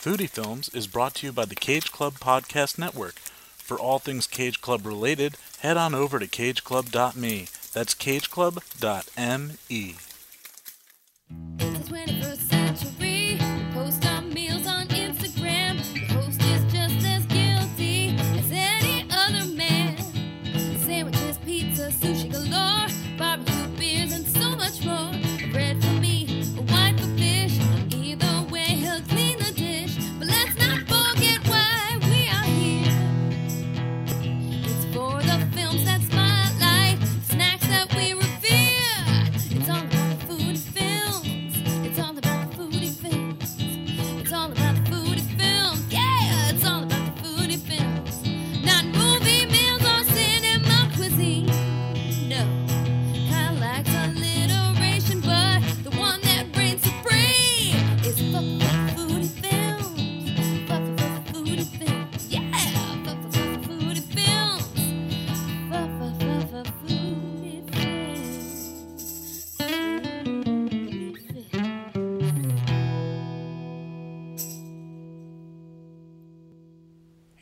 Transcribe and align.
Foodie 0.00 0.30
Films 0.30 0.68
is 0.68 0.86
brought 0.86 1.16
to 1.16 1.26
you 1.26 1.32
by 1.32 1.44
the 1.44 1.56
Cage 1.56 1.90
Club 1.90 2.20
Podcast 2.20 2.78
Network. 2.78 3.16
For 3.56 3.76
all 3.76 3.98
things 3.98 4.28
Cage 4.28 4.60
Club 4.60 4.86
related, 4.86 5.36
head 5.58 5.76
on 5.76 5.92
over 5.92 6.20
to 6.20 6.28
cageclub.me. 6.28 7.48
That's 7.72 7.96
cageclub.me. 7.96 9.96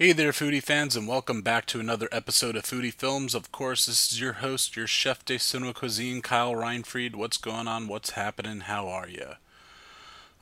Hey 0.06 0.12
there, 0.12 0.30
foodie 0.30 0.62
fans, 0.62 0.94
and 0.94 1.08
welcome 1.08 1.42
back 1.42 1.66
to 1.66 1.80
another 1.80 2.08
episode 2.12 2.54
of 2.54 2.62
Foodie 2.62 2.94
Films. 2.94 3.34
Of 3.34 3.50
course, 3.50 3.86
this 3.86 4.12
is 4.12 4.20
your 4.20 4.34
host, 4.34 4.76
your 4.76 4.86
chef 4.86 5.24
de 5.24 5.36
cinema 5.36 5.74
cuisine, 5.74 6.22
Kyle 6.22 6.52
Reinfried. 6.52 7.16
What's 7.16 7.38
going 7.38 7.66
on? 7.66 7.88
What's 7.88 8.10
happening? 8.10 8.60
How 8.60 8.86
are 8.86 9.08
you? 9.08 9.30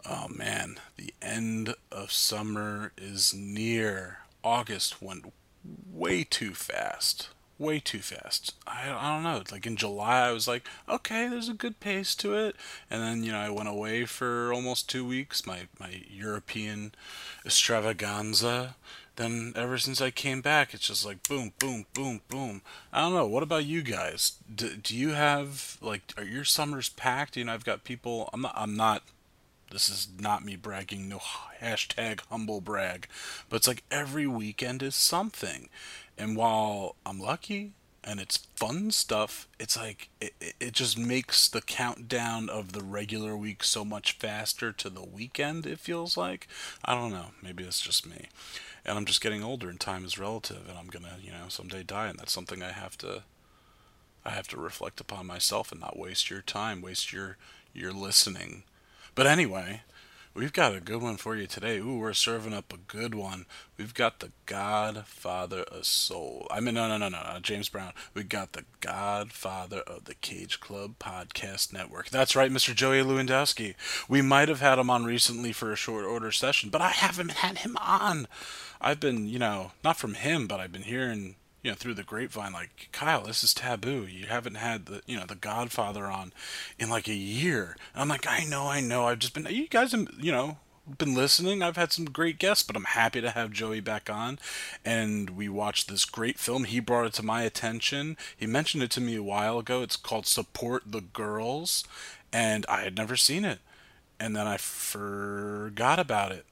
Oh 0.05 0.29
man, 0.29 0.81
the 0.99 1.15
end 1.23 1.75
of 1.91 2.13
summer 2.13 2.93
is 2.99 3.33
near. 3.33 4.19
August 4.45 5.01
went 5.01 5.33
way 5.91 6.25
too 6.25 6.53
fast. 6.53 7.31
Way 7.59 7.81
too 7.81 8.01
fast. 8.01 8.53
I, 8.67 8.91
I 8.91 9.15
don't 9.15 9.23
know. 9.23 9.43
Like 9.51 9.65
in 9.65 9.77
July, 9.77 10.29
I 10.29 10.33
was 10.33 10.47
like, 10.47 10.69
okay, 10.91 11.27
there's 11.27 11.49
a 11.49 11.55
good 11.55 11.81
pace 11.81 12.15
to 12.17 12.35
it. 12.35 12.57
And 12.91 13.01
then, 13.01 13.25
you 13.25 13.33
know, 13.33 13.39
I 13.39 13.49
went 13.49 13.71
away 13.71 14.05
for 14.05 14.53
almost 14.53 14.91
two 14.91 15.07
weeks, 15.07 15.47
my, 15.47 15.69
my 15.81 16.03
European 16.11 16.93
extravaganza. 17.47 18.75
Then 19.17 19.53
ever 19.55 19.79
since 19.79 20.01
I 20.01 20.11
came 20.11 20.41
back, 20.41 20.75
it's 20.75 20.89
just 20.89 21.07
like 21.07 21.29
boom, 21.29 21.53
boom, 21.59 21.87
boom, 21.95 22.21
boom. 22.29 22.63
I 22.93 23.01
don't 23.03 23.15
know. 23.15 23.27
What 23.27 23.45
about 23.45 23.65
you 23.65 23.83
guys? 23.83 24.33
Do, 24.53 24.75
do 24.77 24.97
you 24.97 25.11
have 25.11 25.79
like 25.81 26.13
are 26.17 26.25
your 26.25 26.45
summers 26.45 26.89
packed? 26.89 27.37
You 27.37 27.45
know, 27.45 27.55
I've 27.55 27.65
got 27.65 27.85
people. 27.85 28.29
I'm 28.33 28.41
not. 28.43 28.55
I'm 28.57 28.77
not. 28.77 29.03
This 29.71 29.89
is 29.89 30.09
not 30.19 30.45
me 30.45 30.57
bragging. 30.57 31.09
No 31.09 31.21
hashtag 31.63 32.21
humble 32.29 32.61
brag. 32.61 33.07
But 33.49 33.57
it's 33.57 33.69
like 33.69 33.85
every 33.91 34.27
weekend 34.27 34.83
is 34.83 34.97
something. 34.97 35.69
And 36.19 36.37
while 36.37 36.97
I'm 37.07 37.19
lucky 37.21 37.73
and 38.03 38.21
it's 38.21 38.47
fun 38.57 38.91
stuff, 38.91 39.49
it's 39.59 39.77
like 39.77 40.09
it, 40.21 40.35
it- 40.41 40.55
it 40.61 40.73
just 40.73 40.99
makes 40.99 41.49
the 41.49 41.63
countdown 41.63 42.49
of 42.49 42.73
the 42.73 42.83
regular 42.83 43.37
week 43.37 43.63
so 43.65 43.85
much 43.85 44.13
faster 44.19 44.73
to 44.73 44.91
the 44.91 45.05
weekend. 45.05 45.67
It 45.67 45.79
feels 45.79 46.17
like. 46.17 46.49
I 46.85 46.95
don't 46.95 47.13
know. 47.13 47.29
Maybe 47.43 47.63
it's 47.65 47.81
just 47.81 48.07
me 48.09 48.27
and 48.85 48.99
I'm 48.99 49.05
just 49.05 49.21
getting 49.21 49.43
older 49.43 49.69
and 49.69 49.81
time 49.81 50.05
is 50.05 50.19
relative 50.19 50.69
and 50.69 50.79
I'm 50.79 50.89
gonna 50.89 51.19
you 51.23 51.31
know 51.31 51.49
someday 51.49 51.83
die 51.83 52.09
and 52.09 52.19
that's 52.19 52.33
something 52.33 52.63
I 52.63 52.73
have 52.73 52.97
to 52.99 53.23
I 54.25 54.31
have 54.31 54.49
to 54.49 54.57
reflect 54.57 55.01
upon 55.01 55.27
myself 55.27 55.73
and 55.73 55.81
not 55.81 55.99
waste 55.99 56.31
your 56.31 56.43
time 56.43 56.81
waste 56.81 57.13
your 57.13 57.37
your 57.73 57.93
listening. 57.93 58.65
But 59.15 59.27
anyway 59.27 59.83
we've 60.35 60.53
got 60.53 60.75
a 60.75 60.81
good 60.81 61.01
one 61.01 61.17
for 61.17 61.37
you 61.37 61.47
today. 61.47 61.79
Ooh 61.79 61.99
we're 61.99 62.13
serving 62.13 62.53
up 62.53 62.73
a 62.73 62.77
good 62.77 63.15
one. 63.15 63.47
We've 63.79 63.95
got 63.95 64.21
the 64.21 64.33
Godfather 64.47 65.63
of 65.63 65.87
Soul. 65.87 66.47
I 66.51 66.61
mean 66.61 66.75
no 66.75 66.89
no 66.89 66.97
no 66.99 67.09
no, 67.09 67.23
no 67.23 67.39
James 67.41 67.69
Brown. 67.69 67.93
We 68.13 68.25
got 68.25 68.53
the 68.53 68.65
Godfather 68.81 69.81
of 69.81 70.05
the 70.05 70.15
Cage 70.15 70.61
Club 70.61 70.99
Podcast 70.99 71.73
Network. 71.73 72.11
That's 72.11 72.37
right 72.37 72.51
Mr. 72.51 72.75
Joey 72.75 73.03
Lewandowski. 73.03 73.75
We 74.09 74.23
might 74.23 74.49
have 74.49 74.61
had 74.61 74.79
him 74.79 74.91
on 74.91 75.05
recently 75.05 75.53
for 75.53 75.73
a 75.73 75.77
short 75.77 76.05
order 76.05 76.33
session 76.33 76.71
but 76.71 76.83
I 76.83 76.91
haven't 76.91 77.33
had 77.33 77.59
him 77.59 77.77
on. 77.81 78.27
I've 78.81 79.01
been, 79.01 79.29
you 79.29 79.39
know, 79.39 79.73
not 79.83 79.97
from 79.97 80.15
him, 80.15 80.47
but 80.47 80.61
I've 80.61 80.73
been 80.73 80.83
hearing, 80.83 81.37
you 81.65 81.71
know, 81.71 81.75
through 81.75 81.95
the 81.95 82.05
grapevine, 82.05 82.53
like 82.53 82.91
Kyle, 82.93 83.25
this 83.25 83.43
is 83.43 83.55
taboo. 83.55 84.07
You 84.07 84.27
haven't 84.27 84.57
had 84.57 84.85
the, 84.85 85.01
you 85.07 85.17
know, 85.17 85.25
the 85.25 85.35
Godfather 85.35 86.05
on 86.07 86.33
in 86.79 86.91
like 86.91 87.09
a 87.09 87.15
year. 87.15 87.77
And 87.95 88.03
I'm 88.03 88.09
like, 88.09 88.27
I 88.29 88.45
know, 88.45 88.69
I 88.69 88.81
know. 88.81 89.07
I've 89.07 89.19
just 89.19 89.33
been, 89.33 89.47
you 89.49 89.67
guys, 89.67 89.93
have, 89.93 90.07
you 90.19 90.31
know, 90.31 90.59
been 90.99 91.15
listening. 91.15 91.63
I've 91.63 91.79
had 91.79 91.91
some 91.91 92.05
great 92.05 92.39
guests, 92.39 92.63
but 92.63 92.77
I'm 92.77 92.85
happy 92.85 93.23
to 93.23 93.31
have 93.31 93.51
Joey 93.51 93.81
back 93.81 94.11
on. 94.11 94.39
And 94.85 95.31
we 95.31 95.49
watched 95.49 95.89
this 95.89 96.05
great 96.05 96.39
film. 96.39 96.65
He 96.65 96.81
brought 96.81 97.07
it 97.07 97.15
to 97.15 97.23
my 97.25 97.43
attention. 97.43 98.19
He 98.37 98.47
mentioned 98.47 98.83
it 98.83 98.91
to 98.93 99.01
me 99.01 99.17
a 99.17 99.23
while 99.23 99.59
ago. 99.59 99.83
It's 99.83 99.97
called 99.97 100.27
Support 100.27 100.83
the 100.87 101.01
Girls, 101.01 101.85
and 102.31 102.67
I 102.69 102.83
had 102.83 102.95
never 102.95 103.17
seen 103.17 103.47
it. 103.47 103.61
And 104.21 104.37
then 104.37 104.47
I 104.47 104.59
forgot 104.59 105.99
about 105.99 106.31
it. 106.31 106.45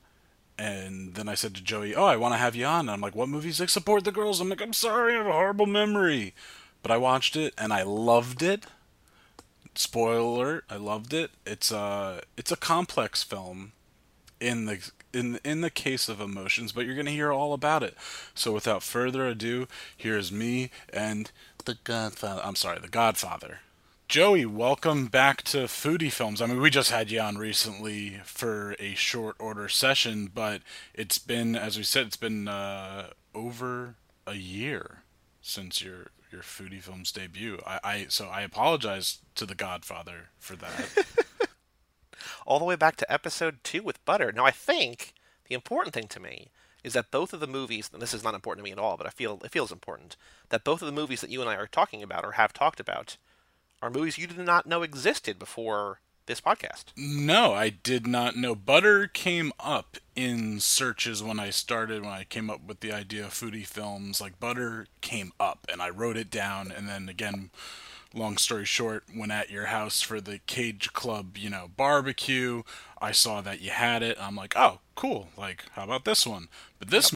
And 0.62 1.14
then 1.14 1.28
I 1.28 1.34
said 1.34 1.56
to 1.56 1.60
Joey, 1.60 1.92
"Oh, 1.92 2.04
I 2.04 2.14
want 2.14 2.34
to 2.34 2.38
have 2.38 2.54
you 2.54 2.66
on." 2.66 2.82
And 2.82 2.90
I'm 2.92 3.00
like, 3.00 3.16
"What 3.16 3.28
movies?" 3.28 3.58
Like, 3.58 3.68
"Support 3.68 4.04
the 4.04 4.12
girls." 4.12 4.38
I'm 4.38 4.48
like, 4.48 4.62
"I'm 4.62 4.72
sorry, 4.72 5.14
I 5.14 5.16
have 5.16 5.26
a 5.26 5.32
horrible 5.32 5.66
memory," 5.66 6.34
but 6.82 6.92
I 6.92 6.98
watched 6.98 7.34
it 7.34 7.52
and 7.58 7.72
I 7.72 7.82
loved 7.82 8.42
it. 8.44 8.66
Spoiler: 9.74 10.62
I 10.70 10.76
loved 10.76 11.12
it. 11.12 11.32
It's 11.44 11.72
a 11.72 12.22
it's 12.36 12.52
a 12.52 12.56
complex 12.56 13.24
film 13.24 13.72
in 14.38 14.66
the 14.66 14.78
in 15.12 15.40
in 15.42 15.62
the 15.62 15.70
case 15.70 16.08
of 16.08 16.20
emotions, 16.20 16.70
but 16.70 16.86
you're 16.86 16.94
gonna 16.94 17.10
hear 17.10 17.32
all 17.32 17.54
about 17.54 17.82
it. 17.82 17.96
So 18.32 18.52
without 18.52 18.84
further 18.84 19.26
ado, 19.26 19.66
here's 19.96 20.30
me 20.30 20.70
and 20.92 21.32
the 21.64 21.74
Godfather. 21.82 22.40
I'm 22.44 22.54
sorry, 22.54 22.78
the 22.78 22.86
Godfather. 22.86 23.62
Joey, 24.12 24.44
welcome 24.44 25.06
back 25.06 25.40
to 25.44 25.60
Foodie 25.60 26.12
Films. 26.12 26.42
I 26.42 26.46
mean, 26.46 26.60
we 26.60 26.68
just 26.68 26.90
had 26.90 27.10
you 27.10 27.18
on 27.18 27.38
recently 27.38 28.20
for 28.26 28.76
a 28.78 28.92
short 28.92 29.36
order 29.38 29.70
session, 29.70 30.30
but 30.34 30.60
it's 30.92 31.16
been, 31.16 31.56
as 31.56 31.78
we 31.78 31.82
said, 31.82 32.08
it's 32.08 32.18
been 32.18 32.46
uh, 32.46 33.06
over 33.34 33.94
a 34.26 34.34
year 34.34 35.04
since 35.40 35.80
your 35.80 36.10
your 36.30 36.42
Foodie 36.42 36.82
Films 36.82 37.10
debut. 37.10 37.58
I, 37.66 37.80
I 37.82 38.06
so 38.10 38.26
I 38.26 38.42
apologize 38.42 39.20
to 39.34 39.46
the 39.46 39.54
Godfather 39.54 40.28
for 40.38 40.56
that. 40.56 41.06
all 42.46 42.58
the 42.58 42.66
way 42.66 42.76
back 42.76 42.96
to 42.96 43.10
episode 43.10 43.60
two 43.64 43.82
with 43.82 44.04
Butter. 44.04 44.30
Now, 44.30 44.44
I 44.44 44.50
think 44.50 45.14
the 45.48 45.54
important 45.54 45.94
thing 45.94 46.08
to 46.08 46.20
me 46.20 46.50
is 46.84 46.92
that 46.92 47.10
both 47.10 47.32
of 47.32 47.40
the 47.40 47.46
movies, 47.46 47.88
and 47.90 48.02
this 48.02 48.12
is 48.12 48.22
not 48.22 48.34
important 48.34 48.62
to 48.62 48.68
me 48.68 48.72
at 48.72 48.78
all, 48.78 48.98
but 48.98 49.06
I 49.06 49.10
feel 49.10 49.40
it 49.42 49.52
feels 49.52 49.72
important 49.72 50.18
that 50.50 50.64
both 50.64 50.82
of 50.82 50.86
the 50.86 50.92
movies 50.92 51.22
that 51.22 51.30
you 51.30 51.40
and 51.40 51.48
I 51.48 51.56
are 51.56 51.66
talking 51.66 52.02
about 52.02 52.26
or 52.26 52.32
have 52.32 52.52
talked 52.52 52.78
about 52.78 53.16
are 53.82 53.90
movies 53.90 54.16
you 54.16 54.26
did 54.26 54.38
not 54.38 54.66
know 54.66 54.82
existed 54.82 55.38
before 55.38 55.98
this 56.26 56.40
podcast. 56.40 56.84
No, 56.96 57.52
I 57.52 57.68
did 57.68 58.06
not 58.06 58.36
know. 58.36 58.54
Butter 58.54 59.08
came 59.08 59.52
up 59.58 59.96
in 60.14 60.60
searches 60.60 61.22
when 61.22 61.40
I 61.40 61.50
started, 61.50 62.02
when 62.02 62.12
I 62.12 62.24
came 62.24 62.48
up 62.48 62.64
with 62.64 62.80
the 62.80 62.92
idea 62.92 63.24
of 63.24 63.32
foodie 63.32 63.66
films. 63.66 64.20
Like, 64.20 64.38
Butter 64.38 64.86
came 65.00 65.32
up, 65.40 65.66
and 65.70 65.82
I 65.82 65.90
wrote 65.90 66.16
it 66.16 66.30
down. 66.30 66.70
And 66.70 66.88
then 66.88 67.08
again, 67.08 67.50
long 68.14 68.36
story 68.36 68.64
short, 68.64 69.04
when 69.12 69.32
at 69.32 69.50
your 69.50 69.66
house 69.66 70.00
for 70.00 70.20
the 70.20 70.38
Cage 70.46 70.92
Club, 70.92 71.36
you 71.36 71.50
know, 71.50 71.68
barbecue, 71.76 72.62
I 73.00 73.10
saw 73.10 73.40
that 73.40 73.60
you 73.60 73.70
had 73.70 74.02
it. 74.02 74.16
I'm 74.20 74.36
like, 74.36 74.54
oh, 74.56 74.78
cool. 74.94 75.28
Like, 75.36 75.64
how 75.72 75.84
about 75.84 76.04
this 76.04 76.24
one? 76.24 76.48
But 76.78 76.90
this 76.90 77.12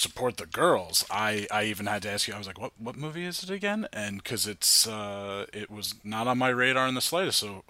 support 0.00 0.36
the 0.38 0.46
girls. 0.46 1.04
I, 1.10 1.46
I 1.50 1.64
even 1.64 1.86
had 1.86 2.02
to 2.02 2.10
ask 2.10 2.26
you. 2.26 2.34
I 2.34 2.38
was 2.38 2.46
like, 2.46 2.60
"What 2.60 2.72
what 2.78 2.96
movie 2.96 3.24
is 3.26 3.42
it 3.42 3.50
again?" 3.50 3.86
And 3.92 4.22
because 4.22 4.46
it's 4.46 4.86
uh, 4.86 5.46
it 5.52 5.70
was 5.70 5.94
not 6.04 6.26
on 6.26 6.38
my 6.38 6.48
radar 6.48 6.88
in 6.88 6.94
the 6.94 7.00
slightest. 7.00 7.38
So, 7.38 7.64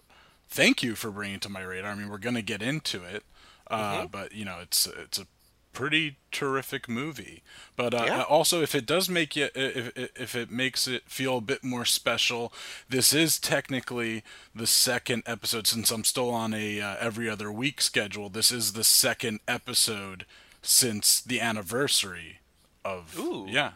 thank 0.48 0.82
you 0.82 0.94
for 0.94 1.10
bringing 1.10 1.36
it 1.36 1.42
to 1.42 1.48
my 1.48 1.62
radar. 1.62 1.92
I 1.92 1.94
mean, 1.94 2.08
we're 2.08 2.18
gonna 2.18 2.42
get 2.42 2.62
into 2.62 3.02
it, 3.04 3.24
uh, 3.70 4.06
but 4.06 4.32
you 4.32 4.44
know, 4.44 4.58
it's 4.62 4.86
it's 4.86 5.18
a 5.18 5.26
pretty 5.72 6.16
terrific 6.32 6.88
movie. 6.88 7.42
But 7.76 7.94
uh, 7.94 8.02
Yeah. 8.06 8.22
also, 8.22 8.60
if 8.60 8.74
it 8.74 8.86
does 8.86 9.08
make 9.08 9.36
you, 9.36 9.48
if 9.54 9.96
if- 9.96 10.10
if 10.20 10.34
it 10.34 10.50
makes 10.50 10.88
it 10.88 11.04
feel 11.08 11.38
a 11.38 11.40
bit 11.40 11.62
more 11.62 11.84
special, 11.84 12.52
this 12.88 13.12
is 13.12 13.38
technically 13.38 14.22
the 14.54 14.66
second 14.66 15.22
episode 15.26 15.66
since 15.68 15.90
I'm 15.92 16.04
still 16.04 16.30
on 16.30 16.52
a 16.54 16.80
uh, 16.80 16.96
every 17.00 17.28
other 17.30 17.52
week 17.52 17.80
schedule. 17.80 18.28
This 18.28 18.50
is 18.50 18.72
the 18.72 18.82
second 18.84 19.40
episode 19.46 20.26
since 20.62 21.20
the 21.20 21.40
anniversary 21.40 22.38
of 22.84 23.18
Ooh. 23.18 23.46
yeah. 23.48 23.72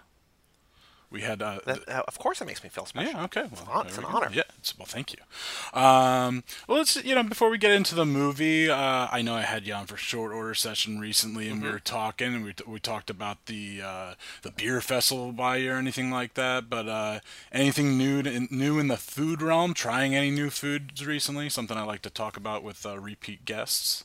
We 1.11 1.21
had 1.21 1.41
uh, 1.43 1.61
That, 1.65 1.89
uh, 1.89 2.03
of 2.09 2.19
course, 2.19 2.41
it 2.41 2.47
makes 2.47 2.65
me 2.65 2.69
feel 2.69 2.87
special. 2.87 3.13
yeah. 3.13 3.23
Okay. 3.25 3.43
It's 3.53 3.61
an 3.61 3.67
Well, 3.69 3.83
it's 3.83 3.99
an 3.99 4.05
honor. 4.05 4.31
Yeah. 4.33 4.43
It's, 4.59 4.77
well, 4.77 4.87
thank 4.87 5.13
you. 5.13 5.19
Um, 5.81 6.43
well, 6.67 6.79
let's 6.79 6.97
you 7.05 7.15
know 7.15 7.23
before 7.23 7.51
we 7.51 7.59
get 7.59 7.71
into 7.71 7.95
the 7.95 8.05
movie, 8.05 8.69
uh, 8.69 9.07
I 9.13 9.23
know 9.23 9.35
I 9.37 9.43
had 9.43 9.65
you 9.65 9.75
on 9.75 9.87
for 9.87 9.97
short 9.97 10.33
order 10.33 10.55
session 10.55 10.99
recently, 10.99 11.49
and 11.49 11.61
we 11.61 11.67
Mm-hmm. 11.67 11.73
were 11.75 11.79
talking, 11.79 12.35
and 12.35 12.45
we, 12.45 12.55
we 12.67 12.81
talked 12.81 13.11
about 13.11 13.47
the 13.47 13.81
uh, 13.81 14.15
the 14.43 14.51
beer 14.51 14.81
festival 14.81 15.31
by 15.31 15.65
or 15.67 15.77
anything 15.77 16.11
like 16.11 16.35
that. 16.35 16.69
But 16.69 16.89
uh, 16.89 17.21
anything 17.53 17.97
new 17.97 18.23
to, 18.23 18.49
new 18.53 18.81
in 18.81 18.89
the 18.89 18.97
food 18.97 19.41
realm? 19.41 19.73
Trying 19.73 20.17
any 20.17 20.33
new 20.33 20.51
foods 20.51 21.07
recently? 21.07 21.49
Something 21.49 21.77
I 21.77 21.85
like 21.85 22.03
to 22.03 22.11
talk 22.11 22.37
about 22.37 22.65
with 22.65 22.85
uh, 22.85 22.99
repeat 22.99 23.45
guests. 23.45 24.03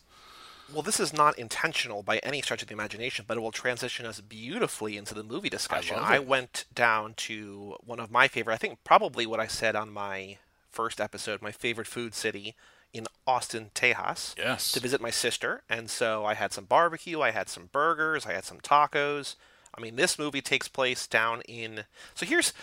Well, 0.74 0.84
this 0.84 1.00
is 1.00 1.14
not 1.14 1.38
intentional 1.40 2.04
by 2.04 2.18
any 2.20 2.42
stretch 2.42 2.62
of 2.62 2.68
the 2.68 2.74
imagination, 2.74 3.26
but 3.28 3.38
it 3.38 3.42
will 3.42 3.52
transition 3.52 4.06
us 4.06 4.22
beautifully 4.22 4.98
into 4.98 5.14
the 5.14 5.24
movie 5.24 5.50
discussion. 5.50 5.96
love 5.98 6.06
I, 6.06 6.20
went 6.20 6.66
down 6.74 7.14
to 7.18 7.76
one 7.84 8.00
of 8.00 8.12
my 8.12 8.28
favorite, 8.28 8.54
I 8.54 8.58
think 8.58 8.84
probably 8.84 9.26
what 9.26 9.40
I 9.40 9.48
said 9.48 9.76
on 9.76 9.92
my 9.92 10.38
first 10.72 11.02
episode, 11.02 11.42
my 11.42 11.52
favorite 11.52 11.88
food 11.88 12.14
city 12.14 12.56
in 12.94 13.06
Austin, 13.26 13.72
Tejas, 13.76 14.36
Yes. 14.38 14.72
to 14.72 14.80
visit 14.80 15.02
my 15.02 15.10
sister. 15.12 15.62
And 15.70 15.90
so 15.90 16.26
I 16.26 16.34
had 16.34 16.54
some 16.54 16.66
barbecue, 16.66 17.22
I 17.22 17.32
had 17.32 17.50
some 17.50 17.70
burgers, 17.72 18.26
I 18.26 18.34
had 18.34 18.46
some 18.46 18.60
tacos. 18.60 19.36
I 19.76 19.82
mean, 19.82 19.96
this 19.96 20.18
movie 20.18 20.42
takes 20.42 20.68
place 20.68 21.06
down 21.08 21.42
in. 21.42 21.86
So 22.16 22.26
here's 22.26 22.54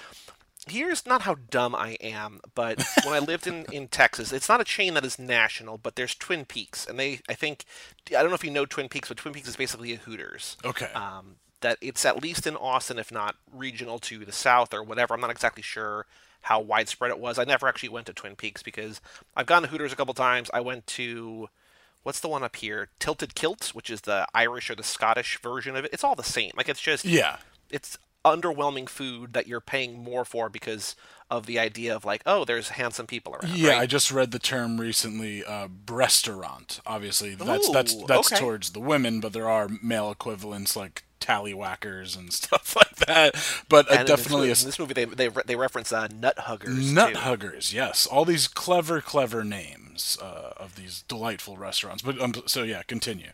here's 0.67 1.07
not 1.07 1.23
how 1.23 1.37
dumb 1.51 1.75
I 1.75 1.97
am, 2.01 2.41
but 2.55 2.83
when 3.05 3.15
I 3.15 3.19
lived 3.19 3.47
in, 3.47 3.67
in 3.73 3.89
Texas, 3.89 4.33
it's 4.33 4.49
not 4.49 4.61
a 4.61 4.65
chain 4.65 4.95
that 4.95 5.05
is 5.05 5.19
national, 5.19 5.79
but 5.79 5.97
there's 5.97 6.15
Twin 6.15 6.45
Peaks, 6.45 6.87
and 6.87 6.99
they 6.99 7.21
I 7.29 7.35
think 7.35 7.65
I 8.09 8.21
don't 8.23 8.29
know 8.29 8.35
if 8.35 8.45
you 8.45 8.51
know 8.51 8.67
Twin 8.67 8.89
Peaks, 8.89 9.09
but 9.09 9.19
Twin 9.19 9.35
Peaks 9.35 9.49
is 9.49 9.57
basically 9.57 9.93
a 9.93 9.97
Hooters. 9.97 10.57
Okay. 10.65 10.91
Um, 10.95 11.37
that 11.61 11.79
it's 11.81 12.05
at 12.05 12.23
least 12.23 12.47
in 12.47 12.57
Austin, 12.57 12.99
if 12.99 13.11
not 13.11 13.37
regional 13.53 13.99
to 14.01 14.25
the 14.25 14.33
south 14.33 14.75
or 14.75 14.83
whatever. 14.83 15.15
I'm 15.15 15.21
not 15.21 15.31
exactly 15.31 15.63
sure 15.63 16.07
how 16.43 16.61
widespread 16.61 17.11
it 17.11 17.19
was. 17.19 17.39
I 17.39 17.45
never 17.45 17.67
actually 17.67 17.89
went 17.89 18.07
to 18.07 18.13
Twin 18.13 18.37
Peaks 18.37 18.63
because 18.63 19.01
I've 19.35 19.47
gone 19.47 19.63
to 19.63 19.69
Hooters 19.69 19.93
a 19.93 19.97
couple 19.97 20.15
times. 20.15 20.51
I 20.53 20.61
went 20.61 20.87
to 20.89 21.49
what's 22.03 22.21
the 22.21 22.29
one 22.29 22.45
up 22.45 22.57
here? 22.57 22.89
Tilted 23.01 23.35
Kilt, 23.35 23.71
which 23.75 23.91
is 23.91 24.03
the 24.03 24.27
Irish 24.33 24.71
or 24.71 24.77
the 24.77 24.85
Scottish 24.85 25.41
version 25.41 25.75
of 25.75 25.85
it. 25.85 25.91
It's 25.93 26.05
all 26.05 26.15
the 26.15 26.23
same. 26.23 26.53
Like 26.57 26.69
it's 26.69 26.81
just 26.81 27.05
yeah. 27.05 27.39
it's 27.71 27.99
underwhelming 28.27 28.89
food 28.89 29.33
that 29.35 29.47
you're 29.47 29.61
paying 29.61 30.03
more 30.03 30.25
for 30.25 30.49
because 30.49 30.97
of 31.31 31.47
the 31.47 31.59
idea 31.59 31.95
of 31.95 32.05
like, 32.05 32.23
oh, 32.27 32.45
there's 32.45 32.71
handsome 32.71 33.07
people 33.07 33.35
around. 33.35 33.55
Yeah, 33.57 33.71
right? 33.71 33.81
I 33.83 33.87
just 33.87 34.11
read 34.13 34.33
the 34.33 34.39
term 34.39 34.81
recently, 34.81 35.45
uh, 35.45 35.69
restaurant. 35.89 36.81
Obviously, 36.87 37.35
that's 37.35 37.69
that's 37.71 37.95
Ooh, 37.95 38.05
that's 38.07 38.33
okay. 38.33 38.41
towards 38.41 38.71
the 38.71 38.81
women, 38.81 39.21
but 39.21 39.33
there 39.33 39.49
are 39.49 39.69
male 39.83 40.11
equivalents 40.11 40.77
like 40.77 41.05
tallywhackers 41.21 42.17
and 42.17 42.33
stuff 42.43 42.77
like 42.77 42.97
that. 43.07 43.35
But 43.69 43.91
uh, 43.91 43.97
And 43.97 44.09
in 44.09 44.17
this 44.17 44.25
definitely 44.25 44.49
a 44.51 44.53
in 44.53 44.65
this 44.65 44.79
movie 44.79 44.95
they 44.95 45.05
they, 45.05 45.29
re- 45.29 45.43
they 45.47 45.57
reference 45.57 45.93
uh, 45.93 46.09
nut 46.09 46.39
huggers. 46.41 46.93
nut 46.93 47.15
too. 47.15 47.19
huggers. 47.21 47.73
Yes, 47.73 48.07
all 48.07 48.25
these 48.25 48.49
clever, 48.49 49.01
clever 49.01 49.45
names 49.45 50.17
uh, 50.23 50.53
of 50.57 50.77
these 50.77 51.03
delightful 51.09 51.57
restaurants. 51.57 52.03
But 52.03 52.21
um, 52.21 52.35
so 52.47 52.63
yeah, 52.63 52.83
continue. 52.83 53.31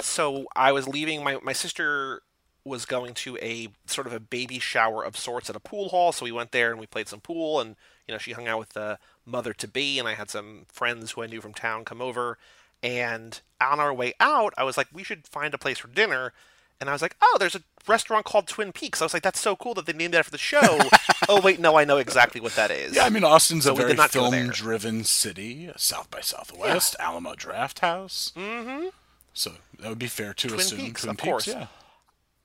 so 0.00 0.46
I 0.56 0.72
was 0.72 0.88
leaving. 0.88 1.22
My 1.22 1.38
my 1.42 1.52
sister 1.52 2.22
was 2.64 2.86
going 2.86 3.14
to 3.14 3.36
a 3.42 3.68
sort 3.86 4.06
of 4.06 4.12
a 4.12 4.20
baby 4.20 4.58
shower 4.58 5.04
of 5.04 5.16
sorts 5.16 5.50
at 5.50 5.56
a 5.56 5.60
pool 5.60 5.90
hall. 5.90 6.12
So 6.12 6.24
we 6.24 6.32
went 6.32 6.52
there 6.52 6.70
and 6.70 6.80
we 6.80 6.86
played 6.86 7.08
some 7.08 7.20
pool, 7.20 7.60
and 7.60 7.76
you 8.08 8.12
know 8.12 8.18
she 8.18 8.32
hung 8.32 8.48
out 8.48 8.58
with 8.58 8.70
the 8.70 8.98
mother 9.26 9.52
to 9.54 9.68
be, 9.68 9.98
and 9.98 10.08
I 10.08 10.14
had 10.14 10.30
some 10.30 10.66
friends 10.68 11.12
who 11.12 11.22
I 11.22 11.26
knew 11.26 11.40
from 11.40 11.54
town 11.54 11.84
come 11.84 12.00
over. 12.00 12.38
And 12.82 13.40
on 13.60 13.80
our 13.80 13.94
way 13.94 14.12
out, 14.20 14.52
I 14.58 14.64
was 14.64 14.76
like, 14.76 14.88
we 14.92 15.02
should 15.02 15.26
find 15.26 15.54
a 15.54 15.58
place 15.58 15.78
for 15.78 15.88
dinner. 15.88 16.32
And 16.80 16.90
I 16.90 16.92
was 16.92 17.00
like, 17.00 17.16
oh, 17.22 17.36
there's 17.38 17.54
a 17.54 17.62
restaurant 17.86 18.26
called 18.26 18.46
Twin 18.46 18.72
Peaks. 18.72 19.00
I 19.00 19.06
was 19.06 19.14
like, 19.14 19.22
that's 19.22 19.40
so 19.40 19.56
cool 19.56 19.72
that 19.74 19.86
they 19.86 19.92
named 19.94 20.14
it 20.14 20.18
after 20.18 20.32
the 20.32 20.38
show. 20.38 20.78
oh 21.28 21.40
wait, 21.40 21.60
no, 21.60 21.76
I 21.78 21.84
know 21.84 21.96
exactly 21.98 22.40
what 22.42 22.56
that 22.56 22.70
is. 22.70 22.94
Yeah, 22.96 23.04
I 23.04 23.10
mean 23.10 23.24
Austin's 23.24 23.64
So 23.64 23.72
a 23.72 23.76
very 23.76 23.94
there. 23.94 24.08
film-driven 24.08 25.04
city. 25.04 25.70
South 25.76 26.10
by 26.10 26.20
Southwest, 26.20 26.96
Alamo 26.98 27.34
Draft 27.34 27.78
House. 27.78 28.32
Mm-hmm. 28.36 28.88
So 29.32 29.52
that 29.78 29.88
would 29.88 29.98
be 29.98 30.08
fair 30.08 30.34
to 30.34 30.48
Twin 30.48 30.60
assume 30.60 30.78
Peaks, 30.80 31.02
Twin 31.02 31.10
of 31.12 31.16
Peaks. 31.16 31.26
course. 31.28 31.46
Yeah. 31.46 31.66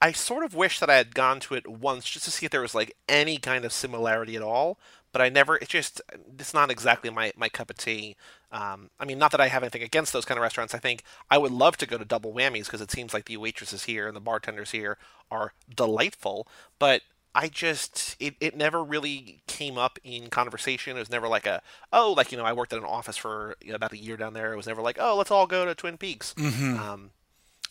I 0.01 0.13
sort 0.13 0.45
of 0.45 0.55
wish 0.55 0.79
that 0.79 0.89
I 0.89 0.95
had 0.95 1.13
gone 1.13 1.39
to 1.41 1.55
it 1.55 1.67
once 1.67 2.09
just 2.09 2.25
to 2.25 2.31
see 2.31 2.45
if 2.45 2.51
there 2.51 2.61
was 2.61 2.75
like 2.75 2.95
any 3.07 3.37
kind 3.37 3.65
of 3.65 3.73
similarity 3.73 4.35
at 4.35 4.41
all. 4.41 4.79
But 5.11 5.21
I 5.21 5.29
never. 5.29 5.57
It's 5.57 5.71
just 5.71 6.01
it's 6.37 6.53
not 6.53 6.69
exactly 6.69 7.09
my 7.09 7.33
my 7.35 7.49
cup 7.49 7.69
of 7.69 7.77
tea. 7.77 8.15
Um, 8.51 8.91
I 8.99 9.05
mean, 9.05 9.17
not 9.17 9.31
that 9.31 9.41
I 9.41 9.47
have 9.47 9.63
anything 9.63 9.83
against 9.83 10.13
those 10.13 10.25
kind 10.25 10.37
of 10.37 10.43
restaurants. 10.43 10.75
I 10.75 10.79
think 10.79 11.03
I 11.29 11.37
would 11.37 11.51
love 11.51 11.77
to 11.77 11.87
go 11.87 11.97
to 11.97 12.05
Double 12.05 12.31
Whammies 12.31 12.65
because 12.65 12.81
it 12.81 12.91
seems 12.91 13.13
like 13.13 13.25
the 13.25 13.37
waitresses 13.37 13.85
here 13.85 14.07
and 14.07 14.15
the 14.15 14.21
bartenders 14.21 14.71
here 14.71 14.97
are 15.31 15.53
delightful. 15.75 16.47
But 16.77 17.01
I 17.33 17.47
just 17.47 18.15
it, 18.19 18.35
it 18.39 18.55
never 18.55 18.83
really 18.83 19.41
came 19.47 19.77
up 19.77 19.97
in 20.03 20.29
conversation. 20.29 20.95
It 20.95 20.99
was 20.99 21.09
never 21.09 21.27
like 21.27 21.45
a 21.45 21.61
oh 21.91 22.13
like 22.15 22.31
you 22.31 22.37
know 22.37 22.45
I 22.45 22.53
worked 22.53 22.73
at 22.73 22.79
an 22.79 22.85
office 22.85 23.17
for 23.17 23.55
you 23.61 23.69
know, 23.69 23.75
about 23.75 23.93
a 23.93 23.97
year 23.97 24.17
down 24.17 24.33
there. 24.33 24.53
It 24.53 24.57
was 24.57 24.67
never 24.67 24.81
like 24.81 24.97
oh 24.99 25.15
let's 25.17 25.31
all 25.31 25.47
go 25.47 25.65
to 25.65 25.75
Twin 25.75 25.97
Peaks. 25.97 26.33
Um, 26.79 27.11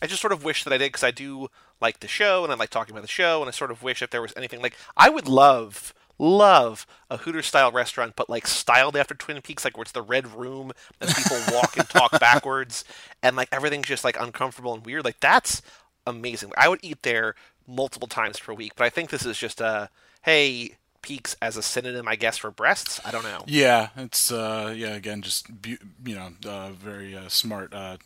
I 0.01 0.07
just 0.07 0.21
sort 0.21 0.33
of 0.33 0.43
wish 0.43 0.63
that 0.63 0.73
I 0.73 0.77
did 0.77 0.91
because 0.91 1.03
I 1.03 1.11
do 1.11 1.49
like 1.81 1.99
the 1.99 2.07
show 2.07 2.43
and 2.43 2.51
I 2.51 2.55
like 2.55 2.69
talking 2.69 2.93
about 2.93 3.01
the 3.01 3.07
show 3.07 3.41
and 3.41 3.47
I 3.47 3.51
sort 3.51 3.71
of 3.71 3.83
wish 3.83 4.01
if 4.01 4.09
there 4.09 4.21
was 4.21 4.33
anything 4.35 4.61
like 4.61 4.75
I 4.97 5.09
would 5.09 5.27
love 5.27 5.93
love 6.17 6.85
a 7.09 7.17
Hooters 7.17 7.45
style 7.45 7.71
restaurant 7.71 8.13
but 8.15 8.29
like 8.29 8.45
styled 8.45 8.97
after 8.97 9.13
Twin 9.13 9.41
Peaks 9.41 9.63
like 9.63 9.77
where 9.77 9.83
it's 9.83 9.93
the 9.93 10.01
red 10.01 10.35
room 10.35 10.71
and 10.99 11.09
people 11.09 11.37
walk 11.53 11.77
and 11.77 11.87
talk 11.87 12.19
backwards 12.19 12.83
and 13.23 13.35
like 13.35 13.49
everything's 13.51 13.87
just 13.87 14.03
like 14.03 14.19
uncomfortable 14.19 14.73
and 14.73 14.85
weird 14.85 15.05
like 15.05 15.19
that's 15.19 15.61
amazing. 16.05 16.51
I 16.57 16.67
would 16.67 16.79
eat 16.83 17.03
there 17.03 17.35
multiple 17.67 18.07
times 18.07 18.39
per 18.39 18.53
week 18.53 18.73
but 18.75 18.85
I 18.85 18.89
think 18.89 19.09
this 19.09 19.25
is 19.25 19.37
just 19.37 19.61
a 19.61 19.89
hey 20.23 20.75
peaks 21.01 21.35
as 21.41 21.55
a 21.55 21.61
synonym 21.61 22.07
I 22.07 22.15
guess 22.17 22.37
for 22.37 22.51
breasts. 22.51 22.99
I 23.05 23.11
don't 23.11 23.23
know. 23.23 23.43
Yeah, 23.47 23.89
it's 23.95 24.31
uh, 24.31 24.73
yeah. 24.75 24.95
Again, 24.95 25.21
just 25.21 25.61
bu- 25.61 25.77
you 26.05 26.15
know, 26.15 26.31
uh, 26.45 26.71
very 26.71 27.15
uh, 27.15 27.29
smart 27.29 27.73
uh, 27.73 27.97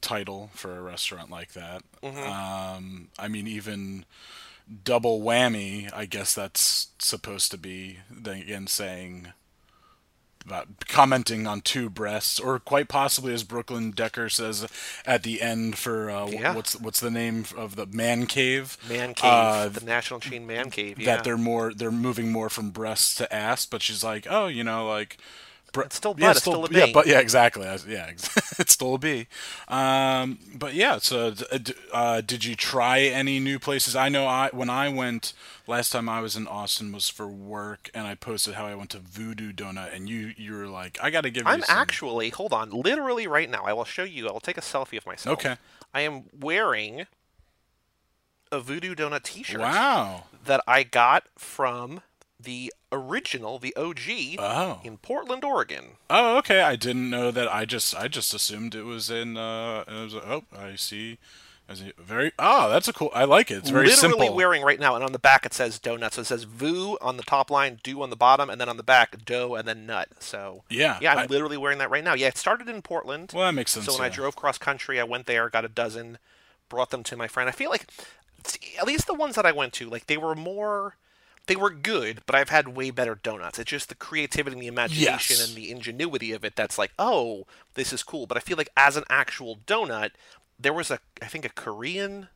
title 0.00 0.50
for 0.54 0.76
a 0.76 0.82
restaurant 0.82 1.30
like 1.30 1.52
that. 1.52 1.82
Um, 2.02 3.08
I 3.18 3.28
mean, 3.28 3.46
even 3.46 4.04
double 4.84 5.20
whammy. 5.20 5.90
I 5.94 6.04
guess 6.06 6.34
that's 6.34 6.88
supposed 6.98 7.50
to 7.52 7.58
be 7.58 7.98
then 8.10 8.42
again 8.42 8.66
saying 8.66 9.32
about 10.46 10.68
commenting 10.88 11.46
on 11.46 11.60
two 11.60 11.90
breasts, 11.90 12.40
or 12.40 12.58
quite 12.58 12.88
possibly, 12.88 13.34
as 13.34 13.44
Brooklyn 13.44 13.90
Decker 13.90 14.30
says 14.30 14.66
at 15.04 15.22
the 15.22 15.42
end 15.42 15.76
for 15.76 16.08
uh, 16.10 16.26
Yeah. 16.28 16.54
what's 16.54 16.74
what's 16.80 17.00
the 17.00 17.10
name 17.10 17.44
of 17.56 17.76
the 17.76 17.84
man 17.86 18.24
cave? 18.26 18.78
Man 18.88 19.12
cave, 19.12 19.30
Uh, 19.30 19.68
the 19.68 19.84
national 19.84 20.20
chain 20.20 20.46
man 20.46 20.70
cave. 20.70 20.98
Yeah. 20.98 21.16
that 21.16 21.24
they're 21.24 21.36
more 21.36 21.74
they're 21.74 21.90
moving 21.90 22.32
more 22.32 22.48
from 22.48 22.70
breasts 22.70 23.14
to 23.16 23.34
ass 23.34 23.66
but 23.66 23.82
she's 23.82 24.02
like 24.02 24.26
oh 24.30 24.46
you 24.46 24.64
know 24.64 24.88
like 24.88 25.18
bre- 25.72 25.82
It's 25.82 25.96
still 25.96 26.14
yeah, 26.18 26.28
butt, 26.28 26.36
it's 26.36 26.40
still 26.40 26.64
a 26.64 26.68
yeah 26.70 26.86
but 26.92 27.06
yeah 27.06 27.20
exactly 27.20 27.64
yeah 27.88 28.10
it's 28.10 28.72
still 28.72 28.94
a 28.94 28.98
b 28.98 29.26
um 29.68 30.38
but 30.54 30.74
yeah 30.74 30.98
so 30.98 31.34
uh, 31.52 31.58
uh, 31.92 32.20
did 32.20 32.44
you 32.44 32.54
try 32.54 33.00
any 33.00 33.38
new 33.40 33.58
places 33.58 33.94
i 33.96 34.08
know 34.08 34.26
i 34.26 34.48
when 34.52 34.70
i 34.70 34.88
went 34.88 35.32
last 35.66 35.90
time 35.90 36.08
i 36.08 36.20
was 36.20 36.36
in 36.36 36.46
austin 36.46 36.92
was 36.92 37.08
for 37.08 37.28
work 37.28 37.90
and 37.94 38.06
i 38.06 38.14
posted 38.14 38.54
how 38.54 38.66
i 38.66 38.74
went 38.74 38.90
to 38.90 38.98
voodoo 38.98 39.52
donut 39.52 39.94
and 39.94 40.08
you 40.08 40.32
you 40.36 40.52
were 40.52 40.66
like 40.66 40.98
i 41.02 41.10
gotta 41.10 41.30
give 41.30 41.44
you 41.44 41.50
I'm 41.50 41.62
some 41.62 41.76
actually, 41.78 42.30
hold 42.30 42.52
on, 42.52 42.70
literally 42.70 43.26
right 43.26 43.48
now. 43.48 43.64
I 43.64 43.72
will 43.72 43.84
show 43.84 44.02
you. 44.04 44.28
I 44.28 44.32
will 44.32 44.40
take 44.40 44.58
a 44.58 44.62
selfie 44.62 44.98
of 44.98 45.06
myself. 45.06 45.38
Okay. 45.38 45.56
I 45.94 46.02
am 46.02 46.24
wearing 46.38 47.06
a 48.52 48.60
Voodoo 48.60 48.94
Donut 48.94 49.22
T-shirt 49.22 49.60
wow 49.60 50.24
that 50.44 50.62
I 50.66 50.82
got 50.82 51.24
from 51.36 52.00
the 52.40 52.72
original, 52.92 53.58
the 53.58 53.74
OG, 53.76 54.38
oh 54.38 54.80
in 54.84 54.96
Portland, 54.98 55.44
Oregon. 55.44 55.96
Oh, 56.08 56.38
okay. 56.38 56.62
I 56.62 56.76
didn't 56.76 57.10
know 57.10 57.30
that. 57.30 57.52
I 57.52 57.64
just 57.64 57.94
I 57.94 58.08
just 58.08 58.32
assumed 58.34 58.74
it 58.74 58.84
was 58.84 59.10
in. 59.10 59.36
Uh, 59.36 59.84
it 59.86 59.92
was, 60.04 60.14
oh, 60.14 60.44
I 60.56 60.76
see. 60.76 61.18
As 61.70 61.82
a 61.82 61.92
very 62.00 62.32
oh, 62.38 62.70
that's 62.70 62.88
a 62.88 62.94
cool. 62.94 63.10
I 63.12 63.24
like 63.24 63.50
it. 63.50 63.56
It's 63.58 63.68
very 63.68 63.88
literally 63.88 64.12
simple. 64.20 64.34
wearing 64.34 64.62
right 64.62 64.80
now, 64.80 64.94
and 64.94 65.04
on 65.04 65.12
the 65.12 65.18
back 65.18 65.44
it 65.44 65.52
says 65.52 65.78
donut. 65.78 66.12
So 66.14 66.22
it 66.22 66.24
says 66.24 66.44
"vu" 66.44 66.96
on 67.02 67.18
the 67.18 67.22
top 67.22 67.50
line, 67.50 67.78
Do 67.82 68.00
on 68.00 68.08
the 68.08 68.16
bottom, 68.16 68.48
and 68.48 68.58
then 68.58 68.70
on 68.70 68.78
the 68.78 68.82
back 68.82 69.22
dough, 69.26 69.54
and 69.54 69.68
then 69.68 69.84
nut. 69.84 70.08
So 70.18 70.62
Yeah, 70.70 70.96
yeah, 71.02 71.12
I'm 71.12 71.18
I- 71.18 71.26
literally 71.26 71.58
wearing 71.58 71.76
that 71.76 71.90
right 71.90 72.02
now. 72.02 72.14
Yeah, 72.14 72.28
it 72.28 72.38
started 72.38 72.70
in 72.70 72.80
Portland. 72.80 73.32
well, 73.34 73.44
that 73.44 73.52
makes 73.52 73.72
sense. 73.72 73.84
So 73.84 73.92
when 73.92 74.00
I 74.00 74.08
drove 74.08 74.34
cross 74.34 74.56
country, 74.56 74.98
I 74.98 75.04
went 75.04 75.26
there, 75.26 75.50
got 75.50 75.66
a 75.66 75.68
dozen, 75.68 76.16
brought 76.70 76.88
them 76.88 77.02
to 77.02 77.18
my 77.18 77.28
friend. 77.28 77.50
I 77.50 77.52
feel 77.52 77.68
like 77.68 77.86
at 78.80 78.86
least 78.86 79.06
the 79.06 79.12
ones 79.12 79.34
that 79.34 79.44
I 79.44 79.52
went 79.52 79.74
to, 79.74 79.90
like 79.90 80.06
they 80.06 80.16
were 80.16 80.34
more 80.34 80.96
they 81.48 81.56
were 81.56 81.70
good, 81.70 82.22
but 82.26 82.34
I've 82.36 82.50
had 82.50 82.68
way 82.76 82.90
better 82.90 83.16
donuts. 83.16 83.58
It's 83.58 83.70
just 83.70 83.88
the 83.88 83.94
creativity 83.96 84.54
and 84.54 84.62
the 84.62 84.66
imagination 84.68 85.36
Yes. 85.38 85.48
and 85.48 85.56
the 85.56 85.70
ingenuity 85.70 86.32
of 86.32 86.44
it 86.44 86.54
that's 86.54 86.78
like, 86.78 86.92
"Oh, 86.98 87.46
this 87.74 87.92
is 87.92 88.02
cool." 88.04 88.26
But 88.26 88.36
I 88.36 88.40
feel 88.40 88.56
like 88.56 88.70
as 88.76 88.96
an 88.96 89.04
actual 89.10 89.56
donut, 89.66 90.12
there 90.58 90.72
was 90.72 90.90
a 90.90 91.00
I 91.20 91.26
think 91.26 91.44
a 91.44 91.48
Korean 91.50 92.28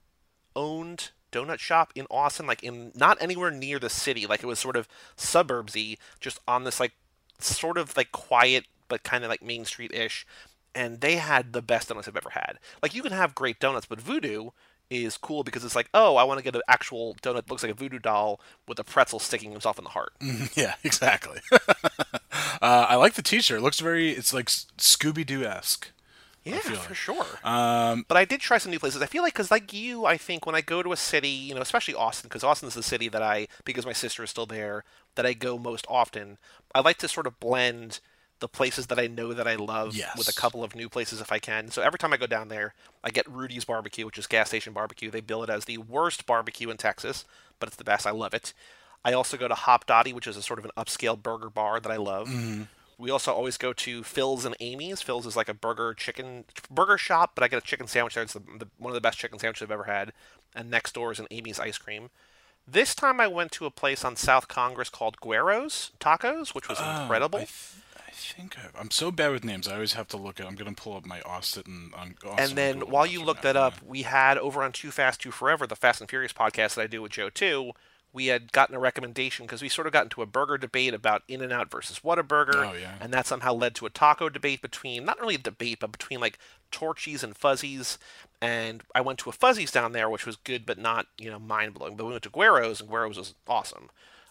owned 0.57 1.11
donut 1.31 1.59
shop 1.61 1.93
in 1.95 2.07
Austin, 2.11 2.47
like 2.47 2.63
in 2.63 2.93
not 2.95 3.17
anywhere 3.21 3.51
near 3.51 3.79
the 3.79 3.89
city. 3.89 4.27
Like 4.27 4.43
it 4.43 4.47
was 4.47 4.59
sort 4.59 4.77
of 4.77 4.89
suburbsy, 5.17 5.99
just 6.21 6.41
on 6.47 6.65
this 6.65 6.81
like 6.81 6.93
sort 7.39 7.79
of 7.79 7.97
like 7.97 8.13
quiet 8.13 8.67
but 8.89 9.03
kind 9.03 9.25
of 9.25 9.31
like 9.31 9.43
Main 9.43 9.65
Street 9.65 9.93
ish. 9.95 10.27
And 10.75 11.01
they 11.01 11.17
had 11.17 11.53
the 11.53 11.63
best 11.63 11.89
donuts 11.89 12.09
I've 12.09 12.17
ever 12.17 12.31
had. 12.31 12.59
Like 12.83 12.95
you 12.95 13.03
can 13.03 13.13
have 13.13 13.35
great 13.35 13.59
donuts, 13.61 13.87
but 13.87 14.01
Voodoo 14.01 14.51
is 14.93 15.17
cool 15.17 15.43
because 15.45 15.65
it's 15.65 15.77
like, 15.77 15.89
oh, 15.95 16.17
I 16.17 16.25
want 16.25 16.39
to 16.39 16.45
get 16.45 16.55
an 16.55 16.63
actual 16.69 17.15
donut 17.23 17.35
that 17.35 17.51
looks 17.51 17.63
like 17.63 17.73
a 17.73 17.75
voodoo 17.75 17.99
doll 17.99 18.41
with 18.69 18.79
a 18.79 18.85
pretzel 18.85 19.19
sticking 19.19 19.51
himself 19.53 19.79
in 19.79 19.85
the 19.85 19.91
heart. 19.91 20.13
yeah, 20.55 20.75
exactly. 20.85 21.41
uh, 21.53 22.07
I 22.63 22.97
like 22.97 23.15
the 23.15 23.23
T-shirt. 23.23 23.59
It 23.59 23.63
looks 23.63 23.81
very. 23.81 24.11
It's 24.13 24.33
like 24.33 24.47
Scooby 24.47 25.27
Doo 25.27 25.45
esque. 25.45 25.91
Yeah, 26.45 26.59
for 26.59 26.95
sure. 26.95 27.25
Um, 27.45 28.05
But 28.09 28.17
I 28.17 28.25
did 28.25 28.41
try 28.41 28.59
some 28.59 28.73
new 28.73 28.81
places. 28.81 29.01
I 29.01 29.07
feel 29.07 29.23
like, 29.23 29.33
because 29.33 29.51
like 29.53 29.73
you, 29.73 30.07
I 30.07 30.17
think 30.17 30.45
when 30.45 30.57
I 30.57 30.61
go 30.61 30.83
to 30.83 30.93
a 30.93 30.97
city, 30.97 31.29
you 31.29 31.55
know, 31.55 31.61
especially 31.61 31.95
Austin, 31.95 32.29
because 32.29 32.43
Austin 32.43 32.67
is 32.67 32.75
the 32.75 32.83
city 32.83 33.09
that 33.09 33.23
I, 33.23 33.47
because 33.65 33.87
my 33.87 33.93
sister 33.93 34.25
is 34.25 34.31
still 34.31 34.47
there, 34.47 34.83
that 35.15 35.25
I 35.25 35.35
go 35.35 35.57
most 35.57 35.87
often. 35.89 36.39
I 36.75 36.81
like 36.81 36.99
to 36.99 37.09
sort 37.09 37.29
of 37.29 37.39
blend 37.39 38.01
the 38.43 38.49
places 38.49 38.89
that 38.89 38.99
I 38.99 39.07
know 39.07 39.33
that 39.33 39.47
I 39.47 39.55
love 39.55 39.95
Yes. 39.95 40.19
with 40.19 40.29
a 40.29 40.33
couple 40.33 40.65
of 40.65 40.75
new 40.75 40.89
places 40.89 41.21
if 41.21 41.31
I 41.31 41.39
can. 41.39 41.71
So 41.71 41.81
every 41.81 41.97
time 41.97 42.13
I 42.13 42.17
go 42.17 42.27
down 42.27 42.49
there, 42.49 42.75
I 43.05 43.11
get 43.11 43.31
Rudy's 43.31 43.65
Barbecue, 43.65 44.05
which 44.05 44.19
is 44.19 44.27
gas 44.27 44.49
station 44.49 44.73
barbecue. 44.73 45.13
They 45.13 45.21
bill 45.21 45.45
it 45.45 45.49
as 45.49 45.65
the 45.65 45.79
worst 45.79 46.27
barbecue 46.27 46.69
in 46.69 46.77
Texas, 46.77 47.25
but 47.61 47.69
it's 47.69 47.77
the 47.77 47.85
best. 47.85 48.05
I 48.05 48.11
love 48.11 48.35
it. 48.35 48.53
I 49.05 49.13
also 49.13 49.37
go 49.37 49.47
to 49.47 49.55
Hopdoddy, 49.55 50.13
which 50.13 50.27
is 50.27 50.37
a 50.37 50.43
sort 50.43 50.59
of 50.59 50.65
an 50.65 50.73
upscale 50.77 51.21
burger 51.21 51.51
bar 51.51 51.79
that 51.79 51.91
I 51.93 51.97
love. 51.97 52.29
Mm-hmm. 52.29 52.63
We 52.99 53.11
also 53.11 53.33
always 53.33 53.57
go 53.57 53.73
to 53.73 54.03
Phil's 54.03 54.45
and 54.45 54.57
Amy's. 54.59 55.03
Phil's 55.03 55.25
is 55.25 55.37
like 55.37 55.49
a 55.49 55.55
burger 55.55 55.95
chicken 55.95 56.45
burger 56.69 56.99
shop, 56.99 57.33
but 57.37 57.45
I 57.45 57.49
get 57.49 57.63
a 57.63 57.67
chicken 57.67 57.87
sandwich 57.87 58.15
there. 58.15 58.25
It's 58.25 58.33
the, 58.33 58.43
the, 58.59 58.69
one 58.79 58.91
of 58.91 58.95
the 58.95 59.01
best 59.01 59.19
chicken 59.19 59.39
sandwiches 59.39 59.63
I've 59.63 59.71
ever 59.71 59.85
had. 59.85 60.13
And 60.55 60.69
next 60.69 60.95
door 60.95 61.13
is 61.13 61.21
an 61.21 61.29
Amy's 61.31 61.61
ice 61.61 61.79
cream. 61.79 62.11
This 62.67 62.95
time 62.95 63.21
I 63.21 63.29
went 63.29 63.53
to 63.53 63.67
a 63.67 63.71
place 63.71 64.05
on 64.05 64.17
South 64.17 64.47
Congress 64.49 64.89
called 64.89 65.21
Guero's 65.21 65.93
Tacos, 66.01 66.55
which 66.55 66.69
was 66.69 66.79
oh, 66.81 67.03
incredible. 67.03 67.41
I, 67.41 67.45
th- 67.45 67.73
think 68.23 68.57
I, 68.59 68.79
I'm 68.79 68.91
so 68.91 69.11
bad 69.11 69.31
with 69.33 69.45
names. 69.45 69.69
I 69.69 69.75
always 69.75 69.93
have 69.95 70.09
to 70.09 70.17
look 70.17 70.41
at. 70.41 70.47
I'm 70.47 70.55
gonna 70.55 70.73
pull 70.73 70.97
up 70.97 71.05
my 71.07 71.21
Austin. 71.23 71.93
On, 71.97 72.15
Austin 72.25 72.39
and 72.39 72.53
then 72.57 72.81
while 72.91 73.07
you 73.07 73.23
look 73.23 73.43
that 73.43 73.57
up, 73.57 73.75
we 73.83 74.03
had 74.03 74.39
over 74.39 74.63
on 74.63 74.73
Too 74.73 74.91
Fast, 74.91 75.21
Too 75.21 75.31
Forever, 75.31 75.67
the 75.67 75.77
Fast 75.77 76.01
and 76.01 76.09
Furious 76.11 76.33
podcast 76.33 76.75
that 76.75 76.83
I 76.83 76.87
do 76.87 77.03
with 77.03 77.13
Joe 77.13 77.31
too. 77.31 77.73
We 78.15 78.27
had 78.27 78.53
gotten 78.53 78.75
a 78.75 78.79
recommendation 78.79 79.47
because 79.47 79.63
we 79.63 79.71
sort 79.71 79.87
of 79.87 79.93
got 79.95 80.05
into 80.05 80.21
a 80.21 80.27
burger 80.27 80.59
debate 80.59 80.93
about 80.93 81.23
In 81.29 81.41
and 81.41 81.51
Out 81.51 81.71
versus 81.71 82.01
Whataburger, 82.01 82.57
Oh, 82.71 82.75
yeah. 82.75 82.97
and 83.01 83.11
that 83.15 83.27
somehow 83.27 83.55
led 83.55 83.75
to 83.77 83.87
a 83.87 83.91
taco 83.91 84.29
debate 84.29 84.61
between 84.61 85.07
not 85.07 85.19
really 85.19 85.37
a 85.37 85.39
debate, 85.39 85.79
but 85.81 85.93
between 85.93 86.21
like 86.21 86.39
Torchies 86.71 87.23
and 87.23 87.35
Fuzzies. 87.35 87.97
And 88.43 88.83
I 88.95 89.01
went 89.01 89.19
to 89.21 89.31
a 89.31 89.33
Fuzzies 89.33 89.71
down 89.73 89.93
there, 89.93 90.11
which 90.11 90.27
was 90.27 90.37
good, 90.37 90.67
but 90.67 90.77
not 90.79 91.07
you 91.17 91.31
know 91.31 91.39
mind 91.39 91.73
blowing. 91.73 91.97
But 91.97 92.05
we 92.05 92.11
went 92.11 92.23
to 92.25 92.31
Guero's, 92.31 92.81
and 92.83 92.91
Guero's 92.91 93.17
was 93.17 93.35
awesome. 93.49 93.89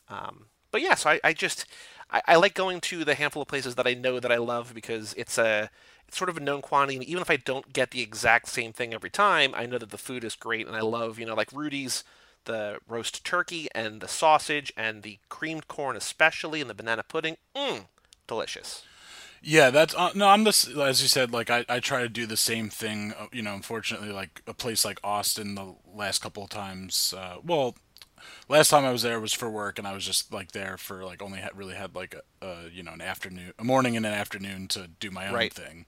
Um, 0.09 0.45
but 0.69 0.81
yeah, 0.81 0.93
so 0.95 1.09
I, 1.09 1.19
I 1.23 1.33
just 1.33 1.65
I, 2.11 2.21
I 2.27 2.35
like 2.35 2.53
going 2.53 2.81
to 2.81 3.03
the 3.05 3.15
handful 3.15 3.41
of 3.41 3.47
places 3.47 3.75
that 3.75 3.87
I 3.87 3.93
know 3.93 4.19
that 4.19 4.31
I 4.31 4.37
love 4.37 4.73
because 4.73 5.13
it's 5.17 5.37
a 5.37 5.69
it's 6.07 6.17
sort 6.17 6.29
of 6.29 6.37
a 6.37 6.41
known 6.41 6.61
quantity. 6.61 6.97
And 6.97 7.05
even 7.05 7.21
if 7.21 7.29
I 7.29 7.37
don't 7.37 7.71
get 7.73 7.91
the 7.91 8.01
exact 8.01 8.49
same 8.49 8.73
thing 8.73 8.93
every 8.93 9.09
time, 9.09 9.53
I 9.55 9.65
know 9.65 9.77
that 9.77 9.91
the 9.91 9.97
food 9.97 10.23
is 10.23 10.35
great, 10.35 10.67
and 10.67 10.75
I 10.75 10.81
love 10.81 11.19
you 11.19 11.25
know 11.25 11.35
like 11.35 11.51
Rudy's 11.53 12.03
the 12.45 12.79
roast 12.87 13.23
turkey 13.23 13.67
and 13.75 14.01
the 14.01 14.07
sausage 14.07 14.73
and 14.75 15.03
the 15.03 15.19
creamed 15.29 15.67
corn 15.67 15.95
especially 15.95 16.59
and 16.61 16.69
the 16.69 16.73
banana 16.73 17.03
pudding. 17.03 17.37
Mmm, 17.55 17.85
delicious. 18.27 18.83
Yeah, 19.43 19.71
that's 19.71 19.95
uh, 19.95 20.11
no. 20.13 20.27
I'm 20.27 20.43
this 20.43 20.67
as 20.67 21.01
you 21.01 21.07
said. 21.07 21.31
Like 21.31 21.49
I, 21.49 21.65
I 21.67 21.79
try 21.79 22.01
to 22.01 22.09
do 22.09 22.25
the 22.27 22.37
same 22.37 22.69
thing. 22.69 23.13
uh, 23.17 23.27
You 23.31 23.41
know, 23.41 23.55
unfortunately, 23.55 24.11
like 24.11 24.41
a 24.45 24.53
place 24.53 24.85
like 24.85 24.99
Austin, 25.03 25.55
the 25.55 25.73
last 25.93 26.21
couple 26.21 26.43
of 26.43 26.49
times. 26.49 27.13
Uh, 27.17 27.37
well, 27.43 27.75
last 28.49 28.69
time 28.69 28.85
I 28.85 28.91
was 28.91 29.01
there 29.01 29.19
was 29.19 29.33
for 29.33 29.49
work, 29.49 29.79
and 29.79 29.87
I 29.87 29.93
was 29.93 30.05
just 30.05 30.33
like 30.33 30.51
there 30.51 30.77
for 30.77 31.03
like 31.05 31.21
only 31.21 31.39
had 31.39 31.57
really 31.57 31.75
had 31.75 31.95
like 31.95 32.15
a, 32.41 32.45
a 32.45 32.69
you 32.69 32.83
know 32.83 32.93
an 32.93 33.01
afternoon, 33.01 33.53
a 33.59 33.63
morning 33.63 33.97
and 33.97 34.05
an 34.05 34.13
afternoon 34.13 34.67
to 34.69 34.87
do 34.87 35.11
my 35.11 35.27
own 35.29 35.47
Right. 35.47 35.53
thing, 35.53 35.85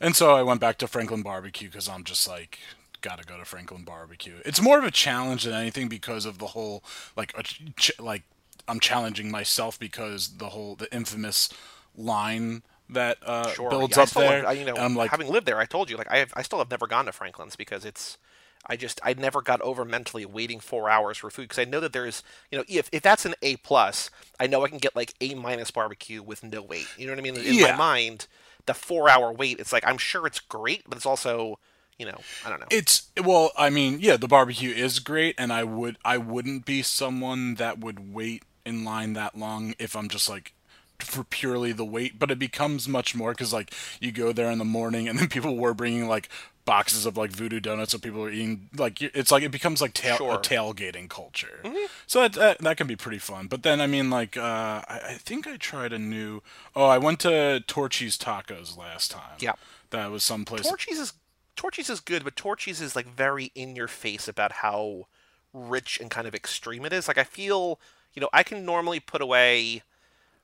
and 0.00 0.16
so 0.16 0.34
I 0.34 0.42
went 0.42 0.60
back 0.60 0.78
to 0.78 0.88
Franklin 0.88 1.22
Barbecue 1.22 1.68
because 1.68 1.88
I'm 1.88 2.04
just 2.04 2.28
like 2.28 2.58
gotta 3.00 3.24
go 3.24 3.38
to 3.38 3.44
Franklin 3.44 3.84
Barbecue. 3.84 4.40
It's 4.44 4.60
more 4.62 4.78
of 4.78 4.84
a 4.84 4.90
challenge 4.90 5.44
than 5.44 5.54
anything 5.54 5.88
because 5.88 6.24
of 6.24 6.38
the 6.38 6.48
whole 6.48 6.82
like 7.16 7.32
a 7.36 7.42
ch- 7.42 7.92
like 7.98 8.22
I'm 8.68 8.80
challenging 8.80 9.30
myself 9.30 9.78
because 9.78 10.38
the 10.38 10.50
whole 10.50 10.76
the 10.76 10.92
infamous 10.94 11.48
line 11.96 12.62
that 12.88 13.18
uh, 13.24 13.54
Sure. 13.54 13.66
builds 13.68 13.96
Yeah, 13.96 13.98
up 13.98 14.14
there. 14.14 14.46
I, 14.46 14.52
you 14.52 14.64
know, 14.64 14.80
I'm 14.80 14.94
like, 14.96 15.18
having 15.18 15.28
lived 15.28 15.46
there, 15.46 15.58
I 15.58 15.64
told 15.66 15.90
you, 15.90 15.96
like 15.96 16.10
I 16.10 16.18
have, 16.18 16.32
I 16.36 16.42
still 16.42 16.58
have 16.60 16.70
never 16.70 16.86
gone 16.86 17.06
to 17.06 17.12
Franklin's 17.12 17.56
because 17.56 17.84
it's, 17.84 18.18
I 18.66 18.76
just, 18.76 19.00
I 19.02 19.14
never 19.14 19.42
got 19.42 19.60
over 19.62 19.84
mentally 19.84 20.24
waiting 20.24 20.60
four 20.60 20.88
hours 20.88 21.18
for 21.18 21.30
food 21.30 21.44
because 21.44 21.58
I 21.58 21.64
know 21.64 21.80
that 21.80 21.92
there's, 21.92 22.22
you 22.50 22.58
know, 22.58 22.64
if 22.68 22.88
if 22.92 23.02
that's 23.02 23.24
an 23.26 23.34
A 23.42 23.56
plus, 23.56 24.10
I 24.38 24.46
know 24.46 24.64
I 24.64 24.68
can 24.68 24.78
get 24.78 24.94
like 24.96 25.14
A 25.20 25.34
minus 25.34 25.70
barbecue 25.70 26.22
with 26.22 26.42
no 26.44 26.62
wait. 26.62 26.92
You 26.96 27.06
know 27.06 27.12
what 27.12 27.18
I 27.18 27.22
mean? 27.22 27.36
In 27.36 27.58
Yeah. 27.58 27.60
my 27.60 27.72
mind, 27.72 28.26
the 28.66 28.74
four 28.74 29.08
hour 29.08 29.32
wait, 29.32 29.58
it's 29.60 29.72
like 29.72 29.86
I'm 29.86 29.98
sure 29.98 30.26
it's 30.26 30.40
great, 30.40 30.84
but 30.88 30.96
it's 30.96 31.06
also, 31.06 31.58
you 31.98 32.06
know, 32.06 32.24
I 32.42 32.50
don't 32.50 32.60
know. 32.60 32.70
It's 32.70 33.10
well, 33.22 33.52
I 33.56 33.68
mean, 33.70 33.98
yeah, 34.00 34.16
the 34.16 34.28
barbecue 34.28 34.70
is 34.70 34.98
great, 34.98 35.34
and 35.38 35.52
I 35.52 35.62
would 35.64 35.98
I 36.04 36.16
wouldn't 36.18 36.64
be 36.64 36.82
someone 36.82 37.56
that 37.56 37.78
would 37.80 38.14
wait 38.14 38.44
in 38.64 38.84
line 38.84 39.12
that 39.12 39.36
long 39.36 39.74
if 39.78 39.94
I'm 39.94 40.08
just 40.08 40.28
like 40.28 40.54
for 40.98 41.22
purely 41.24 41.72
the 41.72 41.84
wait. 41.84 42.18
But 42.18 42.30
it 42.30 42.38
becomes 42.38 42.88
much 42.88 43.14
more 43.14 43.32
because 43.32 43.52
like 43.52 43.74
you 44.00 44.10
go 44.10 44.32
there 44.32 44.50
in 44.50 44.58
the 44.58 44.64
morning, 44.64 45.06
and 45.08 45.18
then 45.18 45.28
people 45.28 45.56
were 45.56 45.74
bringing 45.74 46.08
like 46.08 46.30
boxes 46.64 47.06
of 47.06 47.16
like 47.16 47.30
voodoo 47.30 47.60
donuts, 47.60 47.92
so 47.92 47.98
people 47.98 48.22
are 48.22 48.30
eating 48.30 48.68
like 48.76 49.00
it's 49.02 49.30
like 49.32 49.42
it 49.42 49.50
becomes 49.50 49.80
like 49.80 49.94
tail, 49.94 50.16
Sure. 50.16 50.34
a 50.34 50.38
tailgating 50.38 51.08
culture. 51.08 51.60
So 52.06 52.20
that, 52.22 52.32
that 52.34 52.58
that 52.58 52.76
can 52.76 52.86
be 52.86 52.96
pretty 52.96 53.18
fun. 53.18 53.46
But 53.48 53.62
then 53.62 53.80
I 53.80 53.86
mean, 53.86 54.10
like 54.10 54.36
uh, 54.36 54.82
I, 54.88 55.00
I 55.10 55.14
think 55.14 55.46
I 55.46 55.56
tried 55.56 55.92
a 55.92 55.98
new. 55.98 56.42
Oh, 56.76 56.84
I 56.86 56.98
went 56.98 57.20
to 57.20 57.60
Torchy's 57.66 58.16
Tacos 58.16 58.76
last 58.76 59.10
time. 59.10 59.36
Yeah. 59.40 59.52
that 59.90 60.10
was 60.10 60.24
someplace. 60.24 60.62
torchy's 60.68 60.98
is 60.98 61.12
Torchies 61.56 61.90
is 61.90 62.00
good, 62.00 62.24
but 62.24 62.34
torchy's 62.36 62.80
is 62.80 62.96
like 62.96 63.06
very 63.06 63.52
in 63.54 63.76
your 63.76 63.88
face 63.88 64.26
about 64.26 64.52
how 64.52 65.06
rich 65.52 66.00
and 66.00 66.10
kind 66.10 66.26
of 66.26 66.34
extreme 66.34 66.84
it 66.86 66.92
is. 66.94 67.06
Like 67.08 67.18
I 67.18 67.24
feel, 67.24 67.78
you 68.14 68.20
know, 68.20 68.30
I 68.32 68.42
can 68.42 68.64
normally 68.64 69.00
put 69.00 69.20
away, 69.20 69.82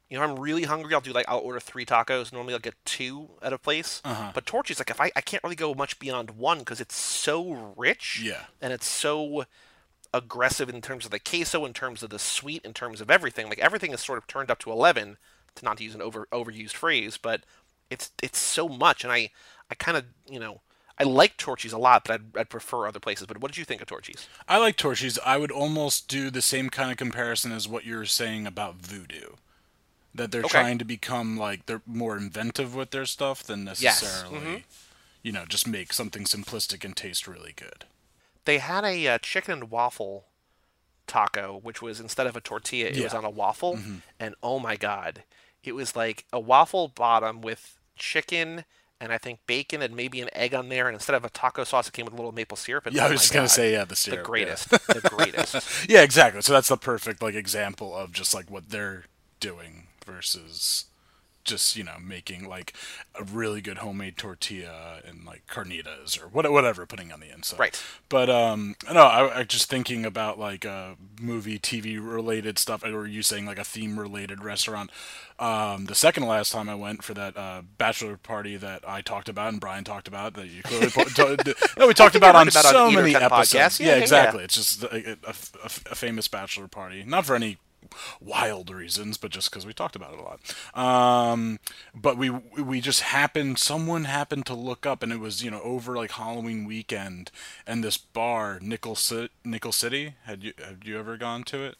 you 0.08 0.16
know, 0.16 0.24
I'm 0.24 0.38
really 0.38 0.64
hungry. 0.64 0.94
I'll 0.94 1.00
do 1.00 1.12
like 1.12 1.28
I'll 1.28 1.38
order 1.38 1.60
three 1.60 1.84
tacos. 1.84 2.32
Normally 2.32 2.54
I'll 2.54 2.60
get 2.60 2.74
two 2.84 3.28
at 3.42 3.52
a 3.52 3.58
place. 3.58 4.00
Uh-huh. 4.04 4.30
But 4.34 4.46
Torchies, 4.46 4.78
like 4.78 4.90
if 4.90 5.00
I 5.00 5.10
I 5.14 5.20
can't 5.20 5.42
really 5.42 5.56
go 5.56 5.74
much 5.74 5.98
beyond 5.98 6.32
one 6.32 6.60
because 6.60 6.80
it's 6.80 6.96
so 6.96 7.72
rich. 7.76 8.20
Yeah. 8.22 8.44
And 8.60 8.72
it's 8.72 8.86
so 8.86 9.44
aggressive 10.14 10.68
in 10.70 10.80
terms 10.80 11.04
of 11.04 11.10
the 11.10 11.18
queso, 11.18 11.64
in 11.64 11.74
terms 11.74 12.02
of 12.02 12.10
the 12.10 12.18
sweet, 12.18 12.64
in 12.64 12.72
terms 12.72 13.00
of 13.00 13.10
everything. 13.10 13.48
Like 13.48 13.58
everything 13.58 13.92
is 13.92 14.00
sort 14.00 14.18
of 14.18 14.26
turned 14.26 14.50
up 14.50 14.58
to 14.60 14.72
eleven, 14.72 15.18
to 15.56 15.64
not 15.64 15.76
to 15.78 15.84
use 15.84 15.94
an 15.94 16.02
over 16.02 16.26
overused 16.32 16.72
phrase, 16.72 17.18
but 17.18 17.42
it's 17.90 18.10
it's 18.22 18.38
so 18.38 18.68
much, 18.68 19.04
and 19.04 19.12
I 19.12 19.30
I 19.70 19.74
kind 19.74 19.96
of 19.96 20.04
you 20.26 20.40
know 20.40 20.62
I 20.98 21.04
like 21.04 21.36
Torchies 21.36 21.72
a 21.72 21.78
lot, 21.78 22.04
but 22.04 22.14
I'd, 22.14 22.36
I'd 22.38 22.50
prefer 22.50 22.86
other 22.86 22.98
places. 22.98 23.26
But 23.26 23.40
what 23.40 23.52
did 23.52 23.58
you 23.58 23.64
think 23.64 23.80
of 23.80 23.88
Torchies? 23.88 24.26
I 24.48 24.58
like 24.58 24.76
Torchies. 24.76 25.18
I 25.24 25.36
would 25.36 25.52
almost 25.52 26.08
do 26.08 26.30
the 26.30 26.42
same 26.42 26.70
kind 26.70 26.90
of 26.90 26.96
comparison 26.96 27.52
as 27.52 27.68
what 27.68 27.84
you're 27.84 28.04
saying 28.04 28.46
about 28.46 28.76
Voodoo. 28.76 29.34
That 30.18 30.30
they're 30.30 30.42
Okay. 30.42 30.48
trying 30.60 30.78
to 30.78 30.84
become 30.84 31.36
like 31.38 31.64
they're 31.66 31.82
more 31.86 32.16
inventive 32.16 32.74
with 32.74 32.90
their 32.90 33.06
stuff 33.06 33.42
than 33.42 33.66
Yes. 33.66 33.80
necessarily, 33.82 34.38
Mhm. 34.38 34.62
you 35.22 35.32
know, 35.32 35.46
just 35.46 35.66
make 35.66 35.92
something 35.92 36.24
simplistic 36.24 36.84
and 36.84 36.96
taste 36.96 37.26
really 37.26 37.52
good. 37.52 37.86
They 38.44 38.58
had 38.58 38.84
a 38.84 39.08
uh, 39.08 39.18
chicken 39.18 39.52
and 39.54 39.70
waffle 39.70 40.26
taco, 41.06 41.58
which 41.62 41.80
was 41.80 42.00
instead 42.00 42.26
of 42.26 42.36
a 42.36 42.40
tortilla, 42.40 42.86
it 42.88 42.90
was 42.90 42.98
Yeah. 42.98 43.06
Mm-hmm. 43.08 43.16
on 43.18 43.24
a 43.24 43.30
waffle, 43.30 43.78
and 44.20 44.34
oh 44.42 44.58
my 44.58 44.76
god, 44.76 45.22
it 45.64 45.72
was 45.72 45.96
like 45.96 46.26
a 46.32 46.38
waffle 46.40 46.88
bottom 46.88 47.40
with 47.40 47.78
chicken. 47.96 48.64
And 49.00 49.12
I 49.12 49.18
think 49.18 49.38
bacon 49.46 49.80
and 49.80 49.94
maybe 49.94 50.20
an 50.20 50.28
egg 50.32 50.54
on 50.54 50.70
there, 50.70 50.88
and 50.88 50.94
instead 50.94 51.14
of 51.14 51.24
a 51.24 51.30
taco 51.30 51.62
sauce, 51.62 51.86
it 51.86 51.92
came 51.94 52.04
with 52.04 52.14
a 52.14 52.16
little 52.16 52.32
maple 52.32 52.56
syrup. 52.56 52.84
And 52.84 52.96
Yeah, 52.96 53.04
oh 53.04 53.06
I 53.06 53.10
was 53.12 53.20
just 53.20 53.32
gonna 53.32 53.48
say 53.48 53.70
yeah, 53.70 53.82
the 53.84 53.90
the 53.90 53.96
syrup. 53.96 54.18
yeah. 54.18 54.24
greatest, 54.24 54.70
the 54.70 55.00
greatest. 55.16 55.88
yeah, 55.88 56.02
exactly. 56.02 56.42
So 56.42 56.52
that's 56.52 56.66
the 56.66 56.76
perfect 56.76 57.22
like 57.22 57.36
example 57.36 57.94
of 57.96 58.10
just 58.10 58.34
like 58.34 58.50
what 58.50 58.70
they're 58.70 59.04
doing 59.38 59.86
versus 60.08 60.86
just 61.48 61.76
you 61.76 61.82
know 61.82 61.96
making 62.00 62.46
like 62.46 62.74
a 63.18 63.24
really 63.24 63.60
good 63.62 63.78
homemade 63.78 64.16
tortilla 64.18 65.00
and 65.06 65.24
like 65.24 65.46
carnitas 65.46 66.22
or 66.22 66.28
what, 66.28 66.50
whatever 66.52 66.84
putting 66.86 67.10
on 67.10 67.20
the 67.20 67.32
inside. 67.32 67.58
Right. 67.58 67.82
But 68.08 68.28
um, 68.28 68.76
no, 68.92 69.00
I, 69.02 69.40
I 69.40 69.44
just 69.44 69.70
thinking 69.70 70.04
about 70.04 70.38
like 70.38 70.66
uh, 70.66 70.90
movie, 71.20 71.58
TV 71.58 71.98
related 72.00 72.58
stuff, 72.58 72.84
or 72.84 73.06
you 73.06 73.22
saying 73.22 73.46
like 73.46 73.58
a 73.58 73.64
theme 73.64 73.98
related 73.98 74.44
restaurant. 74.44 74.90
Um, 75.38 75.86
the 75.86 75.94
second 75.94 76.24
last 76.26 76.52
time 76.52 76.68
I 76.68 76.74
went 76.74 77.02
for 77.02 77.14
that 77.14 77.36
uh, 77.36 77.62
bachelor 77.78 78.16
party 78.16 78.56
that 78.56 78.86
I 78.86 79.00
talked 79.00 79.28
about 79.28 79.52
and 79.52 79.60
Brian 79.60 79.84
talked 79.84 80.08
about 80.08 80.34
that 80.34 80.48
you 80.48 80.62
clearly 80.62 80.90
po- 80.90 81.04
to- 81.04 81.54
no, 81.78 81.86
we 81.86 81.94
talked 81.94 82.16
about 82.16 82.34
on 82.34 82.48
about 82.48 82.64
so 82.64 82.86
on 82.86 82.94
many 82.94 83.14
episodes. 83.14 83.78
Yeah, 83.80 83.86
yeah, 83.86 83.92
yeah, 83.92 83.96
yeah. 83.96 84.02
exactly. 84.02 84.44
It's 84.44 84.54
just 84.54 84.82
a, 84.82 85.12
a, 85.12 85.16
a- 85.24 85.92
a 85.92 85.94
famous 85.94 86.28
bachelor 86.28 86.66
party, 86.68 87.04
not 87.06 87.24
for 87.24 87.36
any 87.36 87.58
wild 88.20 88.70
reasons, 88.70 89.16
but 89.16 89.30
just 89.30 89.50
because 89.50 89.66
we 89.66 89.72
talked 89.72 89.96
about 89.96 90.14
it 90.14 90.18
a 90.18 90.22
lot. 90.22 91.32
Um, 91.32 91.58
but 91.94 92.16
we 92.16 92.30
we 92.30 92.80
just 92.80 93.02
happened, 93.02 93.58
someone 93.58 94.04
happened 94.04 94.46
to 94.46 94.54
look 94.54 94.86
up, 94.86 95.02
and 95.02 95.12
it 95.12 95.20
was 95.20 95.42
you 95.42 95.50
know 95.50 95.60
over 95.62 95.96
like 95.96 96.12
Halloween 96.12 96.64
weekend, 96.64 97.30
and 97.66 97.82
this 97.82 97.96
bar, 97.96 98.58
Nickel, 98.62 98.94
Ci- 98.94 99.30
Nickel 99.44 99.72
City. 99.72 100.14
Had 100.24 100.42
you 100.42 100.52
had 100.58 100.82
you 100.84 100.98
ever 100.98 101.16
gone 101.16 101.44
to 101.44 101.62
it? 101.64 101.76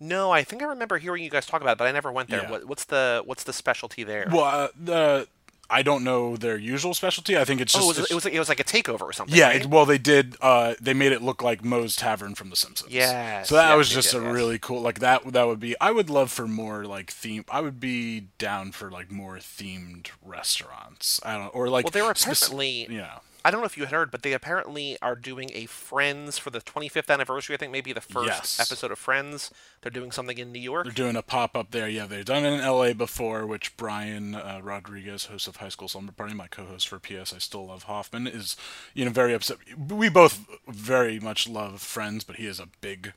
No, 0.00 0.32
I 0.32 0.42
think 0.42 0.62
I 0.62 0.66
remember 0.66 0.98
hearing 0.98 1.22
you 1.22 1.30
guys 1.30 1.46
talk 1.46 1.60
about 1.62 1.72
it, 1.72 1.78
but 1.78 1.86
I 1.86 1.92
never 1.92 2.10
went 2.10 2.28
there. 2.28 2.42
Yeah. 2.42 2.50
What, 2.50 2.64
what's 2.66 2.84
the 2.84 3.22
what's 3.24 3.44
the 3.44 3.52
specialty 3.52 4.02
there? 4.02 4.28
Well, 4.30 4.44
uh, 4.44 4.68
the 4.78 5.28
I 5.70 5.82
don't 5.82 6.04
know 6.04 6.36
their 6.36 6.56
usual 6.56 6.94
specialty. 6.94 7.36
I 7.36 7.44
think 7.44 7.60
it's 7.60 7.72
just 7.72 7.84
oh, 7.84 7.90
it 7.90 7.98
was, 7.98 8.10
it 8.10 8.14
was 8.14 8.24
like, 8.24 8.34
it 8.34 8.38
was 8.38 8.48
like 8.48 8.60
a 8.60 8.64
takeover 8.64 9.02
or 9.02 9.12
something. 9.12 9.36
Yeah, 9.36 9.48
right? 9.48 9.62
it, 9.62 9.66
well, 9.66 9.86
they 9.86 9.98
did. 9.98 10.36
Uh, 10.40 10.74
they 10.80 10.94
made 10.94 11.12
it 11.12 11.22
look 11.22 11.42
like 11.42 11.64
Moe's 11.64 11.96
Tavern 11.96 12.34
from 12.34 12.50
The 12.50 12.56
Simpsons. 12.56 12.92
Yeah. 12.92 13.42
So 13.42 13.54
that 13.56 13.70
yes, 13.70 13.76
was 13.76 13.88
just 13.88 14.12
did, 14.12 14.22
a 14.22 14.24
yes. 14.24 14.34
really 14.34 14.58
cool. 14.58 14.80
Like 14.80 15.00
that. 15.00 15.24
That 15.32 15.46
would 15.46 15.60
be. 15.60 15.74
I 15.80 15.90
would 15.90 16.10
love 16.10 16.30
for 16.30 16.46
more 16.46 16.84
like 16.84 17.10
theme. 17.10 17.44
I 17.50 17.60
would 17.60 17.80
be 17.80 18.28
down 18.38 18.72
for 18.72 18.90
like 18.90 19.10
more 19.10 19.36
themed 19.36 20.08
restaurants. 20.22 21.20
I 21.24 21.38
don't 21.38 21.54
or 21.54 21.68
like. 21.68 21.84
Well, 21.84 21.90
they 21.92 22.02
were 22.02 22.10
apparently- 22.10 22.86
Yeah. 22.90 23.18
I 23.44 23.50
don't 23.50 23.60
know 23.60 23.66
if 23.66 23.76
you 23.76 23.84
had 23.84 23.92
heard, 23.92 24.10
but 24.10 24.22
they 24.22 24.32
apparently 24.32 24.96
are 25.02 25.14
doing 25.14 25.50
a 25.52 25.66
Friends 25.66 26.38
for 26.38 26.48
the 26.48 26.60
25th 26.60 27.10
anniversary. 27.12 27.54
I 27.54 27.58
think 27.58 27.72
maybe 27.72 27.92
the 27.92 28.00
first 28.00 28.26
Yes. 28.26 28.58
episode 28.60 28.90
of 28.90 28.98
Friends. 28.98 29.50
They're 29.82 29.90
doing 29.90 30.12
something 30.12 30.38
in 30.38 30.50
New 30.50 30.60
York. 30.60 30.84
They're 30.84 30.92
doing 30.94 31.14
a 31.16 31.22
pop 31.22 31.54
up 31.54 31.70
there. 31.70 31.86
Yeah, 31.86 32.06
they've 32.06 32.24
done 32.24 32.44
it 32.46 32.52
in 32.54 32.60
L.A. 32.60 32.94
before, 32.94 33.46
which 33.46 33.76
Brian 33.76 34.34
uh, 34.34 34.60
Rodriguez, 34.62 35.26
host 35.26 35.46
of 35.46 35.56
High 35.56 35.68
School 35.68 35.88
Slumber 35.88 36.12
Party, 36.12 36.32
my 36.34 36.46
co-host 36.46 36.88
for 36.88 36.98
PS, 36.98 37.34
I 37.34 37.38
still 37.38 37.66
love 37.66 37.82
Hoffman, 37.82 38.26
is 38.26 38.56
you 38.94 39.04
know 39.04 39.10
very 39.10 39.34
upset. 39.34 39.58
We 39.90 40.08
both 40.08 40.46
very 40.66 41.20
much 41.20 41.46
love 41.46 41.82
Friends, 41.82 42.24
but 42.24 42.36
he 42.36 42.46
is 42.46 42.58
a 42.58 42.68
big 42.80 43.12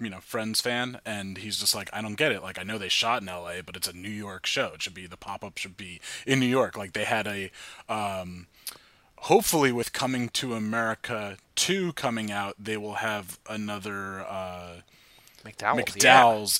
you 0.00 0.10
know 0.10 0.18
Friends 0.18 0.60
fan, 0.60 0.98
and 1.06 1.38
he's 1.38 1.58
just 1.60 1.76
like, 1.76 1.88
I 1.92 2.02
don't 2.02 2.16
get 2.16 2.32
it. 2.32 2.42
Like 2.42 2.58
I 2.58 2.64
know 2.64 2.76
they 2.78 2.88
shot 2.88 3.22
in 3.22 3.28
L.A., 3.28 3.62
but 3.62 3.76
it's 3.76 3.86
a 3.86 3.92
New 3.92 4.08
York 4.10 4.46
show. 4.46 4.72
It 4.74 4.82
should 4.82 4.94
be 4.94 5.06
the 5.06 5.16
pop 5.16 5.44
up 5.44 5.58
should 5.58 5.76
be 5.76 6.00
in 6.26 6.40
New 6.40 6.46
York. 6.46 6.76
Like 6.76 6.92
they 6.92 7.04
had 7.04 7.28
a. 7.28 7.52
Um, 7.88 8.48
hopefully 9.24 9.72
with 9.72 9.92
coming 9.92 10.28
to 10.28 10.54
america 10.54 11.36
2 11.56 11.92
coming 11.94 12.30
out 12.30 12.54
they 12.58 12.76
will 12.76 12.94
have 12.94 13.38
another 13.48 14.20
uh, 14.28 14.76
McDowell's. 15.44 15.84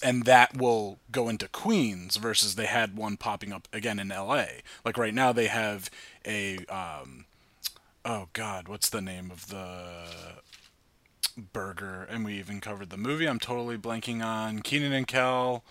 yeah. 0.02 0.09
And 0.11 0.25
that 0.25 0.56
will 0.56 0.99
go 1.11 1.28
into 1.28 1.49
Queens 1.49 2.16
versus 2.16 2.54
they 2.54 2.66
had 2.66 2.97
one 2.97 3.16
popping 3.16 3.52
up 3.52 3.66
again 3.73 3.99
in 3.99 4.12
L.A. 4.12 4.62
Like 4.85 4.99
right 4.99 5.14
now, 5.14 5.33
they 5.33 5.47
have 5.47 5.90
a 6.26 6.59
um, 6.66 7.25
oh 8.04 8.28
god, 8.33 8.68
what's 8.68 8.90
the 8.90 9.00
name 9.00 9.30
of 9.30 9.49
the 9.49 10.09
burger? 11.52 12.06
And 12.11 12.25
we 12.25 12.35
even 12.35 12.61
covered 12.61 12.90
the 12.90 12.97
movie. 12.97 13.26
I'm 13.26 13.40
totally 13.40 13.78
blanking 13.78 14.25
on 14.25 14.61
Kenan 14.61 14.92
and 14.92 15.06
Kel. 15.06 15.64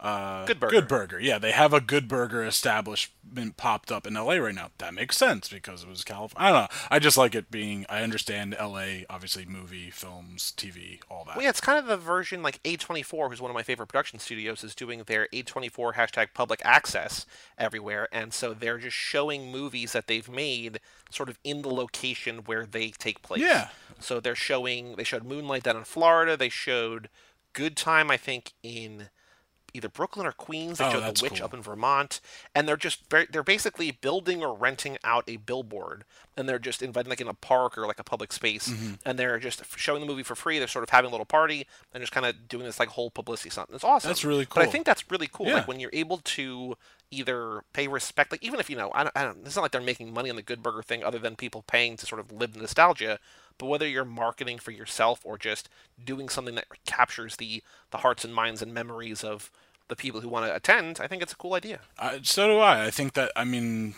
Uh, 0.00 0.46
Good 0.46 0.58
Burger. 0.58 0.72
Good 0.72 0.88
Burger. 0.88 1.20
Yeah, 1.20 1.38
they 1.38 1.52
have 1.52 1.74
a 1.74 1.80
Good 1.80 2.08
Burger 2.08 2.42
establishment 2.42 3.58
popped 3.58 3.92
up 3.92 4.06
in 4.06 4.14
LA 4.14 4.34
right 4.34 4.54
now. 4.54 4.70
That 4.78 4.94
makes 4.94 5.18
sense 5.18 5.48
because 5.50 5.82
it 5.82 5.88
was 5.90 6.04
California. 6.04 6.48
I 6.48 6.52
don't 6.52 6.62
know. 6.62 6.78
I 6.90 6.98
just 6.98 7.18
like 7.18 7.34
it 7.34 7.50
being. 7.50 7.84
I 7.90 8.02
understand 8.02 8.56
LA, 8.58 9.02
obviously, 9.10 9.44
movie, 9.44 9.90
films, 9.90 10.54
TV, 10.56 11.00
all 11.10 11.24
that. 11.26 11.36
Well, 11.36 11.42
yeah, 11.42 11.50
it's 11.50 11.60
kind 11.60 11.78
of 11.78 11.84
the 11.84 11.98
version 11.98 12.42
like 12.42 12.62
A24, 12.62 13.28
who's 13.28 13.42
one 13.42 13.50
of 13.50 13.54
my 13.54 13.62
favorite 13.62 13.88
production 13.88 14.18
studios, 14.18 14.64
is 14.64 14.74
doing 14.74 15.02
their 15.06 15.28
A24 15.34 15.94
hashtag 15.94 16.28
public 16.32 16.62
access 16.64 17.26
everywhere, 17.58 18.08
and 18.10 18.32
so 18.32 18.54
they're 18.54 18.78
just 18.78 18.96
showing 18.96 19.52
movies 19.52 19.92
that 19.92 20.06
they've 20.06 20.30
made 20.30 20.80
sort 21.10 21.28
of 21.28 21.38
in 21.44 21.60
the 21.60 21.70
location 21.70 22.38
where 22.46 22.64
they 22.64 22.88
take 22.88 23.20
place. 23.20 23.42
Yeah. 23.42 23.68
So 23.98 24.18
they're 24.18 24.34
showing. 24.34 24.96
They 24.96 25.04
showed 25.04 25.24
Moonlight 25.24 25.64
down 25.64 25.76
in 25.76 25.84
Florida. 25.84 26.38
They 26.38 26.48
showed 26.48 27.10
Good 27.52 27.76
Time, 27.76 28.10
I 28.10 28.16
think, 28.16 28.52
in 28.62 29.10
either 29.74 29.88
Brooklyn 29.88 30.26
or 30.26 30.32
Queens. 30.32 30.78
They 30.78 30.84
Oh, 30.84 30.92
showed 30.92 31.16
The 31.16 31.22
Witch 31.22 31.36
cool. 31.36 31.44
up 31.44 31.54
in 31.54 31.62
Vermont, 31.62 32.20
and 32.54 32.66
they're 32.68 32.76
just 32.76 33.08
they're 33.10 33.42
basically 33.42 33.90
building 33.90 34.42
or 34.42 34.54
renting 34.54 34.98
out 35.04 35.24
a 35.28 35.36
billboard, 35.36 36.04
and 36.36 36.48
they're 36.48 36.58
just 36.58 36.82
inviting 36.82 37.10
like 37.10 37.20
in 37.20 37.28
a 37.28 37.34
park 37.34 37.76
or 37.78 37.86
like 37.86 37.98
a 37.98 38.04
public 38.04 38.32
space, 38.32 38.68
Mm-hmm. 38.68 38.94
and 39.04 39.18
they're 39.18 39.38
just 39.38 39.62
showing 39.78 40.00
the 40.00 40.06
movie 40.06 40.22
for 40.22 40.34
free. 40.34 40.58
They're 40.58 40.68
sort 40.68 40.82
of 40.82 40.90
having 40.90 41.08
a 41.08 41.10
little 41.12 41.26
party 41.26 41.66
and 41.92 42.02
just 42.02 42.12
kind 42.12 42.26
of 42.26 42.48
doing 42.48 42.64
this 42.64 42.78
like 42.78 42.88
whole 42.90 43.10
publicity 43.10 43.50
something. 43.50 43.74
It's 43.74 43.84
awesome. 43.84 44.08
That's 44.08 44.24
really 44.24 44.46
cool. 44.46 44.62
But 44.62 44.68
I 44.68 44.70
think 44.70 44.86
that's 44.86 45.10
really 45.10 45.28
cool. 45.30 45.46
Yeah. 45.46 45.54
Like 45.54 45.68
when 45.68 45.80
you're 45.80 45.90
able 45.92 46.18
to 46.18 46.76
either 47.12 47.62
pay 47.72 47.88
respect, 47.88 48.30
like 48.30 48.42
even 48.42 48.60
if 48.60 48.70
you 48.70 48.76
know, 48.76 48.90
I 48.94 49.02
don't, 49.02 49.16
I 49.16 49.24
don't, 49.24 49.38
it's 49.44 49.56
not 49.56 49.62
like 49.62 49.72
they're 49.72 49.80
making 49.80 50.14
money 50.14 50.30
on 50.30 50.36
the 50.36 50.42
Good 50.42 50.62
Burger 50.62 50.82
thing, 50.82 51.02
other 51.02 51.18
than 51.18 51.34
people 51.36 51.62
paying 51.66 51.96
to 51.96 52.06
sort 52.06 52.20
of 52.20 52.30
live 52.30 52.52
the 52.52 52.60
nostalgia. 52.60 53.18
But 53.58 53.66
whether 53.66 53.86
you're 53.86 54.04
marketing 54.06 54.58
for 54.58 54.70
yourself 54.70 55.20
or 55.24 55.36
just 55.36 55.68
doing 56.02 56.28
something 56.30 56.54
that 56.54 56.66
captures 56.86 57.36
the 57.36 57.62
the 57.90 57.98
hearts 57.98 58.24
and 58.24 58.34
minds 58.34 58.62
and 58.62 58.72
memories 58.72 59.22
of 59.24 59.50
the 59.90 59.96
people 59.96 60.22
who 60.22 60.28
want 60.28 60.46
to 60.46 60.54
attend, 60.54 60.98
I 61.00 61.06
think 61.06 61.22
it's 61.22 61.32
a 61.32 61.36
cool 61.36 61.54
idea. 61.54 61.80
I, 61.98 62.20
so 62.22 62.46
do 62.46 62.58
I. 62.58 62.86
I 62.86 62.90
think 62.90 63.12
that 63.12 63.30
I 63.36 63.44
mean, 63.44 63.94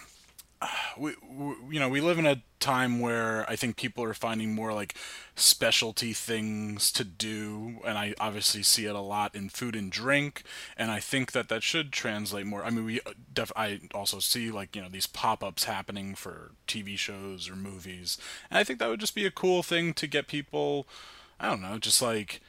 we, 0.98 1.14
we 1.28 1.54
you 1.70 1.80
know 1.80 1.88
we 1.88 2.00
live 2.00 2.18
in 2.18 2.26
a 2.26 2.42
time 2.60 3.00
where 3.00 3.48
I 3.50 3.56
think 3.56 3.76
people 3.76 4.04
are 4.04 4.14
finding 4.14 4.54
more 4.54 4.72
like 4.72 4.94
specialty 5.34 6.12
things 6.12 6.92
to 6.92 7.04
do, 7.04 7.80
and 7.84 7.98
I 7.98 8.14
obviously 8.20 8.62
see 8.62 8.86
it 8.86 8.94
a 8.94 9.00
lot 9.00 9.34
in 9.34 9.48
food 9.48 9.76
and 9.76 9.90
drink, 9.90 10.44
and 10.76 10.90
I 10.90 11.00
think 11.00 11.32
that 11.32 11.48
that 11.48 11.62
should 11.62 11.92
translate 11.92 12.46
more. 12.46 12.64
I 12.64 12.70
mean, 12.70 12.84
we 12.84 13.00
uh, 13.00 13.12
def- 13.32 13.52
I 13.56 13.80
also 13.94 14.18
see 14.18 14.50
like 14.50 14.74
you 14.74 14.82
know 14.82 14.88
these 14.88 15.06
pop-ups 15.06 15.64
happening 15.64 16.14
for 16.14 16.52
TV 16.66 16.96
shows 16.98 17.48
or 17.48 17.56
movies, 17.56 18.18
and 18.50 18.58
I 18.58 18.64
think 18.64 18.78
that 18.78 18.88
would 18.88 19.00
just 19.00 19.14
be 19.14 19.26
a 19.26 19.30
cool 19.30 19.62
thing 19.62 19.94
to 19.94 20.06
get 20.06 20.26
people. 20.26 20.86
I 21.40 21.48
don't 21.48 21.62
know, 21.62 21.78
just 21.78 22.00
like 22.00 22.40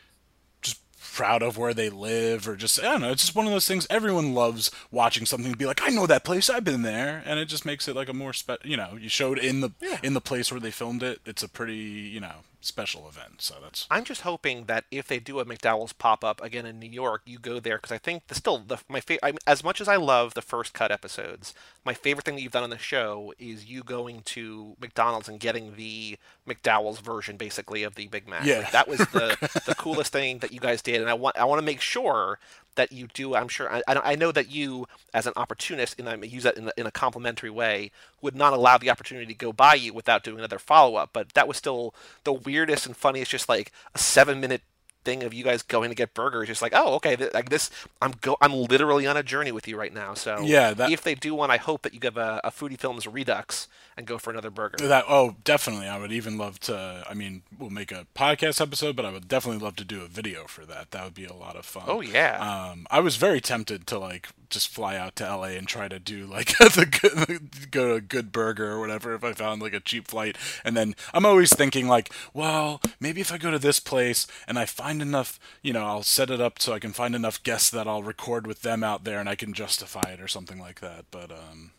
proud 1.13 1.43
of 1.43 1.57
where 1.57 1.73
they 1.73 1.89
live 1.89 2.47
or 2.47 2.55
just 2.55 2.79
I 2.79 2.83
don't 2.83 3.01
know, 3.01 3.11
it's 3.11 3.23
just 3.23 3.35
one 3.35 3.45
of 3.45 3.51
those 3.51 3.67
things 3.67 3.87
everyone 3.89 4.33
loves 4.33 4.71
watching 4.91 5.25
something 5.25 5.47
and 5.51 5.57
be 5.57 5.65
like, 5.65 5.81
I 5.83 5.89
know 5.89 6.07
that 6.07 6.25
place, 6.25 6.49
I've 6.49 6.63
been 6.63 6.81
there. 6.81 7.21
And 7.25 7.39
it 7.39 7.45
just 7.45 7.65
makes 7.65 7.87
it 7.87 7.95
like 7.95 8.09
a 8.09 8.13
more 8.13 8.33
spe- 8.33 8.65
you 8.65 8.75
know, 8.77 8.97
you 8.99 9.09
showed 9.09 9.37
in 9.37 9.61
the 9.61 9.71
in 10.01 10.13
the 10.13 10.21
place 10.21 10.51
where 10.51 10.59
they 10.59 10.71
filmed 10.71 11.03
it, 11.03 11.21
it's 11.25 11.43
a 11.43 11.49
pretty, 11.49 11.75
you 11.75 12.19
know, 12.19 12.37
special 12.65 13.07
event. 13.07 13.41
So 13.41 13.55
that's 13.61 13.87
I'm 13.91 14.03
just 14.03 14.21
hoping 14.21 14.65
that 14.65 14.85
if 14.91 15.07
they 15.07 15.19
do 15.19 15.39
a 15.39 15.45
McDowell's 15.45 15.93
pop 15.93 16.23
up 16.23 16.41
again 16.41 16.65
in 16.65 16.79
New 16.79 16.89
York, 16.89 17.21
you 17.25 17.39
go 17.39 17.59
there 17.59 17.77
because 17.77 17.91
I 17.91 17.97
think 17.97 18.27
the 18.27 18.35
still 18.35 18.59
the 18.59 18.77
my 18.89 18.99
fa- 19.01 19.23
I, 19.25 19.33
as 19.45 19.63
much 19.63 19.81
as 19.81 19.87
I 19.87 19.95
love 19.95 20.33
the 20.33 20.41
first 20.41 20.73
cut 20.73 20.91
episodes, 20.91 21.53
my 21.85 21.93
favorite 21.93 22.25
thing 22.25 22.35
that 22.35 22.41
you've 22.41 22.51
done 22.51 22.63
on 22.63 22.69
the 22.69 22.77
show 22.77 23.33
is 23.37 23.65
you 23.65 23.83
going 23.83 24.21
to 24.25 24.75
McDonald's 24.79 25.27
and 25.27 25.39
getting 25.39 25.75
the 25.75 26.17
McDowell's 26.47 26.99
version 26.99 27.37
basically 27.37 27.83
of 27.83 27.95
the 27.95 28.07
Big 28.07 28.27
Mac. 28.27 28.45
Yeah. 28.45 28.59
Like, 28.59 28.71
that 28.71 28.87
was 28.87 28.99
the 28.99 29.37
the 29.65 29.75
coolest 29.75 30.11
thing 30.11 30.39
that 30.39 30.51
you 30.51 30.59
guys 30.59 30.81
did, 30.81 31.01
and 31.01 31.09
I 31.09 31.13
want 31.13 31.37
I 31.37 31.45
want 31.45 31.59
to 31.59 31.65
make 31.65 31.81
sure 31.81 32.39
that 32.75 32.91
you 32.91 33.07
do. 33.13 33.35
I'm 33.35 33.47
sure 33.47 33.71
I, 33.71 33.81
I 33.87 34.15
know 34.15 34.31
that 34.31 34.49
you, 34.49 34.87
as 35.13 35.27
an 35.27 35.33
opportunist, 35.35 35.99
and 35.99 36.09
I 36.09 36.15
use 36.15 36.43
that 36.43 36.57
in 36.57 36.67
a, 36.67 36.71
in 36.77 36.85
a 36.85 36.91
complimentary 36.91 37.49
way, 37.49 37.91
would 38.21 38.35
not 38.35 38.53
allow 38.53 38.77
the 38.77 38.89
opportunity 38.89 39.27
to 39.27 39.33
go 39.33 39.53
by 39.53 39.75
you 39.75 39.93
without 39.93 40.23
doing 40.23 40.39
another 40.39 40.59
follow 40.59 40.95
up. 40.95 41.11
But 41.13 41.29
that 41.33 41.47
was 41.47 41.57
still 41.57 41.93
the 42.23 42.33
weirdest 42.33 42.85
and 42.85 42.97
funniest, 42.97 43.31
just 43.31 43.49
like 43.49 43.71
a 43.93 43.99
seven 43.99 44.39
minute 44.39 44.61
thing 45.03 45.23
of 45.23 45.33
you 45.33 45.43
guys 45.43 45.61
going 45.61 45.89
to 45.89 45.95
get 45.95 46.13
burgers. 46.13 46.47
Just 46.47 46.61
like, 46.61 46.73
oh, 46.75 46.95
okay, 46.95 47.15
th- 47.15 47.33
like 47.33 47.49
this, 47.49 47.69
I'm 48.01 48.13
go, 48.21 48.37
I'm 48.41 48.53
literally 48.53 49.05
on 49.07 49.17
a 49.17 49.23
journey 49.23 49.51
with 49.51 49.67
you 49.67 49.77
right 49.77 49.93
now. 49.93 50.13
So 50.13 50.39
Yeah, 50.41 50.73
that- 50.73 50.91
if 50.91 51.01
they 51.01 51.15
do 51.15 51.33
one, 51.35 51.51
I 51.51 51.57
hope 51.57 51.81
that 51.83 51.93
you 51.93 51.99
give 51.99 52.17
a, 52.17 52.41
a 52.43 52.51
Foodie 52.51 52.79
Films 52.79 53.05
redux 53.07 53.67
and 53.95 54.07
go 54.07 54.17
for 54.17 54.31
another 54.31 54.49
burger. 54.49 54.87
that 54.87 55.05
oh, 55.07 55.35
definitely. 55.43 55.87
I 55.87 55.99
would 55.99 56.11
even 56.11 56.37
love 56.37 56.59
to 56.61 57.03
I 57.07 57.13
mean, 57.13 57.43
we'll 57.59 57.69
make 57.69 57.91
a 57.91 58.07
podcast 58.15 58.59
episode, 58.59 58.95
but 58.95 59.05
I 59.05 59.11
would 59.11 59.27
definitely 59.27 59.63
love 59.63 59.75
to 59.77 59.85
do 59.85 60.01
a 60.01 60.07
video 60.07 60.45
for 60.45 60.65
that. 60.65 60.91
That 60.91 61.03
would 61.03 61.13
be 61.13 61.25
a 61.25 61.33
lot 61.33 61.55
of 61.55 61.65
fun. 61.65 61.83
Oh 61.87 62.01
yeah. 62.01 62.37
Um, 62.71 62.87
I 62.89 62.99
was 63.01 63.17
very 63.17 63.39
tempted 63.41 63.85
to 63.87 63.99
like 63.99 64.29
just 64.49 64.67
fly 64.69 64.95
out 64.97 65.15
to 65.15 65.23
LA 65.23 65.53
and 65.57 65.67
try 65.67 65.87
to 65.87 65.99
do 65.99 66.25
like 66.25 66.57
the 66.57 66.85
good, 66.85 67.71
go 67.71 67.87
to 67.89 67.93
a 67.95 68.01
good 68.01 68.31
burger 68.31 68.71
or 68.71 68.79
whatever 68.79 69.13
if 69.13 69.23
I 69.23 69.33
found 69.33 69.61
like 69.61 69.73
a 69.73 69.79
cheap 69.79 70.07
flight. 70.07 70.37
And 70.63 70.75
then 70.75 70.95
I'm 71.13 71.25
always 71.25 71.53
thinking 71.53 71.87
like, 71.87 72.11
well, 72.33 72.81
maybe 72.99 73.21
if 73.21 73.31
I 73.31 73.37
go 73.37 73.51
to 73.51 73.59
this 73.59 73.79
place 73.79 74.25
and 74.47 74.57
I 74.57 74.65
find 74.65 74.92
enough, 75.01 75.39
you 75.61 75.73
know, 75.73 75.85
I'll 75.85 76.03
set 76.03 76.29
it 76.29 76.41
up 76.41 76.59
so 76.59 76.73
I 76.73 76.79
can 76.79 76.93
find 76.93 77.15
enough 77.15 77.41
guests 77.43 77.69
that 77.71 77.87
I'll 77.87 78.03
record 78.03 78.47
with 78.47 78.61
them 78.61 78.83
out 78.83 79.03
there 79.03 79.19
and 79.19 79.29
I 79.29 79.35
can 79.35 79.53
justify 79.53 80.11
it 80.11 80.21
or 80.21 80.27
something 80.27 80.59
like 80.59 80.79
that. 80.81 81.05
But 81.11 81.31
um, 81.31 81.71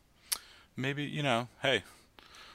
maybe 0.76 1.04
you 1.04 1.22
know, 1.22 1.48
hey, 1.62 1.82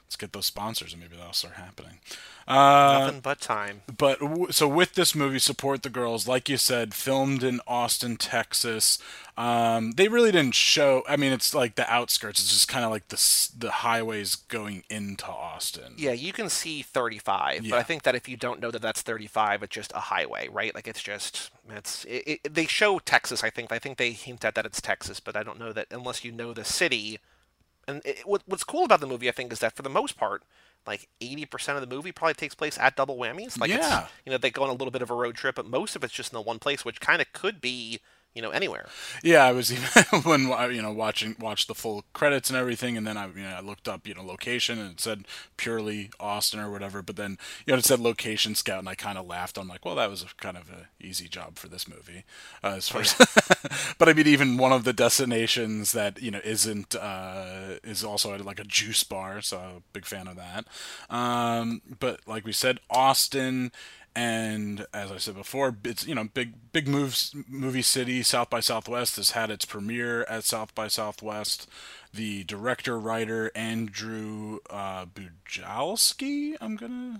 let's 0.10 0.15
get 0.15 0.34
those 0.34 0.48
sponsors 0.48 0.91
and 0.91 1.00
maybe 1.00 1.15
that'll 1.15 1.34
start 1.34 1.54
happening. 1.54 2.00
Uh, 2.48 3.02
Nothing 3.02 3.19
but 3.19 3.39
time. 3.39 3.84
but 3.95 4.19
w- 4.19 4.52
so 4.52 4.67
with 4.67 4.95
this 4.95 5.13
movie, 5.13 5.38
support 5.38 5.84
the 5.84 5.89
girls, 5.91 6.28
like 6.28 6.50
you 6.50 6.58
said, 6.58 6.95
filmed 6.95 7.43
in 7.43 7.62
Austin, 7.67 8.17
Texas. 8.17 8.98
Um, 9.38 9.91
they 9.91 10.08
really 10.08 10.32
didn't 10.32 10.56
show. 10.56 11.04
I 11.08 11.15
mean, 11.15 11.32
it's 11.32 11.54
like 11.54 11.76
the 11.76 11.88
outskirts. 11.93 12.39
It's 12.39 12.50
just 12.52 12.67
kind 12.67 12.84
of 12.84 12.89
like 12.89 13.10
the 13.10 13.50
the 13.56 13.69
highways 13.69 14.34
going 14.34 14.82
into 14.89 15.28
Austin. 15.28 15.93
Yeah, 15.95 16.13
you 16.13 16.34
can 16.34 16.50
see 16.50 16.82
35, 16.82 17.67
but 17.69 17.78
I 17.78 17.84
think 17.84 18.02
that 18.02 18.15
if 18.15 18.28
you 18.28 18.36
don't 18.36 18.60
know 18.60 18.72
that 18.72 18.82
that's 18.82 19.04
35, 19.04 19.62
it's 19.62 19.76
just 19.76 19.91
a 19.93 20.00
highway, 20.00 20.48
right? 20.48 20.74
Like 20.74 20.88
it's 20.88 21.04
just 21.04 21.52
it's 21.69 22.04
it, 22.06 22.39
it, 22.43 22.54
they 22.56 22.65
show 22.65 22.98
Texas. 22.98 23.43
I 23.43 23.52
think 23.52 23.72
I 23.72 23.78
think 23.78 24.00
they 24.00 24.10
hint 24.12 24.43
at 24.43 24.56
that 24.56 24.65
it's 24.65 24.82
Texas, 24.82 25.19
but 25.19 25.36
I 25.38 25.43
don't 25.43 25.60
know 25.60 25.72
that 25.72 25.86
unless 25.91 26.26
you 26.26 26.32
know 26.32 26.52
the 26.52 26.65
city. 26.65 27.19
And 27.89 28.02
it, 28.06 28.19
what, 28.25 28.43
what's 28.45 28.63
cool 28.63 28.86
about 28.86 28.99
the 28.99 29.08
movie, 29.08 29.28
I 29.30 29.32
think, 29.32 29.52
is 29.52 29.60
that 29.60 29.75
for 29.75 29.82
the 29.82 29.89
most 29.89 30.15
part, 30.17 30.43
like 30.86 31.10
80% 31.21 31.75
of 31.75 31.82
the 31.82 31.93
movie 31.95 32.12
probably 32.12 32.36
takes 32.36 32.56
place 32.56 32.78
at 32.78 32.95
double 32.95 33.17
whammies. 33.17 33.60
Like 33.60 33.69
Yeah. 33.69 34.02
it's, 34.04 34.12
you 34.25 34.32
know, 34.32 34.38
they 34.38 34.52
go 34.52 34.63
on 34.63 34.69
a 34.69 34.73
little 34.73 34.91
bit 34.91 35.02
of 35.02 35.10
a 35.10 35.15
road 35.15 35.36
trip, 35.36 35.56
but 35.56 35.65
most 35.65 35.95
of 35.95 36.04
it's 36.04 36.13
just 36.13 36.32
in 36.32 36.38
the 36.38 36.41
one 36.41 36.60
place, 36.60 36.86
which 36.86 36.99
kind 36.99 37.21
of 37.21 37.32
could 37.34 37.60
be, 37.60 37.99
you 38.36 38.42
know, 38.42 38.52
anywhere. 38.52 38.88
Yeah, 39.24 39.44
I 39.44 39.52
was 39.52 39.72
even 39.72 40.22
when 40.24 40.42
you 40.74 40.82
know 40.82 40.94
watching 40.94 41.36
watched 41.39 41.68
the 41.68 41.76
full 41.76 42.06
credits 42.13 42.50
and 42.50 42.58
everything, 42.58 42.96
and 42.96 43.06
then 43.06 43.18
I 43.18 43.28
you 43.28 43.42
know 43.42 43.56
I 43.56 43.60
looked 43.60 43.88
up 43.88 44.08
you 44.08 44.13
know 44.13 44.24
location 44.24 44.78
and 44.80 44.92
it 44.92 45.02
said 45.02 45.26
purely 45.58 46.12
Austin 46.20 46.60
or 46.60 46.72
whatever, 46.72 47.02
but 47.02 47.15
then 47.15 47.38
you 47.65 47.74
know 47.74 47.80
it 47.80 47.86
said 47.86 48.00
location 48.00 48.56
scout, 48.56 48.80
and 48.80 48.89
I 48.89 48.96
kind 48.96 49.18
of 49.18 49.26
laughed. 49.26 49.58
I'm 49.58 49.68
like, 49.68 49.84
well, 49.84 49.96
that 49.96 50.10
was 50.10 50.22
a, 50.24 50.28
kind 50.38 50.58
of 50.58 50.70
a 50.70 50.88
easy 51.04 51.28
job 51.28 51.58
for 51.58 51.68
this 51.68 51.88
movie, 51.88 52.24
uh, 52.63 52.76
as 52.78 52.88
far 52.88 53.02
as. 53.02 53.15
but 53.98 54.08
I 54.08 54.13
mean, 54.13 54.28
even 54.28 54.58
one 54.58 54.72
of 54.72 54.84
the 54.84 54.94
destinations 54.94 55.92
that 55.94 56.22
you 56.22 56.30
know 56.30 56.42
isn't 56.44 56.96
uh, 56.96 57.80
is 57.84 58.04
also 58.04 58.38
like 58.38 58.60
a 58.60 58.63
juice 58.63 59.04
bar, 59.04 59.42
so 59.42 59.58
I'm 59.58 59.76
a 59.78 59.82
big 59.92 60.06
fan 60.06 60.28
of 60.28 60.38
that. 60.38 60.65
Um, 61.10 61.82
but 62.00 62.22
like 62.28 62.46
we 62.46 62.54
said, 62.54 62.80
Austin 62.92 63.72
and 64.15 64.86
as 64.93 65.12
I 65.12 65.17
said 65.17 65.36
before, 65.36 65.78
it's 65.84 66.06
you 66.06 66.15
know 66.15 66.26
big 66.34 66.54
big 66.72 66.88
moves 66.88 67.36
movie 67.48 67.82
city. 67.82 68.24
South 68.24 68.50
by 68.50 68.60
Southwest 68.60 69.15
has 69.17 69.32
had 69.32 69.50
its 69.50 69.65
premiere 69.65 70.24
at 70.24 70.43
South 70.43 70.74
by 70.76 70.88
Southwest. 70.88 71.67
The 72.13 72.43
director 72.45 73.00
writer 73.00 73.52
Andrew 73.54 74.60
uh, 74.69 75.06
Bujalski, 75.06 76.56
I'm 76.60 76.76
gonna 76.76 77.17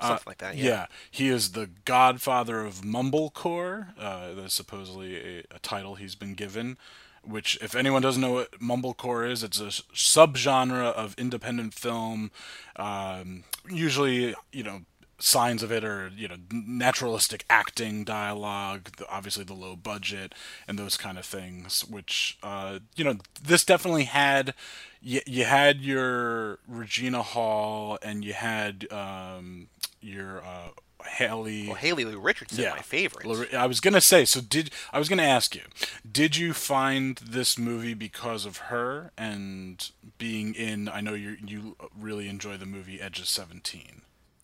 Something 0.00 0.22
like 0.26 0.38
that. 0.38 0.56
yeah. 0.56 0.64
Yeah. 0.64 0.86
he 1.10 1.28
is 1.28 1.52
the 1.52 1.70
godfather 1.84 2.60
of 2.60 2.82
mumblecore. 2.82 3.88
Uh, 3.98 4.34
that's 4.34 4.54
supposedly 4.54 5.16
a, 5.16 5.44
a 5.50 5.58
title 5.60 5.94
he's 5.94 6.14
been 6.14 6.34
given. 6.34 6.76
Which, 7.24 7.58
if 7.60 7.74
anyone 7.74 8.00
doesn't 8.00 8.22
know 8.22 8.32
what 8.32 8.52
mumblecore 8.60 9.28
is, 9.30 9.42
it's 9.42 9.60
a 9.60 9.64
subgenre 9.66 10.92
of 10.92 11.14
independent 11.18 11.74
film. 11.74 12.30
Um, 12.76 13.44
usually, 13.68 14.34
you 14.52 14.62
know, 14.62 14.82
signs 15.18 15.62
of 15.62 15.72
it 15.72 15.84
are 15.84 16.10
you 16.16 16.28
know 16.28 16.36
naturalistic 16.50 17.44
acting, 17.50 18.04
dialogue, 18.04 18.90
the, 18.96 19.08
obviously 19.08 19.44
the 19.44 19.54
low 19.54 19.76
budget, 19.76 20.34
and 20.66 20.78
those 20.78 20.96
kind 20.96 21.18
of 21.18 21.24
things. 21.24 21.84
Which, 21.84 22.38
uh, 22.42 22.80
you 22.96 23.04
know, 23.04 23.18
this 23.42 23.64
definitely 23.64 24.04
had. 24.04 24.54
You, 25.00 25.20
you 25.26 25.44
had 25.44 25.80
your 25.80 26.58
Regina 26.66 27.22
Hall, 27.22 27.98
and 28.02 28.24
you 28.24 28.32
had 28.32 28.92
um, 28.92 29.68
your 30.00 30.42
uh, 30.44 30.70
Haley. 31.06 31.66
Well, 31.66 31.76
Haley 31.76 32.04
Lu 32.04 32.18
Richardson, 32.18 32.64
my 32.70 32.78
favorite. 32.78 33.54
I 33.54 33.66
was 33.66 33.80
gonna 33.80 34.00
say. 34.00 34.24
So 34.24 34.40
did 34.40 34.70
I 34.92 34.98
was 34.98 35.08
gonna 35.08 35.22
ask 35.22 35.54
you? 35.54 35.62
Did 36.10 36.36
you 36.36 36.52
find 36.52 37.16
this 37.18 37.58
movie 37.58 37.94
because 37.94 38.44
of 38.44 38.56
her 38.56 39.12
and 39.16 39.88
being 40.18 40.54
in? 40.54 40.88
I 40.88 41.00
know 41.00 41.14
you 41.14 41.36
you 41.44 41.76
really 41.96 42.28
enjoy 42.28 42.56
the 42.56 42.66
movie 42.66 43.00
Edge 43.00 43.20
of 43.20 43.28
Seventeen. 43.28 44.02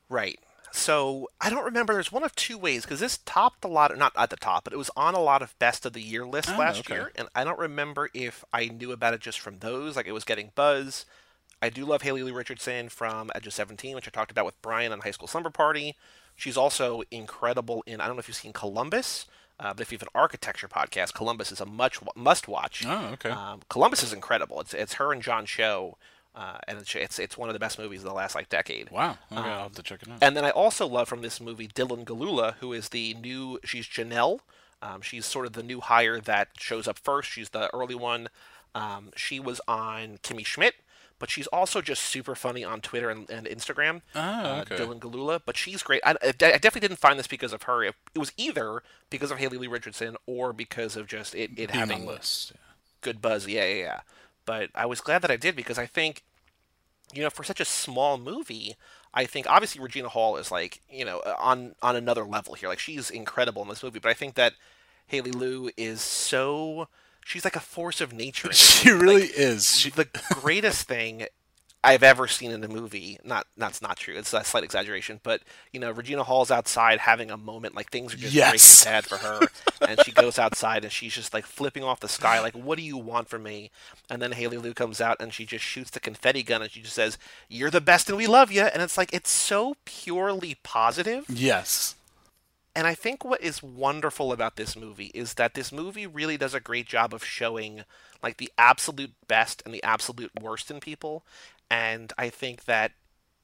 Right. 0.09 0.39
So 0.77 1.29
I 1.41 1.51
don't 1.51 1.65
remember. 1.65 1.93
There's 1.95 2.11
one 2.11 2.25
of 2.25 2.35
two 2.35 2.59
ways 2.59 2.83
because 2.83 2.99
this 2.99 3.19
topped 3.19 3.65
a 3.65 3.69
lot. 3.69 3.93
of, 3.93 3.99
Not 3.99 4.13
at 4.17 4.31
the 4.31 4.37
top, 4.37 4.65
but 4.65 4.73
it 4.73 4.77
was 4.77 4.91
on 4.97 5.15
a 5.15 5.21
lot 5.21 5.41
of 5.41 5.57
best 5.61 5.87
of 5.87 5.93
the 5.93 6.01
year 6.03 6.27
lists 6.27 6.51
Oh, 6.53 6.59
last 6.59 6.81
okay. 6.81 6.95
year, 6.95 7.13
and 7.15 7.29
I 7.35 7.45
don't 7.45 7.59
remember 7.61 8.11
if 8.13 8.45
I 8.53 8.67
knew 8.67 8.91
about 8.91 9.15
it 9.15 9.21
just 9.21 9.39
from 9.39 9.61
those. 9.61 9.95
Like 9.95 10.07
it 10.09 10.13
was 10.13 10.25
getting 10.25 10.51
buzz. 10.57 11.07
I 11.63 11.71
do 11.71 11.85
love 11.85 12.03
Haley 12.03 12.25
Lee 12.25 12.33
Richardson 12.33 12.89
from 12.89 13.31
Edge 13.37 13.47
of 13.47 13.53
Seventeen, 13.55 13.95
which 13.95 14.09
I 14.09 14.11
talked 14.11 14.33
about 14.33 14.47
with 14.47 14.61
Brian 14.63 14.91
on 14.93 15.01
High 15.01 15.13
School 15.13 15.29
Slumber 15.29 15.49
Party. 15.51 15.95
She's 16.35 16.57
also 16.57 17.03
incredible 17.13 17.85
in. 17.87 18.01
I 18.01 18.09
don't 18.09 18.17
know 18.17 18.21
if 18.21 18.27
you've 18.27 18.37
seen 18.37 18.53
Columbus, 18.53 19.27
uh, 19.61 19.73
but 19.75 19.81
if 19.83 19.93
you 19.93 19.97
have 19.97 20.03
an 20.03 20.09
architecture 20.13 20.67
podcast, 20.67 21.15
Columbus 21.15 21.53
is 21.53 21.61
a 21.61 21.67
much 21.67 22.01
must 22.17 22.49
watch. 22.49 22.85
Oh, 22.85 23.11
okay. 23.13 23.31
Um, 23.31 23.61
Columbus 23.71 24.03
is 24.03 24.13
incredible. 24.13 24.61
It's 24.61 24.75
it's 24.75 24.95
her 24.95 25.13
and 25.13 25.23
John 25.23 25.47
Cho, 25.47 25.97
uh, 26.35 26.59
and 26.67 26.79
it's, 26.79 26.95
it's 26.95 27.19
it's 27.19 27.39
one 27.39 27.49
of 27.49 27.53
the 27.53 27.59
best 27.61 27.79
movies 27.79 28.01
of 28.01 28.07
the 28.09 28.15
last 28.15 28.35
like 28.35 28.49
decade. 28.49 28.91
Wow. 28.91 29.19
Okay, 29.31 29.41
I'll 29.41 29.65
have 29.65 29.73
to 29.75 29.83
check 29.83 30.03
it 30.03 30.11
out. 30.11 30.19
And 30.21 30.37
then 30.37 30.45
I 30.45 30.51
also 30.51 30.87
love 30.87 31.09
from 31.09 31.23
this 31.23 31.41
movie 31.41 31.69
Dylan 31.69 32.05
Gelula, 32.05 32.55
who 32.55 32.73
is 32.73 32.89
the 32.91 33.15
new. 33.15 33.59
She's 33.65 33.87
Janelle. 33.87 34.41
Um, 34.83 35.01
she's 35.01 35.25
sort 35.25 35.47
of 35.47 35.53
the 35.55 35.63
new 35.63 35.81
hire 35.81 36.21
that 36.21 36.49
shows 36.59 36.87
up 36.89 36.99
first. 36.99 37.31
She's 37.31 37.51
the 37.51 37.73
early 37.75 37.95
one. 37.95 38.29
Um, 38.75 39.11
she 39.17 39.39
was 39.41 39.61
on 39.69 40.19
Kimmy 40.23 40.45
Schmidt, 40.45 40.75
but 41.19 41.31
she's 41.31 41.47
also 41.47 41.81
just 41.81 42.03
super 42.03 42.35
funny 42.35 42.65
on 42.65 42.81
Twitter 42.81 43.09
and, 43.09 43.31
and 43.31 43.47
Instagram. 43.47 44.03
Ah, 44.15 44.59
uh, 44.59 44.61
okay. 44.63 44.77
Dylan 44.77 44.99
Gelula, 44.99 45.41
but 45.47 45.57
she's 45.57 45.83
great. 45.83 46.03
I, 46.05 46.17
I 46.23 46.33
definitely 46.33 46.81
didn't 46.81 46.99
find 46.99 47.19
this 47.19 47.29
because 47.29 47.53
of 47.53 47.63
her. 47.63 47.85
It, 47.85 47.95
it 48.15 48.19
was 48.19 48.33
either 48.37 48.83
because 49.09 49.31
of 49.31 49.39
Haley 49.39 49.57
Lee 49.57 49.69
Richardson 49.69 50.17
or 50.27 50.53
because 50.53 50.97
of 50.97 51.07
just 51.07 51.35
it, 51.35 51.53
it 51.53 51.57
Being 51.57 51.69
having 51.71 52.05
list. 52.07 52.53
yeah. 52.55 52.61
good 53.01 53.23
buzz. 53.23 53.47
Yeah, 53.47 53.65
yeah, 53.67 53.75
yeah. 53.77 54.01
But 54.47 54.71
I 54.75 54.87
was 54.87 55.01
glad 55.01 55.23
that 55.23 55.31
I 55.31 55.37
did 55.37 55.57
because 55.57 55.79
I 55.79 55.87
think, 55.87 56.23
you 57.13 57.23
know, 57.23 57.31
for 57.31 57.45
such 57.45 57.61
a 57.61 57.65
small 57.65 58.19
movie, 58.19 58.75
I 59.13 59.25
think 59.27 59.47
obviously 59.49 59.81
Regina 59.83 60.09
Hall 60.09 60.37
is 60.37 60.51
like, 60.51 60.81
you 60.91 61.05
know, 61.05 61.21
uh, 61.21 61.35
on 61.39 61.75
on 61.83 61.97
another 61.97 62.25
level 62.25 62.55
here. 62.55 62.69
Like 62.69 62.79
she's 62.79 63.11
incredible 63.11 63.63
in 63.63 63.69
this 63.69 63.83
movie. 63.83 63.99
But 64.01 64.11
I 64.11 64.15
think 64.15 64.35
that 64.35 64.55
Haley 65.07 65.31
Lu 65.33 65.71
is 65.77 66.01
so 66.01 66.89
she's 67.25 67.45
like 67.45 67.57
a 67.57 67.61
force 67.61 68.01
of 68.01 68.13
nature. 68.13 68.53
She 68.53 68.91
really 68.91 69.23
Like, 69.23 69.31
is. 69.37 69.79
She, 69.79 69.91
the 69.91 70.09
greatest 70.35 70.87
thing 70.89 71.27
I've 71.85 72.03
ever 72.03 72.27
seen 72.27 72.51
in 72.51 72.65
a 72.65 72.69
movie. 72.69 73.19
Not 73.25 73.47
that's 73.57 73.83
not 73.83 73.99
true. 73.99 74.17
It's 74.17 74.33
a 74.33 74.43
slight 74.45 74.65
exaggeration, 74.65 75.21
but 75.23 75.43
you 75.73 75.81
know, 75.81 75.91
Regina 75.93 76.25
Hall's 76.25 76.51
outside 76.51 77.01
having 77.01 77.31
a 77.31 77.37
moment 77.37 77.75
like 77.77 77.91
things 77.91 78.15
are 78.15 78.19
just 78.19 78.35
Yes. 78.35 78.49
breaking 78.49 78.79
bad 78.81 79.07
for 79.07 79.19
her, 79.19 79.51
and 79.87 80.01
she 80.01 80.13
goes 80.13 80.39
outside 80.39 80.85
and 80.85 80.93
she's 80.93 81.15
just 81.15 81.35
like 81.35 81.47
flipping 81.47 81.85
off 81.85 82.01
the 82.01 82.09
sky, 82.09 82.41
like, 82.41 82.55
"What 82.55 82.79
do 82.79 82.85
you 82.85 82.97
want 82.97 83.29
from 83.29 83.43
me?" 83.45 83.71
And 84.11 84.23
then 84.23 84.33
Haley 84.33 84.59
Lu 84.59 84.75
comes 84.75 85.01
out 85.01 85.19
and 85.21 85.33
she 85.35 85.47
just 85.47 85.65
shoots 85.65 85.91
the 85.91 86.01
confetti 86.01 86.43
gun 86.43 86.63
and 86.63 86.71
she 86.71 86.81
just 86.83 86.95
says, 86.95 87.19
"You're 87.49 87.71
the 87.71 87.81
best 87.81 88.09
and 88.09 88.19
we 88.19 88.27
love 88.27 88.51
you." 88.51 88.63
And 88.63 88.83
it's 88.83 88.99
like 88.99 89.13
it's 89.13 89.31
so 89.31 89.77
purely 89.85 90.57
positive. 90.63 91.27
yes. 91.29 91.97
And 92.77 92.89
I 92.89 92.95
think 92.95 93.25
what 93.25 93.41
is 93.41 93.63
wonderful 93.63 94.33
about 94.33 94.57
this 94.57 94.75
movie 94.77 95.13
is 95.15 95.35
that 95.35 95.55
this 95.55 95.71
movie 95.71 96.09
really 96.09 96.37
does 96.37 96.55
a 96.55 96.61
great 96.61 96.87
job 96.87 97.15
of 97.15 97.25
showing 97.25 97.85
like 98.21 98.39
the 98.39 98.51
absolute 98.59 99.13
best 99.29 99.63
and 99.65 99.73
the 99.73 99.83
absolute 99.85 100.33
worst 100.41 100.71
in 100.73 100.81
people. 100.81 101.25
And 101.71 102.13
I 102.19 102.29
think 102.29 102.65
that 102.65 102.93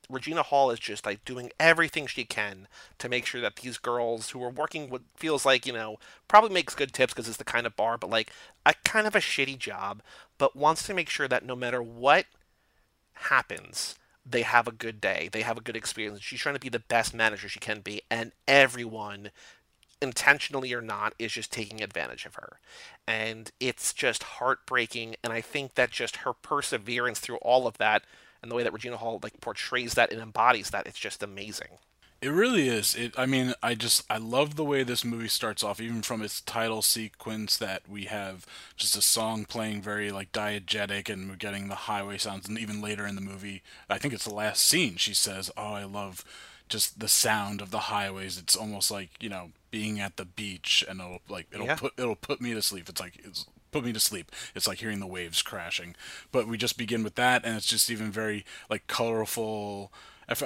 Regina 0.08 0.42
Hall 0.42 0.70
is 0.70 0.78
just 0.78 1.06
like 1.06 1.24
doing 1.24 1.50
everything 1.58 2.06
she 2.06 2.24
can 2.24 2.68
to 2.98 3.08
make 3.08 3.26
sure 3.26 3.40
that 3.40 3.56
these 3.56 3.78
girls 3.78 4.30
who 4.30 4.42
are 4.42 4.50
working 4.50 4.90
what 4.90 5.02
feels 5.16 5.46
like, 5.46 5.66
you 5.66 5.72
know, 5.72 5.98
probably 6.28 6.50
makes 6.50 6.74
good 6.74 6.92
tips 6.92 7.12
because 7.12 7.28
it's 7.28 7.36
the 7.36 7.44
kind 7.44 7.66
of 7.66 7.76
bar, 7.76 7.96
but 7.96 8.10
like 8.10 8.32
a 8.66 8.74
kind 8.84 9.06
of 9.06 9.14
a 9.14 9.20
shitty 9.20 9.58
job, 9.58 10.02
but 10.38 10.56
wants 10.56 10.86
to 10.86 10.94
make 10.94 11.08
sure 11.08 11.28
that 11.28 11.44
no 11.44 11.54
matter 11.54 11.82
what 11.82 12.26
happens, 13.14 13.96
they 14.26 14.42
have 14.42 14.68
a 14.68 14.72
good 14.72 15.00
day. 15.00 15.28
They 15.30 15.42
have 15.42 15.58
a 15.58 15.62
good 15.62 15.76
experience. 15.76 16.22
She's 16.22 16.40
trying 16.40 16.54
to 16.54 16.60
be 16.60 16.68
the 16.68 16.78
best 16.78 17.14
manager 17.14 17.48
she 17.48 17.60
can 17.60 17.80
be, 17.80 18.02
and 18.10 18.32
everyone, 18.46 19.30
intentionally 20.02 20.72
or 20.72 20.80
not, 20.80 21.14
is 21.18 21.32
just 21.32 21.52
taking 21.52 21.82
advantage 21.82 22.26
of 22.26 22.36
her. 22.36 22.58
And 23.06 23.50
it's 23.60 23.92
just 23.92 24.22
heartbreaking. 24.22 25.16
And 25.22 25.32
I 25.32 25.40
think 25.40 25.74
that 25.74 25.90
just 25.90 26.16
her 26.16 26.32
perseverance 26.32 27.20
through 27.20 27.36
all 27.36 27.66
of 27.66 27.78
that 27.78 28.04
and 28.42 28.50
the 28.50 28.54
way 28.54 28.62
that 28.62 28.72
Regina 28.72 28.96
Hall 28.96 29.20
like 29.22 29.40
portrays 29.40 29.94
that 29.94 30.12
and 30.12 30.20
embodies 30.20 30.70
that, 30.70 30.86
it's 30.86 30.98
just 30.98 31.22
amazing. 31.22 31.78
It 32.22 32.28
really 32.28 32.68
is. 32.68 32.94
It. 32.94 33.18
I 33.18 33.24
mean, 33.24 33.54
I 33.62 33.74
just 33.74 34.04
I 34.10 34.18
love 34.18 34.56
the 34.56 34.64
way 34.64 34.82
this 34.82 35.06
movie 35.06 35.28
starts 35.28 35.64
off, 35.64 35.80
even 35.80 36.02
from 36.02 36.20
its 36.20 36.42
title 36.42 36.82
sequence. 36.82 37.56
That 37.56 37.88
we 37.88 38.04
have 38.04 38.44
just 38.76 38.94
a 38.94 39.00
song 39.00 39.46
playing 39.46 39.80
very 39.80 40.12
like 40.12 40.30
diegetic, 40.30 41.08
and 41.08 41.30
we're 41.30 41.36
getting 41.36 41.68
the 41.68 41.74
highway 41.74 42.18
sounds. 42.18 42.46
And 42.46 42.58
even 42.58 42.82
later 42.82 43.06
in 43.06 43.14
the 43.14 43.22
movie, 43.22 43.62
I 43.88 43.96
think 43.96 44.12
it's 44.12 44.26
the 44.26 44.34
last 44.34 44.66
scene. 44.66 44.96
She 44.96 45.14
says, 45.14 45.50
"Oh, 45.56 45.72
I 45.72 45.84
love 45.84 46.22
just 46.70 47.00
the 47.00 47.08
sound 47.08 47.60
of 47.60 47.70
the 47.70 47.80
highways. 47.80 48.38
It's 48.38 48.56
almost 48.56 48.90
like 48.90 49.10
you 49.20 49.28
know 49.28 49.50
being 49.70 50.00
at 50.00 50.16
the 50.16 50.24
beach, 50.24 50.84
and 50.88 51.00
it'll 51.00 51.20
like 51.28 51.46
it'll 51.52 51.66
Yeah. 51.66 51.76
put 51.76 51.92
it'll 51.98 52.16
put 52.16 52.40
me 52.40 52.54
to 52.54 52.62
sleep. 52.62 52.88
It's 52.88 53.00
like 53.00 53.20
it's 53.24 53.46
put 53.72 53.84
me 53.84 53.92
to 53.92 54.00
sleep. 54.00 54.32
It's 54.54 54.66
like 54.66 54.78
hearing 54.78 55.00
the 55.00 55.06
waves 55.06 55.42
crashing. 55.42 55.94
But 56.32 56.48
we 56.48 56.56
just 56.56 56.78
begin 56.78 57.02
with 57.04 57.14
that, 57.16 57.44
and 57.44 57.56
it's 57.56 57.66
just 57.66 57.90
even 57.90 58.10
very 58.10 58.44
like 58.70 58.86
colorful. 58.86 59.92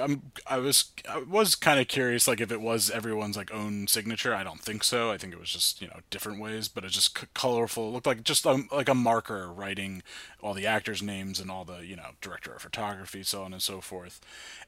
I'm, 0.01 0.31
I 0.47 0.57
was, 0.57 0.85
I 1.07 1.19
was 1.19 1.53
kind 1.53 1.79
of 1.79 1.87
curious, 1.87 2.27
like 2.27 2.41
if 2.41 2.51
it 2.51 2.59
was 2.59 2.89
everyone's 2.89 3.37
like 3.37 3.53
own 3.53 3.85
signature. 3.85 4.33
I 4.33 4.43
don't 4.43 4.59
think 4.59 4.83
so. 4.83 5.11
I 5.11 5.17
think 5.19 5.31
it 5.31 5.39
was 5.39 5.51
just 5.51 5.79
you 5.79 5.87
know 5.87 5.99
different 6.09 6.39
ways, 6.41 6.67
but 6.67 6.83
it's 6.83 6.95
just 6.95 7.19
c- 7.19 7.27
colorful. 7.35 7.89
It 7.89 7.91
looked 7.91 8.07
like 8.07 8.23
just 8.23 8.47
um 8.47 8.67
like 8.71 8.89
a 8.89 8.95
marker 8.95 9.53
writing 9.53 10.01
all 10.41 10.55
the 10.55 10.65
actors' 10.65 11.03
names 11.03 11.39
and 11.39 11.51
all 11.51 11.65
the 11.65 11.85
you 11.85 11.95
know 11.95 12.13
director 12.19 12.51
of 12.53 12.63
photography, 12.63 13.21
so 13.21 13.43
on 13.43 13.53
and 13.53 13.61
so 13.61 13.79
forth. 13.79 14.19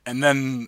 And 0.06 0.22
then 0.24 0.68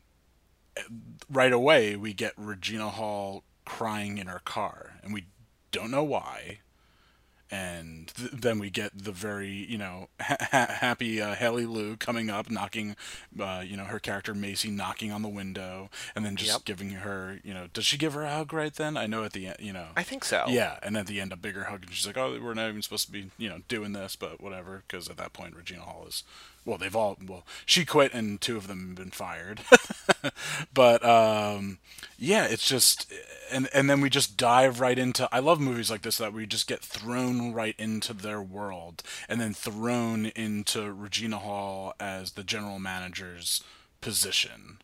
right 1.30 1.54
away 1.54 1.96
we 1.96 2.14
get 2.14 2.34
Regina 2.38 2.90
Hall 2.90 3.44
crying 3.66 4.18
in 4.18 4.28
her 4.28 4.42
car, 4.46 4.94
and 5.04 5.14
we 5.14 5.26
don't 5.72 5.92
know 5.92 6.04
why. 6.04 6.60
And 7.52 8.10
th- 8.16 8.30
then 8.32 8.60
we 8.60 8.70
get 8.70 8.92
the 8.96 9.12
very, 9.12 9.50
you 9.50 9.80
know, 9.80 10.10
ha- 10.22 10.38
ha- 10.52 10.68
happy 10.82 11.20
uh, 11.20 11.34
Haley 11.34 11.66
Lu 11.66 11.98
coming 11.98 12.30
up, 12.30 12.48
knocking, 12.52 12.96
uh, 13.40 13.64
you 13.66 13.76
know, 13.76 13.86
her 13.86 13.98
character 13.98 14.36
Macy 14.36 14.70
knocking 14.70 15.12
on 15.12 15.24
the 15.24 15.30
window, 15.30 15.90
and 16.16 16.24
then 16.24 16.36
just 16.36 16.52
Yep. 16.52 16.66
giving 16.66 16.90
her, 16.92 17.40
you 17.44 17.56
know, 17.56 17.66
does 17.74 17.86
she 17.86 17.98
give 17.98 18.14
her 18.14 18.24
a 18.24 18.30
hug 18.30 18.54
right 18.54 18.72
then? 18.76 18.96
I 18.96 19.08
know 19.08 19.24
at 19.24 19.34
the 19.34 19.48
end, 19.48 19.56
you 19.60 19.74
know, 19.74 19.88
I 19.98 20.04
think 20.04 20.26
so. 20.26 20.46
yeah, 20.48 20.78
and 20.84 20.96
at 20.96 21.08
the 21.08 21.20
end 21.20 21.34
a 21.34 21.36
bigger 21.38 21.64
hug, 21.64 21.86
and 21.88 21.92
she's 21.92 22.06
like, 22.06 22.18
"Oh, 22.18 22.40
we're 22.40 22.54
not 22.54 22.70
even 22.70 22.84
supposed 22.84 23.08
to 23.08 23.12
be, 23.12 23.32
you 23.40 23.50
know, 23.50 23.62
doing 23.68 23.94
this, 23.94 24.16
but 24.16 24.40
whatever," 24.40 24.84
because 24.88 25.10
at 25.10 25.18
that 25.18 25.34
point 25.34 25.56
Regina 25.56 25.82
Hall 25.82 26.06
is 26.08 26.24
well, 26.70 26.78
they've 26.78 26.96
all 26.96 27.18
well, 27.26 27.46
she 27.66 27.84
quit 27.84 28.14
and 28.14 28.40
two 28.40 28.56
of 28.56 28.68
them 28.68 28.88
have 28.90 28.96
been 28.96 29.12
fired. 29.12 29.62
but 30.74 31.04
um, 31.04 31.80
yeah, 32.18 32.46
it's 32.46 32.68
just 32.68 33.12
and 33.52 33.68
and 33.74 33.90
then 33.90 34.02
we 34.02 34.10
just 34.10 34.38
dive 34.38 34.80
right 34.80 34.98
into. 34.98 35.28
I 35.32 35.40
love 35.40 35.60
movies 35.60 35.90
like 35.90 36.04
this 36.04 36.18
that 36.18 36.32
we 36.34 36.46
just 36.46 36.68
get 36.68 36.82
thrown 36.82 37.54
right 37.54 37.76
into 37.78 38.14
their 38.14 38.42
world 38.42 39.02
and 39.28 39.42
then 39.42 39.54
thrown 39.54 40.28
into 40.28 40.94
Regina 40.94 41.40
Hall 41.40 41.94
as 42.00 42.34
the 42.34 42.44
general 42.44 42.80
manager's 42.80 43.64
position, 44.02 44.82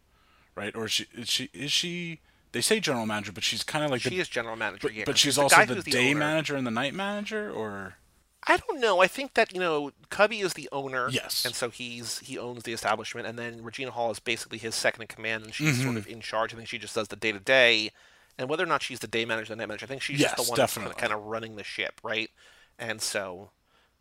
right? 0.55 0.75
Or 0.75 0.85
is 0.85 0.91
she 0.91 1.05
is 1.13 1.29
she 1.29 1.49
is 1.53 1.71
she? 1.71 2.19
They 2.51 2.61
say 2.61 2.79
general 2.79 3.05
manager, 3.05 3.33
but 3.33 3.43
she's 3.43 3.63
kind 3.63 3.83
of 3.83 3.91
like 3.91 3.99
She 4.01 4.09
the, 4.11 4.19
is 4.21 4.29
general 4.29 4.55
manager, 4.55 4.79
but, 4.83 4.93
yeah. 4.93 5.03
but 5.05 5.17
she's 5.17 5.35
the 5.35 5.41
also 5.41 5.65
the 5.65 5.75
the 5.75 5.91
day 5.91 6.11
owner- 6.11 6.19
manager 6.19 6.55
and 6.55 6.65
the 6.65 6.71
night 6.71 6.93
manager, 6.93 7.51
or 7.51 7.97
I 8.47 8.57
don't 8.57 8.79
know. 8.79 9.01
I 9.01 9.07
think 9.07 9.33
that 9.33 9.53
you 9.53 9.59
know 9.59 9.91
Cubby 10.09 10.39
is 10.41 10.53
the 10.53 10.69
owner, 10.71 11.09
Yes. 11.09 11.45
and 11.45 11.55
so 11.55 11.69
he's 11.69 12.19
he 12.19 12.37
owns 12.37 12.63
the 12.63 12.73
establishment, 12.73 13.25
and 13.27 13.37
then 13.39 13.63
Regina 13.63 13.91
Hall 13.91 14.11
is 14.11 14.19
basically 14.19 14.57
his 14.59 14.75
second 14.75 15.01
in 15.03 15.07
command, 15.07 15.43
and 15.45 15.53
she's 15.53 15.75
sort 15.77 15.89
Mm-hmm. 15.89 15.97
of 15.97 16.07
in 16.07 16.21
charge. 16.21 16.53
I 16.53 16.57
think 16.57 16.67
she 16.69 16.77
just 16.77 16.95
does 16.95 17.07
the 17.07 17.15
day 17.15 17.31
to 17.31 17.39
day, 17.39 17.91
and 18.37 18.47
whether 18.47 18.63
or 18.63 18.67
not 18.67 18.83
she's 18.83 18.99
the 18.99 19.07
day 19.07 19.25
manager, 19.25 19.49
the 19.49 19.55
night 19.55 19.67
manager, 19.67 19.85
I 19.85 19.87
think 19.87 20.01
she's 20.01 20.19
just 20.19 20.35
the 20.37 20.43
one 20.43 20.57
that's 20.57 20.77
kind 20.77 21.11
of 21.13 21.23
running 21.23 21.55
the 21.55 21.63
ship, 21.63 21.99
right? 22.03 22.29
And 22.77 23.01
so 23.01 23.49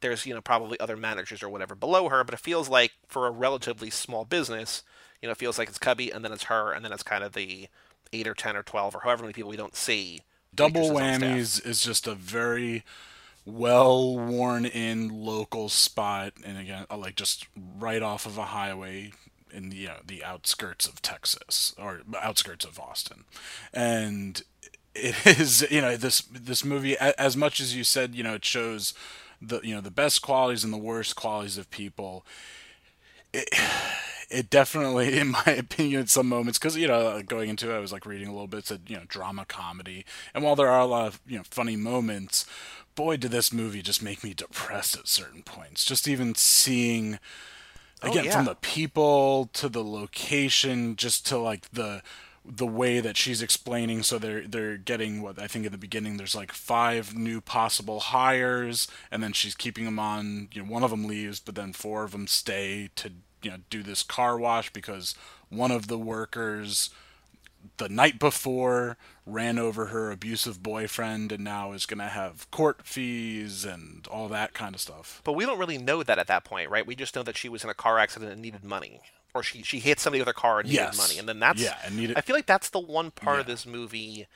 there's 0.00 0.26
you 0.26 0.34
know 0.34 0.40
probably 0.42 0.78
other 0.80 0.96
managers 0.96 1.42
or 1.42 1.48
whatever 1.48 1.74
below 1.74 2.08
her, 2.10 2.22
but 2.24 2.34
it 2.34 2.40
feels 2.40 2.68
like 2.68 2.92
for 3.06 3.26
a 3.26 3.30
relatively 3.30 3.88
small 3.88 4.24
business, 4.26 4.82
you 5.22 5.26
know, 5.28 5.32
it 5.32 5.38
feels 5.38 5.58
like 5.58 5.68
it's 5.68 5.78
Cubby, 5.78 6.10
and 6.10 6.22
then 6.24 6.32
it's 6.32 6.44
her, 6.44 6.72
and 6.72 6.84
then 6.84 6.92
it's 6.92 7.02
kind 7.02 7.24
of 7.24 7.32
the 7.32 7.68
eight 8.12 8.28
or 8.28 8.34
ten 8.34 8.56
or 8.56 8.62
twelve 8.62 8.94
or 8.94 9.00
however 9.00 9.22
many 9.22 9.32
people 9.32 9.50
we 9.50 9.56
don't 9.56 9.74
see. 9.74 10.20
double 10.54 10.92
waitresses 10.92 11.00
on 11.00 11.18
staff. 11.20 11.30
whammies 11.30 11.66
is 11.66 11.80
just 11.80 12.06
a 12.06 12.14
very 12.14 12.84
well 13.46 14.16
worn 14.16 14.64
in 14.64 15.24
local 15.24 15.68
spot 15.68 16.32
and 16.44 16.56
again 16.56 16.86
uh, 16.90 16.96
like 16.96 17.14
just 17.14 17.46
right 17.78 18.02
off 18.02 18.24
of 18.24 18.38
a 18.38 18.46
highway 18.46 19.12
in 19.52 19.70
the 19.70 19.76
you 19.76 19.88
know, 19.88 19.98
the 20.04 20.24
outskirts 20.24 20.86
of 20.86 21.00
Texas 21.00 21.74
or 21.78 22.00
outskirts 22.20 22.64
of 22.64 22.80
Austin. 22.80 23.24
And 23.72 24.42
it 24.94 25.14
is 25.38 25.66
you 25.70 25.80
know 25.80 25.96
this 25.96 26.22
this 26.22 26.64
movie 26.64 26.96
as 26.98 27.36
much 27.36 27.60
as 27.60 27.76
you 27.76 27.84
said 27.84 28.14
you 28.14 28.22
know 28.22 28.34
it 28.34 28.44
shows 28.44 28.94
the 29.40 29.60
you 29.62 29.74
know 29.74 29.80
the 29.80 29.90
best 29.90 30.22
qualities 30.22 30.64
and 30.64 30.72
the 30.72 30.78
worst 30.78 31.16
qualities 31.16 31.58
of 31.58 31.70
people 31.70 32.24
it 33.32 33.48
it 34.30 34.50
definitely, 34.50 35.18
in 35.18 35.28
my 35.28 35.44
opinion, 35.46 36.02
in 36.02 36.06
some 36.06 36.28
moments, 36.28 36.58
because 36.58 36.76
you 36.76 36.88
know, 36.88 37.22
going 37.22 37.50
into 37.50 37.70
it, 37.70 37.76
I 37.76 37.78
was 37.78 37.92
like 37.92 38.06
reading 38.06 38.28
a 38.28 38.32
little 38.32 38.46
bit, 38.46 38.60
it 38.60 38.66
said 38.66 38.82
you 38.86 38.96
know, 38.96 39.04
drama 39.06 39.44
comedy, 39.44 40.04
and 40.32 40.42
while 40.42 40.56
there 40.56 40.68
are 40.68 40.80
a 40.80 40.86
lot 40.86 41.06
of 41.06 41.20
you 41.26 41.36
know 41.36 41.44
funny 41.44 41.76
moments, 41.76 42.46
boy, 42.94 43.16
did 43.16 43.30
this 43.30 43.52
movie 43.52 43.82
just 43.82 44.02
make 44.02 44.22
me 44.22 44.34
depressed 44.34 44.96
at 44.96 45.08
certain 45.08 45.42
points. 45.42 45.84
Just 45.84 46.08
even 46.08 46.34
seeing, 46.34 47.18
oh, 48.02 48.10
again, 48.10 48.24
yeah. 48.26 48.32
from 48.32 48.44
the 48.44 48.54
people 48.56 49.50
to 49.54 49.68
the 49.68 49.84
location, 49.84 50.96
just 50.96 51.26
to 51.28 51.38
like 51.38 51.70
the 51.72 52.02
the 52.46 52.66
way 52.66 53.00
that 53.00 53.16
she's 53.16 53.40
explaining 53.40 54.02
so 54.02 54.18
they're 54.18 54.46
they're 54.46 54.76
getting 54.76 55.22
what 55.22 55.38
I 55.38 55.46
think 55.46 55.64
in 55.64 55.72
the 55.72 55.78
beginning 55.78 56.18
there's 56.18 56.34
like 56.34 56.52
five 56.52 57.16
new 57.16 57.40
possible 57.40 58.00
hires 58.00 58.86
and 59.10 59.22
then 59.22 59.32
she's 59.32 59.54
keeping 59.54 59.86
them 59.86 59.98
on 59.98 60.48
you 60.52 60.62
know 60.62 60.70
one 60.70 60.84
of 60.84 60.90
them 60.90 61.06
leaves 61.06 61.40
but 61.40 61.54
then 61.54 61.72
four 61.72 62.04
of 62.04 62.10
them 62.10 62.26
stay 62.26 62.90
to 62.96 63.12
you 63.42 63.50
know 63.50 63.56
do 63.70 63.82
this 63.82 64.02
car 64.02 64.38
wash 64.38 64.70
because 64.74 65.14
one 65.48 65.70
of 65.70 65.88
the 65.88 65.98
workers 65.98 66.90
the 67.78 67.88
night 67.88 68.18
before 68.18 68.98
ran 69.26 69.58
over 69.58 69.86
her 69.86 70.10
abusive 70.10 70.62
boyfriend 70.62 71.32
and 71.32 71.42
now 71.42 71.72
is 71.72 71.86
going 71.86 71.98
to 71.98 72.04
have 72.08 72.50
court 72.50 72.86
fees 72.86 73.64
and 73.64 74.06
all 74.10 74.28
that 74.28 74.52
kind 74.52 74.74
of 74.74 74.80
stuff. 74.80 75.22
But 75.24 75.32
we 75.32 75.46
don't 75.46 75.58
really 75.58 75.78
know 75.78 76.02
that 76.02 76.18
at 76.18 76.26
that 76.26 76.44
point, 76.44 76.68
right? 76.70 76.86
We 76.86 76.94
just 76.94 77.16
know 77.16 77.22
that 77.22 77.36
she 77.36 77.48
was 77.48 77.64
in 77.64 77.70
a 77.70 77.74
car 77.74 77.98
accident 77.98 78.32
and 78.32 78.42
needed 78.42 78.64
money, 78.64 79.00
or 79.32 79.42
she 79.42 79.62
she 79.62 79.78
hit 79.78 79.98
somebody 79.98 80.20
with 80.20 80.26
her 80.28 80.34
car 80.34 80.60
and 80.60 80.68
needed 80.68 80.82
Yes. 80.82 80.96
money, 80.96 81.18
and 81.18 81.26
then 81.28 81.40
that's 81.40 81.62
Yeah, 81.62 81.78
and 81.84 81.96
needed- 81.96 82.18
I 82.18 82.20
feel 82.20 82.36
like 82.36 82.46
that's 82.46 82.68
the 82.68 82.78
one 82.80 83.10
part 83.10 83.40
of 83.40 83.46
this 83.46 83.64
movie 83.64 84.26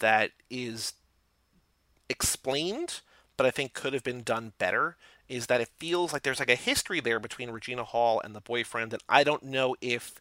that 0.00 0.32
is 0.50 0.92
explained, 2.08 3.00
but 3.36 3.46
I 3.46 3.50
think 3.50 3.72
could 3.72 3.92
have 3.94 4.04
been 4.04 4.22
done 4.22 4.52
better. 4.58 4.96
Is 5.26 5.46
that 5.46 5.62
it 5.62 5.70
feels 5.78 6.12
like 6.12 6.22
there's 6.22 6.38
like 6.38 6.50
a 6.50 6.54
history 6.54 7.00
there 7.00 7.18
between 7.18 7.50
Regina 7.50 7.82
Hall 7.84 8.20
and 8.22 8.34
the 8.34 8.42
boyfriend, 8.42 8.92
and 8.92 9.02
I 9.08 9.24
don't 9.24 9.42
know 9.42 9.74
if 9.80 10.20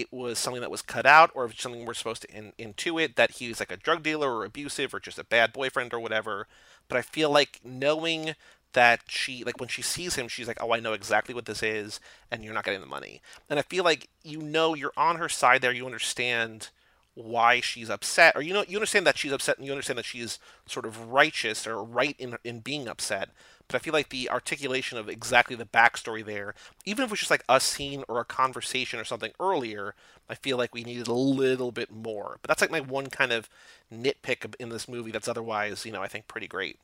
it 0.00 0.12
was 0.12 0.38
something 0.38 0.60
that 0.60 0.70
was 0.70 0.82
cut 0.82 1.06
out 1.06 1.30
or 1.34 1.44
if 1.44 1.60
something 1.60 1.84
we're 1.84 1.94
supposed 1.94 2.22
to 2.22 2.36
in, 2.36 2.52
intuit 2.58 3.16
that 3.16 3.32
he's 3.32 3.60
like 3.60 3.72
a 3.72 3.76
drug 3.76 4.02
dealer 4.02 4.34
or 4.34 4.44
abusive 4.44 4.94
or 4.94 5.00
just 5.00 5.18
a 5.18 5.24
bad 5.24 5.52
boyfriend 5.52 5.92
or 5.92 6.00
whatever. 6.00 6.46
But 6.88 6.98
I 6.98 7.02
feel 7.02 7.30
like 7.30 7.60
knowing 7.64 8.34
that 8.72 9.00
she 9.08 9.44
like 9.44 9.58
when 9.58 9.68
she 9.68 9.82
sees 9.82 10.14
him 10.14 10.28
she's 10.28 10.46
like 10.46 10.62
oh 10.62 10.72
i 10.72 10.78
know 10.78 10.92
exactly 10.92 11.34
what 11.34 11.44
this 11.46 11.60
is 11.60 11.98
and 12.30 12.44
you're 12.44 12.54
not 12.54 12.64
getting 12.64 12.80
the 12.80 12.86
money 12.86 13.20
and 13.48 13.58
i 13.58 13.62
feel 13.62 13.82
like 13.82 14.08
you 14.22 14.40
know 14.40 14.74
you're 14.74 14.92
on 14.96 15.16
her 15.16 15.28
side 15.28 15.60
there 15.60 15.72
you 15.72 15.84
understand 15.84 16.68
why 17.14 17.60
she's 17.60 17.90
upset 17.90 18.36
or 18.36 18.42
you 18.42 18.54
know 18.54 18.64
you 18.68 18.76
understand 18.76 19.06
that 19.06 19.18
she's 19.18 19.32
upset 19.32 19.58
and 19.58 19.66
you 19.66 19.72
understand 19.72 19.98
that 19.98 20.04
she's 20.04 20.38
sort 20.66 20.86
of 20.86 21.08
righteous 21.08 21.66
or 21.66 21.82
right 21.82 22.14
in 22.18 22.38
in 22.44 22.60
being 22.60 22.86
upset 22.86 23.30
but 23.70 23.76
i 23.76 23.82
feel 23.82 23.92
like 23.92 24.08
the 24.10 24.30
articulation 24.30 24.98
of 24.98 25.08
exactly 25.08 25.56
the 25.56 25.64
backstory 25.64 26.24
there 26.24 26.54
even 26.84 27.04
if 27.04 27.08
it 27.08 27.12
was 27.12 27.20
just 27.20 27.30
like 27.30 27.44
a 27.48 27.60
scene 27.60 28.04
or 28.08 28.20
a 28.20 28.24
conversation 28.24 28.98
or 29.00 29.04
something 29.04 29.32
earlier 29.40 29.94
i 30.28 30.34
feel 30.34 30.56
like 30.56 30.74
we 30.74 30.84
needed 30.84 31.08
a 31.08 31.12
little 31.14 31.72
bit 31.72 31.90
more 31.90 32.38
but 32.42 32.48
that's 32.48 32.60
like 32.60 32.70
my 32.70 32.80
one 32.80 33.08
kind 33.08 33.32
of 33.32 33.48
nitpick 33.92 34.54
in 34.58 34.68
this 34.68 34.88
movie 34.88 35.10
that's 35.10 35.28
otherwise 35.28 35.84
you 35.86 35.92
know 35.92 36.02
i 36.02 36.08
think 36.08 36.28
pretty 36.28 36.48
great 36.48 36.78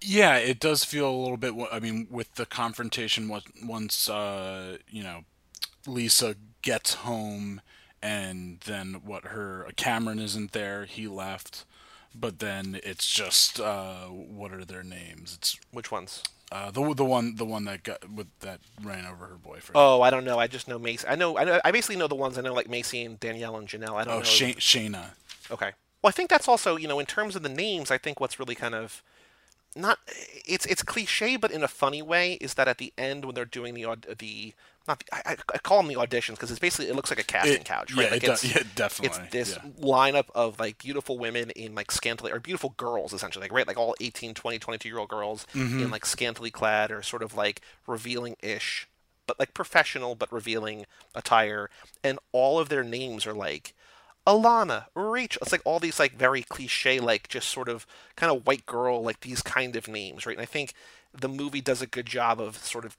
Yeah, 0.00 0.36
it 0.36 0.58
does 0.58 0.84
feel 0.84 1.08
a 1.08 1.14
little 1.22 1.36
bit. 1.36 1.54
I 1.70 1.78
mean, 1.78 2.08
with 2.10 2.34
the 2.34 2.46
confrontation 2.46 3.28
once, 3.28 3.46
once 3.64 4.08
uh, 4.08 4.78
you 4.90 5.02
know, 5.02 5.24
Lisa 5.86 6.36
gets 6.62 6.94
home, 6.94 7.60
and 8.02 8.60
then 8.66 9.02
what? 9.04 9.26
Her 9.26 9.68
Cameron 9.76 10.18
isn't 10.18 10.52
there. 10.52 10.86
He 10.86 11.06
left, 11.08 11.64
but 12.14 12.38
then 12.38 12.80
it's 12.82 13.10
just 13.10 13.60
uh, 13.60 14.06
what 14.06 14.52
are 14.52 14.64
their 14.64 14.82
names? 14.82 15.34
It's 15.38 15.58
which 15.70 15.90
ones 15.90 16.22
uh, 16.52 16.70
the 16.70 16.92
the 16.94 17.04
one 17.04 17.34
the 17.36 17.46
one 17.46 17.64
that 17.64 17.82
got 17.82 18.10
with 18.10 18.26
that 18.40 18.60
ran 18.82 19.06
over 19.06 19.26
her 19.26 19.36
boyfriend. 19.36 19.74
Oh, 19.74 20.02
I 20.02 20.10
don't 20.10 20.24
know. 20.24 20.38
I 20.38 20.46
just 20.46 20.68
know 20.68 20.78
Macy. 20.78 21.08
I 21.08 21.14
know. 21.14 21.38
I 21.38 21.44
know. 21.44 21.60
I 21.64 21.72
basically 21.72 21.96
know 21.96 22.08
the 22.08 22.14
ones 22.14 22.36
I 22.36 22.42
know, 22.42 22.52
like 22.52 22.68
Macy 22.68 23.02
and 23.04 23.18
Danielle 23.18 23.56
and 23.56 23.66
Janelle. 23.66 23.94
I 23.94 24.04
don't 24.04 24.14
oh, 24.14 24.18
know. 24.18 24.22
Sha- 24.22 24.58
Shayna. 24.58 25.12
Okay. 25.50 25.72
Well, 26.02 26.08
I 26.08 26.12
think 26.12 26.28
that's 26.28 26.48
also, 26.48 26.76
you 26.76 26.88
know, 26.88 26.98
in 26.98 27.06
terms 27.06 27.36
of 27.36 27.42
the 27.42 27.48
names, 27.48 27.90
I 27.90 27.96
think 27.96 28.20
what's 28.20 28.38
really 28.38 28.54
kind 28.54 28.74
of 28.74 29.02
not 29.74 29.98
it's 30.46 30.66
it's 30.66 30.82
cliche, 30.82 31.36
but 31.36 31.50
in 31.50 31.62
a 31.62 31.68
funny 31.68 32.02
way, 32.02 32.34
is 32.34 32.54
that 32.54 32.68
at 32.68 32.76
the 32.76 32.92
end 32.98 33.24
when 33.24 33.34
they're 33.34 33.46
doing 33.46 33.72
the 33.72 33.86
the 34.18 34.52
not 34.88 34.98
the, 35.00 35.28
I, 35.28 35.36
I 35.54 35.58
call 35.58 35.78
them 35.82 35.88
the 35.88 35.94
auditions 35.94 36.32
because 36.32 36.50
it's 36.50 36.60
basically 36.60 36.88
it 36.88 36.96
looks 36.96 37.10
like 37.10 37.20
a 37.20 37.24
casting 37.24 37.54
It- 37.60 37.64
couch, 37.64 37.92
yeah, 37.94 38.02
right? 38.02 38.12
Like 38.12 38.24
it 38.24 38.30
it's, 38.30 38.42
does- 38.42 38.54
yeah, 38.56 38.62
definitely, 38.74 39.18
It's 39.24 39.32
this 39.32 39.58
yeah. 39.62 39.70
lineup 39.80 40.26
of 40.34 40.58
like 40.58 40.78
beautiful 40.78 41.18
women 41.18 41.50
in 41.50 41.74
like 41.74 41.90
scantily 41.92 42.32
or 42.32 42.40
beautiful 42.40 42.74
girls 42.76 43.12
essentially, 43.12 43.42
like 43.44 43.52
right, 43.52 43.66
like 43.66 43.76
all 43.78 43.94
18, 44.00 44.34
20, 44.34 44.58
22 44.58 44.88
year 44.88 44.98
old 44.98 45.08
girls 45.08 45.46
Mm-hmm. 45.54 45.82
in 45.82 45.90
like 45.90 46.04
scantily 46.06 46.50
clad 46.50 46.90
or 46.90 47.02
sort 47.02 47.22
of 47.22 47.34
like 47.36 47.60
revealing 47.86 48.36
ish, 48.42 48.88
but 49.26 49.38
like 49.38 49.54
professional 49.54 50.14
but 50.14 50.32
revealing 50.32 50.86
attire, 51.14 51.70
and 52.02 52.18
all 52.32 52.58
of 52.58 52.68
their 52.68 52.84
names 52.84 53.26
are 53.26 53.34
like. 53.34 53.74
Alana, 54.24 54.84
Rachel. 54.94 55.40
It's 55.42 55.50
like 55.50 55.62
all 55.64 55.80
these 55.80 55.98
like 55.98 56.12
very 56.16 56.42
cliche, 56.42 57.00
like 57.00 57.26
just 57.26 57.48
sort 57.48 57.68
of 57.68 57.86
kind 58.14 58.30
of 58.30 58.46
white 58.46 58.64
girl, 58.66 59.02
like 59.02 59.18
these 59.22 59.42
kind 59.42 59.74
of 59.74 59.88
names, 59.88 60.26
right? 60.26 60.36
And 60.36 60.42
I 60.42 60.46
think 60.46 60.74
the 61.12 61.28
movie 61.28 61.60
does 61.60 61.82
a 61.82 61.88
good 61.88 62.06
job 62.06 62.40
of 62.40 62.56
sort 62.58 62.84
of 62.84 62.96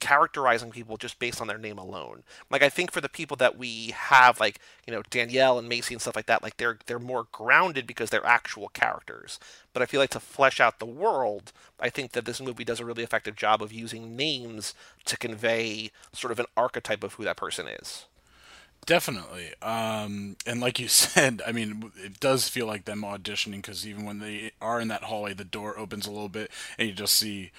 characterizing 0.00 0.70
people 0.70 0.96
just 0.96 1.18
based 1.18 1.40
on 1.40 1.46
their 1.46 1.58
name 1.58 1.78
alone. 1.78 2.22
Like 2.50 2.62
I 2.62 2.68
think 2.68 2.92
for 2.92 3.00
the 3.00 3.08
people 3.08 3.36
that 3.38 3.56
we 3.56 3.94
have, 3.96 4.40
like 4.40 4.58
you 4.86 4.92
know 4.92 5.02
Danielle 5.10 5.58
and 5.58 5.68
Macy 5.68 5.94
and 5.94 6.00
stuff 6.00 6.16
like 6.16 6.26
that, 6.26 6.42
like 6.42 6.56
they're 6.56 6.78
they're 6.86 6.98
more 6.98 7.26
grounded 7.32 7.86
because 7.86 8.10
they're 8.10 8.26
actual 8.26 8.68
characters. 8.68 9.38
But 9.72 9.82
I 9.82 9.86
feel 9.86 10.00
like 10.00 10.10
to 10.10 10.20
flesh 10.20 10.60
out 10.60 10.78
the 10.78 10.86
world, 10.86 11.52
I 11.80 11.88
think 11.88 12.12
that 12.12 12.24
this 12.24 12.40
movie 12.40 12.64
does 12.64 12.80
a 12.80 12.84
really 12.84 13.02
effective 13.02 13.36
job 13.36 13.62
of 13.62 13.72
using 13.72 14.16
names 14.16 14.74
to 15.04 15.16
convey 15.16 15.90
sort 16.12 16.32
of 16.32 16.40
an 16.40 16.46
archetype 16.56 17.04
of 17.04 17.14
who 17.14 17.24
that 17.24 17.36
person 17.36 17.66
is. 17.68 18.06
Definitely. 18.84 19.52
Um, 19.62 20.36
and 20.46 20.60
like 20.60 20.78
you 20.78 20.88
said, 20.88 21.42
I 21.46 21.52
mean, 21.52 21.92
it 21.96 22.20
does 22.20 22.48
feel 22.48 22.66
like 22.66 22.84
them 22.84 23.02
auditioning 23.02 23.56
because 23.56 23.86
even 23.86 24.04
when 24.04 24.18
they 24.18 24.52
are 24.60 24.80
in 24.80 24.88
that 24.88 25.04
hallway, 25.04 25.34
the 25.34 25.44
door 25.44 25.78
opens 25.78 26.06
a 26.06 26.10
little 26.10 26.28
bit 26.28 26.50
and 26.78 26.88
you 26.88 26.94
just 26.94 27.14
see, 27.14 27.52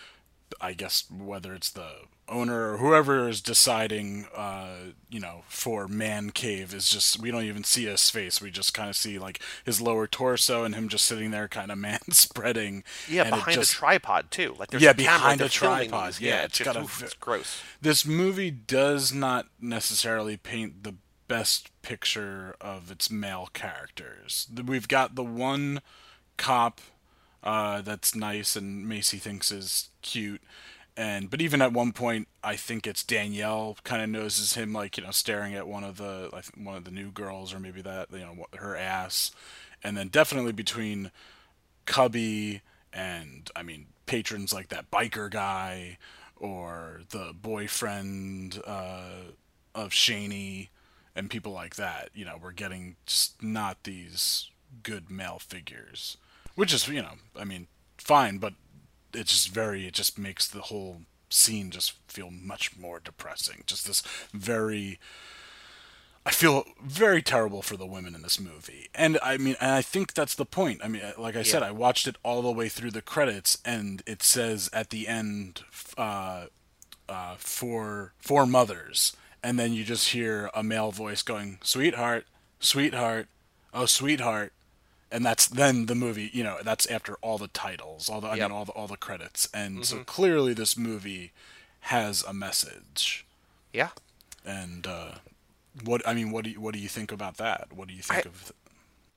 I 0.62 0.74
guess, 0.74 1.04
whether 1.12 1.54
it's 1.54 1.70
the 1.70 1.89
owner 2.30 2.72
or 2.74 2.78
whoever 2.78 3.28
is 3.28 3.42
deciding, 3.42 4.26
uh, 4.34 4.76
you 5.10 5.20
know, 5.20 5.44
for 5.50 5.88
Man 5.89 6.30
Cave 6.30 6.74
is 6.74 6.88
just, 6.89 7.20
we 7.20 7.32
don't 7.32 7.44
even 7.44 7.63
see 7.66 7.86
his 7.86 8.10
face. 8.10 8.42
We 8.42 8.50
just 8.50 8.74
kind 8.74 8.89
of 8.89 8.96
see 8.96 9.20
like 9.20 9.42
his 9.66 9.82
lower 9.82 10.08
torso 10.08 10.63
and 10.63 10.74
him 10.74 10.88
just 10.88 11.06
sitting 11.06 11.32
there 11.32 11.48
kind 11.50 11.70
of 11.72 11.78
man 11.89 12.00
spreading. 12.12 12.84
Yeah, 13.10 13.30
behind 13.30 13.56
just- 13.56 13.74
a 13.74 13.76
tripod 13.76 14.32
too. 14.32 14.56
Like 14.58 14.70
there's 14.72 14.82
Yeah, 14.84 14.92
a 14.92 14.96
behind 14.96 15.42
a 15.42 15.50
tripod. 15.50 16.13
these. 16.13 16.22
Yeah, 16.22 16.44
it's, 16.44 16.60
it's 16.62 16.66
got 16.66 16.78
a 16.78 16.82
oof, 16.84 17.04
it's 17.04 17.13
gross. 17.16 17.62
this 17.82 18.06
movie 18.06 18.52
does 18.52 19.13
not 19.13 19.48
necessarily 19.60 20.38
paint 20.38 20.84
the 20.84 20.96
best 21.28 21.70
picture 21.82 22.56
of 22.62 22.89
its 22.92 23.10
male 23.12 23.50
characters. 23.54 24.48
We've 24.66 24.88
got 24.88 25.16
the 25.16 25.24
one 25.24 25.82
cop 26.38 26.80
uh, 27.44 27.82
that's 27.82 28.16
nice 28.16 28.56
and 28.56 28.88
Macy 28.88 29.18
thinks 29.18 29.52
is 29.52 29.90
cute, 30.02 30.42
and 30.96 31.30
but 31.30 31.42
even 31.42 31.62
at 31.62 31.74
one 31.74 31.92
point 31.92 32.28
i 32.44 32.56
think 32.56 32.86
it's 32.86 33.04
danielle 33.04 33.78
kind 33.84 34.02
of 34.02 34.10
noses 34.10 34.54
him 34.54 34.74
like 34.74 34.98
you 34.98 35.04
know 35.04 35.12
staring 35.12 35.56
at 35.56 35.68
one 35.68 35.84
of 35.84 35.98
the 35.98 36.30
like 36.32 36.46
one 36.56 36.76
of 36.76 36.84
the 36.84 36.92
new 36.92 37.10
girls 37.10 37.54
or 37.54 37.60
maybe 37.60 37.82
that 37.82 38.08
you 38.12 38.20
know 38.20 38.46
her 38.58 38.76
ass. 38.76 39.32
And 39.86 39.98
then 39.98 40.08
definitely 40.08 40.54
between 40.54 41.12
cubby 41.86 42.62
and 42.94 43.50
i 43.56 43.64
mean 43.64 43.88
patrons 44.06 44.54
like 44.54 44.70
that 44.70 44.90
biker 44.92 45.30
guy 45.30 45.98
or 46.38 47.02
the 47.10 47.34
boyfriend 47.34 48.62
uh, 48.66 49.32
of 49.74 49.92
Shaney 49.92 50.70
and 51.16 51.30
people 51.30 51.52
like 51.52 51.76
that 51.76 52.10
you 52.14 52.24
know 52.24 52.38
we're 52.42 52.52
getting 52.52 52.96
just 53.06 53.42
not 53.44 53.84
these 53.84 54.50
good 54.84 55.10
male 55.10 55.40
figures 55.40 56.18
which 56.56 56.74
is 56.74 56.88
you 56.88 57.02
know 57.02 57.13
i 57.39 57.44
mean 57.44 57.68
fine 57.98 58.38
but 58.38 58.54
it's 59.13 59.32
just 59.32 59.50
very 59.50 59.88
it 59.88 59.94
just 59.94 60.18
makes 60.18 60.48
the 60.48 60.62
whole 60.62 61.02
scene 61.34 61.72
just 61.72 61.94
feel 62.08 62.30
much 62.30 62.78
more 62.78 63.00
depressing. 63.04 63.63
Just 63.66 63.88
this 63.88 64.02
very 64.32 65.00
i 66.26 66.32
feel 66.32 66.63
very 66.82 67.22
terrible 67.22 67.62
for 67.62 67.76
the 67.76 67.86
women 67.86 68.16
in 68.16 68.22
this 68.22 68.39
movie. 68.39 68.89
And 68.96 69.20
i 69.24 69.38
mean 69.38 69.56
and 69.60 69.72
i 69.72 69.82
think 69.82 70.13
that's 70.13 70.36
the 70.36 70.46
point. 70.46 70.82
I 70.84 70.88
mean 70.88 71.02
like 71.18 71.36
i 71.36 71.44
said 71.44 71.63
i 71.63 71.72
watched 71.72 72.08
it 72.08 72.18
all 72.24 72.42
the 72.42 72.52
way 72.52 72.70
through 72.70 72.92
the 72.92 73.02
credits 73.02 73.58
and 73.66 74.02
it 74.06 74.24
says 74.24 74.70
at 74.74 74.89
the 74.89 75.08
end 75.08 75.62
uh 75.98 76.46
uh 77.10 77.36
for 77.38 78.13
for 78.20 78.46
mothers. 78.46 79.16
And 79.46 79.60
then 79.60 79.74
you 79.74 79.84
just 79.84 80.10
hear 80.10 80.50
a 80.54 80.63
male 80.63 80.92
voice 80.92 81.22
going 81.22 81.58
sweetheart 81.63 82.26
sweetheart 82.60 83.28
oh 83.74 83.86
sweetheart 83.86 84.54
and 85.13 85.23
that's 85.26 85.47
then 85.47 85.86
the 85.86 85.95
movie 85.95 86.30
you 86.34 86.43
know 86.43 86.58
that's 86.63 86.86
after 86.88 87.13
all 87.21 87.38
the 87.38 87.47
titles 87.47 88.10
all 88.10 88.19
the 88.19 88.28
i 88.28 88.36
Yep. 88.36 88.49
mean 88.49 88.58
all 88.58 88.65
the 88.65 88.71
all 88.73 88.88
the 88.88 88.97
credits 88.97 89.47
and 89.54 89.86
so 89.86 89.99
clearly 90.04 90.54
this 90.54 90.76
movie 90.78 91.32
has 91.82 92.23
a 92.23 92.34
message 92.34 93.26
Yeah. 93.71 93.89
and 94.45 94.86
uh 94.88 95.12
what 95.86 96.06
i 96.08 96.13
mean 96.13 96.32
what 96.32 96.43
do 96.43 96.49
you 96.52 96.60
what 96.60 96.73
do 96.73 96.80
you 96.80 96.89
think 96.89 97.12
about 97.12 97.38
that 97.38 97.67
what 97.73 97.88
do 97.88 97.93
you 97.93 98.02
think 98.02 98.26
I- 98.26 98.30
of 98.30 98.52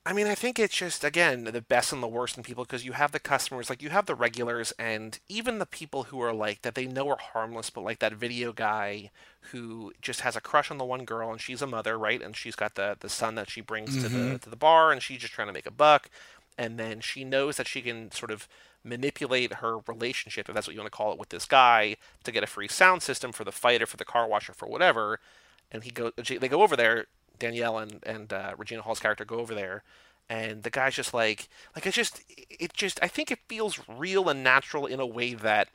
I 0.07 0.13
mean, 0.13 0.27
I 0.27 0.35
think 0.35 0.57
it's 0.57 0.77
just 0.77 1.03
again 1.03 1.43
the 1.43 1.61
best 1.61 1.91
and 1.91 2.01
the 2.01 2.07
worst 2.07 2.37
in 2.37 2.43
people 2.43 2.63
because 2.63 2.85
you 2.85 2.93
have 2.93 3.11
the 3.11 3.19
customers, 3.19 3.69
like 3.69 3.81
you 3.81 3.89
have 3.89 4.05
the 4.05 4.15
regulars, 4.15 4.71
and 4.79 5.19
even 5.27 5.59
the 5.59 5.65
people 5.65 6.03
who 6.03 6.21
are 6.21 6.31
like 6.31 6.61
that 6.61 6.75
they 6.75 6.87
know 6.87 7.09
are 7.09 7.17
harmless, 7.17 7.69
but 7.69 7.83
like 7.83 7.99
that 7.99 8.13
video 8.13 8.53
guy 8.53 9.11
who 9.51 9.91
just 10.01 10.21
has 10.21 10.37
a 10.37 10.41
crush 10.41 10.71
on 10.71 10.77
the 10.77 10.85
one 10.85 11.03
girl 11.03 11.29
and 11.29 11.41
she's 11.41 11.61
a 11.61 11.67
mother, 11.67 11.97
right? 11.97 12.21
And 12.21 12.37
she's 12.37 12.55
got 12.55 12.75
the 12.75 12.95
the 12.97 13.09
son 13.09 13.35
that 13.35 13.49
she 13.49 13.59
brings 13.59 13.95
to 14.01 14.07
the 14.07 14.07
mm-hmm. 14.07 14.37
to 14.37 14.49
the 14.49 14.55
bar, 14.55 14.93
and 14.93 15.03
she's 15.03 15.19
just 15.19 15.33
trying 15.33 15.49
to 15.49 15.53
make 15.53 15.65
a 15.65 15.71
buck, 15.71 16.09
and 16.57 16.79
then 16.79 17.01
she 17.01 17.25
knows 17.25 17.57
that 17.57 17.67
she 17.67 17.81
can 17.81 18.09
sort 18.09 18.31
of 18.31 18.47
manipulate 18.85 19.55
her 19.55 19.79
relationship, 19.87 20.47
if 20.47 20.55
that's 20.55 20.67
what 20.67 20.73
you 20.73 20.79
want 20.79 20.89
to 20.89 20.97
call 20.97 21.11
it, 21.11 21.19
with 21.19 21.29
this 21.29 21.43
guy 21.43 21.97
to 22.23 22.31
get 22.31 22.45
a 22.45 22.47
free 22.47 22.69
sound 22.69 23.01
system 23.01 23.33
for 23.33 23.43
the 23.43 23.51
fight 23.51 23.81
or 23.81 23.85
for 23.85 23.97
the 23.97 24.05
car 24.05 24.25
wash 24.25 24.49
or 24.49 24.53
for 24.53 24.69
whatever. 24.69 25.19
And 25.69 25.83
he 25.83 25.91
go, 25.91 26.11
they 26.15 26.47
go 26.47 26.63
over 26.63 26.77
there. 26.77 27.07
Danielle 27.39 27.77
and 27.77 27.99
and 28.05 28.31
uh, 28.33 28.53
Regina 28.57 28.81
Hall's 28.81 28.99
character 28.99 29.25
go 29.25 29.37
over 29.37 29.53
there, 29.55 29.83
and 30.29 30.63
the 30.63 30.69
guy's 30.69 30.95
just 30.95 31.13
like, 31.13 31.47
like 31.75 31.85
it's 31.85 31.95
just, 31.95 32.21
it 32.49 32.73
just, 32.73 32.99
I 33.01 33.07
think 33.07 33.31
it 33.31 33.39
feels 33.47 33.79
real 33.87 34.27
and 34.29 34.43
natural 34.43 34.85
in 34.85 34.99
a 34.99 35.05
way 35.05 35.33
that 35.33 35.69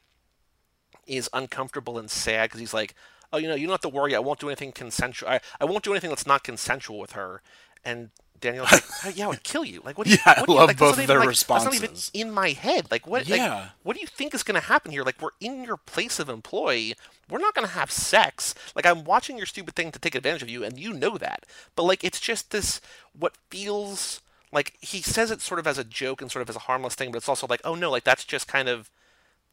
is 1.07 1.29
uncomfortable 1.33 1.98
and 1.98 2.11
sad 2.11 2.44
because 2.48 2.61
he's 2.61 2.75
like, 2.75 2.94
oh, 3.33 3.38
you 3.38 3.48
know, 3.48 3.55
you 3.55 3.66
don't 3.66 3.72
have 3.75 3.81
to 3.81 3.88
worry. 3.88 4.14
I 4.14 4.18
won't 4.20 4.38
do 4.38 4.48
anything 4.48 4.72
consensual. 4.72 5.29
I, 5.31 5.40
I 5.61 5.64
won't 5.64 5.83
do 5.85 5.92
anything 5.92 6.11
that's 6.11 6.27
not 6.27 6.44
consensual 6.44 6.98
with 6.98 7.12
her. 7.12 7.42
And 7.85 8.11
Daniel's 8.40 8.70
like, 8.70 8.85
"Oh, 9.05 9.12
yeah, 9.14 9.25
I 9.25 9.29
would 9.29 9.42
kill 9.42 9.64
you. 9.64 9.81
Like, 9.85 9.98
what? 9.98 10.07
Do 10.07 10.12
you, 10.12 10.18
Yeah, 10.25 10.35
I 10.37 10.40
what 10.40 10.46
do 10.46 10.53
you, 10.53 10.59
love 10.59 10.68
like, 10.68 10.79
both 10.79 10.96
their 10.96 11.18
like, 11.18 11.29
That's 11.29 11.48
not 11.48 11.61
even 11.75 11.83
responses. 11.90 12.11
in 12.14 12.31
my 12.31 12.51
head. 12.51 12.88
Like, 12.90 13.07
what? 13.07 13.29
Like, 13.29 13.38
Yeah. 13.38 13.68
what 13.83 13.94
do 13.96 14.01
you 14.01 14.07
think 14.07 14.35
is 14.35 14.42
going 14.42 14.61
to 14.61 14.66
happen 14.66 14.92
here? 14.92 15.03
Like, 15.03 15.20
we're 15.20 15.31
in 15.40 15.64
your 15.64 15.77
place 15.79 16.18
of 16.20 16.29
employee. 16.29 16.94
We're 17.33 17.38
not 17.38 17.55
going 17.55 17.66
to 17.66 17.75
have 17.75 17.90
sex. 17.90 18.55
Like, 18.77 18.85
I'm 18.85 19.05
watching 19.05 19.37
your 19.38 19.47
stupid 19.47 19.75
thing 19.75 19.90
to 19.90 19.99
take 19.99 20.14
advantage 20.14 20.42
of 20.42 20.51
you, 20.51 20.62
and 20.62 20.79
you 20.79 20.92
know 20.92 21.16
that. 21.18 21.47
But 21.75 21.85
like, 21.85 22.05
it's 22.05 22.21
just 22.21 22.51
this 22.51 22.81
what 23.18 23.37
feels 23.51 24.21
like 24.53 24.75
he 24.81 25.01
says 25.01 25.31
it 25.31 25.40
sort 25.40 25.59
of 25.59 25.66
as 25.66 25.79
a 25.79 25.85
joke 25.85 26.21
and 26.21 26.31
sort 26.31 26.42
of 26.42 26.51
as 26.51 26.57
a 26.57 26.61
harmless 26.61 26.95
thing, 26.95 27.11
but 27.11 27.16
it's 27.16 27.29
also 27.29 27.47
like, 27.49 27.62
oh 27.64 27.75
no, 27.75 27.90
like 27.90 28.05
that's 28.05 28.25
just 28.25 28.47
kind 28.47 28.68
of 28.68 28.90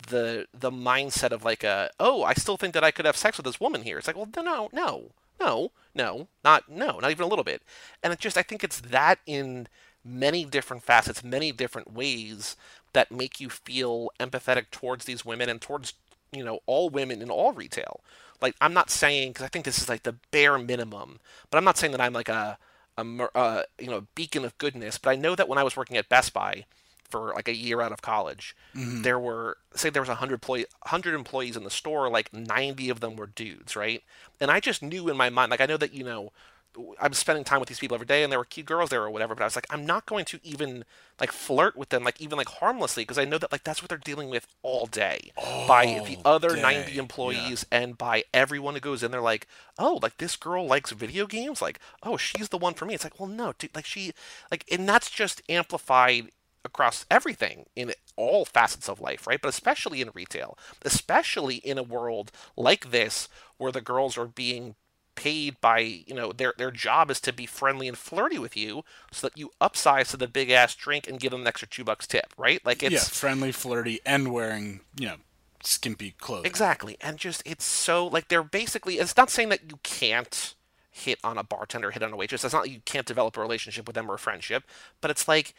the 0.08 0.48
the 0.54 0.72
mindset 0.72 1.32
of 1.32 1.44
like 1.44 1.64
a 1.64 1.90
oh 2.00 2.24
I 2.24 2.34
still 2.34 2.58
think 2.58 2.74
that 2.74 2.84
I 2.84 2.92
could 2.92 3.06
have 3.06 3.18
sex 3.18 3.38
with 3.38 3.46
this 3.46 3.60
woman 3.60 3.84
here. 3.84 3.98
It's 3.98 4.08
like 4.08 4.16
well 4.16 4.30
no 4.36 4.42
no 4.42 4.70
no 4.74 5.12
no 5.40 5.72
no 5.96 6.28
not 6.44 6.70
no 6.70 7.00
not 7.00 7.12
even 7.12 7.26
a 7.26 7.28
little 7.28 7.44
bit. 7.44 7.62
And 8.04 8.14
it 8.14 8.20
just 8.20 8.38
I 8.38 8.44
think 8.44 8.64
it's 8.64 8.82
that 8.82 9.20
in 9.26 9.68
many 10.04 10.46
different 10.46 10.84
facets, 10.84 11.24
many 11.24 11.52
different 11.52 11.94
ways 11.94 12.56
that 12.94 13.12
make 13.12 13.40
you 13.40 13.50
feel 13.50 14.10
empathetic 14.20 14.70
towards 14.72 15.06
these 15.06 15.26
women 15.26 15.50
and 15.50 15.62
towards 15.62 15.94
you 16.32 16.44
know 16.44 16.60
all 16.66 16.90
women 16.90 17.22
in 17.22 17.30
all 17.30 17.54
retail. 17.54 18.02
Like 18.42 18.56
I'm 18.62 18.74
not 18.74 18.90
saying 18.90 19.32
because 19.32 19.46
I 19.46 19.50
think 19.50 19.66
this 19.66 19.80
is 19.80 19.90
like 19.90 20.04
the 20.04 20.16
bare 20.32 20.58
minimum, 20.58 21.20
but 21.50 21.58
I'm 21.58 21.66
not 21.66 21.78
saying 21.78 21.92
that 21.92 22.02
I'm 22.02 22.14
like 22.14 22.30
a 22.30 22.58
a 22.98 23.30
uh, 23.36 23.64
you 23.80 23.88
know 23.88 24.08
beacon 24.16 24.46
of 24.46 24.58
goodness. 24.58 24.98
But 24.98 25.12
I 25.12 25.16
know 25.16 25.36
that 25.36 25.48
when 25.48 25.58
I 25.58 25.64
was 25.64 25.76
working 25.78 25.98
at 25.98 26.10
Best 26.10 26.34
Buy 26.34 26.66
for 27.10 27.34
like 27.36 27.48
a 27.48 27.56
year 27.56 27.82
out 27.82 27.92
of 27.92 28.02
college, 28.02 28.56
there 29.02 29.20
were 29.20 29.58
say 29.74 29.90
there 29.90 30.02
was 30.02 30.10
100 30.10 30.36
employee, 30.36 30.66
100 30.84 31.16
employees 31.16 31.58
in 31.58 31.64
the 31.64 31.70
store, 31.70 32.10
like 32.10 32.32
90 32.34 32.90
of 32.90 33.00
them 33.00 33.16
were 33.16 33.28
dudes, 33.28 33.76
right? 33.76 34.04
And 34.40 34.52
I 34.52 34.60
just 34.60 34.84
knew 34.84 35.10
in 35.10 35.18
my 35.18 35.30
mind, 35.30 35.52
like 35.52 35.62
I 35.62 35.66
know 35.66 35.78
that 35.78 35.94
you 35.94 36.04
know, 36.04 36.32
I'm 37.00 37.14
spending 37.14 37.44
time 37.44 37.60
with 37.60 37.70
these 37.70 37.80
people 37.80 37.96
every 37.96 38.08
day, 38.08 38.24
and 38.24 38.32
there 38.32 38.40
were 38.40 38.46
cute 38.46 38.66
girls 38.66 38.90
there 38.90 39.04
or 39.04 39.10
whatever. 39.10 39.36
But 39.36 39.44
I 39.44 39.48
was 39.48 39.56
like, 39.56 39.68
I'm 39.70 39.86
not 39.86 40.06
going 40.06 40.26
to 40.26 40.40
even 40.44 40.86
like 41.20 41.32
flirt 41.32 41.76
with 41.76 41.90
them, 41.90 42.04
like 42.04 42.20
even 42.22 42.38
like 42.38 42.50
harmlessly, 42.50 43.04
because 43.04 43.18
I 43.18 43.26
know 43.26 43.38
that 43.38 43.52
like 43.52 43.64
that's 43.64 43.82
what 43.82 43.90
they're 43.90 43.98
dealing 43.98 44.30
with 44.30 44.48
all 44.62 44.86
day 44.86 45.32
by 45.68 45.86
the 46.06 46.18
other 46.26 46.56
day, 46.56 46.62
90 46.62 46.92
yeah. 46.92 47.00
employees 47.00 47.66
and 47.72 47.98
by 47.98 48.24
everyone 48.34 48.74
who 48.74 48.80
goes 48.80 49.04
in 49.04 49.12
there 49.12 49.22
like 49.22 49.48
oh 49.78 50.00
like 50.02 50.18
this 50.18 50.36
girl 50.36 50.66
likes 50.66 50.92
video 50.92 51.26
games 51.26 51.62
like 51.62 51.80
oh 52.04 52.18
she's 52.18 52.50
the 52.50 52.58
one 52.58 52.74
for 52.74 52.86
me 52.86 52.94
it's 52.94 53.04
like 53.04 53.20
well 53.20 53.30
no 53.30 53.54
dude 53.58 53.76
like 53.76 53.86
she 53.86 54.12
like 54.52 54.66
and 54.72 54.88
that's 54.88 55.10
just 55.10 55.42
amplified 55.50 56.30
across 56.66 57.06
everything 57.10 57.66
in 57.76 57.94
all 58.16 58.46
facets 58.46 58.90
of 58.90 59.00
life 59.00 59.26
right 59.26 59.42
but 59.42 59.50
especially 59.50 60.02
in 60.02 60.10
retail 60.14 60.58
especially 60.84 61.56
in 61.56 61.78
a 61.78 61.84
world 61.84 62.32
like 62.58 62.92
this 62.92 63.30
where 63.58 63.72
the 63.72 63.82
girls 63.82 64.18
are 64.18 64.28
being 64.28 64.76
paid 65.20 65.60
by 65.60 65.80
you 65.80 66.14
know 66.14 66.32
their 66.32 66.54
their 66.58 66.72
job 66.72 67.12
is 67.12 67.20
to 67.20 67.34
be 67.34 67.46
friendly 67.46 67.90
and 67.90 67.98
flirty 67.98 68.40
with 68.40 68.56
you 68.56 68.86
so 69.12 69.28
that 69.28 69.38
you 69.38 69.52
upsize 69.60 70.10
to 70.12 70.16
the 70.16 70.30
big 70.30 70.50
ass 70.50 70.74
drink 70.76 71.10
and 71.10 71.20
give 71.20 71.32
them 71.32 71.42
an 71.42 71.48
extra 71.48 71.68
two 71.68 71.84
bucks 71.84 72.08
tip 72.08 72.34
right 72.38 72.66
like 72.66 72.82
it's 72.82 72.94
yeah 72.94 73.00
friendly 73.00 73.52
flirty 73.52 74.00
and 74.06 74.32
wearing 74.32 74.80
you 74.98 75.08
know 75.08 75.16
skimpy 75.64 76.12
clothes 76.20 76.46
Exactly. 76.46 76.98
And 77.02 77.18
just 77.18 77.44
it's 77.46 77.66
so 77.66 78.08
like 78.08 78.28
they're 78.30 78.44
basically 78.44 78.96
it's 78.96 79.18
not 79.18 79.30
saying 79.30 79.50
that 79.50 79.70
you 79.70 79.80
can't 79.84 80.56
hit 80.90 81.20
on 81.24 81.38
a 81.38 81.44
bartender, 81.44 81.92
hit 81.92 82.04
on 82.04 82.14
a 82.14 82.16
waitress. 82.16 82.44
It's 82.44 82.54
not 82.54 82.64
that 82.64 82.72
you 82.72 82.82
can't 82.86 83.06
develop 83.06 83.38
a 83.38 83.42
relationship 83.42 83.88
with 83.88 83.96
them 83.96 84.10
or 84.10 84.16
a 84.16 84.20
friendship, 84.20 84.64
but 85.02 85.12
it's 85.12 85.28
like 85.28 85.54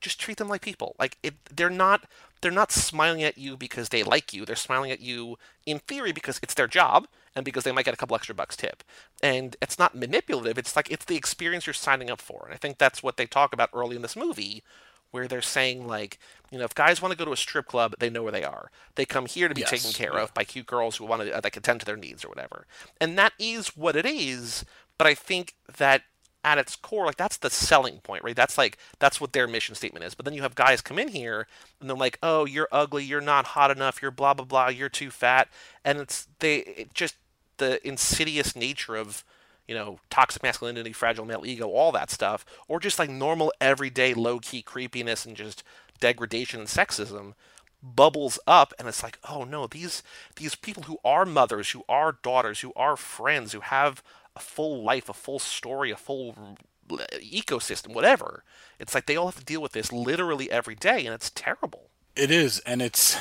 just 0.00 0.20
treat 0.20 0.38
them 0.38 0.48
like 0.48 0.62
people. 0.62 0.96
Like 0.98 1.18
it 1.22 1.34
they're 1.54 1.70
not 1.70 2.04
they're 2.40 2.50
not 2.50 2.72
smiling 2.72 3.22
at 3.22 3.38
you 3.38 3.56
because 3.56 3.90
they 3.90 4.02
like 4.02 4.32
you. 4.32 4.44
They're 4.44 4.56
smiling 4.56 4.90
at 4.90 5.00
you 5.00 5.36
in 5.66 5.78
theory 5.80 6.12
because 6.12 6.40
it's 6.42 6.54
their 6.54 6.66
job 6.66 7.06
and 7.34 7.44
because 7.44 7.64
they 7.64 7.72
might 7.72 7.84
get 7.84 7.94
a 7.94 7.96
couple 7.96 8.16
extra 8.16 8.34
bucks 8.34 8.56
tip. 8.56 8.82
And 9.22 9.56
it's 9.60 9.78
not 9.78 9.94
manipulative. 9.94 10.58
It's 10.58 10.74
like 10.76 10.90
it's 10.90 11.04
the 11.04 11.16
experience 11.16 11.66
you're 11.66 11.74
signing 11.74 12.10
up 12.10 12.20
for. 12.20 12.44
And 12.46 12.54
I 12.54 12.56
think 12.56 12.78
that's 12.78 13.02
what 13.02 13.16
they 13.16 13.26
talk 13.26 13.52
about 13.52 13.70
early 13.72 13.96
in 13.96 14.02
this 14.02 14.16
movie 14.16 14.62
where 15.10 15.26
they're 15.26 15.42
saying 15.42 15.86
like, 15.86 16.18
you 16.50 16.58
know, 16.58 16.64
if 16.64 16.74
guys 16.74 17.02
want 17.02 17.12
to 17.12 17.18
go 17.18 17.24
to 17.24 17.32
a 17.32 17.36
strip 17.36 17.66
club, 17.66 17.94
they 17.98 18.10
know 18.10 18.22
where 18.22 18.32
they 18.32 18.44
are. 18.44 18.70
They 18.94 19.04
come 19.04 19.26
here 19.26 19.48
to 19.48 19.54
be 19.54 19.62
Yes, 19.62 19.70
taken 19.70 19.92
care 19.92 20.14
yeah. 20.14 20.22
of 20.22 20.34
by 20.34 20.44
cute 20.44 20.66
girls 20.66 20.96
who 20.96 21.04
want 21.04 21.22
to 21.22 21.36
uh, 21.36 21.40
like 21.42 21.56
attend 21.56 21.80
to 21.80 21.86
their 21.86 21.96
needs 21.96 22.24
or 22.24 22.28
whatever. 22.28 22.66
And 23.00 23.18
that 23.18 23.32
is 23.38 23.76
what 23.76 23.96
it 23.96 24.06
is. 24.06 24.64
But 24.98 25.06
I 25.06 25.14
think 25.14 25.54
that 25.78 26.02
at 26.44 26.58
its 26.58 26.76
core, 26.76 27.04
like 27.06 27.16
that's 27.16 27.36
the 27.36 27.50
selling 27.50 27.98
point, 27.98 28.24
right? 28.24 28.36
That's 28.36 28.56
like 28.58 28.78
that's 28.98 29.20
what 29.20 29.32
their 29.32 29.46
mission 29.46 29.74
statement 29.74 30.04
is. 30.04 30.14
But 30.14 30.24
then 30.24 30.34
you 30.34 30.42
have 30.42 30.54
guys 30.54 30.80
come 30.80 30.98
in 30.98 31.08
here 31.08 31.46
and 31.80 31.88
they're 31.88 31.96
like, 31.96 32.18
"Oh, 32.22 32.44
you're 32.44 32.68
ugly. 32.72 33.04
You're 33.04 33.20
not 33.20 33.48
hot 33.48 33.70
enough. 33.70 34.00
You're 34.00 34.10
blah 34.10 34.34
blah 34.34 34.44
blah. 34.44 34.68
You're 34.68 34.88
too 34.88 35.10
fat." 35.10 35.48
And 35.84 35.98
it's 35.98 36.28
they 36.38 36.58
it 36.58 36.94
just 36.94 37.16
the 37.58 37.86
insidious 37.86 38.56
nature 38.56 38.96
of 38.96 39.24
you 39.68 39.76
know, 39.76 40.00
toxic 40.10 40.42
masculinity, 40.42 40.92
fragile 40.92 41.24
male 41.24 41.46
ego, 41.46 41.68
all 41.68 41.92
that 41.92 42.10
stuff, 42.10 42.44
or 42.66 42.80
just 42.80 42.98
like 42.98 43.08
normal 43.08 43.52
everyday 43.60 44.12
low 44.12 44.40
key 44.40 44.62
creepiness 44.62 45.24
and 45.24 45.36
just 45.36 45.62
degradation 46.00 46.58
and 46.58 46.68
sexism 46.68 47.34
bubbles 47.82 48.38
up 48.46 48.74
and 48.78 48.88
it's 48.88 49.02
like, 49.02 49.18
oh 49.28 49.44
no, 49.44 49.66
these 49.66 50.02
these 50.36 50.54
people 50.54 50.84
who 50.84 50.98
are 51.04 51.24
mothers, 51.24 51.70
who 51.70 51.84
are 51.88 52.16
daughters, 52.22 52.60
who 52.60 52.72
are 52.74 52.96
friends, 52.96 53.52
who 53.52 53.60
have 53.60 54.02
a 54.36 54.40
full 54.40 54.82
life, 54.82 55.08
a 55.08 55.14
full 55.14 55.38
story, 55.38 55.90
a 55.90 55.96
full 55.96 56.56
ecosystem, 56.88 57.94
whatever. 57.94 58.44
It's 58.78 58.94
like 58.94 59.06
they 59.06 59.16
all 59.16 59.26
have 59.26 59.38
to 59.38 59.44
deal 59.44 59.62
with 59.62 59.72
this 59.72 59.92
literally 59.92 60.50
every 60.50 60.74
day 60.74 61.04
and 61.06 61.14
it's 61.14 61.30
terrible. 61.30 61.90
It 62.16 62.30
is, 62.30 62.58
and 62.60 62.82
it's 62.82 63.16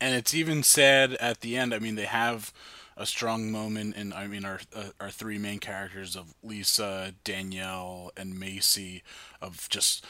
and 0.00 0.14
it's 0.14 0.34
even 0.34 0.62
sad 0.62 1.14
at 1.14 1.40
the 1.40 1.56
end. 1.56 1.72
I 1.72 1.78
mean, 1.78 1.94
they 1.94 2.06
have 2.06 2.52
a 2.96 3.06
strong 3.06 3.50
moment 3.50 3.94
and 3.96 4.12
I 4.12 4.26
mean, 4.26 4.44
our 4.44 4.60
uh, 4.74 4.90
our 5.00 5.10
three 5.10 5.38
main 5.38 5.58
characters 5.58 6.16
of 6.16 6.34
Lisa, 6.42 7.14
Danielle, 7.24 8.12
and 8.16 8.38
Macy, 8.38 9.02
of 9.40 9.68
just 9.68 10.04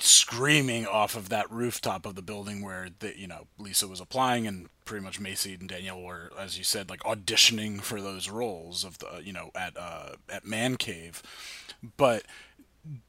screaming 0.00 0.86
off 0.86 1.16
of 1.16 1.28
that 1.30 1.50
rooftop 1.50 2.04
of 2.04 2.14
the 2.14 2.22
building 2.22 2.62
where 2.62 2.88
the, 2.98 3.18
you 3.18 3.26
know 3.26 3.46
Lisa 3.58 3.88
was 3.88 4.00
applying 4.00 4.46
and 4.46 4.68
pretty 4.84 5.04
much 5.04 5.18
Macy 5.18 5.54
and 5.54 5.68
Danielle 5.68 6.02
were 6.02 6.30
as 6.38 6.58
you 6.58 6.64
said 6.64 6.90
like 6.90 7.00
auditioning 7.00 7.80
for 7.80 8.00
those 8.00 8.28
roles 8.28 8.84
of 8.84 8.98
the 8.98 9.22
you 9.24 9.32
know 9.32 9.50
at 9.54 9.76
uh, 9.76 10.10
at 10.30 10.44
Man 10.46 10.76
Cave. 10.76 11.22
But 11.96 12.24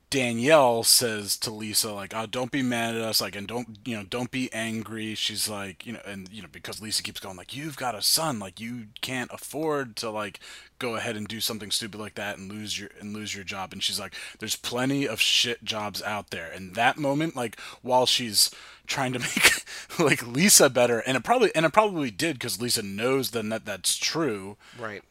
Danielle 0.09 0.81
says 0.83 1.37
to 1.37 1.51
Lisa 1.51 1.91
like, 1.91 2.15
"Oh, 2.15 2.25
don't 2.25 2.51
be 2.51 2.63
mad 2.63 2.95
at 2.95 3.01
us, 3.01 3.21
like, 3.21 3.35
and 3.35 3.47
don't 3.47 3.79
you 3.85 3.95
know, 3.95 4.03
don't 4.03 4.31
be 4.31 4.51
angry." 4.51 5.13
She's 5.13 5.47
like, 5.47 5.85
you 5.85 5.93
know, 5.93 6.01
and 6.05 6.27
you 6.31 6.41
know, 6.41 6.47
because 6.51 6.81
Lisa 6.81 7.03
keeps 7.03 7.19
going 7.19 7.37
like, 7.37 7.55
"You've 7.55 7.77
got 7.77 7.93
a 7.95 8.01
son, 8.01 8.39
like, 8.39 8.59
you 8.59 8.87
can't 9.01 9.29
afford 9.31 9.95
to 9.97 10.09
like 10.09 10.39
go 10.79 10.95
ahead 10.95 11.15
and 11.15 11.27
do 11.27 11.39
something 11.39 11.69
stupid 11.69 11.99
like 11.99 12.15
that 12.15 12.37
and 12.37 12.51
lose 12.51 12.79
your 12.79 12.89
and 12.99 13.13
lose 13.13 13.35
your 13.35 13.43
job." 13.43 13.71
And 13.71 13.83
she's 13.83 13.99
like, 13.99 14.15
"There's 14.39 14.55
plenty 14.55 15.07
of 15.07 15.21
shit 15.21 15.63
jobs 15.63 16.01
out 16.01 16.31
there." 16.31 16.51
And 16.51 16.73
that 16.75 16.97
moment, 16.97 17.35
like, 17.35 17.59
while 17.81 18.05
she's 18.07 18.49
trying 18.87 19.13
to 19.13 19.19
make 19.19 19.63
like 19.99 20.25
Lisa 20.25 20.69
better, 20.69 20.99
and 20.99 21.17
it 21.17 21.23
probably 21.23 21.53
and 21.53 21.65
it 21.65 21.73
probably 21.73 22.09
did 22.09 22.37
because 22.39 22.59
Lisa 22.59 22.81
knows 22.81 23.31
then 23.31 23.49
that 23.49 23.65
that's 23.65 23.95
true 23.95 24.57
Right. 24.79 25.03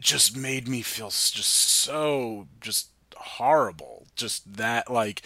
just 0.00 0.36
made 0.36 0.66
me 0.66 0.82
feel 0.82 1.08
just 1.08 1.38
so 1.38 2.48
just 2.60 2.88
horrible 3.20 4.06
just 4.16 4.56
that 4.56 4.90
like 4.90 5.22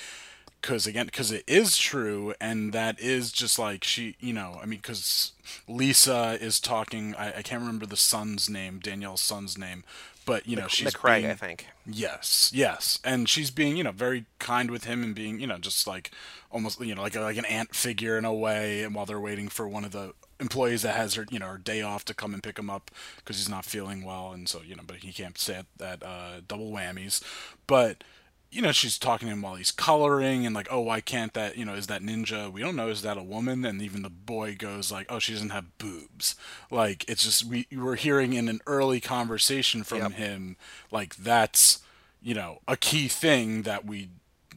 because 0.60 0.86
again 0.86 1.06
because 1.06 1.30
it 1.30 1.44
is 1.46 1.76
true 1.76 2.34
and 2.40 2.72
that 2.72 2.98
is 3.00 3.30
just 3.32 3.58
like 3.58 3.84
she 3.84 4.16
you 4.20 4.32
know 4.32 4.58
i 4.62 4.66
mean 4.66 4.78
because 4.78 5.32
lisa 5.68 6.38
is 6.40 6.58
talking 6.60 7.14
I, 7.16 7.38
I 7.38 7.42
can't 7.42 7.60
remember 7.60 7.86
the 7.86 7.96
son's 7.96 8.48
name 8.48 8.80
danielle's 8.80 9.20
son's 9.20 9.58
name 9.58 9.84
but 10.26 10.46
you 10.48 10.56
know 10.56 10.68
she's 10.68 10.92
McCraig, 10.94 11.20
being- 11.20 11.30
I 11.30 11.34
think. 11.34 11.66
Yes, 11.86 12.50
yes, 12.54 12.98
and 13.04 13.28
she's 13.28 13.50
being, 13.50 13.76
you 13.76 13.84
know, 13.84 13.92
very 13.92 14.24
kind 14.38 14.70
with 14.70 14.84
him 14.84 15.02
and 15.02 15.14
being, 15.14 15.38
you 15.38 15.46
know, 15.46 15.58
just 15.58 15.86
like 15.86 16.10
almost, 16.50 16.80
you 16.80 16.94
know, 16.94 17.02
like 17.02 17.14
a, 17.14 17.20
like 17.20 17.36
an 17.36 17.44
aunt 17.44 17.74
figure 17.74 18.16
in 18.16 18.24
a 18.24 18.32
way. 18.32 18.82
And 18.84 18.94
while 18.94 19.04
they're 19.04 19.20
waiting 19.20 19.48
for 19.48 19.68
one 19.68 19.84
of 19.84 19.92
the 19.92 20.14
employees 20.40 20.82
that 20.82 20.94
has 20.96 21.14
her, 21.14 21.26
you 21.30 21.38
know, 21.38 21.46
her 21.48 21.58
day 21.58 21.82
off 21.82 22.04
to 22.06 22.14
come 22.14 22.34
and 22.34 22.42
pick 22.42 22.58
him 22.58 22.70
up 22.70 22.90
because 23.16 23.36
he's 23.36 23.48
not 23.48 23.64
feeling 23.64 24.04
well, 24.04 24.32
and 24.32 24.48
so 24.48 24.60
you 24.62 24.74
know, 24.76 24.82
but 24.86 24.96
he 24.96 25.12
can't 25.12 25.38
stay 25.38 25.54
at 25.54 25.66
that 25.78 26.02
uh, 26.02 26.40
double 26.46 26.70
whammies. 26.70 27.22
But 27.66 28.04
you 28.50 28.62
know, 28.62 28.70
she's 28.70 28.98
talking 28.98 29.26
to 29.26 29.34
him 29.34 29.42
while 29.42 29.56
he's 29.56 29.72
coloring 29.72 30.46
and 30.46 30.54
like, 30.54 30.68
oh, 30.70 30.78
why 30.80 31.00
can't 31.00 31.34
that, 31.34 31.56
you 31.58 31.64
know, 31.64 31.74
is 31.74 31.88
that 31.88 32.02
ninja? 32.02 32.52
We 32.52 32.60
don't 32.60 32.76
know, 32.76 32.88
is 32.88 33.02
that 33.02 33.18
a 33.18 33.22
woman? 33.22 33.64
And 33.64 33.82
even 33.82 34.02
the 34.02 34.10
boy 34.10 34.54
goes 34.56 34.92
like, 34.92 35.06
oh, 35.10 35.18
she 35.18 35.32
doesn't 35.32 35.50
have 35.50 35.76
boobs. 35.76 36.36
Like, 36.70 37.04
it's 37.08 37.24
just, 37.24 37.44
we 37.44 37.66
we're 37.72 37.96
hearing 37.96 38.32
in 38.32 38.48
an 38.48 38.60
early 38.68 39.00
conversation 39.00 39.82
from 39.82 39.98
Yep. 39.98 40.12
him, 40.12 40.56
like, 40.92 41.16
that's, 41.16 41.80
you 42.22 42.34
know, 42.34 42.60
a 42.68 42.76
key 42.76 43.08
thing 43.08 43.62
that 43.62 43.84
we, 43.84 44.10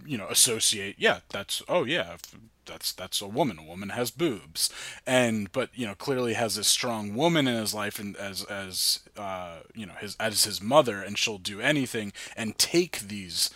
you 0.08 0.18
know, 0.18 0.28
associate. 0.28 0.96
Yeah, 0.98 1.20
that's, 1.30 1.62
oh, 1.68 1.84
yeah, 1.84 2.18
that's, 2.66 2.92
that's 2.92 3.22
a 3.22 3.28
woman. 3.28 3.60
A 3.60 3.64
woman 3.64 3.90
has 3.90 4.12
boobs. 4.12 4.70
And, 5.06 5.52
but, 5.52 5.70
you 5.74 5.86
know, 5.86 5.96
clearly 5.96 6.34
has 6.34 6.56
this 6.56 6.68
strong 6.68 7.16
woman 7.16 7.48
in 7.48 7.56
his 7.56 7.74
life 7.74 8.00
and 8.00 8.16
as, 8.18 8.44
as, 8.46 9.00
uh, 9.18 9.58
you 9.76 9.86
know, 9.86 9.94
his, 10.00 10.16
as 10.20 10.44
his 10.44 10.62
mother, 10.62 11.02
and 11.02 11.18
she'll 11.18 11.38
do 11.38 11.62
anything 11.62 12.14
and 12.36 12.58
take 12.58 13.00
these, 13.00 13.50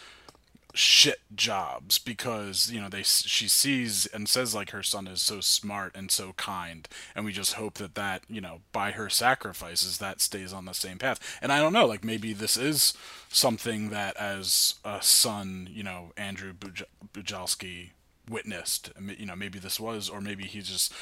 shit 0.73 1.19
jobs 1.35 1.97
because 1.97 2.71
you 2.71 2.79
know 2.79 2.89
they 2.89 3.03
she 3.03 3.47
sees 3.47 4.05
and 4.07 4.29
says 4.29 4.55
like 4.55 4.71
her 4.71 4.83
son 4.83 5.07
is 5.07 5.21
so 5.21 5.41
smart 5.41 5.95
and 5.95 6.11
so 6.11 6.33
kind 6.33 6.87
and 7.15 7.25
we 7.25 7.31
just 7.31 7.53
hope 7.53 7.75
that 7.75 7.95
that 7.95 8.23
you 8.29 8.41
know 8.41 8.61
by 8.71 8.91
her 8.91 9.09
sacrifices 9.09 9.97
that 9.97 10.21
stays 10.21 10.53
on 10.53 10.65
the 10.65 10.73
same 10.73 10.97
path. 10.97 11.19
And 11.41 11.51
i 11.51 11.59
don't 11.59 11.73
know 11.73 11.85
like 11.85 12.03
maybe 12.03 12.33
this 12.33 12.57
is 12.57 12.93
something 13.29 13.89
that 13.89 14.15
as 14.17 14.75
a 14.85 15.01
son 15.01 15.69
you 15.71 15.83
know 15.83 16.11
andrew 16.17 16.53
Buj- 16.53 16.83
bujalski 17.13 17.89
witnessed. 18.29 18.91
You 19.17 19.25
know 19.25 19.35
maybe 19.35 19.59
this 19.59 19.79
was 19.79 20.09
or 20.09 20.21
maybe 20.21 20.43
he 20.45 20.61
just 20.61 20.93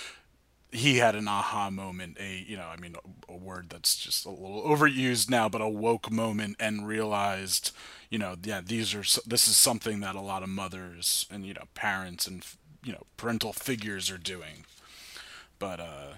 he 0.72 0.97
had 0.97 1.15
an 1.15 1.28
aha 1.28 1.70
moment 1.70 2.17
a 2.20 2.45
you 2.47 2.55
know 2.55 2.67
i 2.67 2.78
mean 2.78 2.95
a, 3.28 3.34
a 3.34 3.36
word 3.36 3.67
that's 3.70 3.95
just 3.95 4.26
a 4.26 4.30
little 4.30 4.63
overused 4.63 5.30
now 5.30 5.49
but 5.49 5.61
a 5.61 5.70
woke 5.70 6.11
moment 6.11 6.55
and 6.59 6.88
realized 6.88 7.72
you 8.09 8.17
know 8.20 8.36
yeah 8.43 8.61
these 8.63 8.93
are 8.93 9.03
this 9.28 9.47
is 9.47 9.57
something 9.57 9.99
that 9.99 10.15
a 10.15 10.22
lot 10.22 10.43
of 10.43 10.49
mothers 10.49 11.26
and 11.32 11.45
you 11.45 11.53
know 11.53 11.65
parents 11.74 12.28
and 12.28 12.45
you 12.84 12.91
know 12.91 13.03
parental 13.17 13.53
figures 13.53 14.11
are 14.11 14.17
doing 14.17 14.65
but 15.57 15.80
uh 15.80 16.13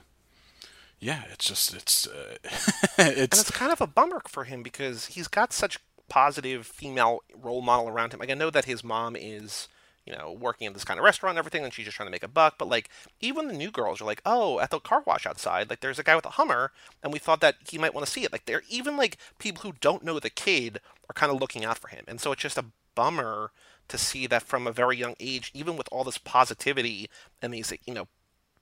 yeah 1.00 1.24
it's 1.32 1.46
just 1.48 1.74
it's 1.74 2.08
uh, 2.08 2.36
And 2.98 3.18
it's 3.18 3.40
it's 3.40 3.52
kind 3.52 3.72
of 3.72 3.82
a 3.82 3.88
bummer 3.88 4.22
for 4.28 4.44
him 4.44 4.64
because 4.64 5.08
he's 5.08 5.28
got 5.28 5.54
such 5.54 5.80
positive 6.10 6.68
female 6.68 7.24
role 7.34 7.62
model 7.62 7.88
around 7.88 8.14
him. 8.14 8.20
Like 8.20 8.30
I 8.30 8.34
know 8.34 8.50
that 8.50 8.66
his 8.66 8.84
mom 8.84 9.16
is, 9.16 9.70
you 10.06 10.14
know, 10.14 10.32
working 10.32 10.68
in 10.68 10.74
this 10.74 10.84
kind 10.84 11.00
of 11.00 11.04
restaurant 11.04 11.32
and 11.34 11.40
everything, 11.40 11.64
and 11.64 11.74
she's 11.74 11.86
just 11.86 11.96
trying 11.96 12.08
to 12.08 12.12
make 12.12 12.24
a 12.24 12.28
buck. 12.28 12.56
But 12.58 12.70
like, 12.70 12.90
even 13.20 13.48
the 13.48 13.54
new 13.54 13.72
girls 13.72 14.02
are 14.02 14.06
like, 14.06 14.22
oh, 14.26 14.60
at 14.60 14.70
the 14.70 14.80
car 14.80 15.04
wash 15.06 15.26
outside, 15.26 15.70
like 15.70 15.82
there's 15.82 16.00
a 16.00 16.04
guy 16.04 16.16
with 16.16 16.26
a 16.26 16.32
Hummer, 16.32 16.72
and 17.04 17.14
we 17.14 17.20
thought 17.20 17.42
that 17.42 17.56
he 17.70 17.78
might 17.78 17.94
want 17.94 18.06
to 18.06 18.12
see 18.12 18.24
it. 18.24 18.32
Like 18.32 18.46
they're 18.46 18.64
even 18.70 18.98
like 18.98 19.18
people 19.40 19.62
who 19.64 19.78
don't 19.80 20.04
know 20.04 20.20
the 20.20 20.30
kid 20.30 20.80
are 21.10 21.14
kind 21.14 21.32
of 21.32 21.40
looking 21.40 21.66
out 21.66 21.78
for 21.78 21.90
him, 21.90 22.06
and 22.08 22.20
so 22.20 22.32
it's 22.32 22.42
just 22.42 22.58
a 22.58 22.66
bummer 22.96 23.52
to 23.88 23.98
see 23.98 24.28
that 24.28 24.44
from 24.44 24.68
a 24.68 24.72
very 24.72 24.98
young 24.98 25.16
age, 25.20 25.52
even 25.54 25.76
with 25.76 25.88
all 25.92 26.04
this 26.04 26.18
positivity 26.18 27.10
and 27.42 27.54
these, 27.54 27.74
you 27.86 27.94
know, 27.94 28.08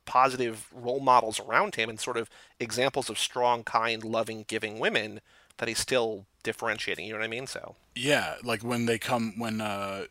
positive 0.06 0.68
role 0.74 1.00
models 1.00 1.40
around 1.40 1.76
him 1.76 1.88
and 1.88 2.00
sort 2.00 2.18
of 2.18 2.30
examples 2.60 3.10
of 3.10 3.20
strong, 3.20 3.64
kind, 3.64 4.04
loving, 4.04 4.44
giving 4.48 4.80
women 4.80 5.22
that 5.58 5.68
he's 5.68 5.78
still 5.78 6.26
differentiating. 6.42 7.06
You 7.06 7.14
know 7.14 7.20
what 7.20 7.26
I 7.26 7.30
mean? 7.30 7.46
So 7.46 7.76
yeah 8.00 8.36
like 8.44 8.64
when 8.64 8.86
they 8.86 8.98
come 8.98 9.34
when 9.38 9.62
uh 9.62 10.06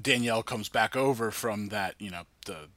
danielle 0.00 0.42
comes 0.42 0.68
back 0.68 0.96
over 0.96 1.30
from 1.30 1.68
that 1.68 1.94
you 1.98 2.10
know 2.10 2.22
the 2.46 2.68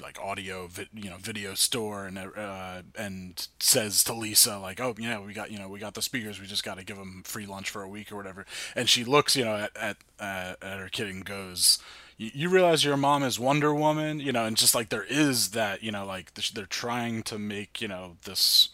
like 0.00 0.18
audio 0.20 0.68
you 0.94 1.10
know 1.10 1.16
video 1.16 1.54
store 1.54 2.06
and 2.06 2.18
uh 2.18 2.82
and 2.96 3.48
says 3.58 4.04
to 4.04 4.14
Lisa 4.14 4.58
like 4.58 4.80
oh 4.80 4.94
yeah 4.98 5.20
we 5.20 5.32
got 5.32 5.50
you 5.50 5.58
know 5.58 5.68
we 5.68 5.78
got 5.78 5.94
the 5.94 6.02
speakers 6.02 6.40
we 6.40 6.46
just 6.46 6.64
got 6.64 6.78
to 6.78 6.84
give 6.84 6.96
them 6.96 7.22
free 7.24 7.44
lunch 7.44 7.70
for 7.70 7.82
a 7.82 7.88
week 7.88 8.10
or 8.10 8.16
whatever 8.16 8.46
and 8.74 8.88
she 8.88 9.04
looks 9.04 9.36
you 9.36 9.44
know 9.44 9.56
at 9.56 9.76
at, 9.76 9.96
uh, 10.18 10.54
at 10.62 10.78
her 10.78 10.88
kid 10.88 11.08
and 11.08 11.24
goes 11.24 11.78
you 12.16 12.50
realize 12.50 12.84
your 12.84 12.98
mom 12.98 13.22
is 13.22 13.38
Wonder 13.38 13.74
Woman 13.74 14.20
you 14.20 14.32
know 14.32 14.44
and 14.44 14.56
just 14.56 14.74
like 14.74 14.90
there 14.90 15.04
is 15.04 15.50
that 15.50 15.82
you 15.82 15.90
know 15.90 16.06
like 16.06 16.34
they're 16.34 16.66
trying 16.66 17.22
to 17.24 17.38
make 17.38 17.80
you 17.80 17.88
know 17.88 18.16
this 18.24 18.70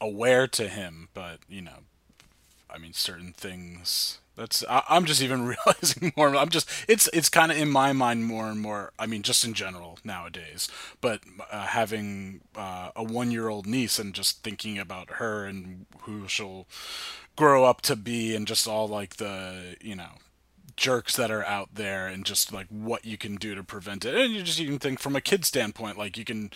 aware 0.00 0.46
to 0.46 0.68
him 0.68 1.08
but 1.12 1.40
you 1.48 1.60
know 1.60 1.80
I 2.72 2.78
mean, 2.78 2.92
certain 2.92 3.32
things. 3.32 4.18
That's 4.40 4.64
I, 4.70 4.82
I'm 4.88 5.04
just 5.04 5.20
even 5.20 5.44
realizing 5.66 6.14
more. 6.16 6.34
I'm 6.34 6.48
just 6.48 6.68
it's 6.88 7.10
it's 7.12 7.28
kind 7.28 7.52
of 7.52 7.58
in 7.58 7.68
my 7.68 7.92
mind 7.92 8.24
more 8.24 8.46
and 8.46 8.58
more. 8.58 8.92
I 8.98 9.04
mean, 9.04 9.20
just 9.22 9.44
in 9.44 9.52
general 9.52 9.98
nowadays. 10.02 10.66
But 11.02 11.20
uh, 11.52 11.66
having 11.66 12.40
uh, 12.56 12.90
a 12.96 13.04
one 13.04 13.30
year 13.30 13.48
old 13.48 13.66
niece 13.66 13.98
and 13.98 14.14
just 14.14 14.42
thinking 14.42 14.78
about 14.78 15.10
her 15.12 15.44
and 15.44 15.84
who 16.02 16.26
she'll 16.26 16.66
grow 17.36 17.64
up 17.64 17.82
to 17.82 17.96
be, 17.96 18.34
and 18.34 18.46
just 18.46 18.66
all 18.66 18.88
like 18.88 19.16
the 19.16 19.76
you 19.82 19.94
know 19.94 20.12
jerks 20.74 21.16
that 21.16 21.30
are 21.30 21.44
out 21.44 21.74
there, 21.74 22.06
and 22.06 22.24
just 22.24 22.50
like 22.50 22.68
what 22.68 23.04
you 23.04 23.18
can 23.18 23.36
do 23.36 23.54
to 23.54 23.62
prevent 23.62 24.06
it. 24.06 24.14
And 24.14 24.32
you 24.32 24.42
just 24.42 24.58
even 24.58 24.78
think 24.78 25.00
from 25.00 25.16
a 25.16 25.20
kid 25.20 25.44
standpoint, 25.44 25.98
like 25.98 26.16
you 26.16 26.24
can 26.24 26.50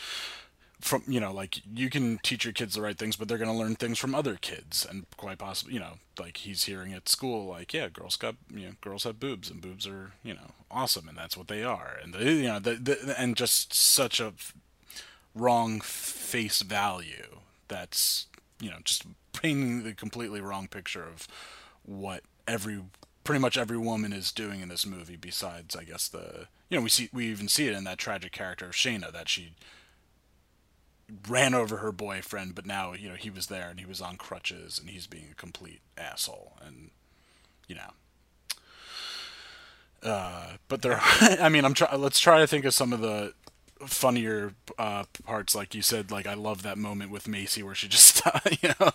from 0.85 1.03
you 1.07 1.19
know 1.19 1.33
like 1.33 1.63
you 1.75 1.89
can 1.89 2.19
teach 2.23 2.45
your 2.45 2.53
kids 2.53 2.75
the 2.75 2.83
right 2.83 2.99
things 2.99 3.17
but 3.17 3.27
they're 3.27 3.39
going 3.39 3.51
to 3.51 3.57
learn 3.57 3.75
things 3.75 3.99
from 3.99 4.15
other 4.15 4.37
kids 4.37 4.87
and 4.89 5.07
quite 5.17 5.39
possibly 5.39 5.73
you 5.73 5.81
know 5.81 5.95
like 6.19 6.37
he's 6.39 6.65
hearing 6.65 6.93
at 6.93 7.09
school 7.09 7.47
like 7.47 7.73
yeah 7.73 7.89
girls 7.89 8.17
got 8.17 8.35
you 8.55 8.67
know 8.67 8.73
girls 8.83 9.05
have 9.05 9.19
boobs 9.19 9.51
and 9.51 9.63
boobs 9.63 9.87
are 9.87 10.13
you 10.23 10.35
know 10.35 10.53
awesome 10.75 11.09
and 11.09 11.17
that's 11.17 11.37
what 11.37 11.49
they 11.49 11.63
are. 11.63 11.99
And 12.03 12.13
the, 12.13 12.33
you 12.33 12.49
know 12.49 12.59
the, 12.59 12.75
the 12.75 13.15
and 13.19 13.37
just 13.37 13.73
such 13.73 14.21
a 14.21 14.35
wrong 15.35 15.81
face 15.81 16.61
value 16.63 17.39
that's 17.69 18.27
you 18.61 18.71
know 18.71 18.79
just 18.85 19.05
painting 19.33 19.85
the 19.85 19.95
completely 19.95 20.41
wrong 20.41 20.67
picture 20.69 21.05
of 21.05 21.27
what 21.85 22.23
every 22.47 22.83
pretty 23.23 23.41
much 23.41 23.57
every 23.57 23.79
woman 23.79 24.13
is 24.13 24.31
doing 24.31 24.61
in 24.61 24.69
this 24.69 24.87
movie 24.87 25.17
besides 25.17 25.75
i 25.75 25.83
guess 25.83 26.07
the 26.09 26.47
you 26.69 26.77
know 26.77 26.83
we 26.83 26.89
see 26.89 27.09
we 27.13 27.27
even 27.27 27.49
see 27.49 27.67
it 27.67 27.75
in 27.75 27.83
that 27.85 27.99
tragic 27.99 28.31
character 28.31 28.67
of 28.67 28.73
shayna 28.73 29.11
that 29.11 29.29
she 29.29 29.55
ran 31.29 31.55
over 31.55 31.79
her 31.79 31.93
boyfriend, 31.93 32.55
but 32.55 32.67
now 32.67 32.93
you 32.93 33.09
know 33.09 33.15
he 33.15 33.31
was 33.31 33.47
there 33.47 33.69
and 33.69 33.79
he 33.79 33.87
was 33.87 34.01
on 34.01 34.17
crutches 34.17 34.79
and 34.79 34.91
he's 34.91 35.07
being 35.07 35.29
a 35.31 35.35
complete 35.35 35.81
asshole 35.97 36.57
and 36.65 36.91
you 37.69 37.75
know. 37.75 37.91
Uh, 40.03 40.57
but 40.69 40.83
there, 40.83 40.99
I 41.21 41.49
mean, 41.49 41.65
I'm 41.65 41.75
trying. 41.75 42.01
Let's 42.01 42.21
try 42.21 42.39
to 42.39 42.47
think 42.47 42.65
of 42.65 42.75
some 42.75 42.93
of 42.93 43.01
the 43.01 43.33
funnier 43.87 44.55
uh, 44.79 45.05
parts, 45.25 45.55
like 45.55 45.75
you 45.75 45.83
said, 45.83 46.11
like 46.11 46.27
I 46.27 46.35
love 46.35 46.63
that 46.63 46.79
moment 46.79 47.11
with 47.11 47.29
Macy 47.29 47.63
where 47.63 47.75
she 47.75 47.89
just 47.89 48.21
you 48.63 48.71
know 48.81 48.91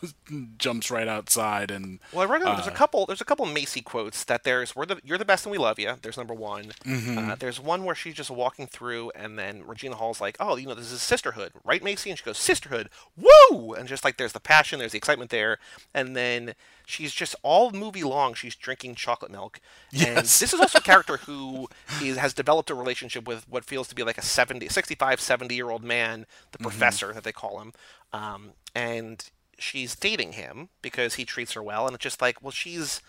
jumps 0.58 0.90
right 0.90 1.08
outside 1.08 1.70
and 1.72 2.00
Well, 2.14 2.22
I 2.28 2.32
read 2.32 2.42
there's 2.42 2.68
Uh, 2.68 2.72
a 2.72 2.76
couple. 2.76 3.06
There's 3.06 3.22
a 3.22 3.26
couple 3.26 3.46
Macy 3.46 3.82
quotes 3.82 4.24
that 4.26 4.44
there's 4.44 4.76
"We're 4.76 4.86
the 4.86 5.00
you're 5.04 5.18
the 5.18 5.26
best 5.26 5.46
and 5.46 5.52
we 5.52 5.58
love 5.58 5.80
you." 5.80 5.94
There's 6.02 6.18
number 6.18 6.34
one. 6.34 6.72
Mm-hmm. 6.86 7.18
Uh, 7.32 7.36
there's 7.36 7.60
one 7.60 7.84
where 7.84 7.96
she's 7.96 8.16
just 8.16 8.30
walking 8.32 8.68
through, 8.68 9.12
and 9.16 9.38
then 9.38 9.66
Regina 9.66 9.96
Hall's 9.96 10.22
like, 10.22 10.38
"Oh, 10.40 10.56
you 10.56 10.68
know, 10.68 10.74
this 10.76 10.92
is 10.92 11.02
sisterhood, 11.02 11.52
right, 11.64 11.84
Macy?" 11.84 12.10
And 12.10 12.18
she 12.20 12.26
goes, 12.26 12.38
"Sisterhood, 12.38 12.90
woo!" 13.18 13.74
And 13.74 13.88
just 13.88 14.04
like 14.04 14.18
there's 14.18 14.34
the 14.34 14.40
passion, 14.40 14.80
there's 14.80 14.94
the 14.94 14.98
excitement 14.98 15.30
there, 15.32 15.58
and 15.94 16.16
then 16.16 16.56
she's 16.86 17.14
just 17.14 17.36
all 17.44 17.70
movie 17.70 18.02
long 18.04 18.34
she's 18.34 18.56
drinking 18.56 18.96
chocolate 18.96 19.30
milk. 19.32 19.60
And 19.94 20.02
Yes. 20.02 20.40
this 20.40 20.54
is 20.54 20.60
also 20.60 20.80
a 20.80 20.82
character 20.82 21.18
who 21.18 21.68
is, 22.02 22.18
has 22.18 22.34
developed 22.34 22.72
a 22.72 22.74
relationship 22.76 23.28
with 23.28 23.48
what 23.48 23.64
feels 23.64 23.88
to 23.90 23.96
be 23.96 24.02
like 24.04 24.18
a 24.18 24.24
70, 24.24 24.68
65, 24.80 25.20
70 25.20 25.56
year 25.56 25.70
old 25.70 25.84
man, 25.84 26.26
the 26.54 26.58
professor 26.58 27.12
that 27.12 27.26
they 27.26 27.34
call 27.34 27.60
him. 27.60 27.74
Um, 28.14 28.52
and 28.74 29.30
she's 29.58 29.94
dating 29.94 30.34
him 30.34 30.70
because 30.82 31.16
he 31.16 31.26
treats 31.26 31.52
her 31.52 31.62
well. 31.62 31.86
And 31.86 31.94
it's 31.96 32.04
just 32.04 32.22
like, 32.22 32.42
well, 32.42 32.52
she's. 32.52 33.02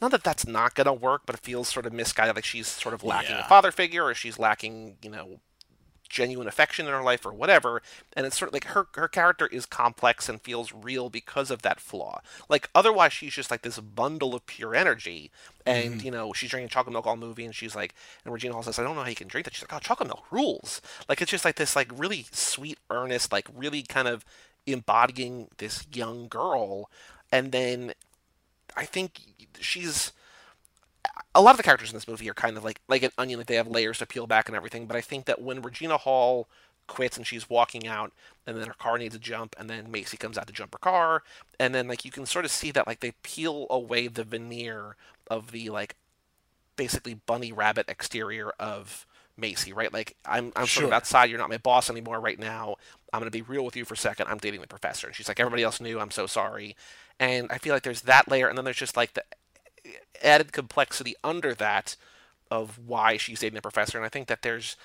Not 0.00 0.12
that 0.12 0.24
that's 0.24 0.46
not 0.46 0.74
going 0.74 0.86
to 0.86 0.94
work, 0.94 1.22
but 1.26 1.34
it 1.34 1.42
feels 1.42 1.68
sort 1.68 1.84
of 1.84 1.92
misguided. 1.92 2.34
Like 2.34 2.44
she's 2.44 2.68
sort 2.68 2.94
of 2.94 3.04
lacking 3.04 3.36
a 3.36 3.44
father 3.44 3.70
figure 3.70 4.06
or 4.06 4.14
she's 4.14 4.38
lacking, 4.38 4.96
you 5.02 5.10
know, 5.10 5.40
genuine 6.10 6.48
affection 6.48 6.86
in 6.86 6.92
her 6.92 7.02
life 7.02 7.24
or 7.24 7.32
whatever 7.32 7.80
and 8.14 8.26
it's 8.26 8.38
sort 8.38 8.48
of 8.48 8.52
like 8.52 8.64
her 8.64 8.88
her 8.96 9.08
character 9.08 9.46
is 9.46 9.64
complex 9.64 10.28
and 10.28 10.42
feels 10.42 10.74
real 10.74 11.08
because 11.08 11.50
of 11.50 11.62
that 11.62 11.80
flaw. 11.80 12.20
Like 12.48 12.68
otherwise 12.74 13.12
she's 13.12 13.32
just 13.32 13.50
like 13.50 13.62
this 13.62 13.78
bundle 13.78 14.34
of 14.34 14.44
pure 14.44 14.74
energy 14.74 15.30
and 15.64 15.94
mm-hmm. 15.94 16.04
you 16.04 16.10
know 16.10 16.32
she's 16.32 16.50
drinking 16.50 16.68
chocolate 16.68 16.92
milk 16.92 17.06
all 17.06 17.16
movie 17.16 17.44
and 17.44 17.54
she's 17.54 17.74
like 17.74 17.94
and 18.24 18.34
regina 18.34 18.52
hall 18.52 18.62
says 18.62 18.78
i 18.78 18.82
don't 18.82 18.96
know 18.96 19.02
how 19.02 19.08
you 19.08 19.14
can 19.14 19.28
drink 19.28 19.44
that. 19.44 19.54
She's 19.54 19.62
like 19.62 19.72
oh 19.72 19.78
chocolate 19.78 20.08
milk 20.08 20.24
rules. 20.30 20.82
Like 21.08 21.22
it's 21.22 21.30
just 21.30 21.44
like 21.44 21.56
this 21.56 21.76
like 21.76 21.90
really 21.96 22.26
sweet 22.32 22.78
earnest 22.90 23.32
like 23.32 23.48
really 23.54 23.82
kind 23.82 24.08
of 24.08 24.24
embodying 24.66 25.48
this 25.58 25.86
young 25.92 26.28
girl 26.28 26.90
and 27.32 27.50
then 27.52 27.92
i 28.76 28.84
think 28.84 29.20
she's 29.58 30.12
a 31.34 31.40
lot 31.40 31.52
of 31.52 31.56
the 31.56 31.62
characters 31.62 31.90
in 31.90 31.96
this 31.96 32.08
movie 32.08 32.28
are 32.30 32.34
kind 32.34 32.56
of 32.56 32.64
like 32.64 32.80
like 32.88 33.02
an 33.02 33.10
onion, 33.18 33.38
like 33.38 33.46
they 33.46 33.56
have 33.56 33.68
layers 33.68 33.98
to 33.98 34.06
peel 34.06 34.26
back 34.26 34.48
and 34.48 34.56
everything. 34.56 34.86
But 34.86 34.96
I 34.96 35.00
think 35.00 35.26
that 35.26 35.40
when 35.40 35.62
Regina 35.62 35.96
Hall 35.96 36.48
quits 36.86 37.16
and 37.16 37.26
she's 37.26 37.48
walking 37.48 37.86
out, 37.86 38.12
and 38.46 38.56
then 38.56 38.66
her 38.66 38.74
car 38.74 38.98
needs 38.98 39.14
a 39.14 39.18
jump, 39.18 39.54
and 39.58 39.70
then 39.70 39.90
Macy 39.90 40.16
comes 40.16 40.36
out 40.36 40.46
to 40.48 40.52
jump 40.52 40.74
her 40.74 40.78
car, 40.78 41.22
and 41.58 41.74
then 41.74 41.88
like 41.88 42.04
you 42.04 42.10
can 42.10 42.26
sort 42.26 42.44
of 42.44 42.50
see 42.50 42.70
that 42.72 42.86
like 42.86 43.00
they 43.00 43.12
peel 43.22 43.66
away 43.70 44.08
the 44.08 44.24
veneer 44.24 44.96
of 45.30 45.52
the 45.52 45.70
like 45.70 45.96
basically 46.76 47.14
bunny 47.14 47.52
rabbit 47.52 47.88
exterior 47.88 48.52
of 48.58 49.06
Macy, 49.36 49.72
right? 49.72 49.92
Like 49.92 50.16
I'm 50.24 50.52
I'm 50.56 50.66
sort 50.66 50.86
of 50.86 50.92
outside. 50.92 51.30
You're 51.30 51.38
not 51.38 51.48
my 51.48 51.58
boss 51.58 51.90
anymore 51.90 52.20
right 52.20 52.38
now. 52.38 52.76
I'm 53.12 53.20
gonna 53.20 53.30
be 53.30 53.42
real 53.42 53.64
with 53.64 53.76
you 53.76 53.84
for 53.84 53.94
a 53.94 53.96
second. 53.98 54.28
I'm 54.28 54.38
dating 54.38 54.60
the 54.60 54.66
professor, 54.66 55.06
and 55.06 55.16
she's 55.16 55.28
like 55.28 55.40
everybody 55.40 55.62
else 55.62 55.80
knew. 55.80 56.00
I'm 56.00 56.10
so 56.10 56.26
sorry. 56.26 56.76
And 57.18 57.50
I 57.50 57.58
feel 57.58 57.74
like 57.74 57.82
there's 57.82 58.02
that 58.02 58.28
layer, 58.28 58.48
and 58.48 58.56
then 58.56 58.64
there's 58.64 58.76
just 58.76 58.96
like 58.96 59.14
the 59.14 59.24
added 60.22 60.52
complexity 60.52 61.14
under 61.22 61.54
that 61.54 61.96
of 62.50 62.78
why 62.86 63.16
she's 63.16 63.40
dating 63.40 63.54
the 63.54 63.62
professor. 63.62 63.96
And 63.96 64.04
I 64.04 64.08
think 64.08 64.26
that 64.28 64.42
there's, 64.42 64.76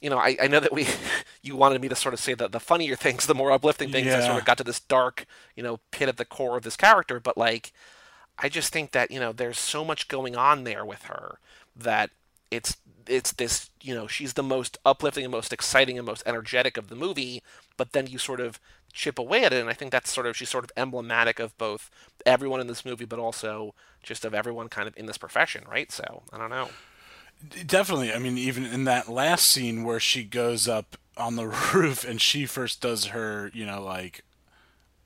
you 0.00 0.10
know, 0.10 0.18
I, 0.18 0.36
I 0.42 0.46
know 0.48 0.60
that 0.60 0.72
we, 0.72 0.86
you 1.42 1.56
wanted 1.56 1.80
me 1.80 1.88
to 1.88 1.96
sort 1.96 2.14
of 2.14 2.20
say 2.20 2.34
that 2.34 2.52
the 2.52 2.60
funnier 2.60 2.96
things, 2.96 3.26
the 3.26 3.34
more 3.34 3.50
uplifting 3.52 3.90
things, 3.90 4.08
I 4.08 4.20
sort 4.26 4.38
of 4.38 4.44
got 4.44 4.58
to 4.58 4.64
this 4.64 4.80
dark, 4.80 5.26
you 5.56 5.62
know, 5.62 5.80
pit 5.90 6.08
at 6.08 6.16
the 6.16 6.24
core 6.24 6.56
of 6.56 6.62
this 6.64 6.76
character. 6.76 7.18
But 7.20 7.38
like, 7.38 7.72
I 8.38 8.48
just 8.48 8.72
think 8.72 8.92
that 8.92 9.10
you 9.10 9.20
know, 9.20 9.32
there's 9.32 9.58
so 9.58 9.84
much 9.84 10.08
going 10.08 10.36
on 10.36 10.64
there 10.64 10.84
with 10.84 11.04
her 11.04 11.38
that 11.76 12.10
it's 12.50 12.76
it's 13.08 13.32
this 13.32 13.70
you 13.80 13.94
know 13.94 14.06
she's 14.06 14.34
the 14.34 14.42
most 14.42 14.78
uplifting 14.84 15.24
and 15.24 15.32
most 15.32 15.52
exciting 15.52 15.98
and 15.98 16.06
most 16.06 16.22
energetic 16.26 16.76
of 16.76 16.88
the 16.88 16.96
movie 16.96 17.42
but 17.76 17.92
then 17.92 18.06
you 18.06 18.18
sort 18.18 18.40
of 18.40 18.60
chip 18.92 19.18
away 19.18 19.44
at 19.44 19.52
it 19.52 19.60
and 19.60 19.70
i 19.70 19.72
think 19.72 19.90
that's 19.90 20.12
sort 20.12 20.26
of 20.26 20.36
she's 20.36 20.50
sort 20.50 20.64
of 20.64 20.70
emblematic 20.76 21.38
of 21.38 21.56
both 21.58 21.90
everyone 22.26 22.60
in 22.60 22.66
this 22.66 22.84
movie 22.84 23.04
but 23.06 23.18
also 23.18 23.74
just 24.02 24.24
of 24.24 24.34
everyone 24.34 24.68
kind 24.68 24.86
of 24.86 24.96
in 24.96 25.06
this 25.06 25.18
profession 25.18 25.64
right 25.68 25.90
so 25.90 26.22
i 26.32 26.38
don't 26.38 26.50
know 26.50 26.68
Definitely. 27.66 28.12
I 28.12 28.18
mean, 28.18 28.38
even 28.38 28.64
in 28.64 28.84
that 28.84 29.08
last 29.08 29.48
scene 29.48 29.82
where 29.84 29.98
she 29.98 30.22
goes 30.22 30.68
up 30.68 30.96
on 31.16 31.36
the 31.36 31.46
roof 31.74 32.04
and 32.04 32.20
she 32.20 32.46
first 32.46 32.80
does 32.80 33.06
her, 33.06 33.50
you 33.52 33.66
know, 33.66 33.82
like 33.82 34.24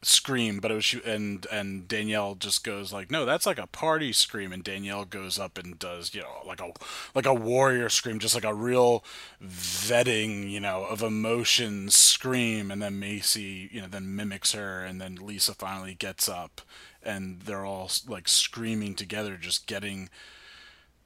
scream, 0.03 0.59
but 0.61 0.71
it 0.71 0.75
was 0.75 0.85
she, 0.85 1.01
and 1.05 1.47
and 1.51 1.89
Danielle 1.89 2.35
just 2.35 2.65
goes 2.65 2.93
like, 2.93 3.11
"No, 3.11 3.25
that's 3.25 3.47
like 3.47 3.59
a 3.59 3.67
party 3.67 4.13
scream." 4.13 4.53
And 4.53 4.63
Danielle 4.63 5.05
goes 5.05 5.39
up 5.39 5.59
and 5.59 5.79
does, 5.79 6.15
you 6.15 6.23
know, 6.23 6.43
like 6.47 6.61
a 6.61 6.73
like 7.15 7.27
a 7.27 7.35
warrior 7.35 7.89
scream, 7.89 8.19
just 8.19 8.35
like 8.35 8.45
a 8.45 8.55
real 8.55 9.05
vetting, 9.43 10.51
you 10.51 10.61
know, 10.61 10.85
of 10.85 11.03
emotions 11.03 11.95
scream. 11.97 12.71
And 12.71 12.83
then 12.83 12.99
Macy, 13.01 13.69
you 13.73 13.81
know, 13.81 13.89
then 13.89 14.15
mimics 14.15 14.53
her, 14.53 14.85
and 14.85 15.01
then 15.01 15.17
Lisa 15.17 15.55
finally 15.55 15.95
gets 15.95 16.29
up, 16.29 16.61
and 17.03 17.41
they're 17.41 17.65
all 17.67 17.91
like 18.07 18.29
screaming 18.29 18.95
together, 18.95 19.37
just 19.37 19.67
getting 19.67 20.09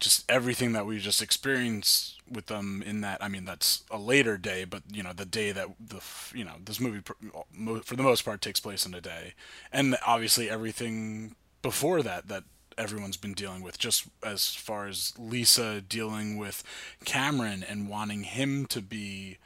just 0.01 0.29
everything 0.31 0.73
that 0.73 0.87
we 0.87 0.99
just 0.99 1.23
experienced 1.23 2.17
with 2.31 2.47
them 2.47 2.83
in 2.87 3.01
that 3.01 3.23
i 3.23 3.29
mean 3.29 3.45
that's 3.45 3.83
a 3.91 3.99
later 3.99 4.39
day 4.39 4.65
but 4.65 4.83
you 4.91 5.03
know 5.03 5.13
the 5.13 5.27
day 5.27 5.53
that 5.53 5.69
the 5.79 6.01
you 6.33 6.45
know 6.45 6.55
this 6.65 6.81
movie 6.81 7.03
uh, 7.35 7.81
for 7.85 7.97
the 7.97 8.03
most 8.03 8.25
part 8.25 8.41
takes 8.41 8.61
place 8.61 8.87
in 8.87 8.95
a 8.95 9.01
day. 9.01 9.35
And 9.73 9.97
obviously 10.07 10.49
everything 10.49 11.35
before 11.63 12.03
that 12.03 12.29
that 12.29 12.45
everyone's 12.79 13.17
been 13.17 13.35
dealing 13.35 13.63
with 13.63 13.79
just 13.79 14.07
as 14.23 14.55
far 14.55 14.87
as 14.87 15.13
lisa 15.19 15.81
dealing 15.81 16.37
with 16.39 16.63
cameron 17.05 17.65
and 17.69 17.89
wanting 17.89 18.23
him 18.23 18.65
to 18.67 18.81
be 18.81 19.39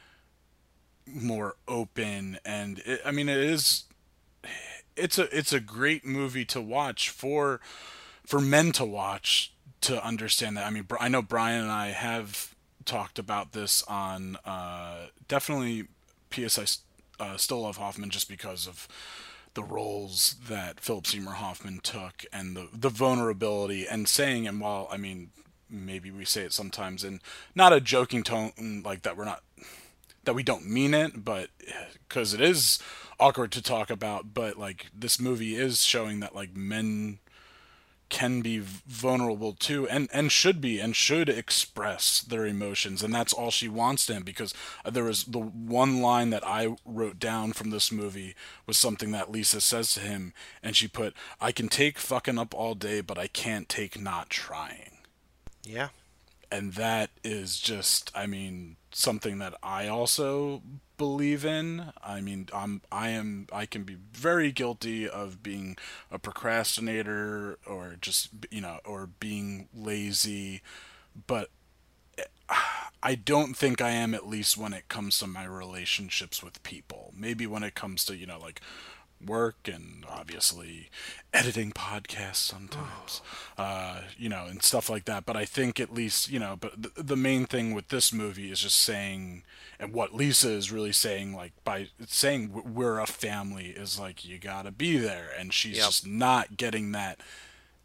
more 1.05 1.55
open. 1.67 2.37
And 2.45 2.79
it, 2.85 3.01
i 3.05 3.11
mean 3.11 3.29
it 3.29 3.37
is 3.37 3.85
it's 4.95 5.17
a 5.17 5.37
it's 5.37 5.53
a 5.53 5.59
great 5.59 6.05
movie 6.05 6.45
to 6.45 6.61
watch 6.61 7.09
for 7.09 7.59
for 8.25 8.39
men 8.39 8.71
to 8.73 8.85
watch 8.85 9.51
to 9.85 10.05
understand 10.05 10.57
that. 10.57 10.65
I 10.65 10.69
mean, 10.69 10.87
I 10.99 11.07
know 11.07 11.21
Brian 11.21 11.63
and 11.63 11.71
I 11.71 11.87
have 11.87 12.55
talked 12.85 13.19
about 13.19 13.53
this 13.53 13.83
on 13.83 14.37
uh, 14.45 15.07
definitely 15.27 15.87
PSI 16.31 16.65
uh, 17.19 17.37
still 17.37 17.61
love 17.61 17.77
Hoffman 17.77 18.09
just 18.09 18.27
because 18.27 18.67
of 18.67 18.87
the 19.53 19.63
roles 19.63 20.35
that 20.49 20.81
Philip 20.81 21.07
Seymour 21.07 21.35
Hoffman 21.35 21.79
took 21.81 22.25
and 22.33 22.57
the 22.57 22.67
the 22.73 22.89
vulnerability 22.89 23.87
and 23.87 24.07
saying 24.07 24.45
and 24.47 24.59
while 24.59 24.89
I 24.91 24.97
mean 24.97 25.29
maybe 25.69 26.11
we 26.11 26.25
say 26.25 26.41
it 26.43 26.51
sometimes 26.51 27.05
in 27.05 27.21
not 27.55 27.71
a 27.71 27.79
joking 27.79 28.21
tone 28.21 28.81
like 28.83 29.03
that 29.03 29.15
we're 29.15 29.23
not 29.23 29.43
that 30.25 30.33
we 30.33 30.43
don't 30.43 30.67
mean 30.67 30.93
it, 30.93 31.23
but 31.23 31.49
because 32.07 32.33
it 32.33 32.41
is 32.41 32.79
awkward 33.19 33.51
to 33.53 33.61
talk 33.61 33.89
about, 33.89 34.33
but 34.33 34.57
like 34.57 34.87
this 34.93 35.19
movie 35.19 35.55
is 35.55 35.83
showing 35.83 36.19
that 36.19 36.35
like 36.35 36.55
men 36.55 37.19
can 38.09 38.41
be 38.41 38.59
vulnerable 38.59 39.53
too 39.53 39.87
and 39.89 40.07
and 40.13 40.31
should 40.31 40.61
be 40.61 40.79
and 40.79 40.95
should 40.95 41.27
express 41.27 42.21
their 42.21 42.45
emotions 42.45 43.01
and 43.01 43.13
that's 43.13 43.33
all 43.33 43.49
she 43.49 43.67
wants 43.67 44.05
to 44.05 44.13
him 44.13 44.23
because 44.23 44.53
uh, 44.83 44.89
there 44.89 45.03
was 45.03 45.23
the 45.25 45.39
one 45.39 46.01
line 46.01 46.29
that 46.29 46.45
I 46.45 46.75
wrote 46.85 47.19
down 47.19 47.53
from 47.53 47.71
this 47.71 47.91
movie 47.91 48.35
was 48.67 48.77
something 48.77 49.11
that 49.11 49.31
Lisa 49.31 49.59
says 49.59 49.93
to 49.93 50.01
him 50.01 50.33
and 50.61 50.75
she 50.75 50.87
put 50.87 51.13
I 51.41 51.51
can 51.51 51.67
take 51.67 51.97
fucking 51.97 52.37
up 52.37 52.53
all 52.53 52.75
day 52.75 53.01
but 53.01 53.17
I 53.17 53.27
can't 53.27 53.67
take 53.67 53.99
not 53.99 54.29
trying. 54.29 54.97
Yeah 55.63 55.89
and 56.55 56.73
that 56.73 57.09
is 57.23 57.59
just 57.59 58.09
i 58.15 58.25
mean 58.25 58.77
something 58.91 59.39
that 59.39 59.53
i 59.61 59.87
also 59.87 60.61
believe 60.97 61.43
in 61.43 61.91
i 62.01 62.21
mean 62.21 62.47
i'm 62.53 62.81
i 62.91 63.09
am 63.09 63.45
i 63.51 63.65
can 63.65 63.83
be 63.83 63.97
very 64.13 64.51
guilty 64.53 65.07
of 65.07 65.43
being 65.43 65.75
a 66.09 66.17
procrastinator 66.17 67.57
or 67.67 67.97
just 67.99 68.29
you 68.49 68.61
know 68.61 68.79
or 68.85 69.07
being 69.19 69.67
lazy 69.75 70.61
but 71.27 71.49
I 73.01 73.15
don't 73.15 73.55
think 73.55 73.81
I 73.81 73.89
am 73.89 74.13
at 74.13 74.27
least 74.27 74.57
when 74.57 74.73
it 74.73 74.87
comes 74.87 75.17
to 75.19 75.27
my 75.27 75.45
relationships 75.45 76.43
with 76.43 76.61
people. 76.63 77.13
Maybe 77.15 77.47
when 77.47 77.63
it 77.63 77.75
comes 77.75 78.05
to, 78.05 78.15
you 78.15 78.25
know, 78.25 78.39
like 78.39 78.61
work 79.25 79.67
and 79.67 80.05
obviously 80.09 80.89
editing 81.33 81.71
podcasts 81.71 82.35
sometimes, 82.37 83.21
uh, 83.57 84.01
you 84.17 84.29
know, 84.29 84.45
and 84.45 84.61
stuff 84.63 84.89
like 84.89 85.05
that. 85.05 85.25
But 85.25 85.35
I 85.35 85.45
think 85.45 85.79
at 85.79 85.93
least, 85.93 86.29
you 86.29 86.39
know, 86.39 86.55
but 86.59 86.81
the, 86.95 87.03
the 87.03 87.15
main 87.15 87.45
thing 87.45 87.73
with 87.73 87.89
this 87.89 88.13
movie 88.13 88.51
is 88.51 88.59
just 88.61 88.77
saying, 88.77 89.43
and 89.79 89.93
what 89.93 90.13
Lisa 90.15 90.49
is 90.49 90.71
really 90.71 90.91
saying, 90.93 91.35
like 91.35 91.51
by 91.63 91.89
saying 92.07 92.49
w- 92.49 92.67
we're 92.67 92.99
a 92.99 93.07
family, 93.07 93.67
is 93.67 93.99
like 93.99 94.23
you 94.25 94.37
gotta 94.37 94.71
be 94.71 94.97
there, 94.97 95.29
and 95.37 95.53
she's 95.53 95.77
Yep. 95.77 95.85
just 95.85 96.07
not 96.07 96.57
getting 96.57 96.91
that 96.93 97.19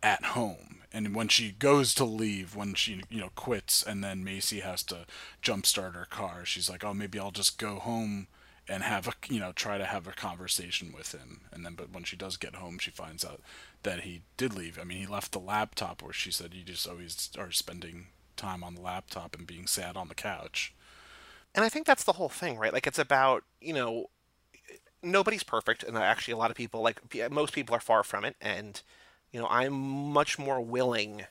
at 0.02 0.24
home. 0.26 0.76
And 0.92 1.14
when 1.14 1.28
she 1.28 1.52
goes 1.52 1.94
to 1.94 2.04
leave, 2.04 2.56
when 2.56 2.74
she 2.74 3.02
you 3.10 3.20
know 3.20 3.30
quits, 3.36 3.82
and 3.82 4.02
then 4.02 4.24
Macy 4.24 4.60
has 4.60 4.82
to 4.84 5.06
jumpstart 5.42 5.94
her 5.94 6.06
car, 6.10 6.44
she's 6.44 6.68
like, 6.68 6.82
"Oh, 6.84 6.94
maybe 6.94 7.18
I'll 7.18 7.30
just 7.30 7.58
go 7.58 7.76
home 7.76 8.26
and 8.70 8.82
have 8.84 9.08
a 9.08 9.12
you 9.28 9.40
know 9.40 9.52
try 9.52 9.78
to 9.78 9.84
have 9.84 10.06
a 10.06 10.12
conversation 10.12 10.92
with 10.96 11.12
him." 11.12 11.42
And 11.52 11.64
then, 11.64 11.74
but 11.74 11.90
when 11.92 12.04
she 12.04 12.16
does 12.16 12.36
get 12.36 12.56
home, 12.56 12.78
she 12.78 12.90
finds 12.90 13.24
out 13.24 13.40
that 13.82 14.00
he 14.02 14.22
did 14.36 14.54
leave. 14.54 14.78
I 14.80 14.84
mean, 14.84 14.98
he 14.98 15.06
left 15.06 15.32
the 15.32 15.40
laptop, 15.40 16.02
where 16.02 16.12
she 16.12 16.30
said 16.30 16.54
you 16.54 16.62
just 16.64 16.88
always 16.88 17.30
are 17.38 17.50
spending 17.52 18.06
time 18.36 18.64
on 18.64 18.74
the 18.74 18.80
laptop 18.80 19.36
and 19.36 19.46
being 19.46 19.66
sad 19.66 19.96
on 19.96 20.08
the 20.08 20.14
couch. 20.14 20.74
and 21.54 21.64
I 21.64 21.68
think 21.68 21.86
that's 21.86 22.04
the 22.04 22.12
whole 22.14 22.28
thing, 22.28 22.58
right? 22.58 22.72
Like 22.72 22.86
it's 22.86 22.98
about 22.98 23.44
you 23.60 23.74
know 23.74 24.06
nobody's 25.02 25.42
perfect, 25.42 25.82
and 25.82 25.96
actually 25.96 26.32
a 26.32 26.36
lot 26.36 26.50
of 26.50 26.56
people 26.56 26.80
like 26.82 27.00
most 27.30 27.52
people 27.54 27.74
are 27.74 27.80
far 27.80 28.02
from 28.02 28.24
it, 28.24 28.36
and 28.40 28.82
you 29.32 29.40
know 29.40 29.48
I'm 29.48 29.72
much 29.74 30.38
more 30.38 30.60
willing 30.60 31.26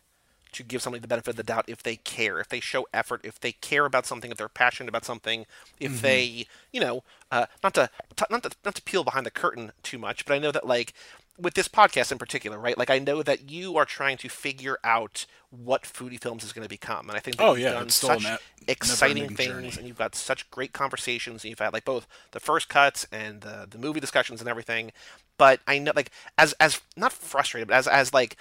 to 0.54 0.64
give 0.64 0.82
somebody 0.82 1.02
the 1.02 1.08
benefit 1.08 1.32
of 1.32 1.36
the 1.36 1.44
doubt 1.44 1.66
if 1.68 1.84
they 1.84 1.96
care, 1.98 2.40
if 2.40 2.50
they 2.50 2.60
show 2.60 2.88
effort, 2.94 3.22
if 3.24 3.40
they 3.40 3.52
care 3.52 3.86
about 3.86 4.06
something, 4.06 4.32
if 4.32 4.38
they're 4.38 4.50
passionate 4.50 4.90
about 4.90 5.06
something, 5.06 5.46
if 5.80 6.02
they, 6.02 6.46
you 6.72 6.80
know, 6.80 7.04
uh, 7.32 7.46
not 7.64 7.74
to 7.76 7.90
not 8.30 8.44
to 8.44 8.52
not 8.66 8.76
to 8.76 8.82
peel 8.82 9.04
behind 9.04 9.26
the 9.26 9.32
curtain 9.32 9.72
too 9.84 9.98
much, 9.98 10.26
but 10.26 10.34
I 10.34 10.40
know 10.40 10.52
that 10.52 10.66
like 10.68 10.94
with 11.38 11.54
this 11.54 11.68
podcast 11.70 12.12
in 12.12 12.18
particular, 12.18 12.60
right? 12.60 12.78
Like 12.78 12.90
I 12.90 13.00
know 13.00 13.24
that 13.24 13.50
you 13.50 13.78
are 13.78 13.86
trying 13.86 14.18
to 14.18 14.30
figure 14.30 14.78
out 14.84 15.26
what 15.52 15.84
foodie 15.84 16.22
films 16.22 16.44
is 16.44 16.52
going 16.54 16.66
to 16.66 16.70
become, 16.70 17.08
and 17.10 17.18
I 17.18 17.22
think 17.22 17.38
that 17.38 17.46
Oh, 17.46 17.54
you've 17.54 17.64
yeah, 17.64 17.70
done 17.70 17.90
it's 17.90 17.96
still 17.96 18.18
a 18.18 18.20
such 18.20 18.20
ne- 18.20 18.38
exciting 18.68 19.30
things, 19.30 19.78
journey. 19.78 19.78
and 19.78 19.88
you've 19.88 19.98
got 19.98 20.16
such 20.16 20.50
great 20.52 20.74
conversations, 20.74 21.44
and 21.44 21.50
you've 21.50 21.60
had 21.60 21.74
like 21.74 21.86
both 21.86 22.08
the 22.32 22.40
first 22.40 22.70
cuts 22.70 23.06
and 23.12 23.42
the 23.42 23.68
the 23.70 23.78
movie 23.78 24.00
discussions 24.00 24.42
and 24.42 24.50
everything. 24.50 24.92
But 25.38 25.62
I 25.68 25.80
know 25.80 25.94
like 25.96 26.12
as 26.38 26.54
as 26.60 26.82
not 26.98 27.14
frustrated, 27.14 27.68
but 27.70 27.76
as 27.78 27.88
as 27.88 28.14
like 28.14 28.38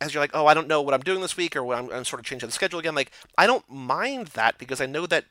as 0.00 0.14
you're 0.14 0.22
like, 0.22 0.30
oh, 0.34 0.46
I 0.46 0.54
don't 0.54 0.68
know 0.68 0.82
what 0.82 0.94
I'm 0.94 1.02
doing 1.02 1.20
this 1.20 1.36
week, 1.36 1.56
or 1.56 1.62
what 1.62 1.78
I'm, 1.78 1.90
I'm 1.92 2.04
sort 2.04 2.20
of 2.20 2.26
changing 2.26 2.48
the 2.48 2.52
schedule 2.52 2.78
again. 2.78 2.94
Like, 2.94 3.12
I 3.36 3.46
don't 3.46 3.68
mind 3.70 4.28
that 4.28 4.58
because 4.58 4.80
I 4.80 4.86
know 4.86 5.06
that 5.06 5.26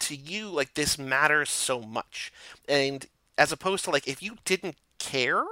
to 0.00 0.16
you, 0.16 0.48
like, 0.48 0.74
this 0.74 0.98
matters 0.98 1.50
so 1.50 1.80
much. 1.80 2.32
And 2.68 3.06
as 3.38 3.52
opposed 3.52 3.84
to 3.84 3.90
like, 3.90 4.06
if 4.08 4.22
you 4.22 4.36
didn't 4.44 4.76
care, 4.98 5.44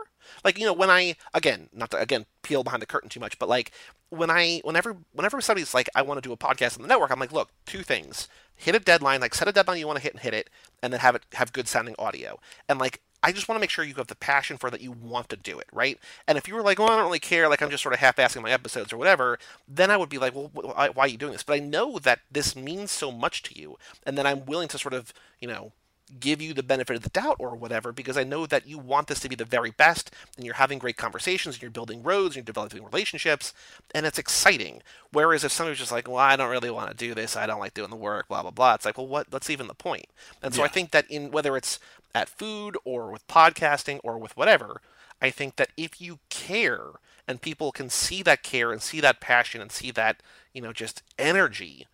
like, 0.45 0.59
you 0.59 0.67
know, 0.67 0.73
when 0.73 0.91
I 0.91 1.17
again, 1.35 1.69
not 1.73 1.91
to 1.93 1.99
again 1.99 2.27
peel 2.43 2.63
behind 2.63 2.83
the 2.83 2.87
curtain 2.87 3.09
too 3.09 3.21
much, 3.21 3.39
but 3.39 3.49
like 3.49 3.73
when 4.11 4.31
I 4.31 4.61
whenever 4.65 4.97
whenever 5.13 5.41
somebody's 5.41 5.75
like, 5.75 5.89
I 5.95 6.03
want 6.03 6.23
to 6.23 6.29
do 6.29 6.33
a 6.33 6.37
podcast 6.37 6.77
on 6.77 6.83
the 6.83 6.89
network, 6.89 7.11
I'm 7.11 7.21
like, 7.21 7.33
look, 7.33 7.51
two 7.67 7.83
things: 7.83 8.29
hit 8.55 8.75
a 8.75 8.79
deadline, 8.79 9.21
like 9.21 9.35
set 9.35 9.49
a 9.49 9.53
deadline 9.53 9.79
you 9.79 9.87
want 9.87 9.99
to 9.99 10.03
hit 10.03 10.13
and 10.13 10.23
hit 10.23 10.35
it, 10.35 10.51
and 10.83 10.93
then 10.93 11.01
have 11.01 11.15
it 11.15 11.25
have 11.35 11.53
good 11.53 11.69
sounding 11.69 11.95
audio, 11.99 12.39
and 12.69 12.79
like. 12.79 13.01
I 13.23 13.33
just 13.33 13.49
want 13.49 13.57
to 13.57 13.61
make 13.61 13.71
sure 13.71 13.85
you 13.85 13.95
have 13.95 14.07
the 14.07 14.15
passion 14.15 14.57
for 14.59 14.71
that 14.71 14.81
you 14.81 14.93
want 14.93 15.29
to 15.31 15.37
do 15.37 15.59
it, 15.59 15.67
right? 15.73 15.99
And 16.27 16.39
if 16.39 16.47
you 16.47 16.55
were 16.55 16.63
like, 16.63 16.79
well, 16.79 16.91
I 16.91 16.97
don't 16.97 17.07
really 17.07 17.19
care, 17.19 17.49
like 17.49 17.63
I'm 17.63 17.71
just 17.71 17.83
sort 17.83 17.95
of 17.95 18.01
half-assing 18.01 18.43
my 18.43 18.51
episodes 18.51 18.93
or 18.93 18.97
whatever, 18.97 19.39
then 19.67 19.91
I 19.91 19.97
would 19.97 20.09
be 20.09 20.19
like, 20.19 20.35
well, 20.35 20.51
wh- 20.55 20.77
why, 20.77 20.89
why 20.91 21.05
are 21.05 21.09
you 21.09 21.19
doing 21.19 21.33
this? 21.33 21.43
But 21.43 21.55
I 21.55 21.59
know 21.59 21.99
that 21.99 22.21
this 22.31 22.55
means 22.55 22.91
so 22.91 23.11
much 23.11 23.43
to 23.45 23.59
you, 23.59 23.77
and 24.05 24.17
then 24.17 24.27
I'm 24.27 24.47
willing 24.47 24.69
to 24.69 24.79
sort 24.79 24.95
of, 24.95 25.13
you 25.41 25.49
know, 25.49 25.73
give 26.21 26.41
you 26.41 26.55
the 26.55 26.63
benefit 26.63 26.97
of 26.97 27.03
the 27.03 27.11
doubt 27.11 27.37
or 27.39 27.55
whatever 27.55 27.93
because 27.93 28.17
I 28.17 28.25
know 28.25 28.47
that 28.47 28.67
you 28.67 28.79
want 28.79 29.09
this 29.09 29.21
to 29.21 29.29
be 29.29 29.37
the 29.37 29.45
very 29.45 29.71
best 29.71 30.11
and 30.37 30.45
you're 30.45 30.55
having 30.55 30.79
great 30.79 30.97
conversations 30.97 31.57
and 31.57 31.63
you're 31.63 31.71
building 31.71 32.03
roads 32.03 32.29
and 32.29 32.37
you're 32.37 32.45
developing 32.45 32.85
relationships 32.85 33.53
and 33.95 34.07
it's 34.07 34.19
exciting. 34.19 34.83
Whereas 35.13 35.45
if 35.45 35.53
somebody's 35.53 35.79
just 35.79 35.93
like, 35.93 36.09
well, 36.09 36.17
I 36.17 36.37
don't 36.37 36.51
really 36.51 36.71
want 36.71 36.91
to 36.91 36.97
do 36.97 37.15
this, 37.15 37.37
I 37.37 37.47
don't 37.47 37.61
like 37.61 37.75
doing 37.75 37.91
the 37.91 37.97
work, 37.97 38.29
blah 38.29 38.43
blah 38.43 38.51
blah. 38.51 38.75
It's 38.75 38.85
like, 38.85 38.97
well, 38.99 39.07
what? 39.07 39.31
That's 39.31 39.51
even 39.51 39.67
the 39.67 39.75
point. 39.75 40.07
And 40.43 40.55
so 40.55 40.63
I 40.63 40.69
think 40.69 40.91
that 40.93 41.11
in 41.11 41.31
whether 41.31 41.57
it's 41.57 41.79
at 42.19 42.29
food 42.29 42.77
or 42.85 43.11
with 43.11 43.27
podcasting 43.29 44.01
or 44.03 44.19
with 44.19 44.37
whatever, 44.37 44.81
I 45.23 45.31
think 45.31 45.57
that 45.57 45.71
if 45.77 46.01
you 46.01 46.19
care 46.31 46.91
and 47.27 47.41
people 47.41 47.73
can 47.73 47.91
see 47.91 48.23
that 48.23 48.43
care 48.43 48.73
and 48.73 48.83
see 48.83 49.01
that 49.01 49.21
passion 49.21 49.61
and 49.61 49.71
see 49.71 49.91
that 49.93 50.23
you 50.53 50.61
know 50.61 50.73
just 50.73 51.03
energy, 51.19 51.87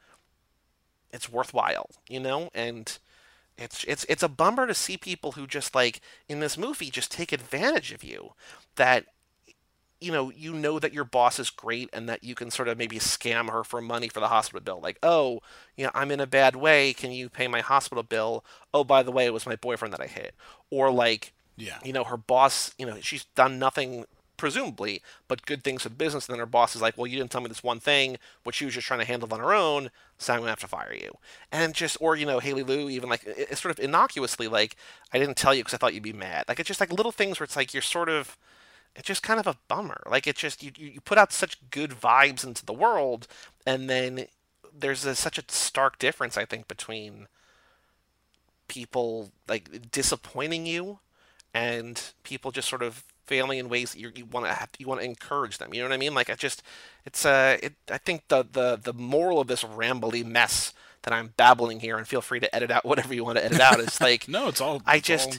it's 1.13 1.31
worthwhile, 1.31 1.91
you 2.09 2.21
know, 2.21 2.51
and 2.55 2.99
it's 3.57 3.85
it's 3.85 4.05
it's 4.09 4.23
a 4.23 4.29
bummer 4.29 4.67
to 4.67 4.75
see 4.75 4.97
people 4.97 5.33
who 5.33 5.47
just 5.47 5.75
like 5.75 6.01
in 6.29 6.41
this 6.41 6.59
movie 6.59 6.91
just 6.91 7.11
take 7.13 7.33
advantage 7.33 7.93
of 7.93 8.03
you 8.03 8.33
that 8.77 9.07
you 10.05 10.13
know 10.13 10.31
you 10.31 10.53
know 10.53 10.79
that 10.79 10.93
your 10.93 11.05
boss 11.05 11.39
is 11.39 11.51
great 11.51 11.89
and 11.93 12.09
that 12.09 12.23
you 12.23 12.35
can 12.35 12.51
sort 12.51 12.69
of 12.69 12.77
maybe 12.79 12.99
scam 12.99 13.51
her 13.51 13.65
for 13.65 13.81
money 13.81 14.09
for 14.09 14.21
the 14.21 14.29
hospital 14.29 14.61
bill. 14.61 14.81
Like 14.81 14.99
oh 15.03 15.41
you 15.77 15.85
know 15.85 15.91
i'm 15.95 16.11
in 16.11 16.21
a 16.21 16.27
bad 16.27 16.57
way. 16.57 16.93
Can 16.93 17.11
you 17.13 17.29
pay 17.29 17.49
my 17.49 17.61
hospital 17.61 18.03
bill? 18.05 18.45
Oh 18.73 18.85
by 18.85 19.03
the 19.03 19.13
way 19.13 19.25
it 19.27 19.33
was 19.33 19.47
my 19.47 19.57
boyfriend 19.57 19.93
that 19.95 20.01
i 20.01 20.07
hit. 20.07 20.35
Or 20.71 20.91
like 20.91 21.33
Yeah. 21.57 21.79
you 21.85 21.93
know 21.93 22.05
her 22.05 22.17
boss 22.17 22.73
you 22.79 22.87
know 22.87 22.97
she's 23.01 23.25
done 23.35 23.59
nothing 23.59 24.05
presumably 24.37 25.01
but 25.29 25.47
good 25.47 25.63
things 25.63 25.83
for 25.83 25.91
business. 25.91 26.27
And 26.29 26.35
then 26.35 26.41
her 26.41 26.47
boss 26.47 26.75
is 26.75 26.83
like 26.83 26.99
well 26.99 27.07
you 27.07 27.17
didn't 27.19 27.31
tell 27.31 27.41
me 27.41 27.49
this 27.49 27.63
one 27.63 27.81
thing 27.81 28.19
which 28.43 28.57
she 28.57 28.65
was 28.65 28.75
just 28.75 28.87
trying 28.87 29.01
to 29.01 29.07
handle 29.07 29.33
on 29.33 29.41
her 29.41 29.55
own 29.55 29.91
so 30.19 30.33
i'm 30.33 30.41
gonna 30.41 30.51
have 30.51 30.59
to 30.61 30.69
fire 30.69 30.93
you. 30.95 31.13
And 31.53 31.75
just 31.75 31.97
or 32.01 32.17
you 32.17 32.27
know 32.27 32.41
haley 32.41 32.63
lu 32.65 32.89
even 32.91 33.09
like 33.09 33.23
it's 33.27 33.63
sort 33.63 33.77
of 33.79 33.83
innocuously 33.85 34.49
like 34.49 34.77
i 35.13 35.19
didn't 35.19 35.37
tell 35.37 35.55
you 35.55 35.63
because 35.63 35.75
i 35.75 35.77
thought 35.79 35.95
you'd 35.95 36.03
be 36.03 36.13
mad. 36.13 36.45
Like 36.49 36.59
it's 36.61 36.67
just 36.69 36.81
like 36.81 36.93
little 36.93 37.13
things 37.13 37.39
where 37.39 37.45
it's 37.45 37.57
like 37.57 37.73
you're 37.73 37.83
sort 37.83 38.09
of 38.09 38.37
it's 38.97 39.07
just 39.07 39.23
kind 39.23 39.41
of 39.41 39.47
a 39.47 39.57
bummer. 39.69 40.03
Like 40.07 40.27
it's 40.27 40.41
just 40.41 40.63
you, 40.63 40.73
you 40.77 41.01
put 41.01 41.19
out 41.19 41.33
such 41.33 41.59
good 41.71 41.91
vibes 41.91 42.45
into 42.45 42.65
the 42.65 42.73
world, 42.73 43.27
and 43.67 43.89
then 43.91 44.27
there's 44.77 45.05
a, 45.05 45.15
such 45.15 45.39
a 45.39 45.45
stark 45.49 45.99
difference, 45.99 46.37
I 46.37 46.45
think, 46.45 46.69
between 46.69 47.27
people 48.69 49.31
like 49.49 49.91
disappointing 49.91 50.67
you 50.67 50.99
and 51.53 52.01
people 52.23 52.51
just 52.51 52.69
sort 52.69 52.83
of 52.83 53.05
failing 53.27 53.59
in 53.59 53.69
ways 53.69 53.93
that 53.93 54.01
you, 54.01 54.11
you 54.15 54.25
want 54.25 54.47
to 54.47 54.69
you 54.79 54.87
want 54.87 55.01
to 55.01 55.07
encourage 55.07 55.59
them. 55.59 55.73
You 55.73 55.83
know 55.83 55.89
what 55.89 55.95
I 55.95 55.99
mean? 55.99 56.15
Like 56.15 56.31
I 56.31 56.35
just 56.35 56.63
it's 57.05 57.25
uh 57.25 57.59
it 57.63 57.75
I 57.91 57.99
think 57.99 58.29
the 58.29 58.47
the 58.51 58.79
the 58.83 58.93
moral 58.93 59.41
of 59.41 59.47
this 59.49 59.63
rambly 59.65 60.25
mess 60.25 60.73
that 61.03 61.13
I'm 61.13 61.35
babbling 61.37 61.81
here, 61.81 61.99
and 61.99 62.09
feel 62.09 62.23
free 62.23 62.41
to 62.41 62.55
edit 62.55 62.71
out 62.71 62.85
whatever 62.87 63.15
you 63.15 63.25
want 63.25 63.39
to 63.39 63.45
edit 63.45 63.61
out. 63.61 63.79
Is 63.81 64.01
like 64.01 64.29
No, 64.29 64.49
it's 64.49 64.61
all. 64.61 64.83
I 64.87 64.99
just 65.01 65.29
all- 65.29 65.37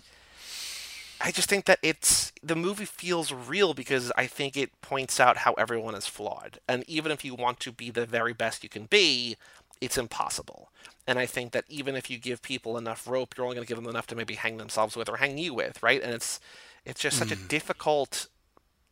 I 1.21 1.31
just 1.31 1.49
think 1.49 1.65
that 1.65 1.79
it's 1.81 2.31
the 2.43 2.55
movie 2.55 2.85
feels 2.85 3.31
real 3.31 3.73
because 3.73 4.11
I 4.17 4.27
think 4.27 4.57
it 4.57 4.81
points 4.81 5.19
out 5.19 5.37
how 5.37 5.53
everyone 5.53 5.95
is 5.95 6.07
flawed. 6.07 6.59
And 6.67 6.83
even 6.87 7.11
if 7.11 7.23
you 7.23 7.35
want 7.35 7.59
to 7.61 7.71
be 7.71 7.89
the 7.89 8.05
very 8.05 8.33
best 8.33 8.63
you 8.63 8.69
can 8.69 8.85
be, 8.85 9.37
it's 9.81 9.97
impossible. 9.97 10.71
And 11.07 11.19
I 11.19 11.25
think 11.25 11.51
that 11.51 11.65
even 11.69 11.95
if 11.95 12.09
you 12.09 12.17
give 12.17 12.41
people 12.41 12.77
enough 12.77 13.07
rope, 13.07 13.35
you're 13.37 13.45
only 13.45 13.55
going 13.55 13.65
to 13.65 13.69
give 13.69 13.81
them 13.81 13.89
enough 13.89 14.07
to 14.07 14.15
maybe 14.15 14.35
hang 14.35 14.57
themselves 14.57 14.95
with 14.95 15.07
or 15.07 15.17
hang 15.17 15.37
you 15.37 15.53
with, 15.53 15.81
right? 15.81 16.01
And 16.01 16.13
it's 16.13 16.39
it's 16.83 17.01
just 17.01 17.17
such 17.17 17.31
a 17.31 17.35
mm. 17.35 17.47
difficult 17.47 18.27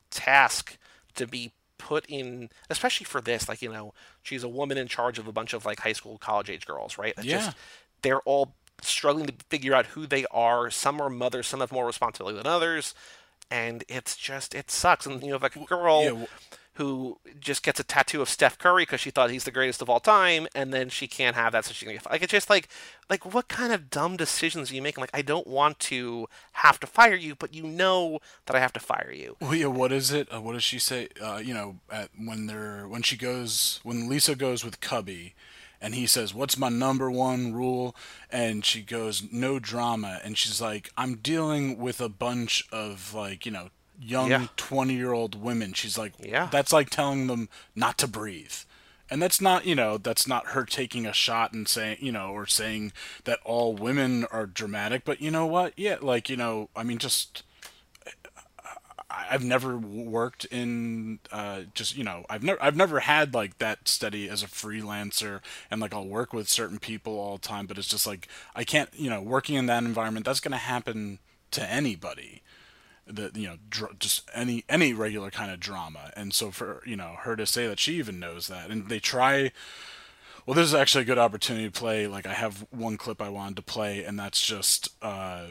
task 0.10 0.78
to 1.16 1.28
be 1.28 1.52
put 1.78 2.06
in 2.08 2.50
especially 2.70 3.04
for 3.04 3.20
this 3.20 3.50
like 3.50 3.62
you 3.62 3.70
know 3.70 3.94
she's 4.22 4.44
a 4.44 4.48
woman 4.48 4.78
in 4.78 4.88
charge 4.88 5.20
of 5.20 5.28
a 5.28 5.34
bunch 5.34 5.54
of 5.54 5.66
like 5.66 5.82
high 5.82 5.92
school 5.92 6.18
college 6.18 6.50
age 6.50 6.66
girls 6.66 6.98
right 6.98 7.14
Yeah. 7.22 7.40
just 7.40 7.58
they're 8.04 8.22
all 8.22 8.54
struggling 8.82 9.26
to 9.26 9.34
figure 9.50 9.74
out 9.74 9.88
who 9.88 10.06
they 10.06 10.26
are 10.32 10.70
some 10.70 11.02
are 11.02 11.10
mothers 11.10 11.48
some 11.48 11.60
have 11.60 11.72
more 11.72 11.86
responsibility 11.86 12.38
than 12.38 12.48
others 12.48 12.94
and 13.50 13.84
it's 13.88 14.16
just 14.16 14.54
it 14.54 14.70
sucks 14.70 15.06
and 15.06 15.24
you 15.24 15.30
know 15.30 15.38
like 15.42 15.56
a 15.56 15.64
girl 15.66 16.04
yeah, 16.04 16.26
who 16.76 17.20
just 17.40 17.62
gets 17.62 17.80
a 17.80 17.84
tattoo 17.84 18.22
of 18.22 18.30
Steph 18.30 18.58
Curry 18.58 18.84
because 18.84 19.00
she 19.00 19.12
thought 19.12 19.30
he's 19.30 19.44
the 19.44 19.52
greatest 19.52 19.82
of 19.82 19.90
all 19.90 20.00
time, 20.00 20.48
and 20.56 20.74
then 20.74 20.90
she 20.90 21.08
can't 21.08 21.36
have 21.36 21.52
that, 21.52 21.66
so 21.66 21.74
she's 21.74 21.86
gonna 21.86 21.98
get 21.98 22.10
like 22.10 22.24
it's 22.24 22.32
just 22.32 22.50
like 22.50 22.68
like 23.10 23.32
what 23.34 23.48
kind 23.48 23.72
of 23.72 23.90
dumb 23.90 24.18
decisions 24.18 24.72
are 24.72 24.76
you 24.76 24.82
making? 24.82 25.02
Like 25.02 25.12
I 25.14 25.22
don't 25.22 25.46
want 25.46 25.80
to 25.80 26.28
have 26.54 26.80
to 26.80 26.88
fire 26.88 27.14
you, 27.14 27.36
but 27.36 27.54
you 27.54 27.64
know 27.64 28.20
that 28.48 28.56
I 28.56 28.60
have 28.60 28.74
to 28.74 28.80
fire 28.80 29.12
you. 29.14 29.38
Well, 29.40 29.54
yeah. 29.54 29.68
What 29.68 29.92
is 29.92 30.12
it? 30.12 30.34
Uh, 30.34 30.42
what 30.42 30.54
does 30.54 30.64
she 30.64 30.80
say? 30.80 31.10
Uh, 31.22 31.38
you 31.44 31.54
know, 31.54 31.78
at, 31.92 32.10
when 32.18 32.48
they're 32.48 32.88
when 32.88 33.04
she 33.04 33.18
goes 33.18 33.80
when 33.84 34.10
Lisa 34.10 34.36
goes 34.36 34.66
with 34.66 34.82
Cubby, 34.82 35.36
and 35.84 35.94
he 35.94 36.08
says, 36.08 36.34
"What's 36.34 36.58
my 36.58 36.70
number 36.70 37.12
one 37.12 37.54
rule?" 37.54 37.96
And 38.32 38.66
she 38.66 38.82
goes, 38.82 39.22
"No 39.32 39.60
drama." 39.60 40.20
And 40.24 40.36
she's 40.36 40.60
like, 40.60 40.90
"I'm 40.98 41.18
dealing 41.18 41.78
with 41.78 42.02
a 42.02 42.10
bunch 42.10 42.66
of 42.72 43.14
like 43.14 43.46
you 43.46 43.52
know 43.52 43.70
young 44.00 44.30
Yeah. 44.32 44.48
twenty 44.58 44.96
year 44.96 45.12
old 45.14 45.40
women." 45.40 45.74
She's 45.74 45.98
like, 45.98 46.14
Yeah. 46.20 46.48
That's 46.52 46.74
like 46.74 46.90
telling 46.90 47.28
them 47.28 47.50
not 47.76 48.00
to 48.00 48.08
breathe." 48.08 48.54
And 49.10 49.22
that's 49.22 49.42
not, 49.42 49.66
you 49.68 49.76
know, 49.76 49.98
that's 50.00 50.26
not 50.28 50.48
her 50.48 50.66
taking 50.66 51.06
a 51.06 51.14
shot 51.14 51.54
and 51.54 51.68
saying, 51.68 51.98
you 52.00 52.12
know, 52.12 52.30
or 52.32 52.48
saying 52.48 52.94
that 53.26 53.40
all 53.44 53.76
women 53.76 54.26
are 54.32 54.48
dramatic. 54.48 55.04
But 55.06 55.22
you 55.22 55.30
know 55.30 55.46
what? 55.46 55.74
Yeah, 55.78 55.98
like, 56.02 56.30
you 56.30 56.38
know, 56.38 56.70
I 56.76 56.82
mean, 56.84 56.98
just 56.98 57.44
I've 59.14 59.44
never 59.44 59.78
worked 59.78 60.46
in 60.46 61.20
uh, 61.32 61.62
just 61.74 61.96
you 61.96 62.04
know 62.04 62.26
I've 62.30 62.44
never 62.44 62.62
I've 62.64 62.76
never 62.76 63.00
had 63.02 63.34
like 63.34 63.60
that 63.60 63.88
steady 63.88 64.28
as 64.28 64.42
a 64.44 64.48
freelancer 64.48 65.42
and 65.70 65.80
like 65.80 65.94
I'll 65.94 66.08
work 66.08 66.34
with 66.34 66.50
certain 66.50 66.80
people 66.80 67.20
all 67.20 67.38
the 67.38 67.48
time 67.48 67.68
but 67.68 67.78
it's 67.78 67.88
just 67.88 68.08
like 68.08 68.28
I 68.56 68.64
can't 68.64 68.90
you 68.94 69.10
know 69.10 69.22
working 69.22 69.56
in 69.56 69.68
that 69.68 69.84
environment 69.84 70.26
that's 70.26 70.40
gonna 70.40 70.58
happen 70.58 71.20
to 71.52 71.70
anybody. 71.70 72.42
That 73.06 73.36
you 73.36 73.48
know 73.48 73.58
dr- 73.70 74.00
just 74.00 74.30
any 74.34 74.64
any 74.70 74.94
regular 74.94 75.30
kind 75.30 75.52
of 75.52 75.60
drama. 75.60 76.12
And 76.16 76.34
so 76.34 76.52
for 76.52 76.82
you 76.86 76.96
know 76.96 77.18
her 77.22 77.36
to 77.36 77.46
say 77.46 77.68
that 77.68 77.80
she 77.80 77.96
even 77.96 78.20
knows 78.20 78.48
that 78.48 78.70
and 78.70 78.88
they 78.88 79.00
try 79.00 79.52
well 80.46 80.56
this 80.56 80.68
is 80.68 80.74
actually 80.74 81.04
a 81.04 81.06
good 81.06 81.18
opportunity 81.18 81.66
to 81.66 81.72
play 81.72 82.08
like 82.08 82.26
I 82.26 82.34
have 82.34 82.66
one 82.72 82.98
clip 82.98 83.22
I 83.22 83.30
wanted 83.30 83.58
to 83.58 83.62
play 83.62 84.04
and 84.06 84.18
that's 84.18 84.42
just 84.42 84.90
uh 85.02 85.48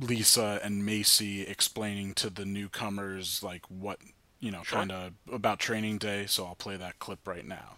Lisa 0.00 0.60
and 0.62 0.84
Macy 0.84 1.42
explaining 1.42 2.14
to 2.14 2.30
the 2.30 2.44
newcomers 2.44 3.42
like 3.42 3.64
what 3.68 3.98
you 4.40 4.50
know 4.50 4.62
Sure. 4.62 4.78
kind 4.78 4.92
of 4.92 5.12
about 5.32 5.58
training 5.58 5.98
day 5.98 6.26
so 6.26 6.44
I'll 6.46 6.54
play 6.54 6.76
that 6.76 6.98
clip 6.98 7.26
right 7.26 7.46
now. 7.46 7.74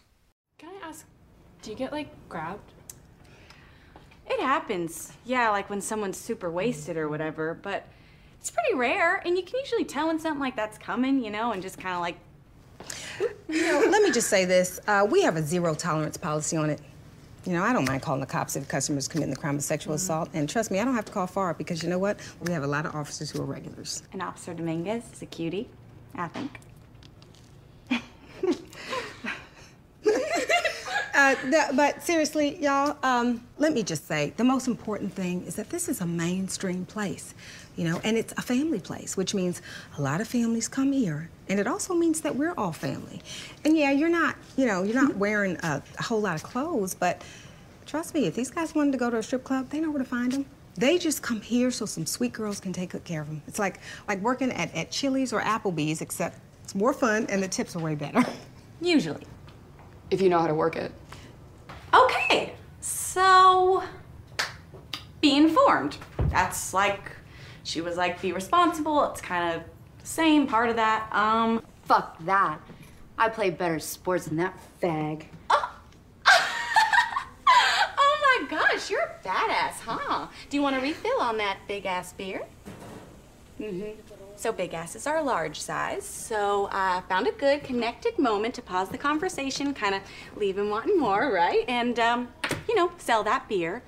Can 0.58 0.70
I 0.82 0.88
ask, 0.88 1.06
do 1.62 1.70
you 1.70 1.76
get 1.76 1.92
like 1.92 2.08
grabbed? 2.28 2.72
It 4.26 4.40
happens. 4.40 5.12
Yeah, 5.24 5.50
like 5.50 5.70
when 5.70 5.80
someone's 5.80 6.18
super 6.18 6.50
wasted 6.50 6.96
or 6.96 7.08
whatever, 7.08 7.54
but 7.62 7.86
it's 8.40 8.50
pretty 8.50 8.74
rare, 8.74 9.22
and 9.24 9.36
you 9.36 9.42
can 9.42 9.58
usually 9.60 9.84
tell 9.84 10.08
when 10.08 10.18
something 10.18 10.40
like 10.40 10.54
that's 10.54 10.76
coming, 10.78 11.24
you 11.24 11.30
know, 11.30 11.52
and 11.52 11.62
just 11.62 11.78
kind 11.78 11.94
of 11.94 12.00
like, 12.00 12.18
You 13.48 13.62
know, 13.62 13.88
let 13.90 14.02
me 14.02 14.10
just 14.12 14.28
say 14.28 14.44
this. 14.44 14.78
Uh, 14.86 15.06
we 15.10 15.22
have 15.22 15.36
a 15.36 15.42
zero 15.42 15.74
tolerance 15.74 16.16
policy 16.16 16.56
on 16.56 16.70
it. 16.70 16.80
You 17.48 17.54
know, 17.54 17.64
I 17.64 17.72
don't 17.72 17.86
mind 17.88 18.02
calling 18.02 18.20
the 18.20 18.26
cops 18.26 18.56
if 18.56 18.68
customers 18.68 19.08
commit 19.08 19.30
the 19.30 19.36
crime 19.36 19.56
of 19.56 19.62
sexual 19.64 19.94
assault. 19.94 20.28
And 20.34 20.46
trust 20.46 20.70
me, 20.70 20.80
I 20.80 20.84
don't 20.84 20.94
have 20.94 21.06
to 21.06 21.12
call 21.12 21.26
far 21.26 21.54
because 21.54 21.82
you 21.82 21.88
know 21.88 21.98
what? 21.98 22.20
We 22.42 22.52
have 22.52 22.62
a 22.62 22.66
lot 22.66 22.84
of 22.84 22.94
officers 22.94 23.30
who 23.30 23.40
are 23.40 23.46
regulars. 23.46 24.02
And 24.12 24.20
Officer 24.20 24.52
Dominguez 24.52 25.02
is 25.14 25.22
a 25.22 25.26
cutie, 25.26 25.70
I 26.14 26.28
think. 26.28 26.60
Uh, 31.14 31.34
the- 31.50 31.72
but 31.74 32.00
seriously, 32.00 32.62
y'all, 32.62 32.96
um, 33.02 33.42
let 33.58 33.72
me 33.72 33.82
just 33.82 34.06
say 34.06 34.32
the 34.36 34.44
most 34.44 34.68
important 34.68 35.12
thing 35.12 35.42
is 35.46 35.56
that 35.56 35.68
this 35.68 35.88
is 35.88 36.00
a 36.00 36.06
mainstream 36.06 36.86
place, 36.86 37.34
you 37.78 37.84
know, 37.84 38.00
and 38.02 38.18
it's 38.18 38.34
a 38.36 38.42
family 38.42 38.80
place, 38.80 39.16
which 39.16 39.34
means 39.34 39.62
a 39.96 40.02
lot 40.02 40.20
of 40.20 40.26
families 40.26 40.66
come 40.66 40.90
here, 40.90 41.30
and 41.48 41.60
it 41.60 41.68
also 41.68 41.94
means 41.94 42.22
that 42.22 42.34
we're 42.34 42.52
all 42.58 42.72
family. 42.72 43.22
And 43.64 43.78
yeah, 43.78 43.92
you're 43.92 44.08
not, 44.08 44.34
you 44.56 44.66
know, 44.66 44.82
you're 44.82 44.96
not 44.96 45.12
mm-hmm. 45.12 45.20
wearing 45.20 45.56
a, 45.62 45.80
a 45.96 46.02
whole 46.02 46.20
lot 46.20 46.34
of 46.34 46.42
clothes, 46.42 46.94
but 46.94 47.22
trust 47.86 48.14
me, 48.14 48.26
if 48.26 48.34
these 48.34 48.50
guys 48.50 48.74
wanted 48.74 48.90
to 48.92 48.98
go 48.98 49.10
to 49.10 49.18
a 49.18 49.22
strip 49.22 49.44
club, 49.44 49.70
they 49.70 49.78
know 49.78 49.92
where 49.92 50.00
to 50.00 50.04
find 50.04 50.32
them. 50.32 50.46
They 50.74 50.98
just 50.98 51.22
come 51.22 51.40
here 51.40 51.70
so 51.70 51.86
some 51.86 52.04
sweet 52.04 52.32
girls 52.32 52.58
can 52.58 52.72
take 52.72 52.90
good 52.90 53.04
care 53.04 53.22
of 53.22 53.28
them. 53.28 53.42
It's 53.46 53.60
like 53.60 53.78
like 54.08 54.20
working 54.22 54.50
at, 54.50 54.74
at 54.74 54.90
Chili's 54.90 55.32
or 55.32 55.40
Applebee's, 55.40 56.00
except 56.00 56.40
it's 56.64 56.74
more 56.74 56.92
fun 56.92 57.26
and 57.28 57.40
the 57.40 57.48
tips 57.48 57.76
are 57.76 57.80
way 57.80 57.94
better. 57.94 58.24
Usually. 58.80 59.22
If 60.10 60.20
you 60.20 60.28
know 60.28 60.38
how 60.40 60.48
to 60.48 60.54
work 60.54 60.74
it. 60.74 60.92
Okay, 61.94 62.54
so 62.80 63.84
be 65.20 65.36
informed. 65.36 65.96
That's 66.30 66.74
like 66.74 67.12
she 67.68 67.82
was 67.82 67.98
like 67.98 68.20
be 68.22 68.32
responsible. 68.32 69.04
It's 69.10 69.20
kind 69.20 69.54
of 69.54 69.62
the 70.00 70.06
same 70.06 70.46
part 70.46 70.70
of 70.70 70.76
that. 70.76 71.12
Um, 71.12 71.62
Fuck 71.84 72.18
that. 72.24 72.60
I 73.18 73.28
play 73.28 73.50
better 73.50 73.78
sports 73.78 74.26
than 74.26 74.38
that 74.38 74.58
fag. 74.82 75.24
oh 75.50 75.70
oh 77.98 78.40
my 78.40 78.46
gosh, 78.48 78.90
you're 78.90 79.02
a 79.02 79.26
badass, 79.26 79.80
huh? 79.80 80.28
Do 80.48 80.56
you 80.56 80.62
want 80.62 80.76
to 80.76 80.82
refill 80.82 81.20
on 81.20 81.36
that 81.38 81.58
big 81.68 81.84
ass 81.84 82.14
beer? 82.14 82.42
Mm-hmm. 83.60 84.00
So 84.36 84.52
big 84.52 84.72
asses 84.72 85.06
are 85.06 85.18
a 85.18 85.22
large 85.22 85.60
size. 85.60 86.06
So 86.06 86.70
I 86.72 87.02
found 87.08 87.26
a 87.26 87.32
good 87.32 87.64
connected 87.64 88.18
moment 88.18 88.54
to 88.54 88.62
pause 88.62 88.88
the 88.88 88.98
conversation, 88.98 89.74
kind 89.74 89.94
of 89.94 90.02
leave 90.36 90.56
him 90.56 90.70
wanting 90.70 90.98
more, 90.98 91.30
right? 91.32 91.64
And 91.68 91.98
um, 91.98 92.28
you 92.66 92.76
know, 92.76 92.92
sell 92.96 93.22
that 93.24 93.46
beer. 93.48 93.82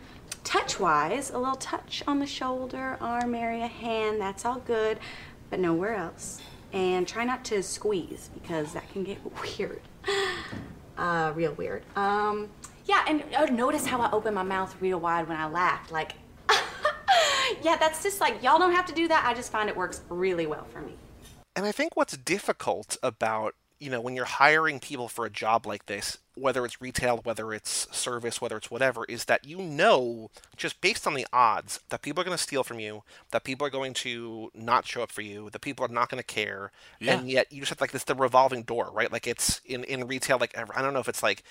Touch 0.45 0.81
wise, 0.81 1.31
a 1.31 1.39
little 1.39 1.55
touch 1.55 2.03
on 2.07 2.19
the 2.19 2.27
shoulder, 2.27 2.97
arm 3.01 3.35
area, 3.35 3.67
hand, 3.67 4.21
that's 4.21 4.45
all 4.45 4.59
good, 4.61 4.99
but 5.51 5.61
nowhere 5.61 5.95
else. 5.95 6.41
And 6.73 7.07
try 7.07 7.25
not 7.25 7.45
to 7.47 7.63
squeeze 7.63 8.31
because 8.35 8.73
that 8.73 8.91
can 8.93 9.05
get 9.05 9.19
weird. 9.59 9.81
Uh, 10.97 11.33
real 11.35 11.53
weird. 11.55 11.83
Um, 11.97 12.49
yeah, 12.87 13.05
and 13.07 13.23
uh, 13.37 13.47
notice 13.47 13.87
how 13.87 14.01
I 14.01 14.11
open 14.13 14.35
my 14.35 14.43
mouth 14.43 14.75
real 14.81 14.99
wide 14.99 15.29
when 15.29 15.37
I 15.37 15.47
laugh. 15.47 15.91
Like, 15.93 16.13
yeah, 17.63 17.77
that's 17.77 18.03
just 18.03 18.21
like, 18.21 18.43
y'all 18.43 18.59
don't 18.59 18.73
have 18.73 18.87
to 18.87 18.95
do 18.95 19.09
that. 19.09 19.25
I 19.25 19.35
just 19.35 19.53
find 19.53 19.69
it 19.69 19.77
works 19.77 20.01
really 20.09 20.47
well 20.47 20.65
for 20.73 20.81
me. 20.81 20.95
And 21.57 21.67
I 21.67 21.73
think 21.73 21.97
what's 21.97 22.17
difficult 22.17 22.97
about, 23.03 23.55
you 23.81 23.91
know, 23.91 24.01
when 24.01 24.15
you're 24.15 24.27
hiring 24.27 24.81
people 24.81 25.09
for 25.09 25.27
a 25.27 25.31
job 25.31 25.67
like 25.67 25.87
this, 25.87 26.19
whether 26.37 26.65
it's 26.65 26.81
retail, 26.81 27.19
whether 27.25 27.53
it's 27.53 27.89
service, 27.97 28.41
whether 28.41 28.57
it's 28.57 28.71
whatever, 28.71 29.05
is 29.07 29.25
that 29.27 29.45
you 29.47 29.59
know, 29.59 30.31
just 30.57 30.81
based 30.83 31.07
on 31.07 31.15
the 31.15 31.27
odds, 31.33 31.81
that 31.91 32.03
people 32.03 32.21
are 32.21 32.25
going 32.25 32.37
to 32.37 32.43
steal 32.43 32.65
from 32.65 32.79
you, 32.81 33.03
that 33.33 33.45
people 33.45 33.67
are 33.67 33.71
going 33.71 33.95
to 33.95 34.51
not 34.55 34.87
show 34.87 35.03
up 35.03 35.13
for 35.13 35.23
you, 35.23 35.51
that 35.51 35.61
people 35.63 35.85
are 35.85 35.89
not 35.89 36.11
going 36.11 36.21
to 36.23 36.27
care, 36.27 36.73
Yeah. 37.01 37.23
and 37.23 37.29
yet 37.29 37.53
you 37.53 37.61
just 37.61 37.71
have 37.71 37.81
like 37.81 37.93
this 37.93 38.05
the 38.05 38.15
revolving 38.15 38.63
door, 38.63 38.91
right? 38.93 39.11
Like 39.13 39.27
it's 39.27 39.61
in 39.65 39.85
in 39.85 40.07
retail, 40.07 40.39
like 40.39 40.57
I 40.57 40.83
don't 40.83 40.95
know 40.95 41.01
if 41.01 41.09
it's 41.09 41.23
like 41.23 41.43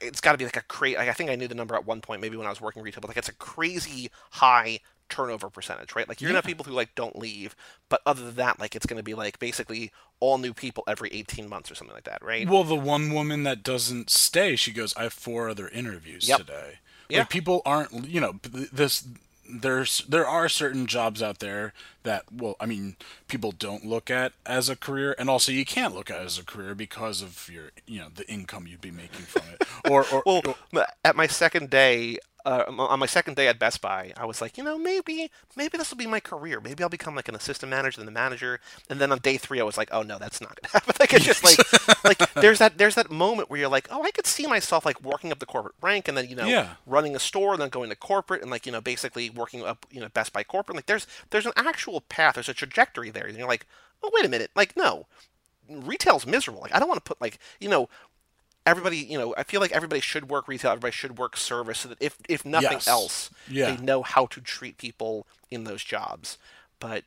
it's 0.00 0.20
got 0.20 0.32
to 0.32 0.38
be 0.38 0.44
like 0.44 0.56
a 0.56 0.62
crazy. 0.62 0.98
I 0.98 1.12
think 1.12 1.30
I 1.30 1.36
knew 1.36 1.48
the 1.48 1.54
number 1.54 1.74
at 1.74 1.86
one 1.86 2.00
point, 2.00 2.20
maybe 2.20 2.36
when 2.36 2.46
I 2.46 2.50
was 2.50 2.60
working 2.60 2.82
retail, 2.82 3.00
but 3.00 3.08
like 3.08 3.16
it's 3.16 3.28
a 3.28 3.34
crazy 3.34 4.10
high 4.32 4.80
turnover 5.10 5.50
percentage, 5.50 5.94
right? 5.94 6.08
Like 6.08 6.20
you're 6.20 6.28
gonna 6.28 6.38
have 6.38 6.44
people 6.44 6.64
who 6.64 6.72
like 6.72 6.94
don't 6.94 7.16
leave, 7.16 7.54
but 7.88 8.00
other 8.06 8.22
than 8.24 8.36
that, 8.36 8.58
like 8.60 8.74
it's 8.76 8.86
gonna 8.86 9.02
be 9.02 9.14
like 9.14 9.38
basically 9.38 9.92
all 10.20 10.38
new 10.38 10.54
people 10.54 10.84
every 10.86 11.10
18 11.12 11.48
months 11.48 11.70
or 11.70 11.74
something 11.74 11.94
like 11.94 12.04
that, 12.04 12.22
right? 12.24 12.48
Well, 12.48 12.64
the 12.64 12.74
one 12.76 13.12
woman 13.12 13.42
that 13.44 13.62
doesn't 13.62 14.10
stay, 14.10 14.56
she 14.56 14.72
goes, 14.72 14.94
"I 14.96 15.04
have 15.04 15.12
four 15.12 15.48
other 15.50 15.68
interviews 15.68 16.28
Yep. 16.28 16.38
today." 16.38 16.78
Yeah. 17.08 17.18
Like 17.20 17.30
people 17.30 17.60
aren't, 17.66 18.06
you 18.06 18.20
know, 18.20 18.38
this. 18.42 19.06
There's 19.52 19.98
there 20.08 20.28
are 20.28 20.48
certain 20.48 20.86
jobs 20.86 21.20
out 21.20 21.40
there 21.40 21.72
that 22.04 22.22
well, 22.32 22.54
I 22.60 22.66
mean, 22.66 22.94
people 23.26 23.50
don't 23.50 23.84
look 23.84 24.08
at 24.08 24.32
as 24.46 24.68
a 24.68 24.76
career, 24.76 25.16
and 25.18 25.28
also 25.28 25.50
you 25.50 25.64
can't 25.64 25.92
look 25.92 26.08
at 26.08 26.20
it 26.20 26.24
as 26.24 26.38
a 26.38 26.44
career 26.44 26.72
because 26.76 27.20
of 27.20 27.48
your, 27.52 27.72
you 27.84 27.98
know, 27.98 28.10
the 28.14 28.24
income 28.30 28.68
you'd 28.68 28.80
be 28.80 28.92
making 28.92 29.24
from 29.24 29.42
it, 29.52 29.66
or 29.90 30.06
or, 30.12 30.22
well, 30.24 30.42
or- 30.72 30.86
at 31.04 31.16
my 31.16 31.26
second 31.26 31.68
day, 31.68 32.18
uh, 32.44 32.64
on 32.78 32.98
my 32.98 33.06
second 33.06 33.34
day 33.36 33.48
at 33.48 33.58
Best 33.58 33.80
Buy, 33.80 34.12
I 34.16 34.24
was 34.24 34.40
like, 34.40 34.56
you 34.58 34.64
know, 34.64 34.78
maybe, 34.78 35.30
maybe 35.56 35.76
this 35.78 35.90
will 35.90 35.98
be 35.98 36.06
my 36.06 36.20
career. 36.20 36.60
Maybe 36.60 36.82
I'll 36.82 36.88
become 36.88 37.14
like 37.14 37.28
an 37.28 37.34
assistant 37.34 37.70
manager, 37.70 37.98
then 37.98 38.06
the 38.06 38.12
manager. 38.12 38.60
And 38.88 39.00
then 39.00 39.12
on 39.12 39.18
day 39.18 39.36
three, 39.36 39.60
I 39.60 39.64
was 39.64 39.76
like, 39.78 39.88
oh 39.92 40.02
no, 40.02 40.18
that's 40.18 40.40
not 40.40 40.58
gonna 40.60 40.72
happen. 40.72 40.94
Like 41.00 41.12
it's 41.14 41.24
just 41.24 41.42
like, 41.44 42.04
like 42.04 42.34
there's 42.34 42.58
that, 42.58 42.76
there's 42.78 42.94
that 42.96 43.10
moment 43.10 43.48
where 43.50 43.58
you're 43.60 43.68
like, 43.68 43.88
oh, 43.90 44.02
I 44.02 44.10
could 44.10 44.26
see 44.26 44.46
myself 44.46 44.84
like 44.84 45.02
working 45.02 45.32
up 45.32 45.38
the 45.38 45.46
corporate 45.46 45.74
rank, 45.80 46.08
and 46.08 46.16
then 46.16 46.28
you 46.28 46.36
know, 46.36 46.46
Yeah. 46.46 46.74
running 46.86 47.16
a 47.16 47.18
store, 47.18 47.52
and 47.52 47.60
then 47.62 47.68
going 47.70 47.88
to 47.90 47.96
corporate, 47.96 48.42
and 48.42 48.50
like 48.50 48.66
you 48.66 48.72
know, 48.72 48.80
basically 48.80 49.30
working 49.30 49.64
up, 49.64 49.86
you 49.90 50.00
know, 50.00 50.08
Best 50.08 50.32
Buy 50.32 50.42
corporate. 50.44 50.76
Like 50.76 50.86
there's, 50.86 51.06
there's 51.30 51.46
an 51.46 51.52
actual 51.56 52.00
path, 52.02 52.34
there's 52.34 52.48
a 52.48 52.54
trajectory 52.54 53.10
there, 53.10 53.26
and 53.26 53.36
you're 53.38 53.48
like, 53.48 53.66
oh, 54.02 54.10
wait 54.12 54.24
a 54.24 54.28
minute, 54.28 54.50
like 54.54 54.76
no, 54.76 55.06
retail's 55.68 56.26
miserable. 56.26 56.60
Like 56.62 56.74
I 56.74 56.78
don't 56.78 56.88
want 56.88 57.02
to 57.04 57.08
put 57.08 57.20
like 57.20 57.38
you 57.60 57.68
know 57.68 57.88
everybody 58.70 58.98
you 58.98 59.18
know 59.18 59.34
I 59.36 59.44
feel 59.44 59.60
like 59.60 59.72
everybody 59.72 60.00
should 60.00 60.30
work 60.30 60.48
retail. 60.48 60.72
Everybody 60.72 60.92
should 60.92 61.18
work 61.18 61.36
service 61.36 61.80
so 61.80 61.88
that 61.90 61.98
if 62.00 62.18
if 62.28 62.44
nothing 62.44 62.82
Yes. 62.82 62.86
else, 62.86 63.30
Yeah. 63.46 63.66
they 63.66 63.76
know 63.76 64.02
how 64.02 64.26
to 64.26 64.40
treat 64.40 64.78
people 64.78 65.26
in 65.50 65.64
those 65.64 65.84
jobs. 65.84 66.38
But 66.78 67.04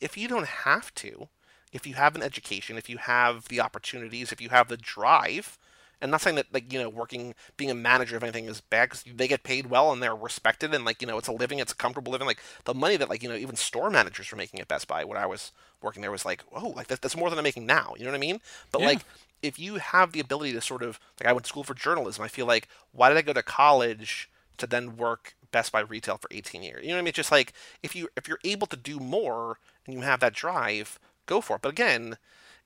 if 0.00 0.16
you 0.16 0.28
don't 0.28 0.46
have 0.46 0.94
to, 0.96 1.28
if 1.72 1.86
you 1.86 1.94
have 1.94 2.14
an 2.16 2.22
education, 2.22 2.76
if 2.78 2.88
you 2.88 2.98
have 2.98 3.48
the 3.48 3.60
opportunities, 3.60 4.32
if 4.32 4.40
you 4.40 4.50
have 4.50 4.68
the 4.68 4.76
drive. 4.76 5.58
And 5.98 6.10
not 6.10 6.20
saying 6.20 6.36
that 6.36 6.52
like 6.52 6.70
you 6.72 6.78
know 6.78 6.90
working 6.90 7.34
being 7.56 7.70
a 7.70 7.74
manager 7.74 8.16
of 8.18 8.22
anything 8.22 8.44
is 8.44 8.60
bad 8.60 8.90
because 8.90 9.02
they 9.16 9.26
get 9.26 9.42
paid 9.44 9.68
well 9.70 9.90
and 9.92 10.02
they're 10.02 10.14
respected 10.14 10.74
and 10.74 10.84
like 10.84 11.00
you 11.00 11.08
know 11.08 11.16
it's 11.16 11.26
a 11.28 11.32
living 11.32 11.58
it's 11.58 11.72
a 11.72 11.76
comfortable 11.76 12.12
living 12.12 12.26
like 12.26 12.40
the 12.64 12.74
money 12.74 12.98
that 12.98 13.08
like 13.08 13.22
you 13.22 13.30
know 13.30 13.34
even 13.34 13.56
store 13.56 13.88
managers 13.88 14.30
were 14.30 14.36
making 14.36 14.60
at 14.60 14.68
Best 14.68 14.86
Buy 14.88 15.04
when 15.04 15.16
I 15.16 15.24
was 15.24 15.52
working 15.80 16.02
there 16.02 16.10
was 16.10 16.26
like 16.26 16.44
oh 16.52 16.68
like 16.76 16.88
that, 16.88 17.00
that's 17.00 17.16
more 17.16 17.30
than 17.30 17.38
I'm 17.38 17.44
making 17.44 17.64
now 17.64 17.94
you 17.96 18.04
know 18.04 18.10
what 18.10 18.16
I 18.16 18.20
mean 18.20 18.40
but 18.72 18.82
Yeah. 18.82 18.86
like 18.88 19.04
if 19.42 19.58
you 19.58 19.76
have 19.76 20.12
the 20.12 20.20
ability 20.20 20.52
to 20.52 20.60
sort 20.60 20.82
of 20.82 20.98
like 21.20 21.28
I 21.28 21.32
went 21.32 21.44
to 21.44 21.48
school 21.48 21.64
for 21.64 21.74
journalism, 21.74 22.24
I 22.24 22.28
feel 22.28 22.46
like 22.46 22.68
why 22.92 23.08
did 23.08 23.18
I 23.18 23.22
go 23.22 23.32
to 23.32 23.42
college 23.42 24.30
to 24.58 24.66
then 24.66 24.96
work 24.96 25.34
Best 25.52 25.72
Buy 25.72 25.80
retail 25.80 26.16
for 26.18 26.28
18 26.30 26.62
years? 26.62 26.82
You 26.82 26.88
know 26.90 26.94
what 26.96 26.98
I 27.00 27.02
mean? 27.02 27.08
It's 27.08 27.16
just 27.16 27.32
like 27.32 27.52
if 27.82 27.94
you 27.94 28.08
if 28.16 28.28
you're 28.28 28.40
able 28.44 28.66
to 28.68 28.76
do 28.76 28.98
more 28.98 29.58
and 29.86 29.94
you 29.94 30.00
have 30.00 30.20
that 30.20 30.32
drive, 30.34 30.98
go 31.26 31.40
for 31.40 31.56
it. 31.56 31.62
But 31.62 31.68
again, 31.70 32.16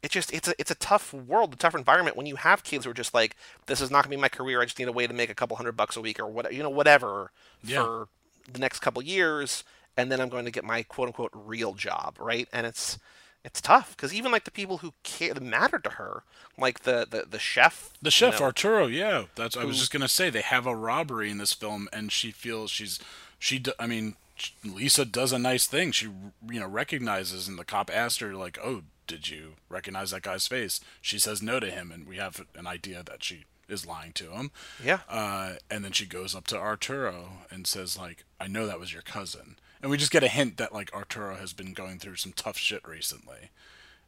it's 0.02 0.14
just 0.14 0.32
it's 0.32 0.48
a 0.48 0.54
it's 0.58 0.70
a 0.70 0.76
tough 0.76 1.12
world, 1.12 1.52
a 1.52 1.56
tough 1.56 1.74
environment 1.74 2.16
when 2.16 2.26
you 2.26 2.36
have 2.36 2.62
kids 2.64 2.84
who 2.84 2.90
are 2.90 2.94
just 2.94 3.12
like 3.14 3.36
this 3.66 3.80
is 3.80 3.90
not 3.90 4.04
going 4.04 4.12
to 4.12 4.16
be 4.16 4.20
my 4.22 4.28
career. 4.28 4.62
I 4.62 4.64
just 4.64 4.78
need 4.78 4.88
a 4.88 4.92
way 4.92 5.06
to 5.06 5.12
make 5.14 5.30
a 5.30 5.34
couple 5.34 5.56
hundred 5.56 5.76
bucks 5.76 5.96
a 5.96 6.00
week 6.00 6.18
or 6.18 6.26
what 6.26 6.52
you 6.54 6.62
know 6.62 6.70
whatever 6.70 7.32
Yeah. 7.62 7.82
for 7.82 8.08
the 8.50 8.58
next 8.60 8.80
couple 8.80 9.02
years, 9.02 9.62
and 9.96 10.10
then 10.10 10.20
I'm 10.20 10.28
going 10.30 10.46
to 10.46 10.50
get 10.50 10.64
my 10.64 10.82
quote 10.84 11.08
unquote 11.08 11.32
real 11.34 11.74
job, 11.74 12.16
right? 12.18 12.48
And 12.52 12.66
it's 12.66 12.98
it's 13.44 13.60
tough 13.60 13.96
because 13.96 14.12
even 14.12 14.30
like 14.30 14.44
the 14.44 14.50
people 14.50 14.78
who 14.78 14.92
care 15.02 15.34
mattered 15.40 15.84
to 15.84 15.90
her, 15.90 16.22
like 16.58 16.80
the 16.80 17.06
the, 17.08 17.24
the 17.28 17.38
chef, 17.38 17.92
The 18.02 18.08
you 18.08 18.10
chef 18.10 18.40
know, 18.40 18.46
Arturo, 18.46 18.86
yeah, 18.86 19.24
that's. 19.34 19.56
I 19.56 19.64
was 19.64 19.78
just 19.78 19.92
gonna 19.92 20.08
say 20.08 20.30
they 20.30 20.42
have 20.42 20.66
a 20.66 20.76
robbery 20.76 21.30
in 21.30 21.38
this 21.38 21.52
film, 21.52 21.88
and 21.92 22.12
she 22.12 22.30
feels 22.30 22.70
she's 22.70 22.98
she. 23.38 23.62
I 23.78 23.86
mean, 23.86 24.16
Lisa 24.64 25.04
does 25.04 25.32
a 25.32 25.38
nice 25.38 25.66
thing. 25.66 25.92
She 25.92 26.06
you 26.06 26.60
know 26.60 26.68
recognizes, 26.68 27.48
and 27.48 27.58
the 27.58 27.64
cop 27.64 27.90
asked 27.92 28.20
her 28.20 28.34
like, 28.34 28.58
"Oh, 28.62 28.82
did 29.06 29.28
you 29.28 29.54
recognize 29.68 30.10
that 30.10 30.22
guy's 30.22 30.46
face?" 30.46 30.80
She 31.00 31.18
says 31.18 31.42
no 31.42 31.60
to 31.60 31.70
him, 31.70 31.90
and 31.90 32.06
we 32.06 32.16
have 32.16 32.44
an 32.54 32.66
idea 32.66 33.02
that 33.02 33.24
she 33.24 33.44
is 33.68 33.86
lying 33.86 34.12
to 34.12 34.32
him. 34.32 34.50
Yeah. 34.84 35.00
Uh, 35.08 35.54
and 35.70 35.84
then 35.84 35.92
she 35.92 36.04
goes 36.04 36.34
up 36.34 36.46
to 36.48 36.58
Arturo 36.58 37.44
and 37.50 37.66
says 37.66 37.96
like, 37.96 38.24
"I 38.38 38.48
know 38.48 38.66
that 38.66 38.80
was 38.80 38.92
your 38.92 39.02
cousin," 39.02 39.56
and 39.82 39.90
we 39.90 39.96
just 39.96 40.12
get 40.12 40.22
a 40.22 40.28
hint 40.28 40.56
that 40.58 40.72
like 40.72 40.92
Arturo 40.94 41.36
has 41.36 41.52
been 41.52 41.72
going 41.72 41.98
through 41.98 42.16
some 42.16 42.32
tough 42.32 42.58
shit 42.58 42.86
recently. 42.86 43.50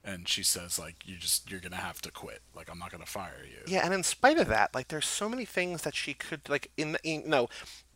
And 0.05 0.29
she 0.29 0.43
says 0.43 0.81
like, 0.81 0.97
"You 1.05 1.17
just 1.17 1.49
you're 1.51 1.61
gonna 1.61 1.77
have 1.77 2.03
to 2.03 2.11
quit. 2.11 2.43
Like 2.57 2.69
I'm 2.69 2.79
not 2.79 2.91
gonna 2.91 3.07
fire 3.07 3.45
you." 3.45 3.63
Yeah, 3.67 3.85
and 3.85 3.95
in 3.95 4.03
spite 4.03 4.39
of 4.39 4.49
that, 4.49 4.75
like 4.75 4.89
there's 4.89 5.07
so 5.07 5.29
many 5.29 5.45
things 5.45 5.83
that 5.83 5.95
she 5.95 6.13
could 6.13 6.49
like 6.49 6.73
in, 6.77 6.97
in 7.05 7.23
no, 7.27 7.49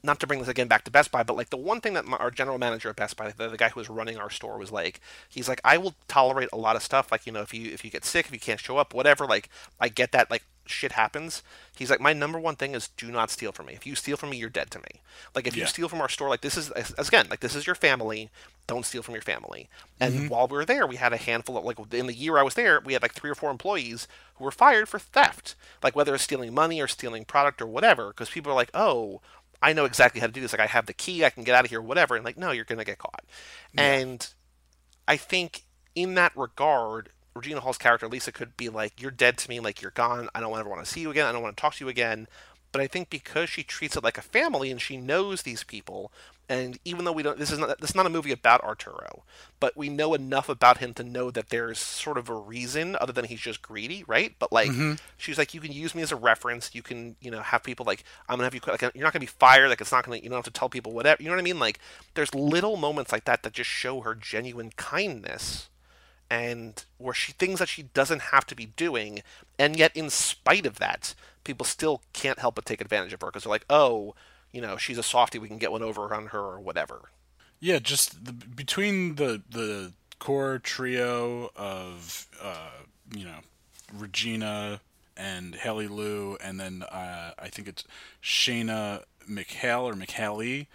not 0.03 0.21
to 0.21 0.27
bring 0.27 0.39
this 0.39 0.49
again 0.49 0.69
back 0.69 0.85
to 0.85 0.91
Best 0.91 1.11
Buy, 1.11 1.23
but 1.23 1.37
like 1.37 1.51
the 1.51 1.57
one 1.57 1.81
thing 1.81 1.95
that 1.95 2.05
my, 2.05 2.17
our 2.19 2.31
general 2.31 2.59
manager 2.59 2.89
at 2.91 2.97
Best 2.97 3.17
Buy, 3.17 3.31
the, 3.31 3.49
the 3.49 3.57
guy 3.57 3.71
who 3.71 3.81
was 3.81 3.91
running 3.91 4.17
our 4.19 4.31
store, 4.31 4.59
was 4.59 4.71
like, 4.71 5.01
he's 5.29 5.49
like, 5.49 5.61
I 5.65 5.79
will 5.79 5.95
tolerate 6.09 6.49
a 6.53 6.57
lot 6.57 6.77
of 6.77 6.83
stuff, 6.83 7.11
like 7.11 7.27
you 7.27 7.33
know, 7.33 7.43
if 7.43 7.53
you 7.53 7.73
if 7.73 7.85
you 7.85 7.91
get 7.91 8.05
sick, 8.05 8.27
if 8.27 8.33
you 8.33 8.39
can't 8.41 8.61
show 8.61 8.77
up, 8.79 8.95
whatever, 8.95 9.27
like 9.27 9.49
I 9.81 9.89
get 9.89 10.13
that, 10.13 10.31
like 10.31 10.45
shit 10.69 10.93
happens, 10.93 11.43
he's 11.77 11.91
like, 11.91 12.01
my 12.01 12.13
number 12.13 12.39
one 12.41 12.57
thing 12.57 12.75
is 12.75 12.89
do 12.97 13.11
not 13.11 13.31
steal 13.31 13.53
from 13.53 13.67
me. 13.67 13.75
If 13.75 13.87
you 13.87 13.95
steal 13.95 14.17
from 14.17 14.31
me, 14.31 14.37
you're 14.37 14.49
dead 14.51 14.71
to 14.73 14.79
me. 14.81 15.01
Like 15.35 15.47
if 15.47 15.55
you 15.57 15.63
steal 15.69 15.89
from 15.89 16.01
our 16.01 16.09
store, 16.09 16.29
like 16.29 16.41
this 16.41 16.57
is 16.57 16.73
again, 16.99 17.27
like 17.31 17.41
this 17.41 17.55
is 17.55 17.67
your 17.67 17.77
family. 17.77 18.31
Don't 18.67 18.85
steal 18.85 19.03
from 19.03 19.15
your 19.15 19.23
family. 19.23 19.69
And 20.01 20.13
Mm-hmm. 20.15 20.29
while 20.29 20.49
we 20.49 20.57
were 20.57 20.65
there, 20.65 20.87
we 20.87 20.97
had 20.97 21.13
a 21.13 21.17
handful 21.17 21.57
of 21.57 21.65
like 21.65 21.79
in 21.95 22.07
the 22.07 22.15
year 22.15 22.37
I 22.37 22.43
was 22.43 22.55
there, 22.55 22.81
we 22.85 22.95
had 22.95 23.03
like 23.03 23.15
three 23.15 23.31
or 23.31 23.37
four 23.37 23.51
employees 23.51 24.09
who 24.37 24.45
were 24.45 24.51
fired 24.51 24.89
for 24.89 24.99
theft, 24.99 25.55
like 25.85 25.95
whether 25.97 26.15
it's 26.15 26.25
stealing 26.25 26.53
money 26.53 26.81
or 26.81 26.89
stealing 26.89 27.25
product 27.25 27.63
or 27.63 27.67
whatever, 27.67 28.09
because 28.09 28.31
people 28.31 28.53
are 28.53 28.57
like, 28.57 28.71
oh. 28.75 29.21
I 29.63 29.73
know 29.73 29.85
exactly 29.85 30.21
how 30.21 30.27
to 30.27 30.33
do 30.33 30.41
this. 30.41 30.53
Like 30.53 30.61
I 30.61 30.67
have 30.67 30.87
the 30.87 30.93
key, 30.93 31.25
I 31.25 31.31
can 31.31 31.45
get 31.45 31.55
out 31.55 31.65
of 31.65 31.71
here, 31.71 31.81
whatever. 31.81 32.17
And 32.17 32.25
like, 32.25 32.37
no, 32.37 32.51
you're 32.51 32.65
gonna 32.65 32.85
get 32.85 32.99
caught. 32.99 33.25
And 33.77 34.27
I 35.09 35.17
think 35.17 35.65
in 35.95 36.15
that 36.15 36.33
regard, 36.37 37.11
Regina 37.35 37.61
Hall's 37.61 37.79
character 37.79 38.09
Lisa 38.09 38.33
could 38.33 38.57
be 38.57 38.69
like, 38.69 39.01
"You're 39.01 39.11
dead 39.11 39.37
to 39.39 39.51
me. 39.51 39.61
Like 39.61 39.83
you're 39.83 39.91
gone. 39.91 40.29
I 40.35 40.41
don't 40.41 40.59
ever 40.59 40.69
want 40.69 40.85
to 40.85 40.91
see 40.91 41.01
you 41.01 41.11
again. 41.11 41.27
I 41.27 41.33
don't 41.33 41.43
want 41.43 41.57
to 41.57 41.61
talk 41.61 41.75
to 41.75 41.85
you 41.85 41.89
again." 41.89 42.29
But 42.73 42.81
I 42.81 42.87
think 42.87 43.11
because 43.11 43.49
she 43.49 43.63
treats 43.63 43.97
it 43.97 44.05
like 44.05 44.19
a 44.19 44.23
family 44.23 44.71
and 44.71 44.81
she 44.81 44.97
knows 44.97 45.43
these 45.43 45.65
people, 45.65 46.13
and 46.49 46.79
even 46.85 47.05
though 47.05 47.13
we 47.13 47.23
don't, 47.23 47.39
this 47.39 47.51
is 47.51 47.59
not 47.59 47.81
this 47.81 47.91
is 47.91 47.97
not 47.97 48.07
a 48.07 48.11
movie 48.11 48.31
about 48.31 48.63
Arturo, 48.63 49.25
but 49.59 49.77
we 49.77 49.89
know 49.89 50.15
enough 50.15 50.49
about 50.49 50.79
him 50.79 50.95
to 50.95 51.03
know 51.03 51.31
that 51.31 51.49
there's 51.49 51.79
sort 51.79 52.19
of 52.19 52.29
a 52.29 52.35
reason 52.35 52.97
other 53.01 53.13
than 53.13 53.25
he's 53.25 53.41
just 53.41 53.63
greedy, 53.63 54.05
right? 54.07 54.35
But 54.39 54.53
like, 54.53 54.71
mm-hmm. 54.71 54.95
she's 55.17 55.39
like, 55.39 55.55
you 55.55 55.61
can 55.61 55.73
use 55.73 55.95
me 55.95 56.03
as 56.03 56.13
a 56.13 56.17
reference. 56.17 56.75
You 56.75 56.83
can, 56.83 57.17
you 57.21 57.31
know, 57.31 57.41
have 57.41 57.65
people 57.65 57.85
like, 57.85 58.05
I'm 58.29 58.37
gonna 58.37 58.45
have 58.45 58.55
you, 58.55 58.61
like, 58.67 58.83
you're 58.83 59.05
not 59.05 59.13
gonna 59.13 59.21
be 59.21 59.27
fired. 59.27 59.69
Like, 59.69 59.81
it's 59.81 59.93
not 59.93 60.05
gonna, 60.05 60.19
you 60.19 60.29
don't 60.29 60.37
have 60.39 60.45
to 60.45 60.51
tell 60.51 60.69
people 60.69 60.93
whatever. 60.93 61.21
You 61.23 61.29
know 61.29 61.35
what 61.35 61.41
I 61.41 61.45
mean? 61.45 61.59
Like, 61.59 61.81
there's 62.15 62.35
little 62.35 62.77
moments 62.77 63.13
like 63.13 63.25
that 63.25 63.43
that 63.43 63.53
just 63.53 63.71
show 63.71 64.03
her 64.03 64.15
genuine 64.15 64.71
kindness 64.77 65.69
and 66.31 66.85
where 66.99 67.15
she 67.15 67.33
things 67.33 67.59
that 67.59 67.69
she 67.69 67.83
doesn't 67.83 68.23
have 68.23 68.47
to 68.47 68.57
be 68.57 68.67
doing, 68.67 69.23
and 69.59 69.77
yet 69.77 69.97
in 69.97 70.11
spite 70.11 70.67
of 70.67 70.79
that, 70.79 71.15
people 71.45 71.65
still 71.65 72.03
can't 72.13 72.39
help 72.41 72.57
but 72.57 72.65
take 72.65 72.81
advantage 72.81 73.13
of 73.13 73.21
her 73.21 73.29
because 73.29 73.45
they're 73.45 73.51
like, 73.51 73.67
oh, 73.71 74.15
you 74.53 74.61
know, 74.61 74.77
she's 74.77 74.99
a 74.99 75.03
softie, 75.03 75.39
we 75.39 75.49
can 75.49 75.59
get 75.59 75.73
one 75.73 75.83
over 75.83 76.13
on 76.15 76.27
her 76.27 76.41
or 76.41 76.61
whatever. 76.61 77.11
Yeah, 77.61 77.79
just 77.79 78.25
the, 78.25 78.33
between 78.33 79.17
the 79.17 79.43
the 79.49 79.93
core 80.19 80.59
trio 80.59 81.51
of 81.57 82.27
uh, 82.43 82.83
you 83.15 83.25
know 83.25 83.39
Regina 83.95 84.81
and 85.17 85.55
Haley 85.55 85.89
Lu, 85.89 86.37
and 86.43 86.61
then 86.61 86.83
uh, 86.83 87.33
I 87.39 87.49
think 87.49 87.69
it's 87.69 87.85
Shayna 88.23 89.05
McHayle 89.29 89.83
or 89.83 89.95
McHaley, 89.95 90.67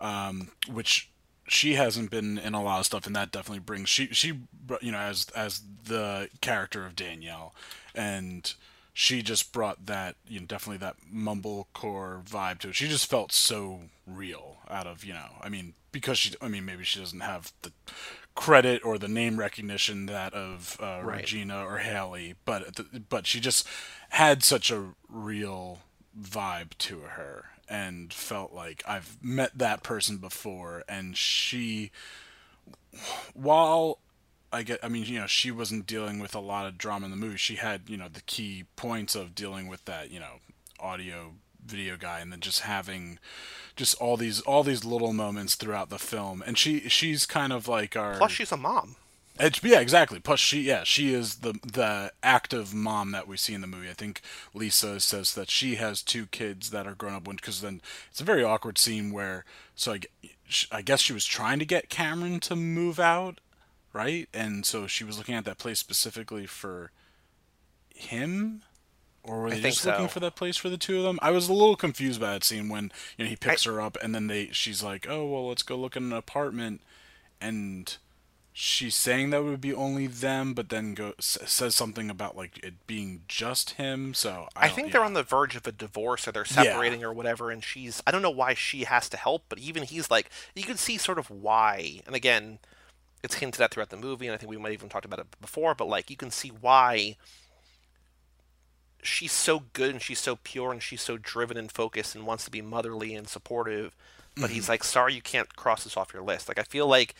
um, 0.00 0.50
which 0.70 1.10
she 1.46 1.74
hasn't 1.74 2.10
been 2.10 2.38
in 2.38 2.54
a 2.54 2.62
lot 2.62 2.80
of 2.80 2.86
stuff, 2.86 3.06
and 3.06 3.14
that 3.14 3.30
definitely 3.30 3.60
brings 3.60 3.88
she 3.88 4.06
she 4.08 4.40
you 4.80 4.92
know 4.92 4.98
as 4.98 5.26
as 5.36 5.62
the 5.84 6.28
character 6.40 6.86
of 6.86 6.96
Danielle, 6.96 7.54
and 7.94 8.54
she 8.92 9.22
just 9.22 9.52
brought 9.52 9.86
that 9.86 10.16
you 10.26 10.40
know 10.40 10.46
definitely 10.46 10.78
that 10.78 10.96
mumblecore 11.12 12.22
vibe 12.24 12.58
to 12.58 12.68
it. 12.68 12.74
She 12.74 12.88
just 12.88 13.08
felt 13.08 13.32
so 13.32 13.80
real 14.06 14.58
out 14.68 14.86
of 14.86 15.04
you 15.04 15.14
know 15.14 15.28
I 15.40 15.48
mean 15.48 15.74
because 15.92 16.18
she 16.18 16.34
I 16.40 16.48
mean 16.48 16.64
maybe 16.64 16.84
she 16.84 17.00
doesn't 17.00 17.20
have 17.20 17.52
the 17.62 17.72
credit 18.34 18.84
or 18.84 18.98
the 18.98 19.08
name 19.08 19.38
recognition 19.38 20.06
that 20.06 20.32
of 20.34 20.78
uh, 20.80 21.00
Right. 21.02 21.20
Regina 21.20 21.64
or 21.64 21.78
Haley, 21.78 22.34
but 22.44 22.80
but 23.08 23.26
she 23.26 23.40
just 23.40 23.66
had 24.10 24.42
such 24.42 24.70
a 24.70 24.94
real 25.08 25.78
vibe 26.20 26.76
to 26.78 27.00
her 27.00 27.46
and 27.68 28.12
felt 28.12 28.52
like 28.52 28.82
I've 28.86 29.16
met 29.22 29.56
that 29.56 29.82
person 29.82 30.18
before 30.18 30.84
and 30.88 31.16
she 31.16 31.90
while 33.32 33.98
I 34.52 34.62
get 34.62 34.80
I 34.82 34.88
mean 34.88 35.04
you 35.04 35.18
know 35.20 35.26
she 35.26 35.50
wasn't 35.50 35.86
dealing 35.86 36.18
with 36.18 36.34
a 36.34 36.40
lot 36.40 36.66
of 36.66 36.78
drama 36.78 37.06
in 37.06 37.10
the 37.10 37.16
movie 37.16 37.36
she 37.36 37.56
had 37.56 37.82
you 37.88 37.96
know 37.96 38.08
the 38.12 38.20
key 38.22 38.64
points 38.76 39.14
of 39.14 39.34
dealing 39.34 39.66
with 39.68 39.84
that 39.86 40.10
you 40.10 40.20
know 40.20 40.40
audio 40.78 41.32
video 41.64 41.96
guy 41.96 42.20
and 42.20 42.32
then 42.32 42.40
just 42.40 42.60
having 42.60 43.18
just 43.76 43.94
all 44.00 44.16
these 44.16 44.40
all 44.42 44.62
these 44.62 44.84
little 44.84 45.12
moments 45.12 45.54
throughout 45.54 45.88
the 45.90 45.98
film 45.98 46.42
and 46.46 46.58
she 46.58 46.80
she's 46.88 47.24
kind 47.26 47.52
of 47.52 47.68
like 47.68 47.96
our 47.96 48.16
Plus, 48.16 48.32
she's 48.32 48.52
a 48.52 48.56
mom. 48.56 48.96
it's, 49.38 49.62
yeah, 49.62 49.80
exactly. 49.80 50.18
Plus, 50.20 50.40
she 50.40 50.62
yeah 50.62 50.82
she 50.84 51.14
is 51.14 51.36
the 51.36 51.54
the 51.64 52.12
active 52.22 52.74
mom 52.74 53.12
that 53.12 53.26
we 53.26 53.36
see 53.36 53.54
in 53.54 53.60
the 53.60 53.66
movie. 53.66 53.88
I 53.88 53.94
think 53.94 54.20
Lisa 54.52 55.00
says 55.00 55.34
that 55.34 55.50
she 55.50 55.76
has 55.76 56.02
two 56.02 56.26
kids 56.26 56.70
that 56.70 56.86
are 56.86 56.94
grown 56.94 57.14
up. 57.14 57.24
Because 57.24 57.60
then 57.60 57.80
it's 58.10 58.20
a 58.20 58.24
very 58.24 58.44
awkward 58.44 58.76
scene 58.76 59.12
where 59.12 59.44
so 59.74 59.92
I, 59.92 60.00
I 60.70 60.82
guess 60.82 61.00
she 61.00 61.12
was 61.14 61.24
trying 61.24 61.58
to 61.60 61.64
get 61.64 61.88
Cameron 61.88 62.40
to 62.40 62.56
move 62.56 63.00
out, 63.00 63.40
right? 63.92 64.28
And 64.32 64.64
so 64.64 64.86
she 64.86 65.04
was 65.04 65.18
looking 65.18 65.34
at 65.34 65.44
that 65.44 65.58
place 65.58 65.78
specifically 65.78 66.46
for 66.46 66.90
him. 67.94 68.62
Or 69.24 69.42
were 69.42 69.50
they 69.50 69.60
just 69.60 69.86
looking 69.86 70.08
for 70.08 70.20
that 70.20 70.34
place 70.34 70.56
for 70.56 70.68
the 70.68 70.76
two 70.76 70.98
of 70.98 71.04
them? 71.04 71.18
I 71.22 71.30
was 71.30 71.48
a 71.48 71.52
little 71.52 71.76
confused 71.76 72.20
by 72.20 72.32
that 72.32 72.44
scene 72.44 72.68
when 72.68 72.90
you 73.16 73.24
know 73.24 73.28
he 73.28 73.36
picks 73.36 73.64
her 73.64 73.80
up 73.80 73.96
and 74.02 74.12
then 74.12 74.26
they 74.26 74.48
she's 74.50 74.82
like, 74.82 75.06
"Oh 75.08 75.24
well, 75.26 75.48
let's 75.48 75.62
go 75.62 75.76
look 75.76 75.94
in 75.94 76.04
an 76.04 76.12
apartment," 76.12 76.80
and 77.40 77.96
she's 78.52 78.94
saying 78.94 79.30
that 79.30 79.42
would 79.42 79.60
be 79.60 79.72
only 79.72 80.06
them, 80.06 80.54
but 80.54 80.68
then 80.68 80.94
go 80.94 81.14
says 81.18 81.74
something 81.74 82.10
about 82.10 82.36
like 82.36 82.58
it 82.64 82.86
being 82.86 83.22
just 83.28 83.70
him. 83.70 84.12
So 84.12 84.48
I, 84.54 84.66
I 84.66 84.68
think 84.68 84.88
yeah. 84.88 84.92
they're 84.94 85.04
on 85.04 85.14
the 85.14 85.22
verge 85.22 85.56
of 85.56 85.66
a 85.66 85.72
divorce 85.72 86.28
or 86.28 86.32
they're 86.32 86.44
separating 86.44 87.02
or 87.02 87.12
whatever, 87.12 87.50
and 87.50 87.62
she's 87.64 88.02
I 88.06 88.10
don't 88.10 88.22
know 88.22 88.30
why 88.30 88.54
she 88.54 88.84
has 88.84 89.08
to 89.10 89.16
help, 89.16 89.44
but 89.48 89.58
even 89.58 89.84
he's 89.84 90.10
like 90.10 90.30
you 90.54 90.64
can 90.64 90.76
see 90.76 90.98
sort 90.98 91.18
of 91.18 91.30
why. 91.30 92.00
And 92.06 92.14
again, 92.14 92.58
it's 93.22 93.36
hinted 93.36 93.60
at 93.60 93.72
throughout 93.72 93.90
the 93.90 93.96
movie, 93.96 94.26
and 94.26 94.34
I 94.34 94.36
think 94.36 94.50
we 94.50 94.56
might 94.56 94.72
even 94.72 94.88
talked 94.88 95.04
about 95.04 95.20
it 95.20 95.40
before, 95.40 95.74
but 95.74 95.88
like 95.88 96.10
you 96.10 96.16
can 96.16 96.30
see 96.30 96.48
why 96.48 97.16
she's 99.02 99.32
so 99.32 99.64
good 99.72 99.90
and 99.90 100.00
she's 100.00 100.20
so 100.20 100.36
pure 100.36 100.72
and 100.72 100.82
she's 100.82 101.02
so 101.02 101.16
driven 101.16 101.56
and 101.56 101.70
focused 101.70 102.14
and 102.14 102.26
wants 102.26 102.44
to 102.44 102.50
be 102.50 102.62
motherly 102.62 103.14
and 103.14 103.28
supportive. 103.28 103.96
But 104.36 104.50
he's 104.50 104.64
mm-hmm. 104.64 104.72
like, 104.72 104.84
sorry, 104.84 105.12
you 105.12 105.20
can't 105.20 105.54
cross 105.56 105.84
this 105.84 105.96
off 105.96 106.14
your 106.14 106.22
list. 106.22 106.48
Like 106.48 106.58
I 106.58 106.62
feel 106.62 106.86
like 106.86 107.14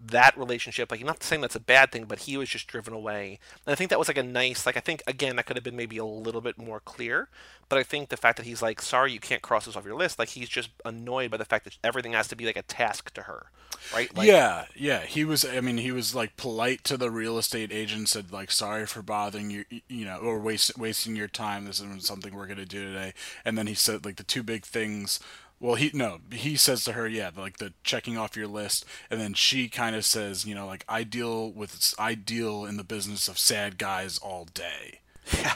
that 0.00 0.38
relationship, 0.38 0.90
like 0.90 1.04
not 1.04 1.22
saying 1.22 1.42
that's 1.42 1.56
a 1.56 1.60
bad 1.60 1.90
thing, 1.90 2.04
but 2.04 2.20
he 2.20 2.36
was 2.36 2.48
just 2.48 2.66
driven 2.68 2.94
away. 2.94 3.38
And 3.66 3.72
I 3.72 3.74
think 3.74 3.90
that 3.90 3.98
was 3.98 4.08
like 4.08 4.18
a 4.18 4.22
nice, 4.22 4.64
like 4.64 4.76
I 4.76 4.80
think 4.80 5.02
again 5.06 5.36
that 5.36 5.46
could 5.46 5.56
have 5.56 5.64
been 5.64 5.76
maybe 5.76 5.98
a 5.98 6.04
little 6.04 6.40
bit 6.40 6.58
more 6.58 6.80
clear. 6.80 7.28
But 7.68 7.78
I 7.78 7.82
think 7.82 8.08
the 8.08 8.16
fact 8.16 8.38
that 8.38 8.46
he's 8.46 8.62
like, 8.62 8.80
sorry, 8.80 9.12
you 9.12 9.20
can't 9.20 9.42
cross 9.42 9.66
this 9.66 9.76
off 9.76 9.84
your 9.84 9.96
list, 9.96 10.18
like 10.18 10.30
he's 10.30 10.48
just 10.48 10.70
annoyed 10.84 11.30
by 11.30 11.36
the 11.36 11.44
fact 11.44 11.64
that 11.64 11.76
everything 11.84 12.12
has 12.12 12.28
to 12.28 12.36
be 12.36 12.46
like 12.46 12.56
a 12.56 12.62
task 12.62 13.12
to 13.14 13.22
her, 13.22 13.46
right? 13.92 14.16
Like, 14.16 14.26
yeah, 14.26 14.64
yeah. 14.74 15.00
He 15.00 15.24
was. 15.24 15.44
I 15.44 15.60
mean, 15.60 15.78
he 15.78 15.92
was 15.92 16.14
like 16.14 16.36
polite 16.36 16.84
to 16.84 16.96
the 16.96 17.10
real 17.10 17.36
estate 17.36 17.72
agent. 17.72 18.08
Said 18.08 18.32
like, 18.32 18.50
"Sorry 18.50 18.86
for 18.86 19.02
bothering 19.02 19.50
you, 19.50 19.64
you 19.88 20.04
know, 20.06 20.18
or 20.18 20.38
waste, 20.38 20.78
wasting 20.78 21.16
your 21.16 21.28
time. 21.28 21.66
This 21.66 21.80
isn't 21.80 22.04
something 22.04 22.34
we're 22.34 22.46
gonna 22.46 22.64
do 22.64 22.84
today." 22.84 23.12
And 23.44 23.58
then 23.58 23.66
he 23.66 23.74
said 23.74 24.04
like 24.04 24.16
the 24.16 24.22
two 24.22 24.42
big 24.42 24.64
things. 24.64 25.20
Well, 25.60 25.74
he 25.74 25.90
no, 25.92 26.18
he 26.32 26.56
says 26.56 26.84
to 26.84 26.92
her, 26.92 27.08
yeah, 27.08 27.30
like 27.36 27.58
the 27.58 27.72
checking 27.82 28.16
off 28.16 28.36
your 28.36 28.46
list, 28.46 28.84
and 29.10 29.20
then 29.20 29.34
she 29.34 29.68
kind 29.68 29.96
of 29.96 30.04
says, 30.04 30.44
you 30.46 30.54
know, 30.54 30.66
like 30.66 30.84
I 30.88 31.02
deal 31.02 31.50
with 31.50 31.94
I 31.98 32.14
deal 32.14 32.64
in 32.64 32.76
the 32.76 32.84
business 32.84 33.26
of 33.28 33.38
sad 33.38 33.76
guys 33.78 34.18
all 34.18 34.44
day. 34.54 35.00
Yeah. 35.36 35.54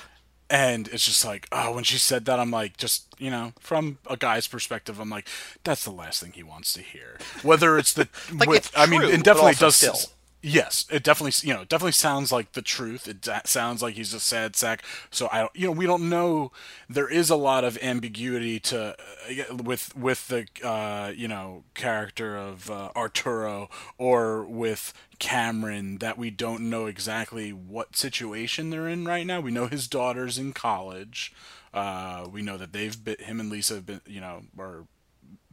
And 0.50 0.88
it's 0.88 1.06
just 1.06 1.24
like, 1.24 1.48
oh, 1.50 1.72
when 1.74 1.84
she 1.84 1.96
said 1.96 2.26
that, 2.26 2.38
I'm 2.38 2.50
like, 2.50 2.76
just, 2.76 3.06
you 3.18 3.30
know, 3.30 3.54
from 3.58 3.96
a 4.06 4.18
guy's 4.18 4.46
perspective, 4.46 5.00
I'm 5.00 5.08
like, 5.08 5.26
that's 5.64 5.82
the 5.84 5.90
last 5.90 6.20
thing 6.22 6.32
he 6.32 6.42
wants 6.42 6.74
to 6.74 6.82
hear. 6.82 7.16
Whether 7.42 7.78
it's 7.78 7.94
the, 7.94 8.06
Like, 8.34 8.50
with- 8.50 8.58
it's 8.66 8.70
I 8.76 8.84
mean, 8.84 9.00
true, 9.00 9.08
it 9.08 9.24
definitely 9.24 9.54
does. 9.54 9.76
still. 9.76 9.96
Yes, 10.44 10.86
it 10.90 11.04
definitely, 11.04 11.48
you 11.48 11.54
know, 11.54 11.62
definitely 11.64 11.92
sounds 11.92 12.32
like 12.32 12.52
the 12.52 12.62
truth. 12.62 13.06
It 13.06 13.20
da- 13.20 13.42
sounds 13.44 13.80
like 13.80 13.94
he's 13.94 14.12
a 14.12 14.18
sad 14.18 14.56
sack. 14.56 14.82
So 15.08 15.28
I, 15.30 15.48
you 15.54 15.66
know, 15.66 15.72
we 15.72 15.86
don't 15.86 16.08
know. 16.08 16.50
There 16.88 17.08
is 17.08 17.30
a 17.30 17.36
lot 17.36 17.62
of 17.62 17.78
ambiguity 17.80 18.58
to 18.60 18.96
uh, 19.30 19.54
with 19.54 19.96
with 19.96 20.26
the, 20.26 20.48
uh, 20.64 21.12
you 21.14 21.28
know, 21.28 21.62
character 21.74 22.36
of 22.36 22.68
uh, 22.72 22.90
Arturo 22.96 23.70
or 23.98 24.42
with 24.44 24.92
Cameron 25.20 25.98
that 25.98 26.18
we 26.18 26.30
don't 26.30 26.68
know 26.68 26.86
exactly 26.86 27.52
what 27.52 27.94
situation 27.94 28.70
they're 28.70 28.88
in 28.88 29.04
right 29.04 29.24
now. 29.24 29.38
We 29.40 29.52
know 29.52 29.68
his 29.68 29.86
daughter's 29.86 30.38
in 30.38 30.52
college. 30.54 31.32
Uh, 31.72 32.26
we 32.30 32.42
know 32.42 32.58
that 32.58 32.72
they've 32.72 33.02
been, 33.02 33.16
him 33.20 33.38
and 33.38 33.48
Lisa 33.48 33.74
have 33.76 33.86
been, 33.86 34.00
you 34.06 34.20
know, 34.20 34.42
are 34.58 34.86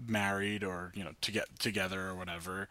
married 0.08 0.64
or 0.64 0.92
you 0.96 1.04
know 1.04 1.12
to 1.22 1.32
get 1.32 1.60
together 1.60 2.08
or 2.08 2.16
whatever. 2.16 2.68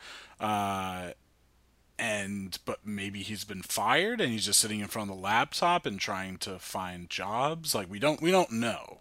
And 1.99 2.59
but 2.65 2.87
maybe 2.87 3.23
he's 3.23 3.45
been 3.45 3.63
fired 3.63 4.21
and 4.21 4.31
he's 4.31 4.47
just 4.47 4.61
sitting 4.61 4.81
in 4.81 4.87
front 4.87 5.11
of 5.11 5.17
the 5.17 5.23
laptop 5.23 5.85
and 5.85 5.99
trying 5.99 6.37
to 6.39 6.59
find 6.59 7.11
jobs. 7.11 7.75
Like 7.75 7.91
we 7.91 7.99
don't 7.99 8.23
we 8.23 8.31
don't 8.31 8.53
know. 8.53 9.01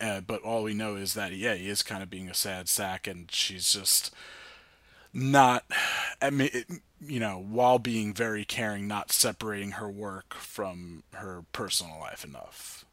Uh, 0.00 0.20
but 0.20 0.42
all 0.42 0.62
we 0.62 0.74
know 0.74 0.94
is 0.94 1.14
that 1.14 1.32
yeah, 1.32 1.54
he 1.54 1.68
is 1.68 1.82
kind 1.82 2.02
of 2.02 2.10
being 2.10 2.28
a 2.28 2.34
sad 2.34 2.68
sack, 2.68 3.06
and 3.06 3.30
she's 3.30 3.72
just 3.72 4.14
not. 5.12 5.64
I 6.22 6.30
mean, 6.30 6.50
it, 6.52 6.66
you 7.00 7.20
know, 7.20 7.38
while 7.38 7.78
being 7.78 8.14
very 8.14 8.44
caring, 8.44 8.86
not 8.88 9.12
separating 9.12 9.72
her 9.72 9.88
work 9.88 10.34
from 10.34 11.02
her 11.14 11.44
personal 11.52 11.98
life 12.00 12.24
enough. 12.24 12.84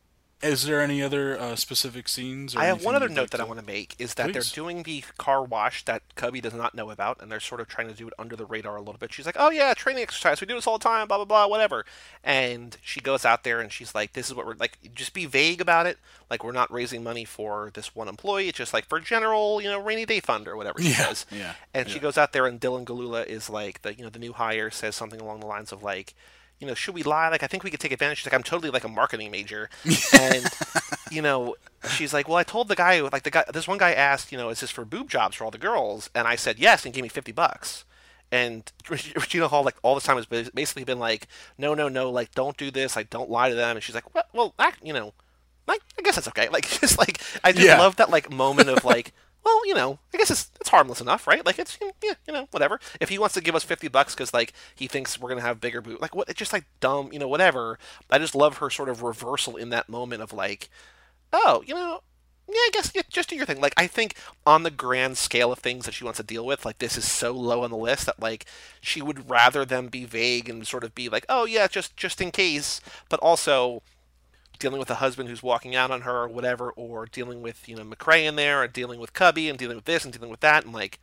Is 0.45 0.65
there 0.65 0.79
any 0.81 1.01
other 1.01 1.39
uh, 1.39 1.55
specific 1.55 2.07
scenes? 2.07 2.55
Or 2.55 2.59
I 2.59 2.65
have 2.65 2.83
one 2.83 2.95
other 2.95 3.09
note 3.09 3.21
like 3.21 3.29
that 3.31 3.41
I 3.41 3.45
want 3.45 3.59
to 3.59 3.65
make 3.65 3.95
is 3.99 4.13
that 4.13 4.27
Please. 4.27 4.33
they're 4.33 4.63
doing 4.63 4.83
the 4.83 5.03
car 5.17 5.43
wash 5.43 5.83
that 5.85 6.03
Cubby 6.15 6.39
does 6.39 6.53
not 6.53 6.75
know 6.75 6.91
about, 6.91 7.21
and 7.21 7.31
they're 7.31 7.39
sort 7.39 7.61
of 7.61 7.67
trying 7.67 7.87
to 7.87 7.93
do 7.93 8.07
it 8.07 8.13
under 8.19 8.35
the 8.35 8.45
radar 8.45 8.75
a 8.75 8.79
little 8.81 8.97
bit. 8.99 9.11
She's 9.11 9.25
like, 9.25 9.35
"Oh 9.39 9.49
yeah, 9.49 9.73
training 9.73 10.03
exercise. 10.03 10.39
We 10.41 10.47
do 10.47 10.55
this 10.55 10.67
all 10.67 10.77
the 10.77 10.83
time. 10.83 11.07
Blah 11.07 11.17
blah 11.17 11.25
blah, 11.25 11.47
whatever." 11.47 11.85
And 12.23 12.77
she 12.81 12.99
goes 13.01 13.25
out 13.25 13.43
there 13.43 13.59
and 13.59 13.71
she's 13.71 13.95
like, 13.95 14.13
"This 14.13 14.27
is 14.27 14.35
what 14.35 14.45
we're 14.45 14.55
like. 14.55 14.77
Just 14.93 15.13
be 15.13 15.25
vague 15.25 15.61
about 15.61 15.87
it. 15.87 15.97
Like 16.29 16.43
we're 16.43 16.51
not 16.51 16.71
raising 16.71 17.03
money 17.03 17.25
for 17.25 17.71
this 17.73 17.95
one 17.95 18.07
employee. 18.07 18.47
It's 18.49 18.57
just 18.57 18.73
like 18.73 18.85
for 18.85 18.99
general, 18.99 19.61
you 19.61 19.69
know, 19.69 19.79
rainy 19.79 20.05
day 20.05 20.19
fund 20.19 20.47
or 20.47 20.55
whatever." 20.55 20.79
She 20.81 20.89
Yeah, 20.89 21.07
says. 21.07 21.25
yeah, 21.31 21.53
And 21.73 21.89
she 21.89 21.99
goes 21.99 22.17
out 22.17 22.33
there, 22.33 22.45
and 22.45 22.61
Dylan 22.61 22.85
Gelula 22.85 23.25
is 23.25 23.49
like 23.49 23.81
the 23.81 23.95
you 23.95 24.03
know 24.03 24.09
the 24.09 24.19
new 24.19 24.33
hire 24.33 24.69
says 24.69 24.95
something 24.95 25.19
along 25.19 25.39
the 25.39 25.47
lines 25.47 25.71
of 25.71 25.81
like. 25.83 26.13
You 26.59 26.67
know, 26.67 26.73
should 26.73 26.95
we 26.95 27.03
lie? 27.03 27.29
Like, 27.29 27.43
I 27.43 27.47
think 27.47 27.63
we 27.63 27.69
could 27.71 27.79
take 27.81 27.91
advantage. 27.91 28.19
She's 28.19 28.27
like, 28.27 28.33
I'm 28.33 28.43
totally 28.43 28.71
like 28.71 28.83
a 28.85 28.89
marketing 28.89 29.31
major, 29.31 29.69
and 30.11 30.55
you 31.09 31.21
know, 31.21 31.55
she's 31.83 32.13
like, 32.13 32.27
well, 32.27 32.37
I 32.37 32.43
told 32.43 32.67
the 32.69 32.75
guy, 32.75 33.01
like 33.01 33.23
the 33.23 33.31
guy, 33.31 33.43
this 33.53 33.67
one 33.67 33.77
guy 33.77 33.93
asked, 33.93 34.31
you 34.31 34.37
know, 34.37 34.49
is 34.49 34.61
this 34.61 34.71
for 34.71 34.85
boob 34.85 35.09
jobs 35.09 35.35
for 35.35 35.43
all 35.45 35.51
the 35.51 35.57
girls? 35.57 36.09
And 36.15 36.27
I 36.27 36.35
said 36.35 36.57
yes, 36.59 36.85
and 36.85 36.93
gave 36.93 37.03
me 37.03 37.09
fifty 37.09 37.31
bucks. 37.33 37.83
And 38.31 38.71
Regina 38.89 39.47
Hall, 39.49 39.63
like 39.63 39.75
all 39.83 39.95
the 39.95 40.01
time, 40.01 40.17
has 40.17 40.25
basically 40.25 40.83
been 40.85 40.99
like, 40.99 41.27
no, 41.57 41.73
no, 41.73 41.89
no, 41.89 42.09
like 42.09 42.31
don't 42.31 42.57
do 42.57 42.71
this, 42.71 42.95
like 42.95 43.09
don't 43.09 43.29
lie 43.29 43.49
to 43.49 43.55
them. 43.55 43.77
And 43.77 43.83
she's 43.83 43.95
like, 43.95 44.13
well, 44.15 44.25
well, 44.33 44.53
act, 44.57 44.79
you 44.83 44.93
know, 44.93 45.13
like 45.67 45.81
I 45.99 46.01
guess 46.03 46.15
that's 46.15 46.27
okay. 46.29 46.49
Like 46.51 46.67
just 46.69 46.97
like 46.97 47.21
I 47.43 47.51
just 47.51 47.67
Yeah. 47.67 47.75
love 47.75 47.97
that 47.97 48.09
like 48.09 48.31
moment 48.31 48.69
of 48.69 48.83
like. 48.85 49.13
Well, 49.45 49.65
you 49.67 49.75
know, 49.75 49.99
I 50.13 50.17
guess 50.17 50.31
it's 50.31 50.49
it's 50.59 50.69
harmless 50.69 51.01
enough, 51.01 51.27
right? 51.27 51.45
Like 51.45 51.59
it's 51.59 51.77
yeah, 52.03 52.13
you 52.27 52.33
know, 52.33 52.47
whatever. 52.51 52.79
If 52.99 53.09
he 53.09 53.19
wants 53.19 53.35
to 53.35 53.41
give 53.41 53.55
us 53.55 53.63
fifty 53.63 53.87
bucks 53.87 54.15
because 54.15 54.33
like 54.33 54.53
he 54.75 54.87
thinks 54.87 55.19
we're 55.19 55.29
gonna 55.29 55.41
have 55.41 55.61
bigger 55.61 55.81
boot, 55.81 56.01
like 56.01 56.15
what? 56.15 56.29
It's 56.29 56.39
just 56.39 56.53
like 56.53 56.65
dumb, 56.79 57.09
you 57.13 57.19
know, 57.19 57.27
whatever. 57.27 57.77
I 58.09 58.17
just 58.17 58.33
love 58.35 58.57
her 58.57 58.71
sort 58.71 58.89
of 58.89 59.03
reversal 59.03 59.55
in 59.55 59.69
that 59.69 59.87
moment 59.87 60.23
of 60.23 60.33
like, 60.33 60.69
oh, 61.33 61.63
you 61.67 61.75
know, 61.75 62.01
yeah, 62.47 62.55
I 62.55 62.69
guess 62.73 62.91
yeah, 62.95 63.03
just 63.09 63.29
do 63.29 63.35
your 63.35 63.45
thing. 63.45 63.61
Like 63.61 63.73
I 63.77 63.87
think 63.87 64.15
on 64.45 64.63
the 64.63 64.71
grand 64.71 65.17
scale 65.17 65.51
of 65.51 65.59
things 65.59 65.85
that 65.85 65.93
she 65.93 66.03
wants 66.05 66.17
to 66.17 66.23
deal 66.23 66.45
with, 66.45 66.65
like 66.65 66.79
this 66.79 66.97
is 66.97 67.11
so 67.11 67.31
low 67.33 67.63
on 67.63 67.71
the 67.71 67.77
list 67.77 68.07
that 68.07 68.19
like 68.21 68.45
she 68.81 69.01
would 69.01 69.29
rather 69.29 69.65
them 69.65 69.87
be 69.89 70.05
vague 70.05 70.49
and 70.49 70.67
sort 70.67 70.83
of 70.83 70.95
be 70.95 71.09
like, 71.09 71.25
oh 71.29 71.45
yeah, 71.45 71.67
just 71.67 71.97
just 71.97 72.21
in 72.21 72.31
case, 72.31 72.81
but 73.09 73.19
also 73.21 73.83
dealing 74.59 74.79
with 74.79 74.89
a 74.89 74.95
husband 74.95 75.29
who's 75.29 75.43
walking 75.43 75.75
out 75.75 75.91
on 75.91 76.01
her 76.01 76.23
or 76.23 76.27
whatever, 76.27 76.71
or 76.71 77.05
dealing 77.05 77.41
with 77.41 77.67
you 77.67 77.75
know 77.75 77.83
McRae 77.83 78.25
in 78.25 78.35
there, 78.35 78.61
or 78.61 78.67
dealing 78.67 78.99
with 78.99 79.13
Cubby 79.13 79.49
and 79.49 79.57
dealing 79.57 79.75
with 79.75 79.85
this 79.85 80.03
and 80.03 80.13
dealing 80.13 80.29
with 80.29 80.41
that, 80.41 80.65
and 80.65 80.73
like 80.73 80.99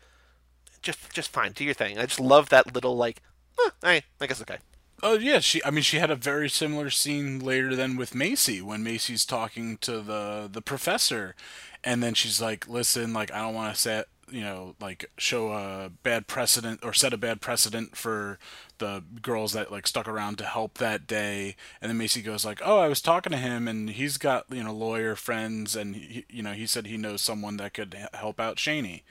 just 0.82 1.10
just 1.12 1.30
fine, 1.30 1.52
do 1.52 1.64
your 1.64 1.74
thing. 1.74 1.98
I 1.98 2.06
just 2.06 2.20
love 2.20 2.48
that 2.50 2.74
little 2.74 2.96
like, 2.96 3.22
eh, 3.64 3.70
I 3.82 4.02
I 4.20 4.26
guess 4.26 4.42
okay. 4.42 4.58
Oh 5.02 5.14
yeah, 5.14 5.40
she. 5.40 5.62
I 5.64 5.70
mean, 5.70 5.82
she 5.82 5.98
had 5.98 6.10
a 6.10 6.16
very 6.16 6.48
similar 6.48 6.88
scene 6.88 7.40
later 7.40 7.74
than 7.74 7.96
with 7.96 8.14
Macy 8.14 8.62
when 8.62 8.84
Macy's 8.84 9.24
talking 9.24 9.76
to 9.78 10.00
the 10.00 10.48
the 10.50 10.62
professor, 10.62 11.34
and 11.82 12.02
then 12.02 12.14
she's 12.14 12.40
like, 12.40 12.68
"Listen, 12.68 13.12
like 13.12 13.32
I 13.32 13.40
don't 13.40 13.54
want 13.54 13.74
to 13.74 13.80
set, 13.80 14.06
you 14.32 14.42
know, 14.42 14.74
like 14.80 15.10
show 15.18 15.52
a 15.52 15.90
bad 16.02 16.26
precedent 16.26 16.80
or 16.82 16.92
set 16.92 17.12
a 17.12 17.18
bad 17.18 17.40
precedent 17.40 17.96
for 17.96 18.38
the 18.78 19.04
girls 19.20 19.52
that 19.52 19.70
like 19.70 19.86
stuck 19.86 20.08
around 20.08 20.38
to 20.38 20.44
help 20.44 20.78
that 20.78 21.06
day." 21.06 21.56
And 21.80 21.90
then 21.90 21.98
Macy 21.98 22.22
goes 22.22 22.44
like, 22.44 22.60
"Oh, 22.64 22.78
I 22.78 22.88
was 22.88 23.00
talking 23.00 23.32
to 23.32 23.38
him, 23.38 23.68
and 23.68 23.90
he's 23.90 24.16
got 24.16 24.46
you 24.50 24.64
know 24.64 24.72
lawyer 24.72 25.14
friends, 25.14 25.76
and 25.76 25.94
he, 25.96 26.24
you 26.28 26.42
know 26.42 26.52
he 26.52 26.66
said 26.66 26.86
he 26.86 26.96
knows 26.96 27.22
someone 27.22 27.58
that 27.58 27.74
could 27.74 27.96
help 28.14 28.40
out 28.40 28.56
Shaney." 28.56 29.02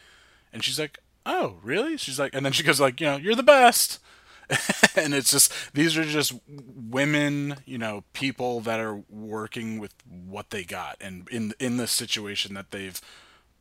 And 0.52 0.64
she's 0.64 0.80
like, 0.80 1.00
"Oh, 1.26 1.58
really?" 1.64 1.98
She's 1.98 2.20
like, 2.20 2.34
and 2.36 2.46
then 2.46 2.54
she 2.54 2.64
goes 2.64 2.82
like, 2.82 3.00
"You 3.00 3.08
know, 3.08 3.18
you're 3.18 3.36
the 3.36 3.44
best." 3.44 4.00
and 4.96 5.14
it's 5.14 5.32
just 5.32 5.54
these 5.74 5.98
are 5.98 6.04
just 6.04 6.34
women, 6.48 7.58
you 7.66 7.78
know, 7.78 8.04
people 8.14 8.60
that 8.62 8.80
are 8.80 9.02
working 9.10 9.80
with 9.80 9.94
what 10.08 10.50
they 10.50 10.64
got 10.64 10.98
and 11.00 11.28
in 11.30 11.54
in 11.60 11.78
the 11.78 11.88
situation 11.88 12.54
that 12.56 12.72
they've 12.72 13.00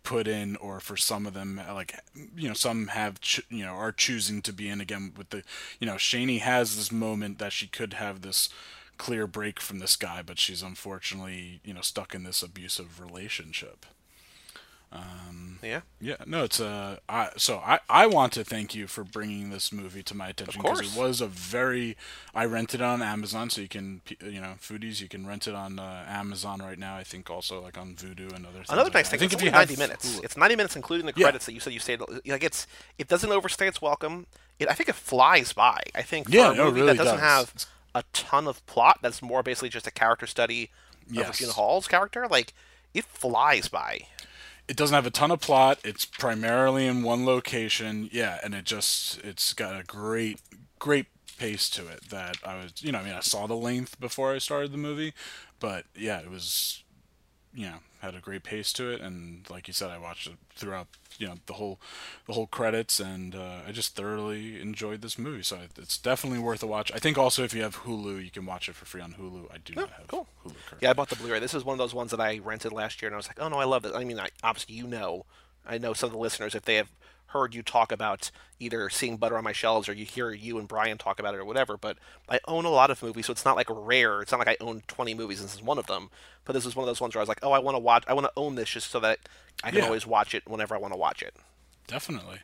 put 0.02 0.26
in 0.26 0.56
or 0.56 0.80
for 0.80 0.96
some 0.96 1.26
of 1.26 1.34
them 1.34 1.60
uh, 1.68 1.74
like 1.74 1.94
you 2.36 2.48
know 2.48 2.54
some 2.54 2.88
have 2.88 3.20
ch- 3.20 3.42
you 3.48 3.64
know 3.64 3.72
are 3.72 3.92
choosing 3.92 4.42
to 4.42 4.52
be 4.52 4.68
in 4.68 4.80
again 4.80 5.12
with 5.16 5.30
the 5.30 5.42
you 5.78 5.86
know 5.86 5.94
Shaney 5.94 6.40
has 6.40 6.76
this 6.76 6.90
moment 6.90 7.38
that 7.38 7.52
she 7.52 7.66
could 7.66 7.94
have 7.94 8.22
this 8.22 8.48
clear 8.98 9.26
break 9.26 9.60
from 9.60 9.78
this 9.78 9.96
guy 9.96 10.22
but 10.22 10.38
she's 10.38 10.62
unfortunately 10.62 11.60
you 11.64 11.74
know 11.74 11.80
stuck 11.80 12.14
in 12.14 12.22
this 12.22 12.42
abusive 12.42 13.00
relationship 13.00 13.86
Yeah, 15.62 15.82
yeah, 16.00 16.16
no, 16.26 16.44
it's 16.44 16.58
uh, 16.58 16.96
I 17.06 17.28
so 17.36 17.58
I 17.58 17.80
I 17.90 18.06
want 18.06 18.32
to 18.32 18.44
thank 18.44 18.74
you 18.74 18.86
for 18.86 19.04
bringing 19.04 19.50
this 19.50 19.72
movie 19.72 20.02
to 20.04 20.16
my 20.16 20.28
attention 20.30 20.62
because 20.62 20.80
it 20.80 20.98
was 20.98 21.20
a 21.20 21.26
very 21.26 21.98
I 22.34 22.46
rented 22.46 22.80
it 22.80 22.84
on 22.84 23.02
Amazon, 23.02 23.50
so 23.50 23.60
you 23.60 23.68
can 23.68 24.00
you 24.24 24.40
know 24.40 24.54
foodies 24.58 25.02
you 25.02 25.08
can 25.08 25.26
rent 25.26 25.46
it 25.46 25.54
on 25.54 25.78
uh, 25.78 26.06
Amazon 26.08 26.60
right 26.60 26.78
now. 26.78 26.96
I 26.96 27.04
think 27.04 27.28
also 27.28 27.60
like 27.60 27.76
on 27.76 27.94
Vudu 27.94 28.34
and 28.34 28.46
other 28.46 28.56
things. 28.56 28.70
Another 28.70 28.90
nice 28.90 29.10
thing. 29.10 29.18
I 29.18 29.20
think 29.20 29.32
It's 29.32 29.34
if 29.34 29.40
only 29.40 29.46
you 29.48 29.50
have 29.52 29.68
ninety 29.68 29.76
minutes. 29.76 30.18
It's 30.24 30.36
ninety 30.38 30.56
minutes, 30.56 30.76
including 30.76 31.04
the 31.06 31.12
Yeah. 31.14 31.24
credits 31.24 31.44
that 31.44 31.52
you 31.52 31.60
said 31.60 31.74
you 31.74 31.78
stayed. 31.80 32.00
Like 32.26 32.42
it's 32.42 32.66
it 32.98 33.08
doesn't 33.08 33.30
overstay 33.30 33.68
its 33.68 33.82
welcome. 33.82 34.26
It, 34.58 34.68
I 34.68 34.72
think 34.72 34.88
it 34.88 34.94
flies 34.94 35.52
by. 35.52 35.78
I 35.94 36.00
think 36.00 36.30
for 36.30 36.34
Yeah, 36.36 36.52
a 36.52 36.54
no, 36.54 36.62
it 36.62 36.66
movie 36.68 36.80
really 36.80 36.96
that 36.96 37.04
doesn't 37.04 37.18
does. 37.18 37.20
have 37.20 37.66
a 37.94 38.02
ton 38.14 38.48
of 38.48 38.64
plot, 38.64 39.00
that's 39.02 39.20
more 39.20 39.42
basically 39.42 39.68
just 39.68 39.86
a 39.86 39.90
character 39.90 40.26
study 40.26 40.70
of 41.10 41.16
Yes. 41.16 41.28
Regina 41.28 41.52
Hall's 41.52 41.86
character. 41.86 42.26
Like 42.26 42.54
it 42.94 43.04
flies 43.04 43.68
by. 43.68 44.06
It 44.70 44.76
doesn't 44.76 44.94
have 44.94 45.04
a 45.04 45.10
ton 45.10 45.32
of 45.32 45.40
plot. 45.40 45.80
It's 45.82 46.04
primarily 46.04 46.86
in 46.86 47.02
one 47.02 47.26
location. 47.26 48.08
Yeah, 48.12 48.38
and 48.44 48.54
it 48.54 48.64
just 48.64 49.18
it's 49.24 49.52
got 49.52 49.78
a 49.78 49.82
great 49.82 50.40
great 50.78 51.06
pace 51.36 51.68
to 51.70 51.88
it 51.88 52.08
that 52.10 52.36
I 52.44 52.54
was 52.54 52.74
you 52.80 52.92
know 52.92 53.00
I 53.00 53.04
mean 53.04 53.14
I 53.14 53.20
saw 53.20 53.48
the 53.48 53.56
length 53.56 53.98
before 53.98 54.32
I 54.32 54.38
started 54.38 54.70
the 54.70 54.78
movie, 54.78 55.12
but 55.58 55.86
yeah 55.96 56.20
it 56.20 56.30
was 56.30 56.84
you 57.54 57.66
know 57.66 57.76
had 58.00 58.14
a 58.14 58.20
great 58.20 58.42
pace 58.42 58.72
to 58.72 58.90
it 58.90 59.00
and 59.00 59.48
like 59.50 59.68
you 59.68 59.74
said 59.74 59.90
I 59.90 59.98
watched 59.98 60.26
it 60.26 60.34
throughout 60.54 60.86
you 61.18 61.26
know 61.26 61.34
the 61.46 61.54
whole 61.54 61.78
the 62.26 62.32
whole 62.32 62.46
credits 62.46 62.98
and 62.98 63.34
uh, 63.34 63.58
I 63.66 63.72
just 63.72 63.94
thoroughly 63.94 64.60
enjoyed 64.60 65.02
this 65.02 65.18
movie 65.18 65.42
so 65.42 65.58
it's 65.76 65.98
definitely 65.98 66.38
worth 66.38 66.62
a 66.62 66.66
watch. 66.66 66.90
I 66.92 66.98
think 66.98 67.18
also 67.18 67.42
if 67.42 67.52
you 67.52 67.62
have 67.62 67.82
Hulu 67.82 68.24
you 68.24 68.30
can 68.30 68.46
watch 68.46 68.68
it 68.68 68.74
for 68.74 68.86
free 68.86 69.00
on 69.00 69.14
Hulu. 69.14 69.52
I 69.52 69.58
do 69.58 69.74
not 69.74 69.90
have 69.90 70.08
cool. 70.08 70.28
Hulu 70.44 70.54
currently. 70.66 70.78
Yeah, 70.80 70.90
I 70.90 70.92
bought 70.94 71.10
the 71.10 71.16
Blu-ray. 71.16 71.40
This 71.40 71.54
is 71.54 71.64
one 71.64 71.74
of 71.74 71.78
those 71.78 71.94
ones 71.94 72.10
that 72.12 72.20
I 72.20 72.38
rented 72.38 72.72
last 72.72 73.02
year, 73.02 73.08
and 73.08 73.14
I 73.14 73.18
was 73.18 73.28
like, 73.28 73.40
oh 73.40 73.48
no, 73.48 73.58
I 73.58 73.64
love 73.64 73.82
this 73.82 73.94
I 73.94 74.04
mean, 74.04 74.18
I, 74.18 74.28
obviously 74.42 74.76
you 74.76 74.86
know, 74.86 75.26
I 75.66 75.78
know 75.78 75.92
some 75.92 76.08
of 76.08 76.12
the 76.12 76.18
listeners 76.18 76.54
if 76.54 76.64
they 76.64 76.76
have 76.76 76.90
heard 77.32 77.54
you 77.54 77.62
talk 77.62 77.90
about 77.92 78.30
either 78.58 78.88
seeing 78.90 79.16
Butter 79.16 79.36
on 79.38 79.44
my 79.44 79.52
shelves 79.52 79.88
or 79.88 79.92
you 79.92 80.04
hear 80.04 80.30
you 80.32 80.58
and 80.58 80.66
Brian 80.68 80.98
talk 80.98 81.18
about 81.18 81.34
it 81.34 81.38
or 81.38 81.44
whatever. 81.44 81.76
But 81.76 81.96
I 82.28 82.38
own 82.46 82.64
a 82.64 82.70
lot 82.70 82.90
of 82.90 83.02
movies, 83.02 83.26
so 83.26 83.32
it's 83.32 83.44
not 83.44 83.56
like 83.56 83.66
rare. 83.70 84.20
It's 84.22 84.32
not 84.32 84.38
like 84.38 84.48
I 84.48 84.56
own 84.60 84.82
20 84.88 85.14
movies. 85.14 85.40
and 85.40 85.48
This 85.48 85.54
is 85.56 85.62
one 85.62 85.78
of 85.78 85.86
them. 85.86 86.10
But 86.44 86.52
this 86.54 86.66
is 86.66 86.74
one 86.76 86.82
of 86.84 86.86
those 86.86 87.00
ones 87.00 87.14
where 87.14 87.20
I 87.20 87.22
was 87.22 87.28
like, 87.28 87.40
oh, 87.42 87.52
I 87.52 87.58
want 87.58 87.74
to 87.76 87.78
watch. 87.80 88.04
I 88.08 88.12
want 88.14 88.26
to 88.26 88.32
own 88.36 88.54
this 88.54 88.68
just 88.70 88.90
so 88.90 89.00
that 89.00 89.18
I 89.64 89.70
can 89.70 89.78
Yeah. 89.80 89.86
always 89.86 90.06
watch 90.06 90.34
it 90.34 90.42
whenever 90.48 90.74
I 90.74 90.78
want 90.78 90.92
to 90.94 90.98
watch 90.98 91.22
it. 91.22 91.34
Definitely. 91.86 92.38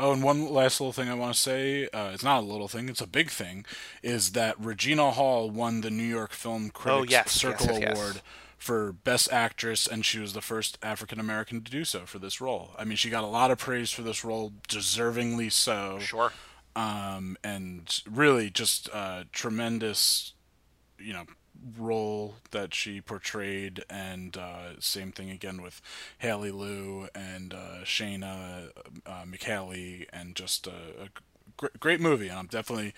Oh, 0.00 0.12
and 0.12 0.22
one 0.22 0.48
last 0.52 0.80
little 0.80 0.92
thing 0.92 1.08
I 1.08 1.14
want 1.14 1.34
to 1.34 1.40
say, 1.40 1.88
uh, 1.88 2.10
it's 2.14 2.22
not 2.22 2.38
a 2.42 2.46
little 2.46 2.68
thing, 2.68 2.88
it's 2.88 3.00
a 3.00 3.06
big 3.06 3.30
thing, 3.30 3.66
is 4.00 4.30
that 4.32 4.54
Regina 4.60 5.10
Hall 5.10 5.50
won 5.50 5.80
the 5.80 5.90
New 5.90 6.04
York 6.04 6.30
Film 6.30 6.70
Critics 6.70 7.00
Oh, 7.00 7.02
yes, 7.10 7.32
Circle 7.32 7.66
yes, 7.66 7.78
yes, 7.80 7.82
yes. 7.82 7.98
Award 7.98 8.20
for 8.58 8.92
Best 8.92 9.32
Actress, 9.32 9.86
and 9.86 10.04
she 10.04 10.18
was 10.18 10.32
the 10.32 10.42
first 10.42 10.78
African 10.82 11.20
American 11.20 11.62
to 11.62 11.70
do 11.70 11.84
so 11.84 12.00
for 12.00 12.18
this 12.18 12.40
role. 12.40 12.72
I 12.76 12.84
mean, 12.84 12.96
she 12.96 13.08
got 13.08 13.24
a 13.24 13.28
lot 13.28 13.50
of 13.50 13.58
praise 13.58 13.90
for 13.90 14.02
this 14.02 14.24
role, 14.24 14.52
deservingly 14.68 15.50
so. 15.50 15.98
Sure. 16.00 16.32
Um, 16.76 17.36
and 17.42 18.02
really 18.08 18.50
just 18.50 18.88
uh, 18.92 19.24
tremendous, 19.32 20.34
you 20.98 21.12
know, 21.12 21.24
role 21.76 22.36
that 22.50 22.74
she 22.74 23.00
portrayed, 23.00 23.84
and 23.88 24.36
uh, 24.36 24.78
same 24.80 25.12
thing 25.12 25.30
again 25.30 25.62
with 25.62 25.80
Haley 26.18 26.50
Lu 26.50 27.08
and 27.14 27.54
uh, 27.54 27.84
Shayna 27.84 28.70
uh, 29.06 29.24
McHayle, 29.24 30.06
and 30.12 30.34
just 30.34 30.66
a, 30.66 31.04
a 31.04 31.08
great 31.80 32.00
movie. 32.00 32.28
And 32.28 32.38
I'm 32.38 32.46
definitely 32.46 32.94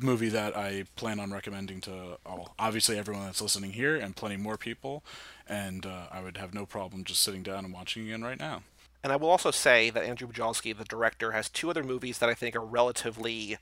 a 0.00 0.04
movie 0.04 0.28
that 0.30 0.56
I 0.56 0.84
plan 0.96 1.20
on 1.20 1.32
recommending 1.32 1.80
to 1.82 2.18
all, 2.26 2.54
obviously 2.58 2.98
everyone 2.98 3.24
that's 3.24 3.40
listening 3.42 3.72
here, 3.72 3.96
and 3.96 4.14
plenty 4.16 4.36
more 4.36 4.56
people. 4.56 5.02
And 5.48 5.86
uh, 5.86 6.06
I 6.10 6.20
would 6.22 6.36
have 6.36 6.54
no 6.54 6.66
problem 6.66 7.04
just 7.04 7.22
sitting 7.22 7.42
down 7.42 7.64
and 7.64 7.72
watching 7.74 8.04
again 8.04 8.22
right 8.22 8.38
now. 8.38 8.62
And 9.02 9.12
I 9.12 9.16
will 9.16 9.30
also 9.30 9.50
say 9.50 9.88
that 9.90 10.04
Andrew 10.04 10.28
Bujalski, 10.28 10.76
the 10.76 10.84
director, 10.84 11.32
has 11.32 11.48
two 11.48 11.70
other 11.70 11.82
movies 11.82 12.18
that 12.18 12.28
I 12.28 12.34
think 12.34 12.54
are 12.54 12.60
relatively 12.64 13.56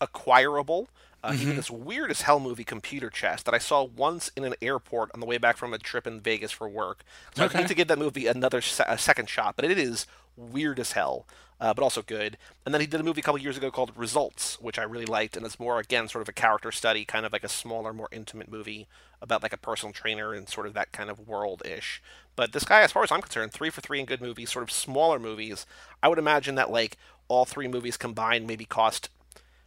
acquirable. 0.00 0.88
Uh, 1.22 1.30
Mm-hmm. 1.30 1.42
Even 1.42 1.56
this 1.56 1.70
weird 1.70 2.10
as 2.10 2.20
hell 2.20 2.38
movie, 2.38 2.64
Computer 2.64 3.08
Chess, 3.08 3.42
that 3.44 3.54
I 3.54 3.58
saw 3.58 3.82
once 3.82 4.30
in 4.36 4.44
an 4.44 4.54
airport 4.60 5.10
on 5.14 5.20
the 5.20 5.26
way 5.26 5.38
back 5.38 5.56
from 5.56 5.72
a 5.72 5.78
trip 5.78 6.06
in 6.06 6.20
Vegas 6.20 6.52
for 6.52 6.68
work. 6.68 7.02
So 7.34 7.44
Okay. 7.44 7.56
I 7.58 7.62
need 7.62 7.68
to 7.68 7.74
give 7.74 7.88
that 7.88 7.98
movie 7.98 8.26
another 8.26 8.60
se- 8.60 8.84
a 8.86 8.98
second 8.98 9.30
shot, 9.30 9.56
but 9.56 9.64
it 9.64 9.78
is 9.78 10.06
weird 10.36 10.78
as 10.78 10.92
hell, 10.92 11.26
uh, 11.60 11.72
but 11.72 11.82
also 11.82 12.02
good. 12.02 12.36
And 12.64 12.74
then 12.74 12.80
he 12.80 12.86
did 12.86 13.00
a 13.00 13.04
movie 13.04 13.20
a 13.20 13.22
couple 13.22 13.40
years 13.40 13.56
ago 13.56 13.70
called 13.70 13.92
Results, 13.96 14.60
which 14.60 14.78
I 14.78 14.82
really 14.82 15.06
liked, 15.06 15.36
and 15.36 15.46
it's 15.46 15.60
more 15.60 15.78
again 15.78 16.08
sort 16.08 16.22
of 16.22 16.28
a 16.28 16.32
character 16.32 16.72
study, 16.72 17.04
kind 17.04 17.24
of 17.24 17.32
like 17.32 17.44
a 17.44 17.48
smaller, 17.48 17.92
more 17.92 18.08
intimate 18.12 18.50
movie 18.50 18.86
about 19.22 19.42
like 19.42 19.52
a 19.52 19.58
personal 19.58 19.92
trainer 19.92 20.34
and 20.34 20.48
sort 20.48 20.66
of 20.66 20.74
that 20.74 20.92
kind 20.92 21.10
of 21.10 21.26
world 21.26 21.62
ish. 21.64 22.02
But 22.36 22.52
this 22.52 22.64
guy, 22.64 22.82
as 22.82 22.92
far 22.92 23.02
as 23.02 23.12
I'm 23.12 23.22
concerned, 23.22 23.52
three 23.52 23.70
for 23.70 23.80
three 23.80 24.00
in 24.00 24.06
good 24.06 24.20
movies, 24.20 24.52
sort 24.52 24.62
of 24.62 24.70
smaller 24.70 25.18
movies. 25.18 25.66
I 26.02 26.08
would 26.08 26.18
imagine 26.18 26.56
that 26.56 26.70
like 26.70 26.96
all 27.28 27.44
three 27.44 27.68
movies 27.68 27.96
combined 27.96 28.46
maybe 28.46 28.64
cost 28.64 29.08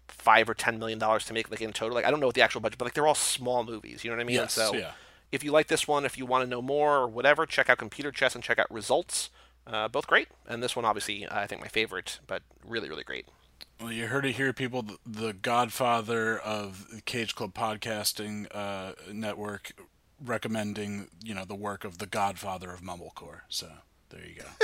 five 0.07 0.49
or 0.49 0.53
ten 0.53 0.79
million 0.79 0.99
dollars 0.99 1.25
to 1.25 1.33
make 1.33 1.49
like 1.49 1.61
in 1.61 1.73
total. 1.73 1.95
Like 1.95 2.05
I 2.05 2.11
don't 2.11 2.19
know 2.19 2.27
what 2.27 2.35
the 2.35 2.41
actual 2.41 2.61
budget, 2.61 2.77
but 2.77 2.85
like 2.85 2.93
they're 2.93 3.07
all 3.07 3.15
small 3.15 3.63
movies. 3.63 4.03
You 4.03 4.09
know 4.09 4.17
what 4.17 4.21
I 4.21 4.25
mean? 4.25 4.35
Yes, 4.35 4.53
so 4.53 4.73
yeah. 4.73 4.91
if 5.31 5.43
you 5.43 5.51
like 5.51 5.67
this 5.67 5.88
one, 5.88 6.05
if 6.05 6.17
you 6.17 6.25
want 6.25 6.43
to 6.43 6.49
know 6.49 6.61
more 6.61 6.97
or 6.97 7.07
whatever, 7.07 7.45
check 7.45 7.69
out 7.69 7.77
Computer 7.77 8.11
Chess 8.11 8.35
and 8.35 8.43
check 8.43 8.59
out 8.59 8.71
Results. 8.71 9.29
Uh, 9.70 9.88
both 9.88 10.07
great, 10.07 10.30
and 10.47 10.63
this 10.63 10.76
one 10.76 10.86
obviously 10.86 11.28
I 11.30 11.45
think 11.45 11.61
my 11.61 11.68
favorite, 11.68 12.20
but 12.26 12.41
really 12.65 12.89
really 12.89 13.03
great. 13.03 13.26
Well, 13.80 13.91
you 13.91 14.07
heard 14.07 14.26
it 14.26 14.34
here, 14.34 14.53
people. 14.53 14.82
The, 14.82 14.97
the 15.05 15.34
godfather 15.34 16.39
of 16.39 16.88
the 16.89 17.01
Cage 17.01 17.36
Club 17.36 17.53
podcasting 17.53 18.47
uh, 18.51 18.93
network 19.11 19.74
recommending, 20.24 21.09
you 21.24 21.36
know, 21.36 21.45
the 21.45 21.55
work 21.55 21.84
of 21.84 21.99
the 21.99 22.07
godfather 22.07 22.72
of 22.72 22.82
mumblecore. 22.82 23.41
So 23.49 23.68
there 24.09 24.22
you 24.26 24.41
go. 24.41 24.45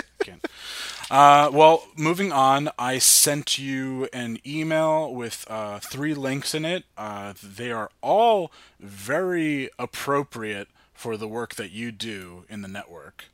Uh, 1.12 1.50
well, 1.52 1.86
moving 1.98 2.32
on, 2.32 2.70
I 2.80 2.98
sent 2.98 3.60
you 3.60 4.08
an 4.14 4.40
email 4.48 5.14
with 5.14 5.46
uh, 5.50 5.80
three 5.80 6.14
links 6.14 6.56
in 6.56 6.64
it. 6.64 6.86
Uh, 6.98 7.34
they 7.44 7.72
are 7.72 7.92
all 8.02 8.52
very 8.80 9.70
appropriate 9.78 10.70
for 10.94 11.18
the 11.18 11.28
work 11.28 11.56
that 11.56 11.72
you 11.72 11.92
do 11.92 12.46
in 12.48 12.62
the 12.62 12.70
network. 12.70 13.26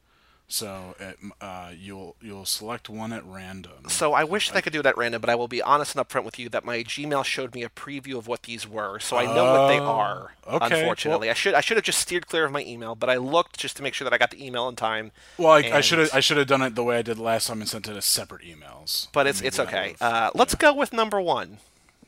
So 0.52 0.96
it, 1.00 1.16
uh, 1.40 1.70
you'll 1.78 2.16
you'll 2.20 2.46
select 2.46 2.90
one 2.90 3.14
at 3.14 3.24
random. 3.24 3.88
So 3.88 4.14
I 4.14 4.24
wish 4.24 4.52
I 4.52 4.62
could 4.62 4.74
do 4.74 4.80
it 4.80 4.86
at 4.88 4.98
random, 4.98 5.22
but 5.22 5.30
I 5.30 5.36
will 5.36 5.48
be 5.48 5.62
honest 5.62 5.96
and 5.96 6.06
upfront 6.06 6.24
with 6.24 6.40
you 6.40 6.50
that 6.50 6.66
my 6.66 6.80
Gmail 6.80 7.24
showed 7.24 7.54
me 7.54 7.62
a 7.64 7.70
preview 7.70 8.18
of 8.18 8.28
what 8.28 8.44
these 8.44 8.68
were, 8.68 8.98
so 8.98 9.16
I 9.16 9.26
know 9.26 9.44
what 9.46 9.68
they 9.68 9.78
are. 9.78 10.34
Oh, 10.48 10.56
okay, 10.56 10.80
Unfortunately, 10.80 11.30
I 11.30 11.34
should 11.34 11.54
I 11.54 11.62
should 11.62 11.78
have 11.78 11.84
just 11.84 12.00
steered 12.00 12.26
clear 12.28 12.46
of 12.46 12.52
my 12.52 12.64
email, 12.64 12.96
but 12.96 13.12
I 13.12 13.18
looked 13.18 13.60
just 13.60 13.78
to 13.78 13.84
make 13.84 13.94
sure 13.94 14.06
that 14.06 14.14
I 14.14 14.18
got 14.18 14.32
the 14.32 14.44
email 14.44 14.68
in 14.68 14.76
time. 14.76 15.12
Well, 15.38 15.52
I, 15.52 15.58
I 15.72 15.82
should 15.82 16.00
have 16.00 16.10
I 16.16 16.20
should 16.20 16.38
have 16.38 16.48
done 16.48 16.64
it 16.64 16.74
the 16.74 16.84
way 16.84 16.98
I 16.98 17.04
did 17.04 17.20
last 17.20 17.46
time 17.46 17.62
and 17.62 17.70
sent 17.70 17.88
it 17.88 17.96
as 17.96 18.06
separate 18.06 18.42
emails. 18.42 19.08
But 19.14 19.28
it's 19.28 19.42
it's 19.42 19.60
okay. 19.60 19.96
Uh, 20.02 20.32
let's 20.34 20.56
go 20.56 20.74
with 20.74 20.94
number 20.94 21.22
one. 21.22 21.60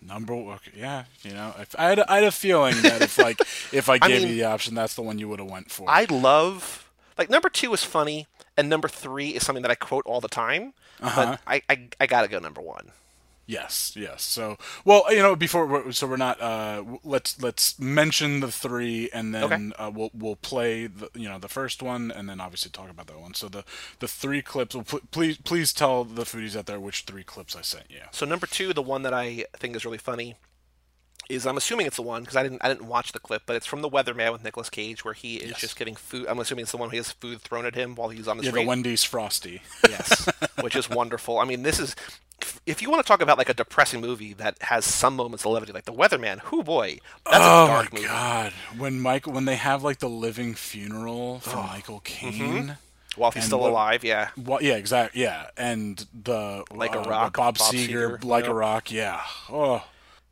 Number 0.04 0.34
okay, 0.34 0.72
yeah, 0.76 1.04
you 1.22 1.32
know, 1.32 1.54
if 1.60 1.76
I 1.78 1.90
had 1.90 2.00
a, 2.00 2.12
I 2.12 2.16
had 2.16 2.24
a 2.24 2.32
feeling 2.32 2.82
that 2.82 3.04
if 3.04 3.20
like 3.20 3.40
if 3.72 3.88
I 3.88 3.94
I 4.02 4.08
gave 4.08 4.22
mean- 4.24 4.30
you 4.32 4.36
the 4.38 4.46
option, 4.46 4.74
that's 4.74 4.96
the 4.96 5.04
one 5.04 5.20
you 5.20 5.30
would 5.30 5.38
have 5.38 5.50
went 5.50 5.70
for. 5.70 5.88
I 5.88 6.06
love 6.10 6.90
like 7.22 7.30
number 7.30 7.50
two 7.50 7.74
is 7.74 7.84
funny, 7.84 8.28
and 8.58 8.70
number 8.70 8.88
three 8.88 9.30
is 9.30 9.46
something 9.46 9.62
that 9.62 9.72
I 9.72 9.76
quote 9.76 10.06
all 10.06 10.22
the 10.22 10.28
time. 10.28 10.74
Uh-huh. 11.02 11.38
But 11.38 11.40
I, 11.48 11.62
I 11.70 11.88
I 12.00 12.08
gotta 12.08 12.28
go 12.28 12.40
number 12.40 12.62
one. 12.62 12.92
Yes, 13.48 13.94
yes. 13.98 14.24
So, 14.24 14.58
well, 14.86 15.04
you 15.10 15.18
know, 15.22 15.36
before 15.36 15.66
we're, 15.66 15.92
so 15.92 16.08
we're 16.08 16.16
not. 16.16 16.40
Uh, 16.42 16.84
let's 17.04 17.42
let's 17.42 17.78
mention 17.80 18.40
the 18.40 18.52
three, 18.52 19.10
and 19.12 19.34
then 19.36 19.44
Okay. 19.44 19.72
uh, 19.78 19.90
we'll 19.94 20.12
we'll 20.14 20.38
play 20.38 20.88
the 20.88 21.10
you 21.16 21.28
know 21.28 21.38
the 21.38 21.50
first 21.50 21.82
one, 21.84 22.12
and 22.12 22.30
then 22.30 22.40
obviously 22.40 22.72
talk 22.72 22.90
about 22.90 23.08
that 23.08 23.20
one. 23.20 23.34
So 23.34 23.50
the 23.50 23.66
the 24.00 24.08
three 24.08 24.42
clips. 24.42 24.74
Well, 24.76 24.86
pl- 24.86 25.02
please 25.12 25.38
please 25.38 25.74
tell 25.74 26.06
the 26.06 26.24
foodies 26.24 26.56
out 26.56 26.66
there 26.66 26.80
which 26.80 27.02
three 27.02 27.24
clips 27.24 27.56
I 27.56 27.62
sent 27.62 27.86
you. 27.90 28.02
So 28.12 28.26
number 28.26 28.48
two, 28.48 28.74
the 28.74 28.82
one 28.82 29.02
that 29.04 29.14
I 29.14 29.46
think 29.58 29.76
is 29.76 29.84
really 29.84 29.98
funny, 29.98 30.36
is 31.32 31.46
I'm 31.48 31.58
assuming 31.58 31.88
it's 31.88 31.96
the 31.96 32.02
one 32.02 32.22
because 32.22 32.36
I 32.36 32.44
didn't 32.44 32.64
I 32.64 32.68
didn't 32.68 32.88
watch 32.88 33.12
the 33.12 33.20
clip, 33.20 33.44
but 33.46 33.56
it's 33.56 33.66
from 33.66 33.82
the 33.82 33.90
Weatherman 33.90 34.32
with 34.32 34.44
Nicolas 34.44 34.70
Cage 34.70 35.04
where 35.06 35.14
he 35.14 35.38
is 35.38 35.50
Yes. 35.52 35.60
just 35.62 35.76
getting 35.78 35.96
food. 35.96 36.26
I'm 36.28 36.40
assuming 36.40 36.64
it's 36.64 36.72
the 36.72 36.78
one 36.78 36.88
where 36.88 36.92
he 36.92 36.98
has 36.98 37.12
food 37.12 37.42
thrown 37.42 37.66
at 37.66 37.76
him 37.76 37.96
while 37.96 38.10
he's 38.10 38.28
on 38.28 38.38
his 38.38 38.46
Yeah, 38.46 38.52
the 38.52 38.56
radio- 38.58 38.70
Wendy's 38.70 39.04
Frosty. 39.04 39.62
Yes, 39.90 40.30
which 40.62 40.76
is 40.76 40.90
wonderful. 40.90 41.40
I 41.40 41.46
mean, 41.46 41.64
this 41.64 41.80
is 41.80 41.96
if 42.66 42.82
you 42.82 42.90
want 42.90 43.04
to 43.04 43.08
talk 43.08 43.22
about 43.22 43.38
like 43.38 43.50
a 43.50 43.54
depressing 43.54 44.02
movie 44.02 44.34
that 44.34 44.58
has 44.64 44.84
some 44.86 45.16
moments 45.16 45.46
of 45.46 45.52
levity, 45.52 45.72
like 45.74 45.86
The 45.86 45.94
Weatherman. 45.94 46.40
Who 46.40 46.64
boy, 46.64 46.98
that's 47.26 47.38
oh 47.40 47.66
a 47.66 47.68
dark 47.68 47.94
my 47.94 48.00
movie. 48.00 48.08
god! 48.08 48.54
When 48.78 49.00
Michael, 49.00 49.34
when 49.34 49.46
they 49.46 49.56
have 49.58 49.84
like 49.84 50.00
the 50.00 50.10
living 50.10 50.54
funeral 50.56 51.40
for 51.40 51.58
Michael 51.58 52.02
Caine. 52.04 52.78
While 53.18 53.32
he's 53.32 53.44
still 53.44 53.60
what- 53.60 53.72
alive, 53.72 54.06
yeah. 54.06 54.30
Well, 54.38 54.60
yeah, 54.64 54.76
exactly. 54.78 55.22
Yeah, 55.22 55.48
and 55.58 56.06
the 56.24 56.64
Like 56.74 56.96
a 56.96 57.02
uh, 57.02 57.10
Rock, 57.10 57.36
Bob, 57.36 57.58
Bob 57.58 57.74
Seger, 57.74 58.18
Seger, 58.20 58.24
like 58.24 58.48
a 58.48 58.54
rock. 58.54 58.90
Yeah. 58.90 59.20
Oh, 59.50 59.84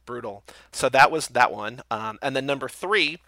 brutal. 0.10 0.44
So 0.72 0.90
that 0.90 1.12
was 1.12 1.28
that 1.30 1.52
one. 1.52 1.82
Um, 1.92 2.18
and 2.24 2.36
then 2.36 2.48
number 2.48 2.68
three, 2.68 3.20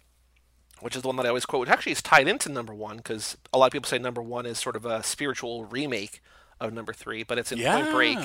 which 0.80 0.96
is 0.96 1.04
the 1.04 1.08
one 1.08 1.16
that 1.18 1.28
I 1.28 1.30
always 1.30 1.46
quote, 1.46 1.62
which 1.62 1.70
actually 1.70 1.92
is 1.92 2.02
tied 2.02 2.28
into 2.28 2.50
number 2.50 2.74
one 2.74 2.98
because 2.98 3.38
a 3.54 3.60
lot 3.60 3.68
of 3.68 3.72
people 3.72 3.88
say 3.88 4.00
number 4.00 4.22
one 4.22 4.48
is 4.48 4.58
sort 4.58 4.76
of 4.76 4.84
a 4.84 5.04
spiritual 5.04 5.66
remake 5.66 6.22
of 6.60 6.74
number 6.74 6.92
three, 6.92 7.22
but 7.24 7.38
it's 7.38 7.52
in 7.52 7.60
Point 7.60 7.92
Break 7.92 8.18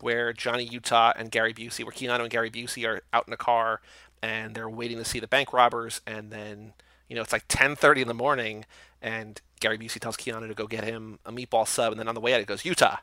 where 0.00 0.32
Johnny 0.34 0.64
Utah 0.64 1.12
and 1.16 1.30
Gary 1.30 1.54
Busey, 1.54 1.84
where 1.84 1.92
Keanu 1.92 2.20
and 2.20 2.30
Gary 2.30 2.50
Busey 2.50 2.86
are 2.86 3.00
out 3.14 3.26
in 3.26 3.32
a 3.32 3.36
car 3.38 3.80
and 4.22 4.54
they're 4.54 4.68
waiting 4.68 4.98
to 4.98 5.04
see 5.04 5.20
the 5.20 5.26
bank 5.26 5.52
robbers, 5.54 6.00
and 6.06 6.30
then 6.30 6.74
you 7.08 7.16
know 7.16 7.22
it's 7.22 7.32
like 7.32 7.48
10:30 7.48 8.02
in 8.02 8.08
the 8.08 8.14
morning, 8.14 8.66
and 9.00 9.40
Gary 9.60 9.78
Busey 9.78 10.00
tells 10.00 10.16
Keanu 10.16 10.48
to 10.48 10.54
go 10.54 10.66
get 10.66 10.84
him 10.84 11.18
a 11.24 11.32
meatball 11.32 11.66
sub, 11.66 11.92
and 11.92 11.98
then 11.98 12.08
on 12.08 12.14
the 12.14 12.20
way 12.20 12.34
out 12.34 12.40
he 12.40 12.44
goes, 12.44 12.64
Utah, 12.64 12.98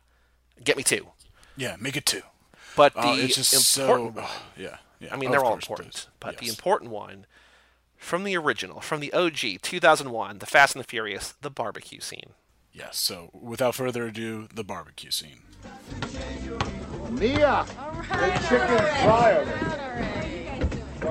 get 0.64 0.78
me 0.78 0.84
two. 0.84 1.07
yeah. 1.57 1.76
Make 1.80 1.97
it 1.97 2.05
two. 2.05 2.22
But 2.76 2.93
the 2.93 3.01
Oh, 3.01 3.16
it's 3.18 3.36
just 3.36 3.53
important 3.53 4.16
so. 4.16 4.22
one, 4.22 4.30
oh, 4.30 4.41
yeah. 4.55 4.78
Yeah. 5.00 5.14
I 5.14 5.18
mean, 5.18 5.32
they're 5.32 5.43
all 5.43 5.54
important, 5.54 5.95
is. 5.95 6.08
but 6.20 6.38
the 6.39 6.50
important 6.50 6.91
one 6.91 7.26
from 7.95 8.24
the 8.24 8.36
original, 8.38 8.82
from 8.82 9.00
the 9.00 9.12
OG, 9.14 9.62
2001, 9.62 10.39
The 10.39 10.45
Fast 10.45 10.76
and 10.76 10.84
the 10.84 10.88
Furious, 10.88 11.34
the 11.41 11.50
barbecue 11.50 12.00
scene. 12.00 12.32
Yes. 12.72 12.97
So, 12.97 13.30
without 13.34 13.76
further 13.76 14.08
ado, 14.08 14.47
the 14.54 14.64
barbecue 14.64 15.12
scene. 15.12 15.41
Mia, 17.12 17.66
the 18.10 18.32
chicken 18.47 18.86
fryer. 19.04 19.45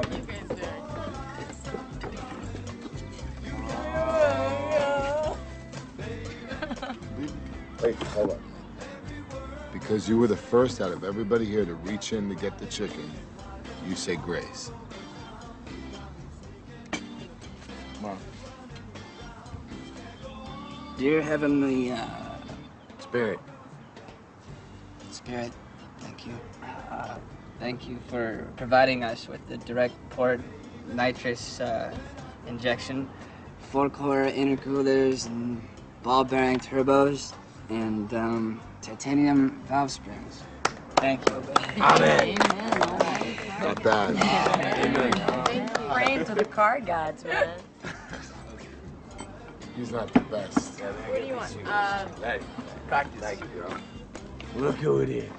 Wait, 7.83 7.95
hold 7.95 8.31
on. 8.33 8.41
Because 9.73 10.09
you 10.09 10.19
were 10.19 10.27
the 10.27 10.37
first 10.37 10.81
out 10.81 10.91
of 10.91 11.05
everybody 11.05 11.45
here 11.45 11.65
to 11.65 11.75
reach 11.75 12.13
in 12.13 12.29
to 12.29 12.35
get 12.35 12.59
the 12.59 12.67
chicken, 12.67 13.09
you 13.87 13.95
say 13.95 14.17
grace. 14.17 14.71
Come 17.95 18.05
on. 18.05 18.19
Dear 20.97 21.23
Heavenly 21.23 21.93
uh, 21.93 22.07
Spirit. 22.99 23.41
Spirit, 25.11 25.53
thank 26.01 26.27
you. 26.27 26.33
Uh, 26.91 27.17
thank 27.59 27.89
you 27.89 27.99
for 28.09 28.49
providing 28.57 29.05
us 29.05 29.29
with 29.29 29.47
the 29.49 29.59
direct 29.59 29.95
port 30.11 30.41
nitrous 30.93 31.61
uh, 31.61 31.95
injection, 32.47 33.09
four 33.71 33.91
core 33.91 34.27
intercoolers, 34.27 35.27
and 35.27 35.63
ball 36.03 36.25
bearing 36.25 36.59
turbos, 36.59 37.35
and 37.69 38.13
um, 38.15 38.61
titanium 38.81 39.63
valve 39.67 39.91
springs. 39.91 40.43
Thank 40.97 41.21
you. 41.29 42.98
Not 43.61 43.83
bad. 43.83 44.17
Praying 45.93 46.25
to 46.27 46.35
the 46.35 46.45
car 46.45 46.81
gods, 46.81 47.25
man. 47.25 47.59
He's 49.77 49.93
not 49.93 50.13
the 50.13 50.21
best. 50.21 50.81
What 50.81 51.21
do 51.21 51.27
you 51.27 51.35
want? 51.35 51.57
Uh, 51.67 52.07
Look 54.57 54.77
who 54.77 55.01
it 55.01 55.09
is. 55.09 55.31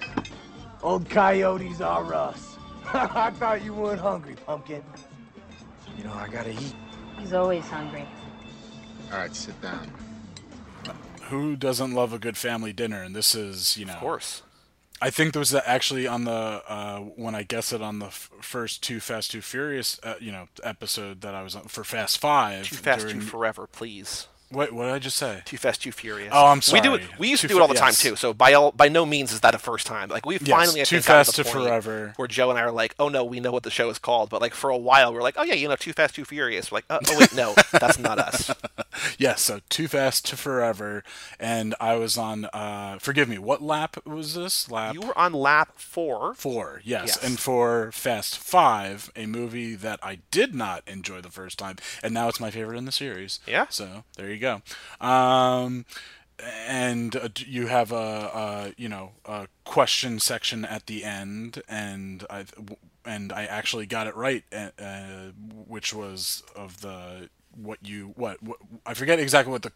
Old 0.81 1.09
coyotes 1.09 1.81
are 1.81 2.13
us. 2.13 2.57
I 2.93 3.31
thought 3.31 3.63
you 3.63 3.73
weren't 3.73 3.99
hungry, 3.99 4.35
pumpkin. 4.45 4.81
You 5.97 6.05
know, 6.05 6.13
I 6.13 6.27
gotta 6.29 6.51
eat. 6.51 6.73
he's 7.19 7.33
always 7.33 7.65
hungry. 7.65 8.07
All 9.11 9.17
right, 9.19 9.35
sit 9.35 9.59
down. 9.61 9.91
Who 11.23 11.55
doesn't 11.55 11.93
love 11.93 12.13
a 12.13 12.19
good 12.19 12.37
family 12.37 12.73
dinner? 12.73 13.03
And 13.03 13.15
this 13.15 13.35
is, 13.35 13.77
you 13.77 13.85
know, 13.85 13.93
Of 13.93 13.99
course. 13.99 14.41
I 15.01 15.09
think 15.09 15.33
there 15.33 15.39
was 15.39 15.53
actually 15.53 16.07
on 16.07 16.25
the 16.25 16.31
uh, 16.67 16.99
when 16.99 17.35
I 17.35 17.43
guess 17.43 17.71
it 17.71 17.81
on 17.81 17.99
the 17.99 18.07
f- 18.07 18.29
first 18.41 18.83
two 18.83 18.99
Fast 18.99 19.31
Two 19.31 19.41
Furious, 19.41 19.99
uh, 20.03 20.15
you 20.19 20.31
know, 20.31 20.47
episode 20.63 21.21
that 21.21 21.33
I 21.35 21.41
was 21.43 21.55
on 21.55 21.63
for 21.63 21.83
Fast 21.83 22.17
Five. 22.19 22.67
Too 22.69 22.75
Fast, 22.75 23.07
during- 23.07 23.21
Forever, 23.21 23.67
please. 23.67 24.27
Wait, 24.51 24.71
what 24.73 24.85
did 24.85 24.93
I 24.93 24.99
just 24.99 25.17
say? 25.17 25.41
Too 25.45 25.57
Fast, 25.57 25.83
Too 25.83 25.91
Furious. 25.91 26.31
Oh, 26.33 26.47
I'm 26.47 26.61
We 26.73 26.81
do 26.81 26.95
it. 26.95 27.01
sorry. 27.03 27.13
We 27.19 27.29
used 27.29 27.41
to 27.41 27.47
do 27.47 27.57
it 27.57 27.61
all 27.61 27.67
the 27.67 27.75
time 27.75 27.93
too. 27.93 28.15
So 28.15 28.33
by 28.33 28.53
all, 28.53 28.71
by 28.71 28.89
no 28.89 29.05
means 29.05 29.31
is 29.31 29.41
that 29.41 29.53
a 29.53 29.59
first 29.59 29.85
time. 29.85 30.09
Like 30.09 30.25
we've 30.25 30.41
Yes, 30.41 30.57
finally 30.57 30.81
I 30.81 30.85
Too 30.85 30.95
think, 30.97 31.05
Fast 31.05 31.35
to 31.35 31.43
the 31.43 31.49
to 31.49 31.53
point 31.55 31.67
Forever. 31.67 32.13
where 32.15 32.27
Joe 32.27 32.49
and 32.49 32.57
I 32.57 32.63
are 32.63 32.71
like, 32.71 32.95
oh 32.97 33.09
no, 33.09 33.23
we 33.23 33.39
know 33.39 33.51
what 33.51 33.61
the 33.63 33.69
show 33.69 33.89
is 33.89 33.99
called. 33.99 34.29
But 34.31 34.41
like 34.41 34.55
for 34.55 34.69
a 34.71 34.77
while, 34.77 35.13
we're 35.13 35.21
like, 35.21 35.35
oh 35.37 35.43
yeah, 35.43 35.53
you 35.53 35.67
know, 35.67 35.75
Too 35.75 35.93
Fast, 35.93 36.15
Too 36.15 36.25
Furious. 36.25 36.71
We're 36.71 36.77
like, 36.77 36.85
oh, 36.89 36.99
oh 37.07 37.19
wait, 37.19 37.33
no, 37.35 37.53
that's 37.73 37.99
not 37.99 38.17
us. 38.17 38.49
Yes, 39.17 39.41
so 39.41 39.61
Too 39.69 39.87
Fast 39.87 40.25
Too 40.25 40.35
Forever, 40.35 41.03
and 41.39 41.73
I 41.79 41.95
was 41.95 42.17
on. 42.17 42.45
Uh, 42.45 42.97
forgive 42.99 43.29
me, 43.29 43.37
what 43.37 43.61
lap 43.61 43.95
was 44.05 44.33
this? 44.33 44.69
Lap 44.69 44.93
You 44.93 45.01
were 45.01 45.17
on 45.17 45.31
lap 45.31 45.73
four. 45.77 46.33
four. 46.33 46.81
Yes. 46.83 47.03
Yes. 47.07 47.23
and 47.23 47.39
for 47.39 47.91
Fast 47.93 48.37
Five, 48.37 49.09
a 49.15 49.25
movie 49.25 49.75
that 49.75 49.99
I 50.03 50.19
did 50.31 50.53
not 50.53 50.83
enjoy 50.85 51.21
the 51.21 51.29
first 51.29 51.57
time, 51.57 51.77
and 52.03 52.13
now 52.13 52.27
it's 52.27 52.41
my 52.41 52.51
favorite 52.51 52.77
in 52.77 52.83
the 52.85 52.91
series. 52.91 53.39
Yeah. 53.47 53.67
So 53.69 54.03
there 54.17 54.29
you 54.29 54.37
go. 54.39 54.61
Um, 54.99 55.85
and 56.67 57.15
uh, 57.15 57.29
you 57.45 57.67
have 57.67 57.91
a, 57.91 57.95
a 57.95 58.73
you 58.77 58.87
know 58.87 59.11
a 59.25 59.47
question 59.65 60.19
section 60.19 60.63
at 60.65 60.85
the 60.85 61.03
end, 61.03 61.61
and 61.67 62.25
I 62.29 62.45
and 63.05 63.33
I 63.33 63.45
actually 63.45 63.85
got 63.85 64.07
it 64.07 64.15
right, 64.15 64.43
uh, 64.53 64.69
uh, 64.81 65.31
which 65.67 65.93
was 65.93 66.43
of 66.55 66.81
the 66.81 67.29
what 67.55 67.79
you 67.85 68.13
what, 68.15 68.41
what 68.41 68.57
I 68.85 68.93
forget 68.93 69.19
exactly 69.19 69.51
what 69.51 69.63
the 69.63 69.71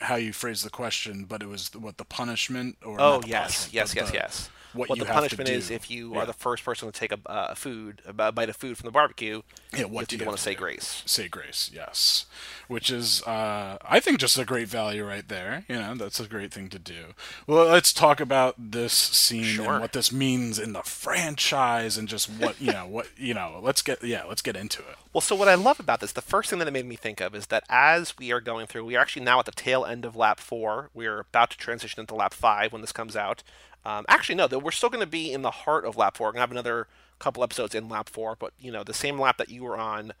how 0.00 0.16
you 0.16 0.32
phrased 0.32 0.64
the 0.64 0.70
question, 0.70 1.24
but 1.24 1.42
it 1.42 1.46
was 1.46 1.68
the, 1.70 1.78
what 1.78 1.98
the 1.98 2.04
punishment 2.04 2.76
or 2.84 3.00
Oh 3.00 3.20
yes, 3.26 3.66
punishment, 3.68 3.74
yes, 3.74 3.94
yes, 3.94 4.10
the- 4.10 4.14
yes. 4.16 4.50
What, 4.74 4.88
What 4.88 4.98
the 4.98 5.04
punishment 5.04 5.48
is 5.48 5.70
if 5.70 5.90
you 5.90 6.14
Yeah. 6.14 6.20
are 6.20 6.26
the 6.26 6.32
first 6.32 6.64
person 6.64 6.90
to 6.90 6.98
take 6.98 7.12
a, 7.12 7.18
uh, 7.26 7.54
food, 7.54 8.00
a 8.06 8.12
bite 8.32 8.48
of 8.48 8.56
food 8.56 8.78
from 8.78 8.86
the 8.86 8.90
barbecue. 8.92 9.42
Yeah, 9.76 9.84
what 9.84 10.08
do 10.08 10.16
you 10.16 10.24
want 10.24 10.36
to 10.38 10.42
to 10.42 10.42
say 10.42 10.54
do? 10.54 10.58
grace? 10.60 11.02
Say 11.06 11.28
grace, 11.28 11.70
yes. 11.72 12.26
Which 12.68 12.90
is, 12.90 13.22
uh, 13.24 13.78
I 13.84 14.00
think, 14.00 14.18
just 14.18 14.38
a 14.38 14.44
great 14.44 14.68
value 14.68 15.04
right 15.06 15.26
there. 15.28 15.64
You 15.68 15.76
know, 15.76 15.94
that's 15.94 16.20
a 16.20 16.26
great 16.26 16.52
thing 16.52 16.68
to 16.70 16.78
do. 16.78 17.14
Well, 17.46 17.66
let's 17.66 17.92
talk 17.92 18.20
about 18.20 18.54
this 18.58 18.92
scene 18.92 19.44
Sure. 19.44 19.72
and 19.72 19.80
what 19.80 19.92
this 19.92 20.10
means 20.12 20.58
in 20.58 20.72
the 20.72 20.82
franchise 20.82 21.98
and 21.98 22.08
just 22.08 22.28
what 22.30 22.60
you 22.60 22.72
know. 22.72 22.86
What 22.86 23.08
you 23.16 23.34
know. 23.34 23.60
Let's 23.62 23.82
get 23.82 24.02
yeah. 24.02 24.24
Let's 24.24 24.42
get 24.42 24.56
into 24.56 24.80
it. 24.82 24.96
Well, 25.12 25.20
so 25.20 25.34
what 25.36 25.48
I 25.48 25.54
love 25.54 25.78
about 25.78 26.00
this, 26.00 26.12
the 26.12 26.22
first 26.22 26.48
thing 26.50 26.58
that 26.60 26.68
it 26.68 26.72
made 26.72 26.86
me 26.86 26.96
think 26.96 27.20
of 27.20 27.34
is 27.34 27.46
that 27.48 27.64
as 27.68 28.16
we 28.18 28.32
are 28.32 28.40
going 28.40 28.66
through, 28.66 28.84
we 28.86 28.96
are 28.96 29.00
actually 29.00 29.24
now 29.24 29.38
at 29.38 29.44
the 29.46 29.52
tail 29.52 29.84
end 29.84 30.04
of 30.04 30.16
lap 30.16 30.40
four. 30.40 30.88
We're 30.94 31.20
about 31.20 31.50
to 31.50 31.58
transition 31.58 32.00
into 32.00 32.14
lap 32.14 32.32
five 32.34 32.72
when 32.72 32.80
this 32.80 32.92
comes 32.92 33.14
out. 33.16 33.42
Um, 33.84 34.04
actually, 34.08 34.36
no, 34.36 34.46
though 34.46 34.58
we're 34.58 34.70
still 34.70 34.90
going 34.90 35.00
to 35.00 35.06
be 35.06 35.32
in 35.32 35.42
the 35.42 35.50
heart 35.50 35.84
of 35.84 35.96
lap 35.96 36.16
four. 36.16 36.28
We're 36.28 36.32
going 36.32 36.38
to 36.38 36.42
have 36.42 36.50
another 36.52 36.88
couple 37.18 37.42
episodes 37.42 37.74
in 37.74 37.88
lap 37.88 38.08
four, 38.08 38.36
but 38.38 38.52
you 38.58 38.70
know, 38.70 38.84
the 38.84 38.94
same 38.94 39.20
lap 39.20 39.38
that 39.38 39.48
you 39.48 39.64
were 39.64 39.76
on, 39.76 40.12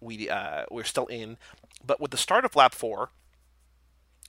we 0.00 0.28
uh, 0.28 0.64
we're 0.70 0.84
still 0.84 1.06
in. 1.06 1.38
But 1.84 2.00
with 2.00 2.10
the 2.10 2.16
start 2.16 2.44
of 2.44 2.54
lap 2.54 2.74
four, 2.74 3.10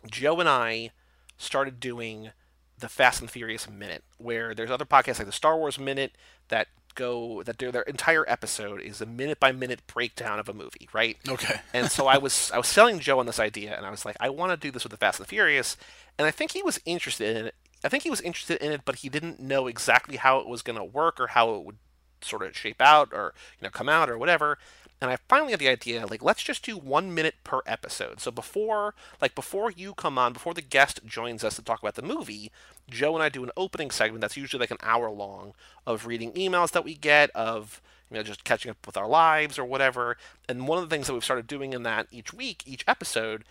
Joe 0.09 0.39
and 0.39 0.49
I 0.49 0.91
started 1.37 1.79
doing 1.79 2.31
the 2.79 2.89
Fast 2.89 3.21
and 3.21 3.29
Furious 3.29 3.69
Minute, 3.69 4.03
where 4.17 4.53
there's 4.53 4.71
other 4.71 4.85
podcasts 4.85 5.19
like 5.19 5.27
the 5.27 5.31
Star 5.33 5.57
Wars 5.57 5.79
Minute 5.79 6.17
that 6.49 6.67
go 6.95 7.41
that 7.43 7.57
their 7.57 7.71
their 7.71 7.81
entire 7.83 8.27
episode 8.29 8.81
is 8.81 9.01
a 9.01 9.05
minute 9.05 9.39
by 9.39 9.51
minute 9.51 9.81
breakdown 9.87 10.39
of 10.39 10.47
a 10.47 10.53
movie, 10.53 10.87
right? 10.93 11.17
Okay. 11.27 11.61
and 11.73 11.91
so 11.91 12.07
I 12.07 12.17
was 12.17 12.51
I 12.53 12.57
was 12.57 12.67
selling 12.67 12.99
Joe 12.99 13.19
on 13.19 13.25
this 13.25 13.39
idea, 13.39 13.75
and 13.75 13.85
I 13.85 13.89
was 13.89 14.05
like, 14.05 14.17
I 14.19 14.29
want 14.29 14.51
to 14.51 14.57
do 14.57 14.71
this 14.71 14.83
with 14.83 14.91
the 14.91 14.97
Fast 14.97 15.19
and 15.19 15.25
the 15.25 15.29
Furious, 15.29 15.77
and 16.17 16.27
I 16.27 16.31
think 16.31 16.51
he 16.51 16.63
was 16.63 16.79
interested 16.85 17.35
in 17.35 17.45
it. 17.47 17.55
I 17.83 17.89
think 17.89 18.03
he 18.03 18.09
was 18.09 18.21
interested 18.21 18.61
in 18.61 18.71
it, 18.71 18.81
but 18.85 18.97
he 18.97 19.09
didn't 19.09 19.39
know 19.39 19.67
exactly 19.67 20.17
how 20.17 20.39
it 20.39 20.47
was 20.47 20.61
going 20.61 20.77
to 20.77 20.83
work 20.83 21.19
or 21.19 21.27
how 21.27 21.53
it 21.55 21.63
would 21.63 21.77
sort 22.21 22.43
of 22.43 22.55
shape 22.55 22.81
out 22.81 23.09
or 23.11 23.33
you 23.59 23.65
know 23.65 23.69
come 23.69 23.89
out 23.89 24.09
or 24.09 24.17
whatever. 24.17 24.57
And 25.01 25.11
i 25.11 25.17
finally 25.27 25.51
had 25.51 25.59
the 25.59 25.67
idea 25.67 26.05
like 26.07 26.23
let's 26.23 26.41
just 26.41 26.63
do 26.63 26.77
one 26.77 27.13
minute 27.13 27.35
per 27.43 27.59
episode. 27.65 28.21
So 28.21 28.31
before 28.31 28.95
like 29.21 29.35
before 29.35 29.69
you 29.69 29.93
come 29.93 30.17
on 30.17 30.31
before 30.31 30.53
the 30.53 30.61
guest 30.61 31.01
joins 31.05 31.43
us 31.43 31.55
to 31.57 31.61
talk 31.61 31.81
about 31.81 31.95
the 31.95 32.01
movie 32.01 32.51
joe 32.89 33.13
and 33.13 33.23
i 33.23 33.29
do 33.29 33.43
an 33.43 33.51
opening 33.55 33.91
segment 33.91 34.21
that's 34.21 34.37
usually 34.37 34.59
like 34.59 34.71
an 34.71 34.77
hour 34.81 35.09
long 35.09 35.53
of 35.85 36.05
reading 36.05 36.31
emails 36.33 36.71
that 36.71 36.83
we 36.83 36.95
get 36.95 37.29
of 37.31 37.81
you 38.09 38.19
know 38.19 38.23
just 38.23 38.43
catching 38.43 38.71
up 38.71 38.85
with 38.85 38.95
our 38.95 39.07
lives 39.07 39.57
or 39.57 39.65
whatever. 39.65 40.17
And 40.47 40.67
one 40.67 40.77
of 40.77 40.87
the 40.87 40.93
things 40.93 41.07
that 41.07 41.13
we've 41.13 41.23
started 41.23 41.47
doing 41.47 41.73
in 41.73 41.83
that 41.83 42.07
each 42.11 42.33
week 42.33 42.63
each 42.65 42.85
episode 42.87 43.43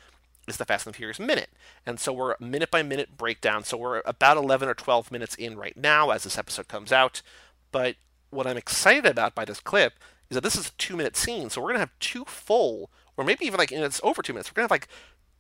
is 0.49 0.57
the 0.57 0.65
Fast 0.65 0.87
and 0.87 0.95
the 0.95 0.97
Furious 0.97 1.21
minute. 1.21 1.51
And 1.87 2.01
so 2.01 2.13
we're 2.13 2.35
minute 2.41 2.71
by 2.71 2.83
minute 2.83 3.17
breakdown. 3.17 3.65
So 3.65 3.77
we're 3.77 4.03
about 4.05 4.37
11 4.37 4.69
or 4.69 4.75
12 4.75 5.13
minutes 5.13 5.35
in 5.37 5.57
right 5.57 5.77
now 5.77 6.11
as 6.11 6.25
this 6.25 6.39
episode 6.39 6.69
comes 6.69 6.93
out. 6.93 7.23
But 7.71 7.97
what 8.31 8.47
I'm 8.47 8.57
excited 8.57 9.07
about 9.07 9.35
by 9.35 9.45
this 9.45 9.61
clip 9.61 9.95
is 10.31 10.35
that 10.35 10.43
this 10.43 10.57
is 10.57 10.69
a 10.69 10.73
two 10.73 10.97
minute 10.97 11.17
scene. 11.17 11.51
So 11.51 11.61
we're 11.61 11.69
going 11.69 11.77
to 11.77 11.81
have 11.81 11.99
two 12.01 12.25
full, 12.25 12.91
or 13.17 13.25
maybe 13.25 13.45
even 13.47 13.59
like, 13.59 13.71
you 13.71 13.79
know, 13.79 13.85
it's 13.85 14.01
over 14.03 14.23
two 14.23 14.33
minutes. 14.33 14.51
We're 14.51 14.55
going 14.55 14.69
to 14.69 14.75
have 14.75 14.81
like 14.81 14.89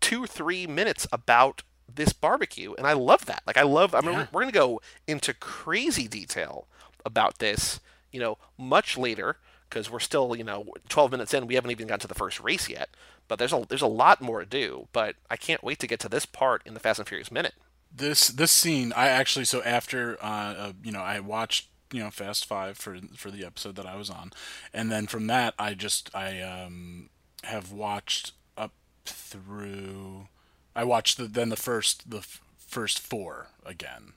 two, 0.00 0.26
three 0.26 0.66
minutes 0.66 1.06
about 1.12 1.62
this 1.92 2.12
barbecue. 2.12 2.74
And 2.74 2.86
I 2.86 2.92
love 2.92 3.26
that. 3.26 3.42
Like, 3.46 3.56
I 3.56 3.62
love, 3.62 3.94
I 3.94 4.00
mean, 4.00 4.14
we're, 4.14 4.28
we're 4.32 4.42
going 4.42 4.52
to 4.52 4.58
go 4.58 4.80
into 5.06 5.34
crazy 5.34 6.06
detail 6.06 6.66
about 7.04 7.38
this, 7.38 7.80
you 8.12 8.20
know, 8.20 8.38
much 8.56 8.96
later 8.96 9.36
because 9.68 9.90
we're 9.90 10.00
still, 10.00 10.36
you 10.36 10.44
know, 10.44 10.66
12 10.90 11.10
minutes 11.10 11.32
in. 11.32 11.46
We 11.46 11.54
haven't 11.54 11.70
even 11.70 11.86
gotten 11.86 12.00
to 12.00 12.08
the 12.08 12.14
first 12.14 12.40
race 12.40 12.68
yet. 12.68 12.90
But 13.28 13.38
there's 13.38 13.52
a 13.52 13.64
there's 13.68 13.82
a 13.82 13.86
lot 13.86 14.20
more 14.20 14.40
to 14.40 14.46
do. 14.46 14.88
But 14.92 15.16
I 15.30 15.36
can't 15.36 15.62
wait 15.64 15.78
to 15.80 15.86
get 15.86 16.00
to 16.00 16.08
this 16.08 16.26
part 16.26 16.62
in 16.66 16.74
the 16.74 16.80
Fast 16.80 16.98
and 16.98 17.08
Furious 17.08 17.30
minute. 17.30 17.54
this 17.94 18.28
this 18.28 18.50
scene 18.50 18.92
i 18.96 19.08
actually 19.08 19.44
so 19.44 19.62
after 19.64 20.16
uh, 20.22 20.54
uh 20.56 20.72
you 20.82 20.90
know 20.92 21.00
i 21.02 21.20
watched 21.20 21.68
you 21.92 22.00
know 22.00 22.10
fast 22.10 22.46
five 22.46 22.78
for 22.78 22.96
for 23.16 23.30
the 23.30 23.44
episode 23.44 23.76
that 23.76 23.84
i 23.86 23.94
was 23.96 24.08
on 24.08 24.32
and 24.72 24.90
then 24.90 25.06
from 25.06 25.26
that 25.26 25.52
i 25.58 25.74
just 25.74 26.08
i 26.14 26.40
um 26.40 27.10
have 27.44 27.70
watched 27.70 28.32
up 28.56 28.72
through 29.04 30.28
i 30.74 30.82
watched 30.84 31.16
the 31.18 31.24
then 31.26 31.48
the 31.50 31.56
first 31.56 32.10
the 32.10 32.18
f- 32.18 32.40
first 32.56 32.98
four 32.98 33.48
again 33.66 34.12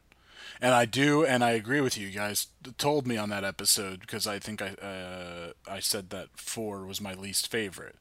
and 0.62 0.74
I 0.74 0.86
do, 0.86 1.26
and 1.26 1.44
I 1.44 1.52
agree 1.52 1.82
with 1.82 1.98
you. 1.98 2.10
Guys 2.12 2.48
told 2.78 3.06
me 3.06 3.18
on 3.18 3.30
that 3.30 3.44
episode 3.44 4.00
because 4.00 4.26
I 4.26 4.40
think 4.40 4.62
I 4.62 4.70
uh, 4.70 5.52
I 5.70 5.80
said 5.82 6.12
that 6.12 6.30
four 6.38 6.86
was 6.86 7.02
my 7.02 7.14
least 7.14 7.52
favorite, 7.52 7.98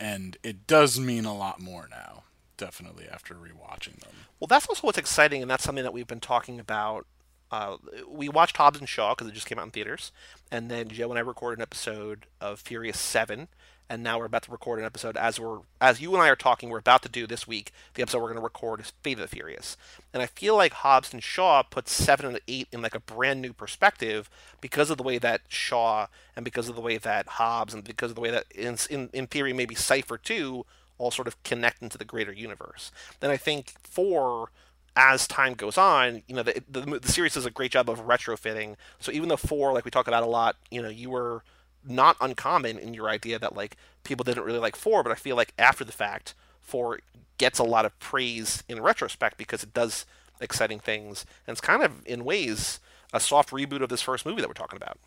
and 0.00 0.38
it 0.42 0.66
does 0.66 0.98
mean 0.98 1.24
a 1.24 1.36
lot 1.36 1.60
more 1.60 1.86
now. 1.90 2.24
Definitely 2.56 3.06
after 3.08 3.34
rewatching 3.34 4.00
them. 4.00 4.12
Well, 4.38 4.48
that's 4.48 4.66
also 4.66 4.86
what's 4.86 4.98
exciting, 4.98 5.42
and 5.42 5.50
that's 5.50 5.62
something 5.62 5.84
that 5.84 5.92
we've 5.92 6.06
been 6.06 6.20
talking 6.20 6.58
about. 6.58 7.06
Uh, 7.50 7.76
we 8.08 8.28
watched 8.28 8.56
Hobbs 8.56 8.78
and 8.78 8.88
Shaw 8.88 9.14
because 9.14 9.28
it 9.28 9.34
just 9.34 9.46
came 9.46 9.58
out 9.58 9.64
in 9.64 9.70
theaters, 9.70 10.12
and 10.50 10.70
then 10.70 10.88
Joe 10.88 11.10
and 11.10 11.18
I 11.18 11.22
recorded 11.22 11.58
an 11.58 11.62
episode 11.62 12.26
of 12.40 12.60
Furious 12.60 12.98
Seven, 12.98 13.48
and 13.90 14.04
now 14.04 14.18
we're 14.18 14.24
about 14.24 14.44
to 14.44 14.52
record 14.52 14.78
an 14.78 14.84
episode 14.84 15.16
as 15.16 15.40
we're 15.40 15.58
as 15.80 16.00
you 16.00 16.14
and 16.14 16.22
I 16.22 16.28
are 16.28 16.36
talking. 16.36 16.70
We're 16.70 16.78
about 16.78 17.02
to 17.02 17.08
do 17.08 17.26
this 17.26 17.46
week. 17.46 17.72
The 17.94 18.02
episode 18.02 18.20
we're 18.20 18.28
going 18.28 18.36
to 18.36 18.42
record 18.42 18.80
is 18.80 18.92
Fate 19.02 19.18
of 19.18 19.28
the 19.28 19.36
Furious, 19.36 19.76
and 20.14 20.22
I 20.22 20.26
feel 20.26 20.56
like 20.56 20.72
Hobbs 20.72 21.12
and 21.12 21.22
Shaw 21.22 21.64
put 21.64 21.88
seven 21.88 22.24
and 22.24 22.40
eight 22.46 22.68
in 22.70 22.80
like 22.80 22.94
a 22.94 23.00
brand 23.00 23.42
new 23.42 23.52
perspective 23.52 24.30
because 24.60 24.88
of 24.88 24.96
the 24.96 25.02
way 25.02 25.18
that 25.18 25.42
Shaw 25.48 26.06
and 26.36 26.44
because 26.44 26.68
of 26.68 26.76
the 26.76 26.80
way 26.80 26.96
that 26.98 27.26
Hobbs 27.26 27.74
and 27.74 27.82
because 27.82 28.12
of 28.12 28.14
the 28.14 28.22
way 28.22 28.30
that 28.30 28.46
in 28.54 28.78
in, 28.88 29.10
in 29.12 29.26
theory 29.26 29.52
maybe 29.52 29.74
Cipher 29.74 30.16
too 30.16 30.64
all 30.96 31.10
sort 31.10 31.26
of 31.26 31.42
connect 31.42 31.82
into 31.82 31.98
the 31.98 32.04
greater 32.04 32.32
universe. 32.32 32.92
Then 33.20 33.30
I 33.30 33.38
think 33.38 33.72
four, 33.82 34.50
as 34.94 35.26
time 35.26 35.54
goes 35.54 35.78
on, 35.78 36.22
you 36.28 36.34
know, 36.34 36.42
the, 36.42 36.62
the, 36.70 37.00
the 37.00 37.08
series 37.08 37.34
does 37.34 37.46
a 37.46 37.50
great 37.50 37.72
job 37.72 37.88
of 37.88 38.06
retrofitting. 38.06 38.76
So 38.98 39.10
even 39.10 39.30
though 39.30 39.38
four, 39.38 39.72
like 39.72 39.86
we 39.86 39.90
talk 39.90 40.08
about 40.08 40.22
a 40.22 40.26
lot, 40.26 40.56
you 40.70 40.82
know, 40.82 40.90
you 40.90 41.08
were 41.08 41.42
not 41.84 42.16
uncommon 42.20 42.78
in 42.78 42.94
your 42.94 43.08
idea 43.08 43.38
that 43.38 43.56
like 43.56 43.76
people 44.04 44.24
didn't 44.24 44.44
really 44.44 44.58
like 44.58 44.76
four, 44.76 45.02
but 45.02 45.12
I 45.12 45.16
feel 45.16 45.36
like 45.36 45.52
after 45.58 45.84
the 45.84 45.92
fact, 45.92 46.34
four 46.60 47.00
gets 47.38 47.58
a 47.58 47.64
lot 47.64 47.84
of 47.84 47.98
praise 47.98 48.62
in 48.68 48.82
retrospect 48.82 49.38
because 49.38 49.62
it 49.62 49.72
does 49.72 50.04
exciting 50.40 50.80
things, 50.80 51.24
and 51.46 51.54
it's 51.54 51.60
kind 51.60 51.82
of 51.82 52.06
in 52.06 52.24
ways 52.24 52.80
a 53.12 53.20
soft 53.20 53.50
reboot 53.50 53.82
of 53.82 53.88
this 53.88 54.02
first 54.02 54.24
movie 54.24 54.40
that 54.40 54.48
we're 54.48 54.54
talking 54.54 54.76
about. 54.76 54.98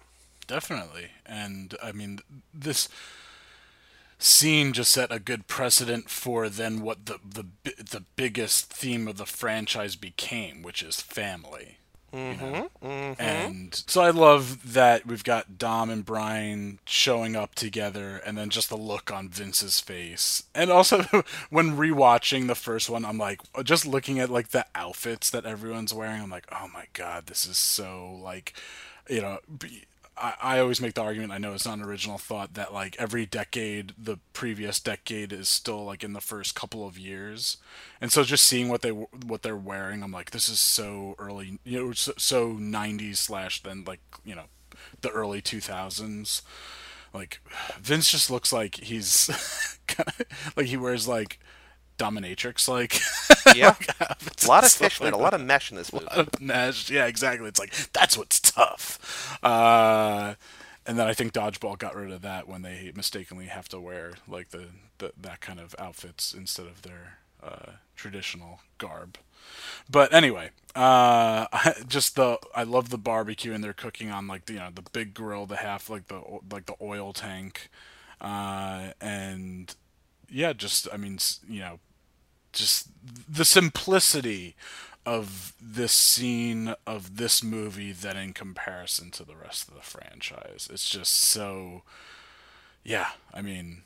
Definitely, 0.48 1.10
and 1.26 1.76
I 1.82 1.92
mean 1.92 2.20
this 2.54 2.90
scene 4.20 4.72
just 4.74 4.92
set 4.92 5.12
a 5.12 5.20
good 5.20 5.48
precedent 5.48 6.10
for 6.10 6.50
then 6.50 6.82
what 6.82 7.06
the 7.06 7.20
the 7.24 7.46
the 7.64 8.04
biggest 8.16 8.72
theme 8.72 9.08
of 9.08 9.18
the 9.18 9.26
franchise 9.26 9.96
became, 9.96 10.62
which 10.62 10.82
is 10.82 11.02
family. 11.02 11.78
You 12.14 12.20
know? 12.20 12.70
Mm-hmm. 12.84 13.22
And 13.22 13.84
so 13.88 14.02
I 14.02 14.12
love 14.12 14.74
that 14.74 15.06
we've 15.06 15.24
got 15.24 15.58
Dom 15.58 15.90
and 15.90 16.06
Brian 16.06 16.80
showing 16.86 17.36
up 17.36 17.56
together, 17.56 18.22
and 18.26 18.38
then 18.38 18.50
just 18.50 18.70
the 18.70 18.78
look 18.78 19.12
on 19.12 19.30
Vince's 19.30 19.80
face, 19.80 20.44
and 20.54 20.72
also 20.72 21.02
when 21.50 21.76
rewatching 21.78 22.48
the 22.48 22.56
first 22.56 22.90
one, 22.90 23.04
I'm 23.06 23.18
like, 23.18 23.42
just 23.64 23.86
looking 23.86 24.20
at 24.20 24.30
like 24.30 24.50
the 24.50 24.66
outfits 24.76 25.30
that 25.32 25.46
everyone's 25.46 25.94
wearing, 25.94 26.22
I'm 26.22 26.30
like, 26.30 26.48
oh 26.52 26.70
my 26.74 26.86
god, 26.94 27.26
this 27.28 27.46
is 27.46 27.58
so 27.58 28.20
like, 28.22 28.54
you 29.10 29.22
know. 29.22 29.40
I, 30.18 30.34
I 30.42 30.60
always 30.60 30.82
make 30.82 30.94
the 30.94 31.02
argument. 31.02 31.32
I 31.32 31.38
know 31.38 31.54
it's 31.54 31.66
not 31.66 31.78
an 31.78 31.84
original 31.84 32.18
thought 32.18 32.54
that 32.54 32.74
like 32.74 32.96
every 33.00 33.26
decade, 33.26 33.94
the 33.98 34.18
previous 34.34 34.80
decade 34.80 35.34
is 35.34 35.50
still 35.50 35.84
like 35.84 36.04
in 36.04 36.14
the 36.14 36.22
first 36.22 36.56
couple 36.56 36.86
of 36.86 36.98
years, 36.98 37.58
and 38.00 38.12
so 38.12 38.24
just 38.24 38.46
seeing 38.46 38.70
what 38.70 38.82
they 38.82 38.92
what 38.92 39.42
they're 39.42 39.58
wearing, 39.58 40.04
I'm 40.04 40.12
like, 40.12 40.32
this 40.32 40.50
is 40.50 40.60
so 40.60 41.16
early, 41.18 41.60
you 41.64 41.80
know, 41.80 41.92
so, 41.94 42.14
so 42.18 42.54
90s 42.54 43.18
slash 43.18 43.64
then 43.64 43.84
like 43.86 44.02
you 44.24 44.36
know, 44.36 44.46
the 45.02 45.10
early 45.10 45.42
2000s. 45.42 46.42
Like 47.14 47.42
Vince 47.80 48.12
just 48.12 48.30
looks 48.30 48.54
like 48.54 48.76
he's 48.76 49.30
like 50.56 50.68
he 50.68 50.78
wears 50.78 51.08
like 51.08 51.40
dominatrix 51.98 52.68
like 52.68 53.00
Yeah. 53.56 53.76
a 54.00 54.48
lot 54.48 54.64
of 54.64 54.72
fishnet, 54.72 55.14
like 55.14 55.20
a 55.20 55.24
lot 55.24 55.34
of 55.34 55.42
mesh 55.42 55.72
in 55.72 55.78
this 55.78 55.92
A 55.92 55.96
movie. 55.96 56.06
lot 56.06 56.18
of 56.20 56.42
mesh. 56.42 56.90
Yeah, 56.90 57.06
exactly. 57.06 57.48
It's 57.48 57.60
like 57.60 57.74
that's 57.94 58.18
what's 58.18 58.40
tough. 58.40 59.38
Uh, 59.44 60.36
and 60.86 60.98
then 61.00 61.08
I 61.08 61.14
think 61.14 61.34
dodgeball 61.34 61.78
got 61.78 61.96
rid 61.96 62.12
of 62.12 62.22
that 62.24 62.48
when 62.48 62.62
they 62.62 62.92
mistakenly 62.96 63.46
have 63.48 63.70
to 63.70 63.80
wear 63.80 64.14
like 64.28 64.50
the, 64.50 64.66
the 64.98 65.14
that 65.22 65.40
kind 65.42 65.60
of 65.60 65.76
outfits 65.80 66.34
instead 66.34 66.66
of 66.66 66.82
their 66.82 67.18
uh, 67.42 67.74
traditional 67.96 68.60
garb. 68.78 69.18
But 69.90 70.14
anyway, 70.14 70.52
uh, 70.76 71.48
just 71.88 72.16
the 72.16 72.38
I 72.56 72.64
love 72.64 72.90
the 72.90 72.98
barbecue 72.98 73.54
and 73.54 73.64
they're 73.64 73.74
cooking 73.74 74.10
on 74.10 74.28
like 74.28 74.46
the, 74.46 74.54
you 74.54 74.60
know 74.60 74.70
the 74.74 74.84
big 74.94 75.14
grill, 75.14 75.46
the 75.46 75.58
half 75.58 75.90
like 75.90 76.08
the 76.08 76.22
like 76.52 76.66
the 76.66 76.76
oil 76.82 77.14
tank, 77.14 77.70
uh, 78.22 78.92
and 79.02 79.74
yeah, 80.30 80.54
just 80.54 80.88
I 80.94 80.98
mean 80.98 81.20
you 81.48 81.62
know 81.62 81.80
just 82.52 82.88
the 83.30 83.46
simplicity 83.46 84.56
of 85.06 85.54
this 85.62 85.92
scene 85.92 86.76
of 86.88 87.18
this 87.18 87.44
movie 87.44 87.92
than 87.92 88.16
in 88.16 88.34
comparison 88.34 89.12
to 89.12 89.24
the 89.24 89.36
rest 89.36 89.68
of 89.68 89.74
the 89.74 89.82
franchise. 89.82 90.70
It's 90.72 90.90
just 90.90 91.16
so 91.16 91.84
yeah, 92.84 93.10
I 93.34 93.42
mean 93.42 93.84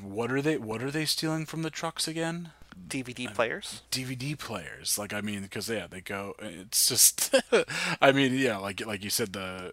what 0.00 0.30
are 0.30 0.42
they 0.42 0.58
what 0.58 0.82
are 0.82 0.90
they 0.90 1.04
stealing 1.04 1.46
from 1.46 1.62
the 1.62 1.70
trucks 1.70 2.06
again? 2.06 2.50
DVD 2.86 3.32
players. 3.34 3.82
DVD 3.90 4.38
players. 4.38 4.98
Like 4.98 5.12
I 5.12 5.20
mean, 5.20 5.42
because 5.42 5.68
yeah, 5.68 5.86
they 5.88 6.00
go. 6.00 6.34
It's 6.38 6.88
just, 6.88 7.34
I 8.00 8.12
mean, 8.12 8.34
yeah, 8.34 8.58
like 8.58 8.84
like 8.86 9.02
you 9.02 9.10
said, 9.10 9.32
the 9.32 9.72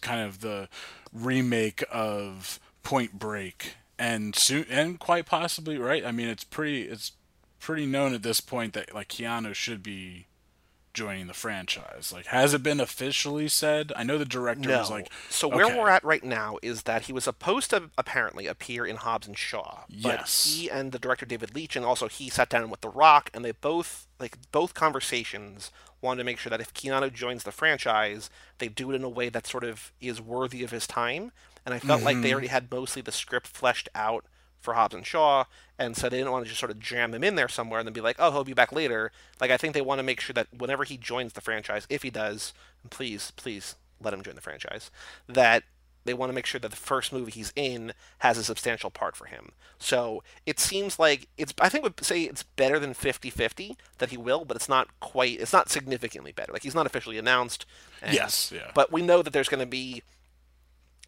kind 0.00 0.20
of 0.20 0.40
the 0.40 0.68
remake 1.12 1.84
of 1.90 2.60
Point 2.82 3.18
Break, 3.18 3.74
and 4.00 4.34
soon 4.34 4.64
and 4.70 4.98
quite 4.98 5.26
possibly 5.26 5.76
right. 5.78 6.04
I 6.04 6.10
mean, 6.10 6.28
it's 6.28 6.42
pretty 6.42 6.82
it's 6.84 7.12
pretty 7.60 7.84
known 7.86 8.14
at 8.14 8.22
this 8.22 8.40
point 8.40 8.72
that 8.72 8.94
like 8.94 9.08
Keanu 9.08 9.54
should 9.54 9.82
be 9.82 10.26
joining 10.92 11.28
the 11.28 11.34
franchise. 11.34 12.12
Like, 12.12 12.26
has 12.26 12.52
it 12.52 12.64
been 12.64 12.80
officially 12.80 13.46
said? 13.46 13.92
I 13.94 14.02
know 14.02 14.18
the 14.18 14.24
director 14.24 14.68
No. 14.70 14.78
was 14.78 14.90
like, 14.90 15.08
so 15.28 15.46
where 15.46 15.66
okay. 15.66 15.78
we're 15.78 15.88
at 15.88 16.02
right 16.02 16.24
now 16.24 16.56
is 16.62 16.82
that 16.82 17.02
he 17.02 17.12
was 17.12 17.24
supposed 17.24 17.70
to 17.70 17.90
apparently 17.96 18.48
appear 18.48 18.84
in 18.84 18.96
Hobbs 18.96 19.28
and 19.28 19.38
Shaw, 19.38 19.84
but 19.88 20.20
Yes. 20.20 20.56
he 20.56 20.68
and 20.68 20.90
the 20.90 20.98
director 20.98 21.24
David 21.26 21.54
Leitch 21.54 21.76
and 21.76 21.84
also 21.84 22.08
he 22.08 22.28
sat 22.28 22.48
down 22.48 22.70
with 22.70 22.80
The 22.80 22.88
Rock, 22.88 23.30
and 23.32 23.44
they 23.44 23.52
both 23.52 24.08
like 24.18 24.36
both 24.50 24.74
conversations 24.74 25.70
wanted 26.00 26.18
to 26.18 26.24
make 26.24 26.38
sure 26.38 26.50
that 26.50 26.60
if 26.60 26.72
Keanu 26.74 27.12
joins 27.12 27.44
the 27.44 27.52
franchise, 27.52 28.30
they 28.58 28.68
do 28.68 28.90
it 28.90 28.96
in 28.96 29.04
a 29.04 29.08
way 29.08 29.28
that 29.28 29.46
sort 29.46 29.62
of 29.64 29.92
is 30.00 30.20
worthy 30.20 30.64
of 30.64 30.70
his 30.70 30.86
time. 30.86 31.30
And 31.66 31.74
I 31.74 31.78
felt 31.78 32.02
like 32.02 32.20
they 32.22 32.30
Mhm. 32.30 32.32
already 32.32 32.46
had 32.48 32.70
mostly 32.70 33.02
the 33.02 33.12
script 33.12 33.46
fleshed 33.46 33.88
out 33.94 34.24
for 34.60 34.74
Hobbs 34.74 34.94
and 34.94 35.06
Shaw, 35.06 35.44
and 35.78 35.96
so 35.96 36.08
they 36.08 36.18
didn't 36.18 36.32
want 36.32 36.44
to 36.44 36.48
just 36.48 36.60
sort 36.60 36.70
of 36.70 36.78
jam 36.80 37.14
him 37.14 37.24
in 37.24 37.34
there 37.34 37.48
somewhere 37.48 37.78
and 37.80 37.86
then 37.86 37.94
be 37.94 38.00
like, 38.02 38.16
"Oh, 38.18 38.30
he'll 38.30 38.44
be 38.44 38.52
back 38.52 38.72
later." 38.72 39.10
Like 39.40 39.50
I 39.50 39.56
think 39.56 39.72
they 39.74 39.80
want 39.80 39.98
to 40.00 40.02
make 40.02 40.20
sure 40.20 40.34
that 40.34 40.48
whenever 40.52 40.84
he 40.84 40.96
joins 40.98 41.32
the 41.32 41.40
franchise, 41.40 41.86
if 41.88 42.02
he 42.02 42.10
does, 42.10 42.52
please, 42.90 43.30
please 43.36 43.76
let 44.02 44.12
him 44.12 44.22
join 44.22 44.34
the 44.34 44.40
franchise, 44.42 44.90
that 45.28 45.62
they 46.04 46.12
want 46.14 46.28
to 46.30 46.34
make 46.34 46.46
sure 46.46 46.58
that 46.60 46.70
the 46.70 46.76
first 46.76 47.12
movie 47.12 47.30
he's 47.30 47.52
in 47.56 47.92
has 48.20 48.38
a 48.38 48.44
substantial 48.44 48.90
part 48.90 49.14
for 49.16 49.26
him. 49.26 49.52
So 49.78 50.22
it 50.46 50.58
seems 50.60 50.98
like 50.98 51.28
it's. 51.38 51.54
I 51.60 51.68
think 51.70 51.84
would 51.84 52.02
say 52.04 52.22
it's 52.22 52.42
better 52.42 52.78
than 52.78 52.92
50-50 52.94 53.76
that 53.98 54.10
he 54.10 54.16
will, 54.18 54.44
but 54.44 54.56
it's 54.56 54.68
not 54.68 54.88
quite. 55.00 55.40
It's 55.40 55.52
not 55.54 55.70
significantly 55.70 56.32
better. 56.32 56.52
Like 56.52 56.62
he's 56.64 56.74
not 56.74 56.86
officially 56.86 57.16
announced. 57.18 57.64
and- 58.02 58.14
Yes, 58.14 58.50
yeah. 58.54 58.70
But 58.74 58.90
we 58.92 59.00
know 59.02 59.22
that 59.22 59.32
there's 59.32 59.48
going 59.48 59.60
to 59.60 59.66
be 59.66 60.02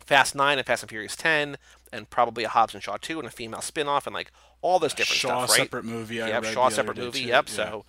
Fast 0.05 0.35
Nine 0.35 0.59
and 0.59 0.66
Fast 0.66 0.83
and 0.83 0.91
Furious 0.91 1.16
Ten, 1.16 1.57
and 1.93 2.09
probably 2.11 2.45
a 2.45 2.49
Hobbs 2.49 2.74
and 2.74 2.83
Shaw 2.83 2.97
Two 3.01 3.19
and 3.19 3.27
a 3.29 3.31
female 3.31 3.61
spin-off 3.62 4.07
and 4.07 4.15
like 4.15 4.31
all 4.61 4.79
this 4.79 4.95
different 4.95 5.19
Shaw 5.19 5.45
stuff, 5.47 5.51
right? 5.59 5.65
separate 5.65 5.85
movie 5.85 6.20
read 6.20 6.47
Shaw 6.47 6.69
separate 6.69 6.97
movie. 6.99 7.23
too, 7.23 7.29
Yep. 7.29 7.45
yeah. 7.49 7.55
So 7.55 7.85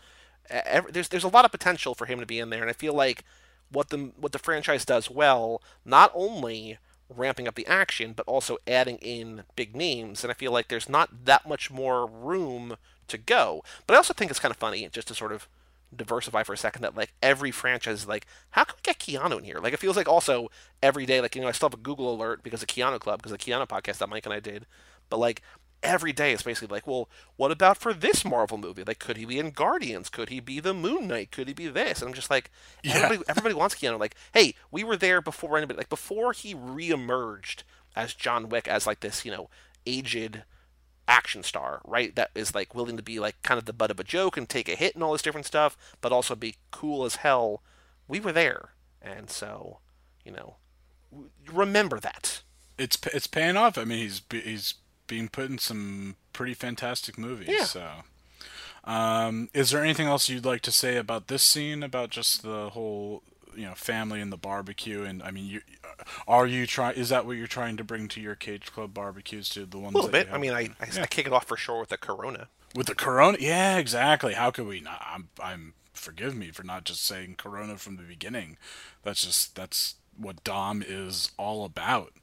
uh, 0.51 0.61
ev 0.65 0.93
there's 0.93 1.09
there's 1.09 1.23
a 1.23 1.29
lot 1.29 1.45
of 1.45 1.51
potential 1.51 1.95
for 1.95 2.05
him 2.05 2.19
to 2.19 2.25
be 2.25 2.39
in 2.39 2.49
there, 2.49 2.61
and 2.61 2.69
I 2.69 2.73
feel 2.73 2.93
like 2.93 3.23
what 3.71 3.89
the 3.89 4.11
what 4.17 4.31
the 4.31 4.39
franchise 4.39 4.85
does 4.85 5.09
well, 5.09 5.61
not 5.85 6.11
only 6.13 6.77
ramping 7.09 7.47
up 7.47 7.55
the 7.55 7.67
action, 7.67 8.13
but 8.13 8.25
also 8.27 8.57
adding 8.67 8.97
in 8.97 9.43
big 9.55 9.75
names, 9.75 10.23
and 10.23 10.31
I 10.31 10.33
feel 10.33 10.51
like 10.51 10.67
there's 10.67 10.89
not 10.89 11.25
that 11.25 11.47
much 11.47 11.69
more 11.69 12.07
room 12.07 12.77
to 13.07 13.17
go. 13.17 13.63
But 13.85 13.93
I 13.93 13.97
also 13.97 14.13
think 14.13 14.31
it's 14.31 14.39
kind 14.39 14.51
of 14.51 14.57
funny 14.57 14.87
just 14.91 15.09
to 15.09 15.15
sort 15.15 15.31
of 15.31 15.47
diversify 15.97 16.43
for 16.43 16.53
a 16.53 16.57
second 16.57 16.81
that 16.81 16.95
like 16.95 17.13
every 17.21 17.51
franchise 17.51 18.01
is 18.01 18.07
like 18.07 18.25
how 18.51 18.63
can 18.63 18.75
we 18.77 18.81
get 18.83 18.99
Keanu 18.99 19.37
in 19.39 19.43
here? 19.43 19.59
Like 19.59 19.73
it 19.73 19.79
feels 19.79 19.95
like 19.95 20.07
also 20.09 20.49
every 20.81 21.05
day 21.05 21.21
like 21.21 21.35
you 21.35 21.41
know 21.41 21.47
I 21.47 21.51
still 21.51 21.69
have 21.69 21.79
a 21.79 21.81
Google 21.81 22.13
alert 22.13 22.43
because 22.43 22.61
of 22.61 22.67
Keanu 22.67 22.99
Club 22.99 23.19
because 23.19 23.31
of 23.31 23.37
the 23.39 23.43
Keanu 23.51 23.67
podcast 23.67 23.97
that 23.99 24.09
Mike 24.09 24.25
and 24.25 24.33
I 24.33 24.39
did. 24.39 24.65
But 25.09 25.17
like 25.19 25.41
every 25.81 26.13
day 26.13 26.31
it's 26.31 26.43
basically 26.43 26.73
like 26.73 26.87
well 26.87 27.09
what 27.35 27.51
about 27.51 27.77
for 27.77 27.93
this 27.93 28.23
Marvel 28.23 28.57
movie? 28.57 28.83
Like 28.85 28.99
could 28.99 29.17
he 29.17 29.25
be 29.25 29.39
in 29.39 29.51
Guardians? 29.51 30.09
Could 30.09 30.29
he 30.29 30.39
be 30.39 30.59
the 30.59 30.73
Moon 30.73 31.07
Knight? 31.07 31.31
Could 31.31 31.47
he 31.47 31.53
be 31.53 31.67
this? 31.67 32.01
And 32.01 32.09
I'm 32.09 32.13
just 32.15 32.29
like 32.29 32.49
Yeah. 32.83 32.95
everybody 32.95 33.23
everybody 33.29 33.55
wants 33.55 33.75
Keanu. 33.75 33.99
Like 33.99 34.15
hey 34.33 34.55
we 34.71 34.83
were 34.83 34.97
there 34.97 35.21
before 35.21 35.57
anybody 35.57 35.77
like 35.77 35.89
before 35.89 36.31
he 36.33 36.55
reemerged 36.55 37.63
as 37.95 38.13
John 38.13 38.49
Wick 38.49 38.67
as 38.67 38.87
like 38.87 39.01
this 39.01 39.25
you 39.25 39.31
know 39.31 39.49
aged 39.85 40.43
action 41.07 41.43
star, 41.43 41.81
right? 41.85 42.15
That 42.15 42.31
is 42.35 42.55
like 42.55 42.73
willing 42.75 42.97
to 42.97 43.03
be 43.03 43.19
like 43.19 43.41
kind 43.43 43.57
of 43.57 43.65
the 43.65 43.73
butt 43.73 43.91
of 43.91 43.99
a 43.99 44.03
joke 44.03 44.37
and 44.37 44.47
take 44.47 44.69
a 44.69 44.75
hit 44.75 44.95
and 44.95 45.03
all 45.03 45.13
this 45.13 45.21
different 45.21 45.45
stuff, 45.47 45.77
but 46.01 46.11
also 46.11 46.35
be 46.35 46.55
cool 46.71 47.05
as 47.05 47.17
hell. 47.17 47.61
We 48.07 48.19
were 48.19 48.31
there, 48.31 48.69
and 49.01 49.29
so 49.29 49.79
you 50.25 50.31
know, 50.31 50.55
remember 51.51 51.99
that. 51.99 52.41
it's 52.77 52.97
it's 53.13 53.27
paying 53.27 53.57
off. 53.57 53.77
I 53.77 53.83
mean, 53.83 53.99
he's 53.99 54.21
he's 54.31 54.75
being 55.07 55.27
put 55.27 55.49
in 55.49 55.57
some 55.57 56.15
pretty 56.31 56.53
fantastic 56.53 57.17
movies. 57.17 57.49
Yeah. 57.49 57.65
So, 57.65 57.87
um, 58.83 59.49
is 59.53 59.71
there 59.71 59.83
anything 59.83 60.07
else 60.07 60.29
you'd 60.29 60.45
like 60.45 60.61
to 60.61 60.71
say 60.71 60.97
about 60.97 61.27
this 61.27 61.43
scene? 61.43 61.83
About 61.83 62.09
just 62.09 62.43
the 62.43 62.69
whole 62.71 63.23
you 63.55 63.65
know 63.65 63.73
family 63.75 64.21
and 64.21 64.31
the 64.31 64.37
barbecue? 64.37 65.03
And 65.03 65.21
I 65.23 65.31
mean, 65.31 65.45
you 65.45 65.61
uh, 65.83 66.03
are 66.27 66.45
you 66.47 66.65
trying? 66.67 66.95
Is 66.95 67.09
that 67.09 67.25
what 67.25 67.37
you're 67.37 67.47
trying 67.47 67.77
to 67.77 67.83
bring 67.83 68.07
to 68.09 68.21
your 68.21 68.35
Cage 68.35 68.71
Club 68.71 68.93
barbecues? 68.93 69.49
To 69.49 69.65
the 69.65 69.77
ones 69.79 69.93
A 69.93 69.97
little 69.97 70.11
bit. 70.11 70.29
I 70.31 70.37
mean, 70.37 70.51
I, 70.53 70.69
I, 70.79 70.87
Yeah. 70.93 71.03
I 71.03 71.05
kick 71.07 71.27
it 71.27 71.33
off 71.33 71.45
for 71.45 71.57
sure 71.57 71.79
with 71.79 71.89
the 71.89 71.97
Corona. 71.97 72.47
with 72.75 72.87
the 72.87 72.95
Corona. 72.95 73.37
Yeah, 73.39 73.77
exactly. 73.77 74.33
How 74.33 74.51
could 74.51 74.67
we 74.67 74.79
not? 74.79 75.05
I'm 75.05 75.29
I'm 75.41 75.73
forgive 75.93 76.35
me 76.35 76.51
for 76.51 76.63
not 76.63 76.83
just 76.83 77.05
saying 77.05 77.35
Corona 77.37 77.77
from 77.77 77.97
the 77.97 78.03
beginning. 78.03 78.57
That's 79.03 79.23
just 79.23 79.55
that's 79.55 79.95
what 80.17 80.43
Dom 80.43 80.83
is 80.85 81.31
all 81.37 81.65
about. 81.65 82.13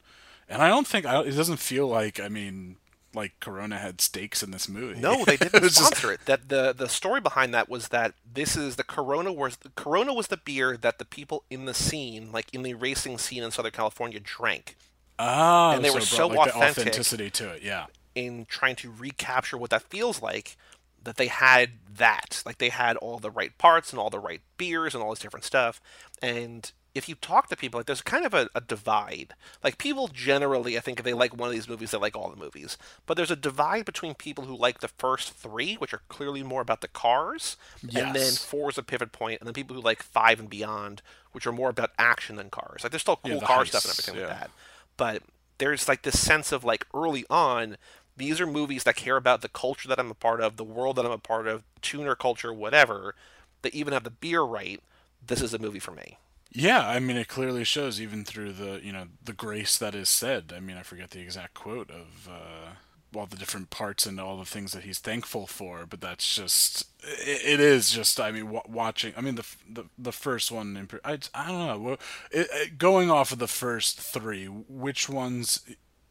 And 0.49 0.61
I 0.61 0.67
don't 0.67 0.87
think 0.87 1.05
I, 1.05 1.21
it 1.21 1.31
doesn't 1.35 1.57
feel 1.57 1.87
like 1.87 2.19
I 2.19 2.27
mean 2.27 2.75
like 3.13 3.33
Corona 3.39 3.77
had 3.77 3.99
stakes 4.01 4.41
in 4.43 4.51
this 4.51 4.69
movie. 4.69 4.99
No, 4.99 5.23
they 5.25 5.37
didn't 5.37 5.61
just- 5.63 5.77
sponsor 5.77 6.13
it. 6.13 6.21
That 6.25 6.49
the 6.49 6.73
the 6.73 6.87
story 6.89 7.21
behind 7.21 7.53
that 7.53 7.69
was 7.69 7.89
that 7.89 8.13
this 8.33 8.55
is 8.55 8.75
the 8.77 8.83
Corona 8.83 9.31
was 9.33 9.57
Corona 9.75 10.13
was 10.13 10.27
the 10.27 10.37
beer 10.37 10.77
that 10.77 10.97
the 10.99 11.05
people 11.05 11.43
in 11.49 11.65
the 11.65 11.73
scene, 11.73 12.31
like 12.31 12.47
in 12.53 12.63
the 12.63 12.73
racing 12.73 13.17
scene 13.17 13.43
in 13.43 13.51
Southern 13.51 13.71
California, 13.71 14.19
drank. 14.19 14.75
Ah, 15.19 15.73
and 15.73 15.83
they 15.85 15.89
so 15.89 15.95
were 15.95 16.01
so 16.01 16.29
brought, 16.29 16.37
like, 16.47 16.53
the 16.53 16.59
authentic 16.59 16.81
authenticity 16.81 17.29
to 17.29 17.49
it. 17.51 17.61
Yeah. 17.63 17.85
in 18.15 18.45
trying 18.45 18.75
to 18.77 18.91
recapture 18.91 19.57
what 19.57 19.69
that 19.69 19.83
feels 19.83 20.21
like 20.21 20.57
that 21.03 21.17
they 21.17 21.27
had 21.27 21.71
that 21.97 22.41
like 22.45 22.57
they 22.59 22.69
had 22.69 22.95
all 22.97 23.17
the 23.19 23.29
right 23.31 23.57
parts 23.57 23.91
and 23.91 23.99
all 23.99 24.09
the 24.09 24.19
right 24.19 24.41
beers 24.57 24.93
and 24.95 25.03
all 25.03 25.09
this 25.11 25.19
different 25.19 25.43
stuff 25.43 25.81
and 26.21 26.71
if 26.93 27.07
you 27.07 27.15
talk 27.15 27.47
to 27.47 27.55
people 27.55 27.79
like 27.79 27.85
there's 27.85 28.01
kind 28.01 28.25
of 28.25 28.33
a, 28.33 28.49
a 28.55 28.61
divide 28.61 29.33
like 29.63 29.77
people 29.77 30.07
generally 30.07 30.77
i 30.77 30.81
think 30.81 30.99
if 30.99 31.05
they 31.05 31.13
like 31.13 31.35
one 31.35 31.47
of 31.47 31.53
these 31.53 31.67
movies 31.69 31.91
they 31.91 31.97
like 31.97 32.15
all 32.15 32.29
the 32.29 32.35
movies 32.35 32.77
but 33.05 33.15
there's 33.15 33.31
a 33.31 33.35
divide 33.35 33.85
between 33.85 34.13
people 34.13 34.45
who 34.45 34.55
like 34.55 34.79
the 34.79 34.87
first 34.87 35.33
three 35.33 35.75
which 35.75 35.93
are 35.93 36.01
clearly 36.09 36.43
more 36.43 36.61
about 36.61 36.81
the 36.81 36.87
cars 36.87 37.57
and 37.95 38.13
then 38.13 38.35
four 38.35 38.69
is 38.69 38.77
a 38.77 38.83
pivot 38.83 39.11
point 39.11 39.39
and 39.39 39.47
then 39.47 39.53
people 39.53 39.75
who 39.75 39.81
like 39.81 40.03
five 40.03 40.39
and 40.39 40.49
beyond 40.49 41.01
which 41.31 41.47
are 41.47 41.51
more 41.51 41.69
about 41.69 41.91
action 41.97 42.35
than 42.35 42.49
cars 42.49 42.83
like 42.83 42.91
there's 42.91 43.01
still 43.01 43.19
Yeah, 43.23 43.35
cool 43.35 43.39
the 43.39 43.47
car 43.47 43.65
stuff 43.65 43.83
and 43.85 43.91
everything 43.91 44.15
yeah. 44.15 44.27
like 44.27 44.39
that 44.39 44.51
but 44.97 45.23
there's 45.57 45.87
like 45.87 46.01
this 46.03 46.19
sense 46.19 46.51
of 46.51 46.63
like 46.63 46.85
early 46.93 47.25
on 47.29 47.77
these 48.17 48.41
are 48.41 48.47
movies 48.47 48.83
that 48.83 48.95
care 48.95 49.17
about 49.17 49.41
the 49.41 49.49
culture 49.49 49.87
that 49.87 49.99
I'm 49.99 50.11
a 50.11 50.15
part 50.15 50.41
of, 50.41 50.57
the 50.57 50.63
world 50.63 50.97
that 50.97 51.05
I'm 51.05 51.11
a 51.11 51.17
part 51.17 51.47
of, 51.47 51.63
tuner 51.81 52.15
culture, 52.15 52.53
whatever. 52.53 53.15
That 53.61 53.73
even 53.73 53.93
have 53.93 54.03
the 54.03 54.09
beer 54.11 54.41
right. 54.41 54.79
This 55.25 55.41
is 55.41 55.53
a 55.53 55.59
movie 55.59 55.79
for 55.79 55.91
me. 55.91 56.17
Yeah, 56.53 56.85
I 56.87 56.99
mean 56.99 57.15
it 57.17 57.27
clearly 57.29 57.63
shows 57.63 58.01
even 58.01 58.25
through 58.25 58.53
the 58.53 58.81
you 58.83 58.91
know 58.91 59.05
the 59.23 59.33
grace 59.33 59.77
that 59.77 59.95
is 59.95 60.09
said. 60.09 60.53
I 60.55 60.59
mean 60.59 60.77
I 60.77 60.83
forget 60.83 61.11
the 61.11 61.21
exact 61.21 61.53
quote 61.53 61.89
of 61.89 62.29
uh, 62.29 63.17
all 63.17 63.25
the 63.25 63.37
different 63.37 63.69
parts 63.69 64.05
and 64.05 64.19
all 64.19 64.37
the 64.37 64.45
things 64.45 64.73
that 64.73 64.83
he's 64.83 64.99
thankful 64.99 65.47
for, 65.47 65.85
but 65.85 66.01
that's 66.01 66.35
just 66.35 66.87
it, 67.03 67.41
it 67.45 67.59
is 67.61 67.91
just 67.91 68.19
I 68.19 68.31
mean 68.31 68.45
w- 68.45 68.63
watching. 68.67 69.13
I 69.15 69.21
mean 69.21 69.35
the 69.35 69.45
the 69.69 69.85
the 69.97 70.11
first 70.11 70.51
one 70.51 70.75
in, 70.75 70.89
I 71.05 71.19
I 71.33 71.47
don't 71.47 71.67
know 71.67 71.79
Well, 71.79 71.97
it, 72.31 72.47
it, 72.51 72.77
going 72.77 73.09
off 73.09 73.31
of 73.31 73.39
the 73.39 73.47
first 73.47 73.99
three, 74.01 74.45
which 74.45 75.07
ones 75.07 75.61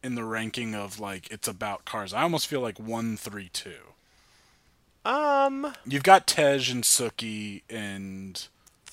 in 0.03 0.15
the 0.15 0.23
ranking 0.23 0.73
of 0.73 0.99
like 0.99 1.29
it's 1.31 1.47
about 1.47 1.85
cars? 1.85 2.13
I 2.13 2.23
almost 2.23 2.47
feel 2.47 2.61
like 2.61 2.79
one, 2.79 3.15
three, 3.15 3.49
two. 3.53 3.93
Um, 5.05 5.73
You've 5.85 6.03
got 6.03 6.27
Tej 6.27 6.71
and 6.71 6.83
Suki 6.83 7.63
and 7.69 8.47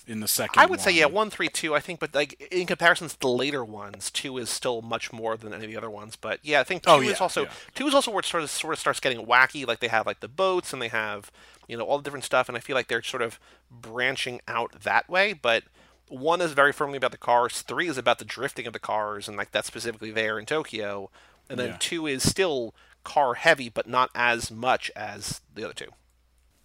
in 0.09 0.21
the 0.21 0.29
second. 0.29 0.61
I 0.61 0.67
would 0.67 0.81
say 0.81 0.91
yeah, 0.91 1.07
one, 1.07 1.31
three, 1.31 1.49
two. 1.49 1.75
I 1.75 1.81
think, 1.81 2.01
but 2.01 2.15
like 2.15 2.41
in 2.51 2.67
comparison 2.67 3.09
to 3.09 3.21
the 3.21 3.29
later 3.29 3.65
ones, 3.65 4.11
two 4.11 4.39
is 4.39 4.49
still 4.51 4.83
much 4.83 5.13
more 5.13 5.37
than 5.37 5.53
any 5.53 5.65
of 5.67 5.71
the 5.71 5.77
other 5.77 5.91
ones. 5.91 6.17
But 6.17 6.41
yeah, 6.43 6.61
I 6.61 6.65
think 6.65 6.83
two 6.83 6.91
Oh, 6.91 7.01
is 7.01 7.21
also 7.21 7.45
yeah. 7.45 7.51
two 7.75 7.87
is 7.87 7.95
also 7.95 8.11
where 8.11 8.21
it 8.21 8.27
sort 8.27 8.43
of 8.43 8.51
sort 8.51 8.73
of 8.73 8.81
starts 8.81 9.01
getting 9.01 9.25
wacky. 9.27 9.67
Like 9.67 9.81
they 9.81 9.89
have 9.89 10.07
like 10.07 10.21
the 10.21 10.29
boats 10.29 10.73
and 10.73 10.81
they 10.83 10.89
have 10.89 11.31
you 11.69 11.77
know 11.77 11.85
all 11.85 11.99
the 11.99 12.05
different 12.05 12.25
stuff, 12.25 12.49
and 12.49 12.57
I 12.57 12.61
feel 12.61 12.75
like 12.75 12.89
they're 12.89 13.03
sort 13.03 13.23
of 13.23 13.39
branching 13.71 14.41
out 14.49 14.81
that 14.83 15.09
way. 15.09 15.33
But 15.35 15.65
one 16.09 16.41
is 16.41 16.53
very 16.53 16.73
firmly 16.73 16.97
about 16.97 17.13
the 17.13 17.19
cars. 17.19 17.61
Three 17.63 17.87
is 17.89 17.99
about 17.99 18.19
the 18.19 18.25
drifting 18.25 18.67
of 18.67 18.73
the 18.73 18.79
cars, 18.79 19.29
and 19.29 19.37
like 19.37 19.53
that's 19.53 19.67
specifically 19.69 20.11
there 20.11 20.39
in 20.39 20.47
Tokyo. 20.47 21.11
And 21.51 21.59
then 21.59 21.69
Yeah. 21.71 21.77
two 21.79 22.07
is 22.07 22.29
still 22.29 22.75
car 23.05 23.35
heavy, 23.35 23.69
but 23.69 23.87
not 23.89 24.11
as 24.15 24.51
much 24.51 24.91
as 24.97 25.41
the 25.55 25.65
other 25.65 25.75
two. 25.75 25.91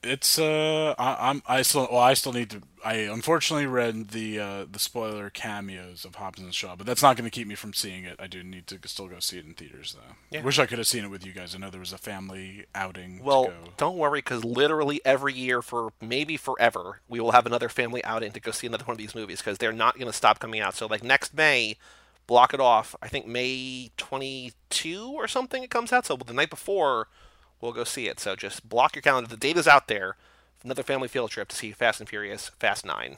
It's 0.04 0.38
uh, 0.38 0.96
I, 0.98 1.30
I'm 1.30 1.42
I 1.48 1.62
still 1.62 1.88
well 1.92 2.02
I 2.02 2.14
still 2.14 2.34
need 2.34 2.50
to 2.52 2.62
I 2.84 2.96
unfortunately 2.96 3.68
read 3.68 4.10
the 4.10 4.40
uh 4.40 4.66
the 4.70 4.80
spoiler 4.80 5.30
cameos 5.30 6.06
of 6.06 6.16
Hobbs 6.16 6.42
and 6.42 6.54
Shaw, 6.54 6.76
but 6.76 6.86
that's 6.86 7.02
not 7.02 7.16
going 7.16 7.30
to 7.30 7.34
keep 7.34 7.48
me 7.48 7.56
from 7.56 7.74
seeing 7.74 8.04
it. 8.04 8.18
I 8.20 8.28
do 8.28 8.44
need 8.44 8.68
to 8.68 8.80
still 8.88 9.08
go 9.08 9.20
see 9.20 9.38
it 9.38 9.46
in 9.46 9.54
theaters 9.54 9.96
though. 9.98 10.16
Yeah. 10.30 10.44
Wish 10.44 10.60
I 10.60 10.66
could 10.66 10.78
have 10.78 10.88
seen 10.88 11.06
it 11.06 11.10
with 11.10 11.26
you 11.26 11.32
guys. 11.32 11.56
I 11.56 11.58
know 11.58 11.70
there 11.70 11.80
was 11.80 11.94
a 11.94 11.98
family 11.98 12.66
outing. 12.76 13.20
to 13.20 13.24
Well, 13.24 13.54
don't 13.78 13.98
worry, 13.98 14.20
because 14.20 14.44
literally 14.44 15.02
every 15.06 15.34
year 15.34 15.62
for 15.62 15.94
maybe 16.02 16.38
forever, 16.38 17.00
we 17.08 17.20
will 17.20 17.32
have 17.32 17.46
another 17.46 17.70
family 17.70 18.04
outing 18.04 18.32
to 18.34 18.40
go 18.40 18.52
see 18.52 18.68
another 18.68 18.86
one 18.86 18.94
of 18.94 18.98
these 19.00 19.16
movies 19.16 19.40
because 19.40 19.58
they're 19.58 19.72
not 19.72 19.96
going 19.96 20.08
to 20.08 20.14
stop 20.14 20.40
coming 20.40 20.60
out. 20.60 20.76
So, 20.76 20.88
like 20.88 21.04
next 21.04 21.34
May, 21.34 21.78
block 22.28 22.54
it 22.54 22.60
off. 22.60 22.96
I 23.02 23.08
think 23.08 23.28
May 23.28 23.92
22 23.98 25.12
or 25.14 25.28
something 25.28 25.64
it 25.64 25.70
comes 25.70 25.92
out. 25.94 26.06
So 26.06 26.16
the 26.16 26.34
night 26.34 26.50
before, 26.50 27.08
we'll 27.64 27.72
go 27.72 27.86
see 27.86 28.08
it. 28.08 28.20
So 28.20 28.36
just 28.36 28.68
block 28.68 28.96
your 28.96 29.02
calendar. 29.02 29.30
The 29.30 29.38
date 29.38 29.58
is 29.58 29.68
out 29.68 29.88
there. 29.88 30.18
Another 30.64 30.84
family 30.84 31.08
field 31.08 31.32
trip 31.32 31.48
to 31.50 31.56
see 31.56 31.72
Fast 31.72 32.00
and 32.00 32.08
Furious 32.08 32.50
Fast 32.60 32.86
Nine. 32.86 33.18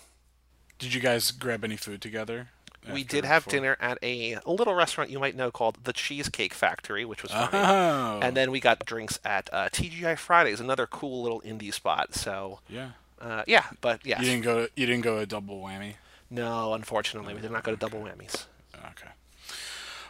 Did 0.79 0.93
you 0.93 1.01
guys 1.01 1.31
grab 1.31 1.63
any 1.63 1.75
food 1.75 2.01
together? 2.01 2.49
we 2.93 3.03
did 3.03 3.25
have 3.25 3.43
before? 3.45 3.59
dinner 3.59 3.77
at 3.79 3.97
a, 4.03 4.37
little 4.45 4.75
restaurant 4.75 5.09
you 5.09 5.17
might 5.17 5.35
know 5.35 5.49
called 5.49 5.79
the 5.85 5.91
Cheesecake 5.93 6.53
Factory, 6.53 7.03
which 7.03 7.23
was 7.23 7.31
fun. 7.31 7.49
Oh. 7.51 8.19
And 8.21 8.37
then 8.37 8.51
we 8.51 8.59
got 8.59 8.85
drinks 8.85 9.19
at 9.25 9.49
uh, 9.51 9.69
TGI 9.69 10.17
Fridays, 10.19 10.59
another 10.59 10.85
cool 10.85 11.23
little 11.23 11.41
indie 11.41 11.73
spot. 11.73 12.13
So 12.13 12.59
Yeah. 12.69 12.91
uh, 13.19 13.43
yeah, 13.47 13.65
but 13.81 14.05
yes. 14.05 14.19
You 14.19 14.25
didn't 14.27 14.43
go. 14.43 14.67
You 14.75 14.85
didn't 14.85 15.01
go 15.03 15.17
a 15.17 15.25
double 15.25 15.59
whammy. 15.61 15.95
No, 16.29 16.73
unfortunately, 16.73 17.33
we 17.33 17.41
did 17.41 17.51
not 17.51 17.63
go 17.63 17.71
to 17.71 17.77
double 17.77 18.01
whammies. 18.01 18.45
Okay. 18.75 19.09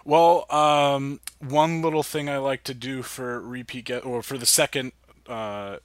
Well, 0.06 0.46
um, 0.54 1.20
one 1.40 1.82
little 1.82 2.04
thing 2.04 2.30
I 2.30 2.38
like 2.38 2.64
to 2.66 2.74
do 2.76 3.02
for 3.02 3.42
repeat 3.42 3.86
get 3.86 4.06
or 4.06 4.22
for 4.22 4.38
the 4.38 4.46
second 4.46 4.92
uh, 5.28 5.78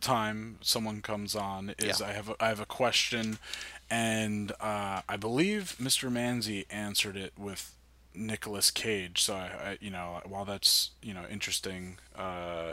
time 0.00 0.58
someone 0.60 1.00
comes 1.02 1.36
on 1.36 1.74
is 1.78 2.00
Yeah. 2.00 2.06
I 2.08 2.12
have 2.12 2.28
a, 2.30 2.34
I 2.40 2.48
have 2.48 2.60
a 2.60 2.66
question, 2.66 3.38
and 3.88 4.50
uh, 4.60 5.02
I 5.08 5.16
believe 5.16 5.76
Mr. 5.80 6.10
Manzi 6.10 6.66
answered 6.68 7.16
it 7.16 7.32
with 7.38 7.72
Nicolas 8.12 8.72
Cage. 8.72 9.22
So 9.22 9.34
I, 9.34 9.46
I 9.46 9.78
you 9.80 9.90
know 9.90 10.20
while 10.26 10.44
that's 10.44 10.90
you 11.00 11.14
know 11.14 11.24
interesting, 11.30 11.98
uh, 12.16 12.72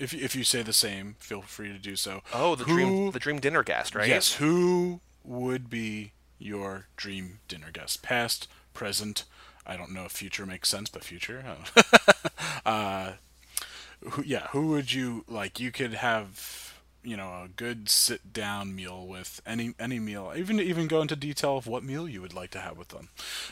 if 0.00 0.12
if 0.12 0.34
you 0.34 0.42
say 0.42 0.62
the 0.62 0.72
same, 0.72 1.14
feel 1.20 1.42
free 1.42 1.68
to 1.68 1.78
do 1.78 1.94
so. 1.94 2.22
Oh, 2.32 2.56
the 2.56 2.64
Who- 2.64 2.74
dream, 2.74 3.10
the 3.12 3.20
dream 3.20 3.38
dinner 3.38 3.62
guest, 3.62 3.94
right? 3.94 4.08
Yes. 4.08 4.34
Who 4.34 4.98
would 5.22 5.70
be 5.70 6.10
your 6.40 6.86
dream 6.96 7.38
dinner 7.46 7.70
guest? 7.72 8.02
Past, 8.02 8.48
present. 8.72 9.22
I 9.66 9.76
don't 9.76 9.92
know 9.92 10.04
if 10.04 10.12
future 10.12 10.44
makes 10.46 10.68
sense, 10.68 10.90
but 10.90 11.04
future. 11.04 11.44
uh, 12.66 13.12
who, 14.10 14.22
yeah. 14.22 14.48
Who 14.48 14.68
would 14.68 14.92
you 14.92 15.24
like? 15.28 15.58
You 15.60 15.70
could 15.72 15.94
have, 15.94 16.74
you 17.02 17.16
know, 17.16 17.28
a 17.44 17.48
good 17.56 17.88
sit 17.88 18.32
down 18.32 18.74
meal 18.74 19.06
with 19.06 19.40
any 19.46 19.74
any 19.78 19.98
meal. 19.98 20.32
Even 20.36 20.60
even 20.60 20.86
go 20.86 21.00
into 21.00 21.16
detail 21.16 21.56
of 21.56 21.66
what 21.66 21.82
meal 21.82 22.08
you 22.08 22.20
would 22.20 22.34
like 22.34 22.50
to 22.50 22.60
have 22.60 22.76
with 22.76 22.88
them. 22.88 23.08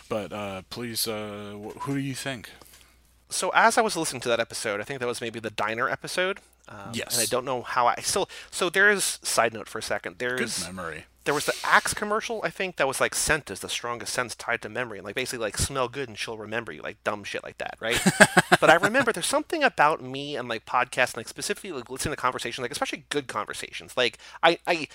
But 0.08 0.32
uh, 0.32 0.62
please, 0.70 1.08
uh, 1.08 1.54
wh- 1.56 1.78
who 1.82 1.94
do 1.94 2.00
you 2.00 2.14
think? 2.14 2.50
so 3.30 3.48
as 3.54 3.78
I 3.78 3.80
was 3.80 3.96
listening 3.96 4.20
to 4.22 4.28
that 4.28 4.40
episode, 4.40 4.78
I 4.78 4.84
think 4.84 5.00
that 5.00 5.06
was 5.06 5.22
maybe 5.22 5.40
the 5.40 5.48
diner 5.50 5.88
episode. 5.88 6.40
Um, 6.68 6.90
Yes. 6.92 7.14
And 7.16 7.22
I 7.22 7.26
don't 7.30 7.46
know 7.46 7.62
how 7.62 7.86
I 7.86 7.96
still. 8.02 8.28
So 8.50 8.68
there 8.68 8.90
is 8.90 9.18
side 9.22 9.54
note 9.54 9.68
for 9.70 9.78
a 9.78 9.82
second. 9.82 10.16
There's 10.18 10.58
Good 10.58 10.66
memory. 10.76 11.04
There 11.24 11.34
was 11.34 11.46
the 11.46 11.54
Axe 11.64 11.94
commercial, 11.94 12.40
I 12.42 12.50
think, 12.50 12.76
that 12.76 12.88
was 12.88 13.00
like 13.00 13.14
scent 13.14 13.50
is 13.50 13.60
the 13.60 13.68
strongest 13.68 14.12
sense 14.12 14.34
tied 14.34 14.62
to 14.62 14.68
memory, 14.68 14.98
and 14.98 15.04
like 15.04 15.14
basically 15.14 15.44
like 15.44 15.56
smell 15.56 15.88
good 15.88 16.08
and 16.08 16.18
she'll 16.18 16.36
remember 16.36 16.72
you, 16.72 16.82
like 16.82 17.02
dumb 17.04 17.24
shit 17.24 17.44
like 17.44 17.58
that, 17.58 17.76
right? 17.80 18.00
but 18.60 18.70
I 18.70 18.74
remember 18.74 19.12
there's 19.12 19.26
something 19.26 19.62
about 19.62 20.02
me 20.02 20.36
and 20.36 20.48
like 20.48 20.66
podcasts, 20.66 21.14
and 21.14 21.18
like 21.18 21.28
specifically 21.28 21.72
like 21.72 21.90
listening 21.90 22.14
to 22.14 22.20
conversations, 22.20 22.62
like 22.62 22.72
especially 22.72 23.04
good 23.08 23.28
conversations. 23.28 23.96
Like 23.96 24.18
I, 24.42 24.58
I, 24.66 24.88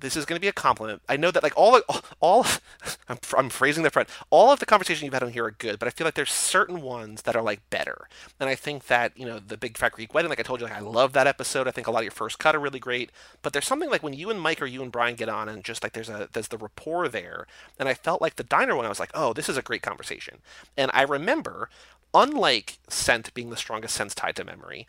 this 0.00 0.16
is 0.16 0.24
going 0.24 0.36
to 0.36 0.40
be 0.40 0.48
a 0.48 0.52
compliment. 0.52 1.02
I 1.08 1.16
know 1.16 1.30
that 1.30 1.42
like 1.42 1.56
all 1.56 1.80
all, 1.88 2.00
all 2.20 2.46
I'm, 3.08 3.18
I'm 3.36 3.48
phrasing 3.50 3.82
that 3.84 3.92
front. 3.92 4.08
All 4.30 4.50
of 4.50 4.60
the 4.60 4.66
conversation 4.66 5.04
you've 5.04 5.14
had 5.14 5.22
on 5.22 5.32
here 5.32 5.44
are 5.44 5.50
good, 5.50 5.78
but 5.78 5.88
I 5.88 5.90
feel 5.90 6.06
like 6.06 6.14
there's 6.14 6.32
certain 6.32 6.82
ones 6.82 7.22
that 7.22 7.36
are 7.36 7.42
like 7.42 7.68
better. 7.70 8.08
And 8.38 8.48
I 8.48 8.54
think 8.54 8.86
that 8.86 9.16
you 9.18 9.26
know 9.26 9.38
the 9.38 9.56
Big 9.56 9.78
Fat 9.78 9.92
Greek 9.92 10.14
Wedding, 10.14 10.28
like 10.28 10.40
I 10.40 10.42
told 10.42 10.60
you, 10.60 10.66
like 10.66 10.76
I 10.76 10.80
love 10.80 11.12
that 11.12 11.26
episode. 11.26 11.68
I 11.68 11.70
think 11.70 11.86
a 11.86 11.90
lot 11.90 12.00
of 12.00 12.04
your 12.04 12.10
first 12.12 12.38
cut 12.38 12.54
are 12.54 12.60
really 12.60 12.78
great. 12.80 13.10
But 13.42 13.52
there's 13.52 13.66
something 13.66 13.90
like 13.90 14.02
when 14.02 14.14
you 14.14 14.30
and 14.30 14.40
Mike 14.40 14.62
or 14.62 14.66
you 14.66 14.82
and 14.82 14.92
Brian 14.92 15.16
get 15.16 15.28
on, 15.28 15.48
and 15.48 15.64
just 15.64 15.82
like 15.82 15.92
there's 15.92 16.08
a 16.08 16.28
there's 16.32 16.48
the 16.48 16.58
rapport 16.58 17.08
there. 17.08 17.46
And 17.78 17.88
I 17.88 17.94
felt 17.94 18.22
like 18.22 18.36
the 18.36 18.44
diner 18.44 18.76
one, 18.76 18.86
I 18.86 18.90
was 18.90 19.00
like, 19.00 19.12
oh, 19.14 19.32
this 19.32 19.48
is 19.48 19.56
a 19.56 19.62
great 19.62 19.82
conversation. 19.82 20.38
And 20.76 20.90
I 20.94 21.02
remember, 21.02 21.70
unlike 22.14 22.78
scent 22.88 23.32
being 23.34 23.50
the 23.50 23.56
strongest 23.56 23.94
sense 23.94 24.14
tied 24.14 24.36
to 24.36 24.44
memory, 24.44 24.86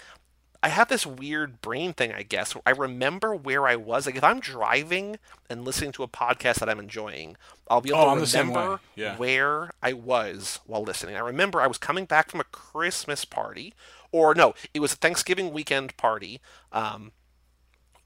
I 0.64 0.70
have 0.70 0.88
this 0.90 1.06
weird 1.06 1.62
brain 1.62 1.94
thing, 1.94 2.12
I 2.12 2.24
guess. 2.24 2.56
I 2.66 2.72
remember 2.72 3.36
where 3.36 3.68
I 3.68 3.76
was. 3.76 4.06
Like 4.06 4.16
if 4.16 4.24
I'm 4.24 4.40
driving 4.40 5.18
and 5.50 5.64
listening 5.64 5.92
to 5.94 6.04
a 6.04 6.08
podcast 6.08 6.56
that 6.56 6.70
I'm 6.70 6.80
enjoying, 6.80 7.38
I'll 7.70 7.82
be 7.82 7.90
able 7.90 8.00
Oh, 8.02 8.16
to 8.26 8.38
remember 8.38 8.80
Yeah. 8.96 9.16
where 9.18 9.72
I 9.84 9.94
was 9.94 10.60
while 10.66 10.84
listening. 10.84 11.16
I 11.16 11.20
remember 11.20 11.62
I 11.62 11.68
was 11.68 11.78
coming 11.78 12.06
back 12.06 12.32
from 12.32 12.40
a 12.40 12.46
Christmas 12.46 13.24
party, 13.26 13.74
or 14.12 14.34
no, 14.34 14.56
it 14.74 14.80
was 14.80 14.94
a 14.94 14.98
Thanksgiving 14.98 15.54
weekend 15.54 15.96
party. 15.98 16.42
Um, 16.72 17.12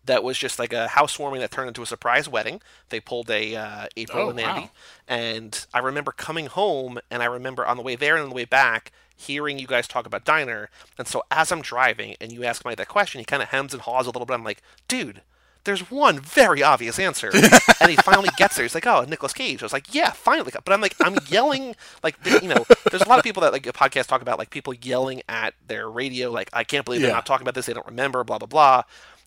that 0.03 0.23
was 0.23 0.37
just 0.37 0.57
like 0.57 0.73
a 0.73 0.87
housewarming 0.89 1.41
that 1.41 1.51
turned 1.51 1.67
into 1.67 1.83
a 1.83 1.85
surprise 1.85 2.27
wedding. 2.27 2.59
They 2.89 2.99
pulled 2.99 3.29
a 3.29 3.55
uh, 3.55 3.85
April 3.95 4.27
Oh, 4.27 4.29
and 4.31 4.39
Andy, 4.39 4.61
wow. 4.61 4.69
and 5.07 5.65
I 5.73 5.79
remember 5.79 6.11
coming 6.11 6.47
home, 6.47 6.99
and 7.11 7.21
I 7.21 7.25
remember 7.27 7.65
on 7.65 7.77
the 7.77 7.83
way 7.83 7.95
there 7.95 8.15
and 8.15 8.23
on 8.23 8.29
the 8.29 8.35
way 8.35 8.45
back 8.45 8.91
hearing 9.21 9.59
you 9.59 9.67
guys 9.67 9.87
talk 9.87 10.05
about 10.05 10.25
diner. 10.25 10.69
And 10.97 11.07
so 11.07 11.23
as 11.31 11.51
I'm 11.51 11.61
driving 11.61 12.15
and 12.19 12.31
you 12.31 12.43
ask 12.43 12.65
Mike 12.65 12.77
that 12.77 12.87
question, 12.87 13.19
he 13.19 13.25
kind 13.25 13.43
of 13.43 13.49
hems 13.49 13.73
and 13.73 13.81
haws 13.83 14.05
a 14.05 14.09
little 14.09 14.25
bit. 14.25 14.33
I'm 14.33 14.43
like, 14.43 14.61
dude. 14.87 15.21
There's 15.63 15.91
one 15.91 16.19
very 16.19 16.63
obvious 16.63 16.97
answer, 16.97 17.29
and 17.79 17.91
he 17.91 17.95
finally 17.95 18.29
gets 18.35 18.55
there. 18.55 18.65
He's 18.65 18.73
like, 18.73 18.87
"Oh, 18.87 19.05
Nicolas 19.07 19.31
Cage." 19.31 19.61
I 19.61 19.65
was 19.65 19.73
like, 19.73 19.93
"Yeah, 19.93 20.09
finally!" 20.09 20.51
But 20.51 20.73
I'm 20.73 20.81
like, 20.81 20.95
I'm 20.99 21.19
yelling 21.29 21.75
like, 22.01 22.15
you 22.25 22.47
know, 22.47 22.65
there's 22.89 23.03
a 23.03 23.07
lot 23.07 23.19
of 23.19 23.23
people 23.23 23.41
that 23.41 23.51
like 23.53 23.67
a 23.67 23.71
podcast 23.71 24.07
talk 24.07 24.23
about 24.23 24.39
like 24.39 24.49
people 24.49 24.73
yelling 24.73 25.21
at 25.29 25.53
their 25.67 25.87
radio, 25.87 26.31
like, 26.31 26.49
"I 26.51 26.63
can't 26.63 26.83
believe 26.83 27.01
they're 27.01 27.11
not 27.11 27.27
talking 27.27 27.43
about 27.43 27.53
this. 27.53 27.67
They 27.67 27.73
don't 27.73 27.85
remember." 27.85 28.23
Blah 28.23 28.39
blah 28.39 28.47
blah. 28.47 28.83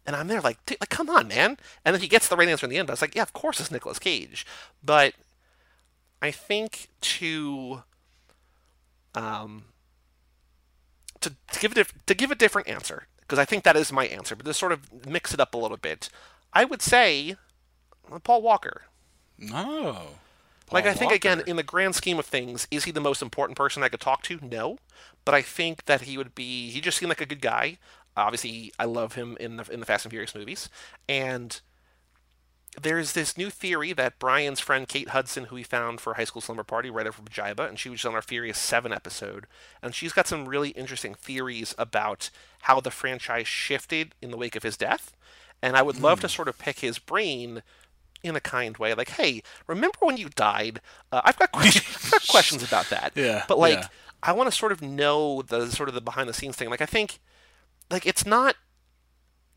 And 0.07 0.17
I'm 0.17 0.27
there 0.27 0.41
like, 0.41 0.59
"Dude, 0.67 0.79
like, 0.81 0.91
come 0.91 1.09
on, 1.09 1.29
man. 1.29 1.57
And 1.85 1.95
then 1.95 2.03
he 2.03 2.09
gets 2.09 2.27
the 2.27 2.35
right 2.35 2.49
answer 2.49 2.67
in 2.67 2.71
the 2.71 2.79
end. 2.79 2.91
I 2.91 2.95
was 2.95 3.01
like, 3.01 3.15
yeah, 3.15 3.23
of 3.23 3.33
course 3.33 3.61
it's 3.61 3.71
Nicolas 3.71 4.01
Cage. 4.01 4.45
But 4.83 5.15
I 6.21 6.33
think 6.33 6.89
to 7.01 7.85
um 9.15 9.65
to, 11.25 11.35
to 11.53 11.61
give 11.61 11.77
a 11.77 11.85
to 12.07 12.15
give 12.15 12.31
a 12.31 12.35
different 12.35 12.69
answer 12.69 13.07
because 13.21 13.39
I 13.39 13.45
think 13.45 13.65
that 13.65 13.77
is 13.77 13.93
my 13.93 14.07
answer, 14.07 14.37
but 14.37 14.45
to 14.47 14.55
sort 14.55 14.73
of 14.73 15.07
mix 15.07 15.35
it 15.35 15.41
up 15.41 15.55
a 15.55 15.59
little 15.59 15.77
bit, 15.77 16.09
I 16.53 16.65
would 16.65 16.83
say 16.83 17.37
Paul 18.23 18.43
Walker. 18.43 18.83
No. 19.39 20.19
like 20.71 20.85
Paul 20.85 20.93
I 20.93 20.95
think 20.95 21.13
again, 21.13 21.43
in 21.47 21.57
the 21.57 21.63
grand 21.63 21.95
scheme 21.95 22.19
of 22.19 22.27
things, 22.27 22.69
is 22.71 22.85
he 22.85 22.91
the 22.91 23.01
most 23.01 23.23
important 23.23 23.57
person 23.57 23.83
I 23.83 23.89
could 23.89 24.01
talk 24.01 24.23
to? 24.25 24.39
No, 24.43 24.79
but 25.25 25.35
I 25.35 25.43
think 25.43 25.87
that 25.87 26.03
he 26.03 26.17
would 26.19 26.35
be. 26.35 26.71
He 26.71 26.81
just 26.81 26.99
seemed 26.99 27.09
like 27.09 27.21
a 27.21 27.27
good 27.27 27.41
guy. 27.41 27.79
Obviously, 28.17 28.73
I 28.79 28.85
love 28.85 29.15
him 29.15 29.37
in 29.41 29.57
the 29.57 29.65
in 29.73 29.81
the 29.81 29.87
Fast 29.87 30.05
and 30.05 30.13
Furious 30.13 30.35
movies, 30.35 30.69
and 31.09 31.61
there's 32.81 33.13
this 33.13 33.37
new 33.39 33.51
theory 33.51 33.93
that 33.93 34.19
Brian's 34.19 34.61
friend 34.61 34.89
Kate 34.89 35.11
Hudson, 35.11 35.45
who 35.45 35.57
he 35.57 35.63
found 35.63 36.01
for 36.01 36.15
High 36.15 36.25
School 36.25 36.43
Slumber 36.43 36.65
Party, 36.65 36.91
writer 36.91 37.13
for 37.13 37.23
Jiba, 37.23 37.69
and 37.69 37.79
she 37.79 37.89
was 37.89 38.05
on 38.05 38.15
our 38.15 38.23
Furious 38.23 38.59
7 38.59 38.93
episode, 38.93 39.47
and 39.83 39.95
she's 39.95 40.13
got 40.13 40.27
some 40.27 40.49
really 40.49 40.71
interesting 40.71 41.15
theories 41.15 41.75
about 41.79 42.31
how 42.63 42.81
the 42.81 42.91
franchise 42.91 43.47
shifted 43.49 44.15
in 44.21 44.31
the 44.31 44.37
wake 44.37 44.57
of 44.57 44.63
his 44.63 44.77
death. 44.77 45.13
And 45.63 45.77
I 45.77 45.83
would 45.83 46.01
love 46.01 46.21
to 46.21 46.29
sort 46.29 46.49
of 46.49 46.59
pick 46.59 46.81
his 46.81 46.99
brain 46.99 47.63
in 48.23 48.37
a 48.37 48.41
kind 48.41 48.77
way, 48.79 48.95
like, 48.95 49.11
hey, 49.11 49.43
remember 49.67 49.99
when 50.01 50.17
you 50.17 50.29
died? 50.31 50.81
Uh, 51.13 51.21
I've 51.25 51.39
got 51.39 51.53
questions, 51.53 51.87
I've 52.05 52.11
got 52.11 52.27
questions 52.29 52.63
about 52.63 52.89
that. 52.91 53.13
Yeah, 53.17 53.45
But 53.47 53.59
like, 53.59 53.79
yeah. 53.79 53.89
I 54.23 54.33
want 54.33 54.51
to 54.51 54.57
sort 54.57 54.73
of 54.73 54.81
know 54.83 55.43
the 55.43 55.71
sort 55.71 55.89
of 55.89 55.95
the 55.95 56.01
behind 56.01 56.29
the 56.29 56.33
scenes 56.35 56.57
thing. 56.57 56.71
Like, 56.71 56.81
I 56.81 56.87
think, 56.87 57.19
like, 57.91 58.07
it's 58.07 58.25
not 58.25 58.57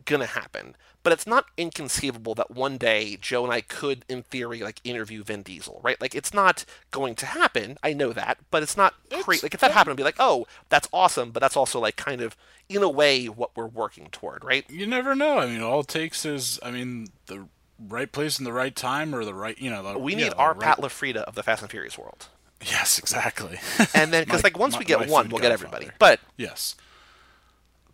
gonna 0.08 0.26
happen. 0.26 0.76
But 1.04 1.14
it's 1.14 1.28
not 1.28 1.46
inconceivable 1.56 2.36
that 2.36 2.52
one 2.52 2.78
day 2.78 3.18
Joe 3.22 3.46
and 3.46 3.54
I 3.54 3.62
could, 3.62 4.04
in 4.10 4.24
theory, 4.24 4.60
like 4.62 4.82
interview 4.84 5.24
Vin 5.24 5.42
Diesel, 5.42 5.80
right? 5.82 6.02
Like 6.02 6.14
it's 6.16 6.34
not 6.34 6.66
going 6.92 7.16
to 7.16 7.26
happen. 7.28 7.78
I 7.82 7.94
know 7.94 8.12
that, 8.12 8.40
but 8.52 8.62
it's 8.62 8.76
not 8.76 8.94
crazy. 9.22 9.46
Like 9.46 9.54
if 9.54 9.62
that 9.62 9.72
happened, 9.72 9.92
I'd 9.94 9.98
be 9.98 10.04
like, 10.04 10.18
oh, 10.20 10.48
that's 10.68 10.90
awesome. 10.92 11.32
But 11.32 11.40
that's 11.40 11.56
also 11.56 11.80
like 11.80 11.96
kind 11.96 12.20
of, 12.20 12.36
in 12.68 12.84
a 12.84 12.90
way, 12.90 13.28
what 13.28 13.52
we're 13.56 13.68
working 13.68 14.10
toward, 14.12 14.44
right? 14.44 14.70
You 14.70 14.86
never 14.86 15.16
know. 15.16 15.38
I 15.40 15.46
mean, 15.46 15.62
all 15.62 15.80
it 15.80 15.88
takes 15.88 16.26
is, 16.26 16.60
I 16.62 16.72
mean, 16.72 17.08
the 17.28 17.46
right 17.88 18.12
place 18.12 18.38
and 18.38 18.46
the 18.46 18.52
right 18.52 18.76
time, 18.76 19.16
or 19.16 19.24
the 19.24 19.36
right, 19.36 19.58
you 19.62 19.70
know, 19.70 19.84
the, 19.94 19.98
We 20.00 20.14
need 20.14 20.32
the 20.32 20.36
our 20.36 20.54
right- 20.56 20.60
Pat 20.62 20.80
LaFrida 20.80 21.18
of 21.24 21.36
the 21.36 21.44
Fast 21.44 21.62
and 21.62 21.72
Furious 21.72 21.98
world. 21.98 22.28
Yes, 22.66 23.00
exactly. 23.00 23.60
And 23.94 24.12
then, 24.12 24.26
because 24.26 24.44
like 24.44 24.58
once 24.60 24.74
my- 24.74 24.80
we 24.80 24.86
get 24.86 25.08
one, 25.08 25.30
we'll 25.30 25.40
get 25.40 25.52
godfather. 25.52 25.76
everybody. 25.78 25.92
But 26.00 26.20
yes, 26.36 26.76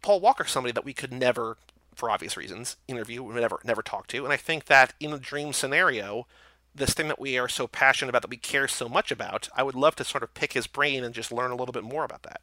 Paul 0.02 0.20
Walker's 0.20 0.50
somebody 0.52 0.72
that 0.72 0.86
we 0.86 0.94
could 0.94 1.12
never, 1.14 1.58
for 1.96 2.10
obvious 2.10 2.38
reasons, 2.38 2.78
interview, 2.88 3.24
we 3.24 3.34
never, 3.40 3.60
never 3.64 3.82
talk 3.82 4.08
to. 4.08 4.24
And 4.24 4.34
I 4.34 4.38
think 4.38 4.66
that 4.66 4.94
in 5.00 5.14
a 5.14 5.18
dream 5.20 5.54
scenario, 5.54 6.28
this 6.76 6.94
thing 6.94 7.08
that 7.08 7.20
we 7.20 7.38
are 7.38 7.48
so 7.50 7.68
passionate 7.68 8.10
about, 8.10 8.24
that 8.24 8.32
we 8.32 8.38
care 8.38 8.68
so 8.68 8.90
much 8.90 9.12
about, 9.12 9.50
I 9.56 9.64
would 9.64 9.76
love 9.76 9.96
to 9.98 10.04
sort 10.04 10.24
of 10.24 10.34
pick 10.34 10.54
his 10.54 10.68
brain 10.68 11.04
and 11.04 11.14
just 11.14 11.32
learn 11.32 11.52
a 11.52 11.56
little 11.56 11.74
bit 11.74 11.84
more 11.84 12.04
about 12.04 12.24
that. 12.24 12.42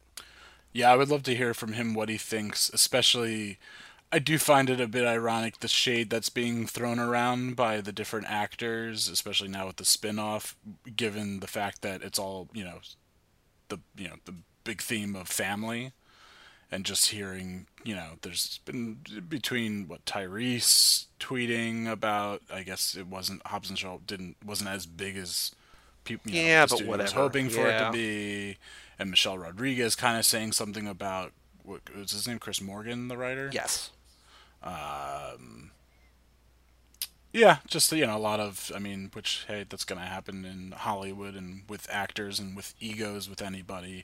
yeah, 0.73 0.91
I 0.91 0.95
would 0.95 1.09
love 1.09 1.23
to 1.23 1.35
hear 1.35 1.53
from 1.53 1.73
him 1.73 1.93
what 1.93 2.09
he 2.09 2.17
thinks. 2.17 2.69
Especially, 2.73 3.59
I 4.11 4.19
do 4.19 4.37
find 4.37 4.69
it 4.69 4.79
a 4.81 4.87
bit 4.87 5.05
ironic 5.05 5.59
the 5.59 5.67
shade 5.67 6.09
that's 6.09 6.29
being 6.29 6.65
thrown 6.67 6.99
around 6.99 7.55
by 7.55 7.81
the 7.81 7.91
different 7.91 8.27
actors, 8.29 9.09
especially 9.09 9.49
now 9.49 9.67
with 9.67 9.77
the 9.77 9.85
spin-off, 9.85 10.55
given 10.95 11.39
the 11.41 11.47
fact 11.47 11.81
that 11.81 12.01
it's 12.01 12.19
all, 12.19 12.47
you 12.53 12.63
know, 12.63 12.79
the 13.69 13.79
you 13.97 14.07
know 14.07 14.15
the 14.25 14.35
big 14.63 14.81
theme 14.81 15.15
of 15.15 15.27
family. 15.27 15.91
and 16.71 16.85
just 16.85 17.09
hearing, 17.11 17.67
you 17.83 17.95
know, 17.95 18.09
there's 18.21 18.59
been 18.65 18.97
between 19.27 19.87
what 19.87 20.05
Tyrese 20.05 21.05
tweeting 21.19 21.89
about. 21.89 22.41
I 22.53 22.63
guess 22.63 22.95
it 22.95 23.07
wasn't 23.07 23.45
Hobbs 23.45 23.69
and 23.69 23.77
Shaw 23.77 23.97
didn't 24.05 24.37
wasn't 24.45 24.69
as 24.69 24.85
big 24.85 25.17
as 25.17 25.51
people. 26.03 26.31
You 26.31 26.41
know, 26.41 26.47
Yeah, 26.47 26.65
but 26.69 26.85
was 26.85 27.11
hoping 27.11 27.49
for 27.49 27.67
it 27.67 27.79
to 27.79 27.91
be, 27.91 28.57
and 28.99 29.09
Michelle 29.09 29.37
Rodriguez 29.37 29.95
kind 29.95 30.17
of 30.17 30.25
saying 30.25 30.51
something 30.53 30.87
about 30.87 31.31
what 31.63 31.81
was 31.95 32.11
his 32.11 32.27
name? 32.27 32.39
Chris 32.39 32.61
Morgan, 32.61 33.07
the 33.07 33.17
writer. 33.17 33.49
Yes. 33.53 33.91
Um, 34.63 35.71
yeah, 37.33 37.57
just 37.67 37.91
you 37.91 38.05
know 38.05 38.17
a 38.17 38.19
lot 38.19 38.39
of 38.39 38.71
I 38.75 38.79
mean, 38.79 39.09
which 39.13 39.45
hey, 39.47 39.65
that's 39.67 39.83
gonna 39.85 40.01
happen 40.05 40.45
in 40.45 40.71
Hollywood 40.77 41.35
and 41.35 41.63
with 41.69 41.87
actors 41.91 42.39
and 42.39 42.55
with 42.55 42.73
egos 42.79 43.29
with 43.29 43.41
anybody. 43.41 44.03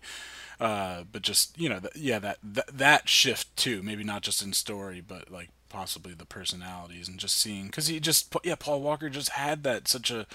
Uh, 0.60 1.04
but 1.12 1.22
just 1.22 1.58
you 1.60 1.70
know, 1.70 1.80
th- 1.80 1.96
yeah, 1.96 2.20
that, 2.20 2.38
that 2.44 2.78
that 2.78 3.10
shift 3.10 3.56
too. 3.56 3.84
Maybe 3.84 4.04
not 4.04 4.22
just 4.24 4.42
in 4.42 4.54
story, 4.54 5.02
but 5.06 5.30
like 5.32 5.50
possibly 5.70 6.14
the 6.14 6.26
personalities 6.26 7.08
and 7.10 7.20
just 7.20 7.38
seeing 7.38 7.66
because 7.66 7.88
he 7.88 8.00
just 8.00 8.34
yeah, 8.44 8.56
Paul 8.56 8.82
Walker 8.82 9.10
just 9.10 9.30
had 9.30 9.64
that 9.64 9.88
such 9.88 10.10
a 10.12 10.26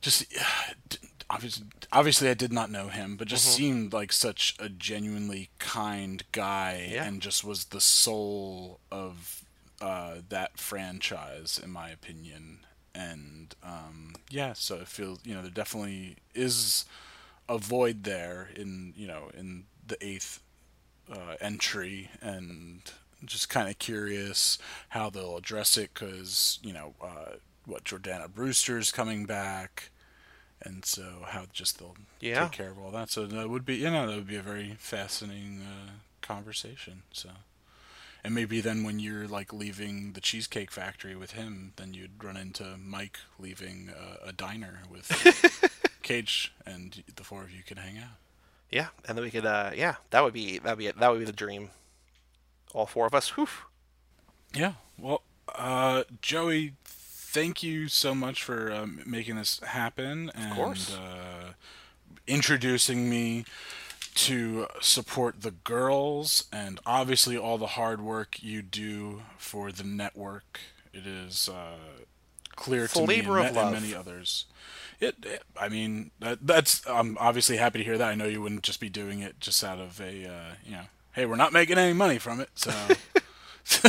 just 0.00 0.24
obviously 1.30 1.66
obviously 1.92 2.28
I 2.30 2.34
did 2.34 2.52
not 2.52 2.70
know 2.70 2.88
him, 2.88 3.16
but 3.16 3.28
just 3.28 3.46
Mhm. 3.48 3.52
seemed 3.56 3.92
like 3.92 4.12
such 4.12 4.56
a 4.58 4.68
genuinely 4.68 5.50
kind 5.58 6.22
guy 6.32 6.88
Yeah. 6.92 7.04
and 7.04 7.20
just 7.20 7.44
was 7.44 7.66
the 7.66 7.80
soul 7.80 8.80
of 8.90 9.37
uh, 9.80 10.16
that 10.28 10.58
franchise 10.58 11.60
in 11.62 11.70
my 11.70 11.90
opinion. 11.90 12.60
And 12.94 13.54
um, 13.62 14.14
yeah, 14.30 14.52
so 14.54 14.76
it 14.76 14.88
feels 14.88 15.20
you 15.24 15.34
know 15.34 15.42
there 15.42 15.50
definitely 15.50 16.16
is 16.34 16.84
a 17.48 17.58
void 17.58 18.04
there 18.04 18.50
in 18.54 18.92
you 18.96 19.06
know 19.06 19.30
in 19.36 19.64
the 19.86 19.96
eighth 20.04 20.40
uh, 21.10 21.34
entry 21.40 22.10
and 22.20 22.82
just 23.24 23.48
kind 23.48 23.68
of 23.68 23.78
curious 23.78 24.58
how 24.90 25.10
they'll 25.10 25.36
address 25.36 25.76
it 25.76 25.90
because 25.94 26.58
you 26.62 26.72
know 26.72 26.94
uh, 27.02 27.36
what 27.66 27.84
Jordana 27.84 28.28
Brewster's 28.32 28.92
coming 28.92 29.24
back 29.26 29.90
and 30.62 30.84
so 30.84 31.24
how 31.28 31.44
just 31.52 31.78
they'll 31.78 31.96
Yeah. 32.20 32.42
take 32.44 32.52
care 32.52 32.70
of 32.70 32.78
all 32.78 32.90
that 32.90 33.10
so 33.10 33.26
that 33.26 33.48
would 33.48 33.64
be 33.64 33.76
you 33.76 33.90
know 33.90 34.06
that 34.08 34.16
would 34.16 34.26
be 34.26 34.36
a 34.36 34.42
very 34.42 34.74
fascinating 34.78 35.60
uh, 35.62 35.90
conversation 36.20 37.02
so 37.12 37.30
and 38.28 38.34
maybe 38.34 38.60
then 38.60 38.84
when 38.84 38.98
you're 38.98 39.26
like 39.26 39.54
leaving 39.54 40.12
the 40.12 40.20
cheesecake 40.20 40.70
factory 40.70 41.16
with 41.16 41.30
him 41.30 41.72
then 41.76 41.94
you'd 41.94 42.22
run 42.22 42.36
into 42.36 42.76
Mike 42.78 43.18
leaving 43.38 43.88
uh, 43.88 44.16
a 44.22 44.32
diner 44.34 44.80
with 44.92 45.08
Cage 46.02 46.52
and 46.66 47.02
the 47.16 47.24
four 47.24 47.42
of 47.42 47.50
you 47.50 47.62
could 47.62 47.78
hang 47.78 47.96
out 47.96 48.18
Yeah, 48.70 48.88
and 49.06 49.16
then 49.16 49.24
we 49.24 49.30
could. 49.30 49.46
Uh, 49.46 49.70
yeah, 49.74 49.94
that 50.10 50.22
would 50.22 50.34
be 50.34 50.58
that 50.58 50.76
would 50.76 50.78
be 50.78 50.90
that 50.90 51.10
would 51.10 51.20
be 51.20 51.24
the 51.24 51.32
dream. 51.32 51.70
All 52.74 52.84
four 52.84 53.06
of 53.06 53.14
us. 53.14 53.30
Whew. 53.30 53.48
Yeah. 54.54 54.74
Well, 54.98 55.22
uh, 55.54 56.04
Joey, 56.20 56.74
thank 56.84 57.62
you 57.62 57.88
so 57.88 58.14
much 58.14 58.42
for 58.42 58.70
um, 58.70 59.00
making 59.06 59.36
this 59.36 59.60
happen 59.60 60.30
and 60.34 60.54
course. 60.54 60.94
Uh, 60.94 61.52
introducing 62.26 63.08
me 63.08 63.46
to 64.18 64.66
support 64.80 65.42
the 65.42 65.52
girls 65.52 66.44
and 66.52 66.80
obviously 66.84 67.36
all 67.36 67.56
the 67.58 67.68
hard 67.68 68.00
work 68.00 68.42
you 68.42 68.62
do 68.62 69.22
for 69.38 69.70
the 69.70 69.84
network. 69.84 70.58
It 70.92 71.06
is 71.06 71.48
uh, 71.48 71.76
clear 72.56 72.84
It's 72.84 72.94
to 72.94 73.06
me 73.06 73.20
and, 73.20 73.56
and 73.56 73.72
many 73.72 73.94
others. 73.94 74.46
It, 75.00 75.14
it- 75.24 75.42
I 75.60 75.68
mean, 75.68 76.10
that, 76.20 76.38
that's. 76.46 76.86
I'm 76.88 77.16
obviously 77.20 77.56
happy 77.58 77.78
to 77.78 77.84
hear 77.84 77.98
that. 77.98 78.08
I 78.08 78.14
know 78.16 78.26
you 78.26 78.42
wouldn't 78.42 78.62
just 78.62 78.80
be 78.80 78.88
doing 78.88 79.20
it 79.20 79.38
just 79.40 79.62
out 79.62 79.78
of 79.78 80.00
a, 80.00 80.26
uh, 80.26 80.54
you 80.64 80.72
know, 80.72 80.84
hey, 81.12 81.26
we're 81.26 81.36
not 81.36 81.52
making 81.52 81.78
any 81.78 81.92
money 81.92 82.18
from 82.18 82.40
it, 82.40 82.50
so. 82.54 82.72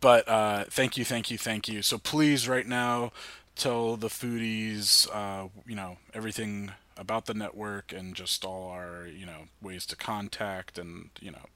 but 0.00 0.28
uh, 0.28 0.64
thank 0.70 0.96
you, 0.96 1.04
thank 1.04 1.30
you, 1.30 1.38
thank 1.38 1.68
you. 1.68 1.82
So 1.82 1.98
please, 1.98 2.48
right 2.48 2.66
now, 2.66 3.12
tell 3.56 3.96
the 3.96 4.08
foodies, 4.08 5.08
uh, 5.14 5.48
you 5.66 5.74
know, 5.76 5.98
everything 6.14 6.72
about 7.02 7.26
the 7.26 7.34
network 7.34 7.92
and 7.92 8.14
just 8.14 8.44
all 8.44 8.70
our, 8.70 9.06
you 9.06 9.26
know, 9.26 9.48
ways 9.60 9.84
to 9.86 9.96
contact 9.96 10.78
and 10.78 11.10
you 11.20 11.30
know, 11.30 11.46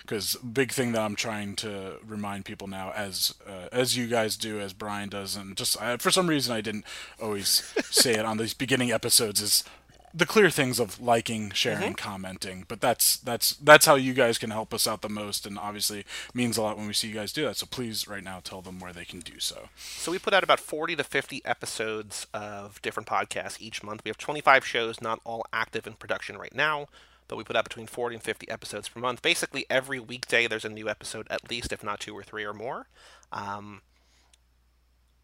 because 0.00 0.36
big 0.36 0.72
thing 0.72 0.92
that 0.92 1.02
I'm 1.02 1.16
trying 1.16 1.56
to 1.56 1.96
remind 2.06 2.44
people 2.44 2.68
now, 2.68 2.92
as 2.92 3.34
uh, 3.46 3.68
as 3.70 3.96
you 3.96 4.06
guys 4.06 4.36
do, 4.36 4.60
as 4.60 4.72
Brian 4.72 5.08
does, 5.08 5.36
and 5.36 5.56
just 5.56 5.80
I, 5.80 5.96
for 5.98 6.10
some 6.10 6.28
reason 6.28 6.54
I 6.54 6.60
didn't 6.60 6.84
always 7.20 7.74
say 7.90 8.14
it 8.14 8.24
on 8.24 8.38
these 8.38 8.54
beginning 8.54 8.92
episodes 8.92 9.42
is 9.42 9.64
the 10.14 10.26
clear 10.26 10.50
things 10.50 10.78
of 10.78 11.00
liking, 11.00 11.50
sharing, 11.52 11.94
Mhm. 11.94 11.96
commenting. 11.96 12.64
But 12.68 12.80
that's 12.80 13.16
that's 13.16 13.54
that's 13.56 13.86
how 13.86 13.94
you 13.94 14.12
guys 14.14 14.38
can 14.38 14.50
help 14.50 14.74
us 14.74 14.86
out 14.86 15.00
the 15.02 15.08
most, 15.08 15.46
and 15.46 15.58
obviously 15.58 16.04
means 16.34 16.56
a 16.56 16.62
lot 16.62 16.76
when 16.76 16.86
we 16.86 16.92
see 16.92 17.08
you 17.08 17.14
guys 17.14 17.32
do 17.32 17.44
that. 17.46 17.56
So 17.56 17.66
please, 17.66 18.06
right 18.06 18.22
now, 18.22 18.40
tell 18.40 18.60
them 18.62 18.78
where 18.80 18.92
they 18.92 19.04
can 19.04 19.20
do 19.20 19.38
so. 19.40 19.68
So 19.76 20.12
we 20.12 20.18
put 20.18 20.34
out 20.34 20.44
about 20.44 20.60
40 20.60 20.96
to 20.96 21.04
50 21.04 21.42
episodes 21.44 22.26
of 22.34 22.80
different 22.82 23.08
podcasts 23.08 23.56
each 23.60 23.82
month. 23.82 24.02
We 24.04 24.08
have 24.10 24.18
25 24.18 24.66
shows, 24.66 25.00
not 25.00 25.20
all 25.24 25.44
active 25.52 25.86
in 25.86 25.94
production 25.94 26.36
right 26.36 26.54
now, 26.54 26.88
but 27.28 27.36
we 27.36 27.44
put 27.44 27.56
out 27.56 27.64
between 27.64 27.86
40 27.86 28.16
and 28.16 28.22
50 28.22 28.50
episodes 28.50 28.88
per 28.88 29.00
month. 29.00 29.22
Basically, 29.22 29.64
every 29.70 29.98
weekday 30.00 30.46
there's 30.46 30.64
a 30.64 30.68
new 30.68 30.88
episode, 30.88 31.26
at 31.30 31.48
least, 31.50 31.72
if 31.72 31.82
not 31.82 32.00
two 32.00 32.14
or 32.16 32.22
three 32.22 32.44
or 32.44 32.52
more. 32.52 32.88
Um, 33.32 33.80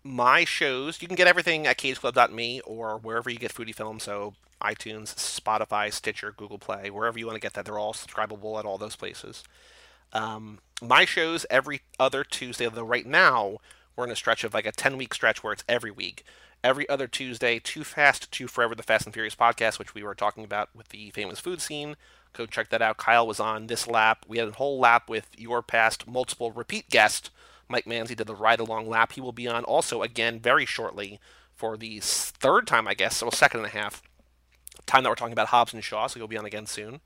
my 0.05 0.45
shows, 0.45 1.03
you 1.03 1.09
can 1.09 1.17
get 1.17 1.27
everything 1.27 1.67
at 1.67 1.79
cageclub.me 1.79 2.61
or 2.63 2.99
wherever 2.99 3.31
you 3.31 3.39
get 3.39 3.55
foodie 3.55 3.75
films. 3.75 4.05
So 4.05 4.35
iTunes, 4.63 5.15
Spotify, 5.15 5.93
Stitcher, 5.93 6.33
Google 6.37 6.59
Play, 6.59 6.91
wherever 6.91 7.19
you 7.19 7.27
want 7.27 7.37
to 7.37 7.41
get 7.41 7.55
that. 7.55 7.65
They're 7.65 7.79
all 7.79 7.95
subscribable 7.95 8.59
at 8.59 8.65
all 8.65 8.79
those 8.79 8.97
places. 8.97 9.45
Um, 10.13 10.61
my 10.81 11.05
shows 11.05 11.45
every 11.51 11.83
other 11.99 12.25
Tuesday, 12.25 12.67
although 12.67 12.85
right 12.85 13.07
now 13.07 13.59
we're 13.95 14.05
in 14.05 14.11
a 14.11 14.17
stretch 14.17 14.45
of 14.45 14.55
like 14.55 14.67
a 14.67 14.73
10 14.73 14.97
week 14.97 15.15
stretch 15.15 15.43
where 15.43 15.53
it's 15.53 15.65
every 15.69 15.91
week. 15.91 16.25
Every 16.65 16.89
other 16.89 17.07
Tuesday, 17.07 17.61
Too 17.61 17.85
Fast, 17.85 18.33
Too 18.33 18.49
Forever, 18.49 18.75
the 18.75 18.83
Fast 18.83 19.07
and 19.07 19.15
Furious 19.15 19.37
podcast, 19.37 19.79
which 19.79 19.95
we 19.95 20.03
were 20.03 20.15
talking 20.15 20.43
about 20.45 20.71
with 20.75 20.89
the 20.89 21.11
famous 21.11 21.39
food 21.39 21.61
scene. 21.61 21.97
Go 22.33 22.47
check 22.47 22.69
that 22.71 22.83
out. 22.83 22.97
Kyle 22.97 23.27
was 23.27 23.39
on 23.39 23.69
this 23.69 23.87
lap. 23.87 24.25
We 24.27 24.39
had 24.39 24.49
a 24.49 24.53
whole 24.53 24.79
lap 24.79 25.09
with 25.09 25.29
your 25.37 25.63
past 25.63 26.09
multiple 26.09 26.51
repeat 26.51 26.91
guest, 26.91 27.31
Mike 27.69 27.85
Manzi, 27.85 28.17
did 28.17 28.27
the 28.27 28.35
ride 28.35 28.61
along 28.61 28.89
lap. 28.89 29.13
He 29.13 29.21
will 29.21 29.33
be 29.33 29.47
on 29.47 29.65
also 29.65 30.03
again 30.03 30.41
very 30.41 30.65
shortly 30.65 31.21
for 31.55 31.77
the 31.77 32.01
third 32.01 32.67
time, 32.67 32.87
I 32.87 32.95
guess, 32.95 33.21
well, 33.21 33.31
second 33.31 33.61
and 33.61 33.69
a 33.69 33.79
half 33.79 34.03
time 34.87 35.03
that 35.03 35.11
we're 35.11 35.17
talking 35.17 35.33
about 35.33 35.49
Hobbs 35.49 35.75
and 35.75 35.85
Shaw, 35.85 36.07
so 36.07 36.19
he'll 36.19 36.29
be 36.29 36.39
on 36.39 36.47
again 36.47 36.67
soon. 36.67 37.01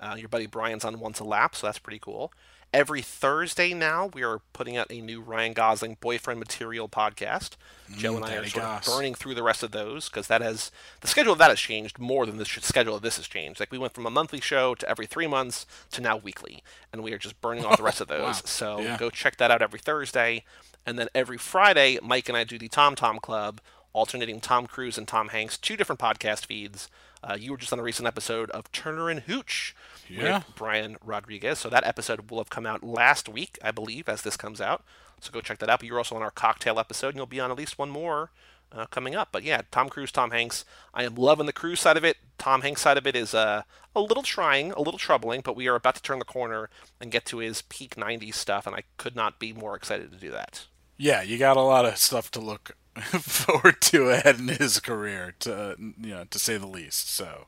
Uh, 0.00 0.16
your 0.18 0.28
buddy 0.28 0.46
Brian's 0.46 0.84
on 0.84 0.98
once 0.98 1.20
a 1.20 1.24
lap, 1.24 1.54
so 1.54 1.66
that's 1.66 1.78
pretty 1.78 1.98
cool. 1.98 2.32
Every 2.74 3.00
Thursday 3.00 3.72
now, 3.72 4.06
we 4.12 4.22
are 4.22 4.40
putting 4.52 4.76
out 4.76 4.88
a 4.90 5.00
new 5.00 5.22
Ryan 5.22 5.54
Gosling 5.54 5.96
boyfriend 6.00 6.38
material 6.38 6.88
podcast. 6.90 7.50
Joe 7.96 8.16
and 8.16 8.24
I 8.24 8.34
are 8.36 8.46
sort 8.46 8.64
of 8.64 8.84
burning 8.84 9.14
through 9.14 9.34
the 9.34 9.42
rest 9.42 9.62
of 9.62 9.70
those 9.70 10.08
because 10.10 10.26
that 10.26 10.42
has 10.42 10.70
the 11.00 11.06
schedule 11.06 11.32
of 11.32 11.38
that 11.38 11.48
has 11.48 11.60
changed 11.60 11.98
more 11.98 12.26
than 12.26 12.36
the 12.36 12.44
schedule 12.44 12.94
of 12.94 13.00
this 13.02 13.16
has 13.16 13.28
changed. 13.28 13.60
Like 13.60 13.72
we 13.72 13.78
went 13.78 13.94
from 13.94 14.04
a 14.04 14.10
monthly 14.10 14.40
show 14.42 14.74
to 14.74 14.88
every 14.90 15.06
three 15.06 15.26
months 15.26 15.64
to 15.92 16.02
now 16.02 16.18
weekly, 16.18 16.62
and 16.92 17.02
we 17.02 17.12
are 17.14 17.18
just 17.18 17.40
burning 17.40 17.64
off 17.64 17.78
the 17.78 17.82
rest 17.82 18.00
of 18.02 18.08
those. 18.08 18.20
Wow. 18.20 18.32
So 18.44 18.80
Yeah. 18.80 18.96
go 18.98 19.08
check 19.08 19.36
that 19.38 19.50
out 19.50 19.62
every 19.62 19.78
Thursday, 19.80 20.44
and 20.84 20.98
then 20.98 21.08
every 21.14 21.38
Friday, 21.38 21.98
Mike 22.02 22.28
and 22.28 22.36
I 22.36 22.44
do 22.44 22.58
the 22.58 22.68
Tom 22.68 22.94
Tom 22.94 23.20
Club, 23.20 23.60
alternating 23.94 24.40
Tom 24.40 24.66
Cruise 24.66 24.98
and 24.98 25.08
Tom 25.08 25.28
Hanks, 25.28 25.56
two 25.56 25.76
different 25.78 26.00
podcast 26.00 26.44
feeds. 26.44 26.90
Uh, 27.24 27.36
you 27.40 27.52
were 27.52 27.56
just 27.56 27.72
on 27.72 27.78
a 27.78 27.82
recent 27.82 28.06
episode 28.06 28.50
of 28.50 28.70
Turner 28.70 29.08
and 29.08 29.20
Hooch 29.20 29.74
Yeah. 30.08 30.38
with 30.38 30.56
Brian 30.56 30.96
Rodriguez. 31.04 31.58
So 31.58 31.68
that 31.70 31.86
episode 31.86 32.30
will 32.30 32.38
have 32.38 32.50
come 32.50 32.66
out 32.66 32.82
last 32.82 33.28
week, 33.28 33.58
I 33.62 33.70
believe, 33.70 34.08
as 34.08 34.22
this 34.22 34.36
comes 34.36 34.60
out. 34.60 34.84
So 35.20 35.30
go 35.32 35.40
check 35.40 35.58
that 35.58 35.70
out. 35.70 35.80
But 35.80 35.86
you're 35.88 35.98
also 35.98 36.16
on 36.16 36.22
our 36.22 36.30
cocktail 36.30 36.78
episode, 36.78 37.08
and 37.08 37.16
you'll 37.16 37.26
be 37.26 37.40
on 37.40 37.50
at 37.50 37.56
least 37.56 37.78
one 37.78 37.90
more 37.90 38.30
uh, 38.72 38.86
coming 38.86 39.14
up. 39.14 39.28
But 39.32 39.42
yeah, 39.42 39.62
Tom 39.70 39.88
Cruise, 39.88 40.12
Tom 40.12 40.30
Hanks. 40.30 40.64
I 40.92 41.04
am 41.04 41.14
loving 41.14 41.46
the 41.46 41.52
cruise 41.52 41.80
side 41.80 41.96
of 41.96 42.04
it. 42.04 42.16
Tom 42.38 42.62
Hanks 42.62 42.82
side 42.82 42.98
of 42.98 43.06
it 43.06 43.16
is 43.16 43.34
uh, 43.34 43.62
a 43.94 44.00
little 44.00 44.22
trying, 44.22 44.72
a 44.72 44.80
little 44.80 44.98
troubling, 44.98 45.40
but 45.40 45.56
we 45.56 45.68
are 45.68 45.74
about 45.74 45.94
to 45.96 46.02
turn 46.02 46.18
the 46.18 46.24
corner 46.24 46.68
and 47.00 47.10
get 47.10 47.24
to 47.26 47.38
his 47.38 47.62
peak 47.62 47.96
90s 47.96 48.34
stuff, 48.34 48.66
and 48.66 48.76
I 48.76 48.82
could 48.98 49.16
not 49.16 49.38
be 49.38 49.52
more 49.52 49.74
excited 49.76 50.10
to 50.12 50.18
do 50.18 50.30
that. 50.32 50.66
Yeah, 50.98 51.22
you 51.22 51.38
got 51.38 51.56
a 51.56 51.62
lot 51.62 51.84
of 51.84 51.96
stuff 51.96 52.30
to 52.32 52.40
look 52.40 52.76
forward 53.20 53.80
to 53.82 54.10
ahead 54.10 54.38
in 54.38 54.48
his 54.48 54.80
career, 54.80 55.34
to 55.40 55.76
you 55.78 56.10
know, 56.14 56.24
to 56.30 56.38
say 56.38 56.56
the 56.56 56.66
least. 56.66 57.10
So 57.10 57.46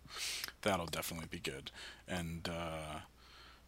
that'll 0.62 0.86
definitely 0.86 1.28
be 1.30 1.38
good. 1.40 1.70
And 2.06 2.48
uh, 2.48 3.00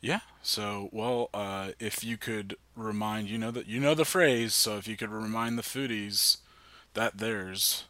yeah, 0.00 0.20
so 0.42 0.88
well, 0.92 1.30
uh, 1.34 1.70
if 1.78 2.04
you 2.04 2.16
could 2.16 2.56
remind, 2.76 3.28
you 3.28 3.38
know 3.38 3.50
that 3.50 3.66
you 3.66 3.80
know 3.80 3.94
the 3.94 4.04
phrase, 4.04 4.54
so 4.54 4.76
if 4.76 4.88
you 4.88 4.96
could 4.96 5.10
remind 5.10 5.58
the 5.58 5.62
foodies 5.62 6.38
that 6.94 7.18
there's 7.18 7.84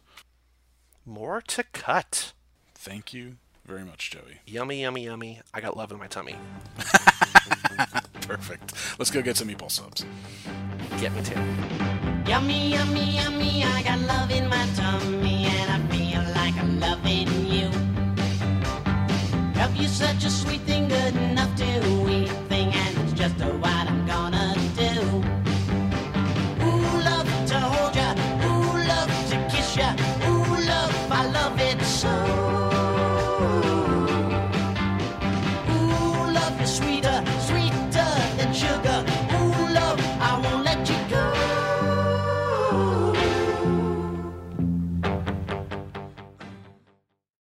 More 1.05 1.41
to 1.41 1.63
cut. 1.73 2.33
Thank 2.75 3.13
you 3.13 3.37
very 3.65 3.83
much, 3.83 4.09
Joey. 4.11 4.41
Yummy, 4.45 4.81
yummy, 4.81 5.03
yummy. 5.05 5.41
I 5.53 5.61
got 5.61 5.77
love 5.77 5.91
in 5.91 5.97
my 5.97 6.07
tummy. 6.07 6.35
Perfect. 8.21 8.73
Let's 8.99 9.11
go 9.11 9.21
get 9.21 9.37
some 9.37 9.47
meatball 9.47 9.71
subs. 9.71 10.05
Get 10.99 11.13
me 11.13 11.21
too. 11.23 11.90
Yummy, 12.31 12.71
yummy, 12.71 13.17
yummy, 13.17 13.65
I 13.65 13.83
got 13.83 13.99
love 14.07 14.31
in 14.31 14.47
my 14.47 14.65
tummy 14.73 15.47
and 15.47 15.69
I 15.69 15.79
feel 15.91 16.23
like 16.33 16.55
I'm 16.55 16.79
loving 16.79 17.27
you. 17.45 17.67
Love 19.59 19.75
you 19.75 19.89
such 19.89 20.23
a 20.23 20.29
sweet 20.29 20.61
thing, 20.61 20.87
good 20.87 21.13
enough 21.13 21.53
to 21.57 22.09
eat 22.09 22.29
thing, 22.47 22.71
and 22.73 22.97
it's 22.99 23.11
just 23.11 23.41
a 23.41 23.51
while. 23.59 24.00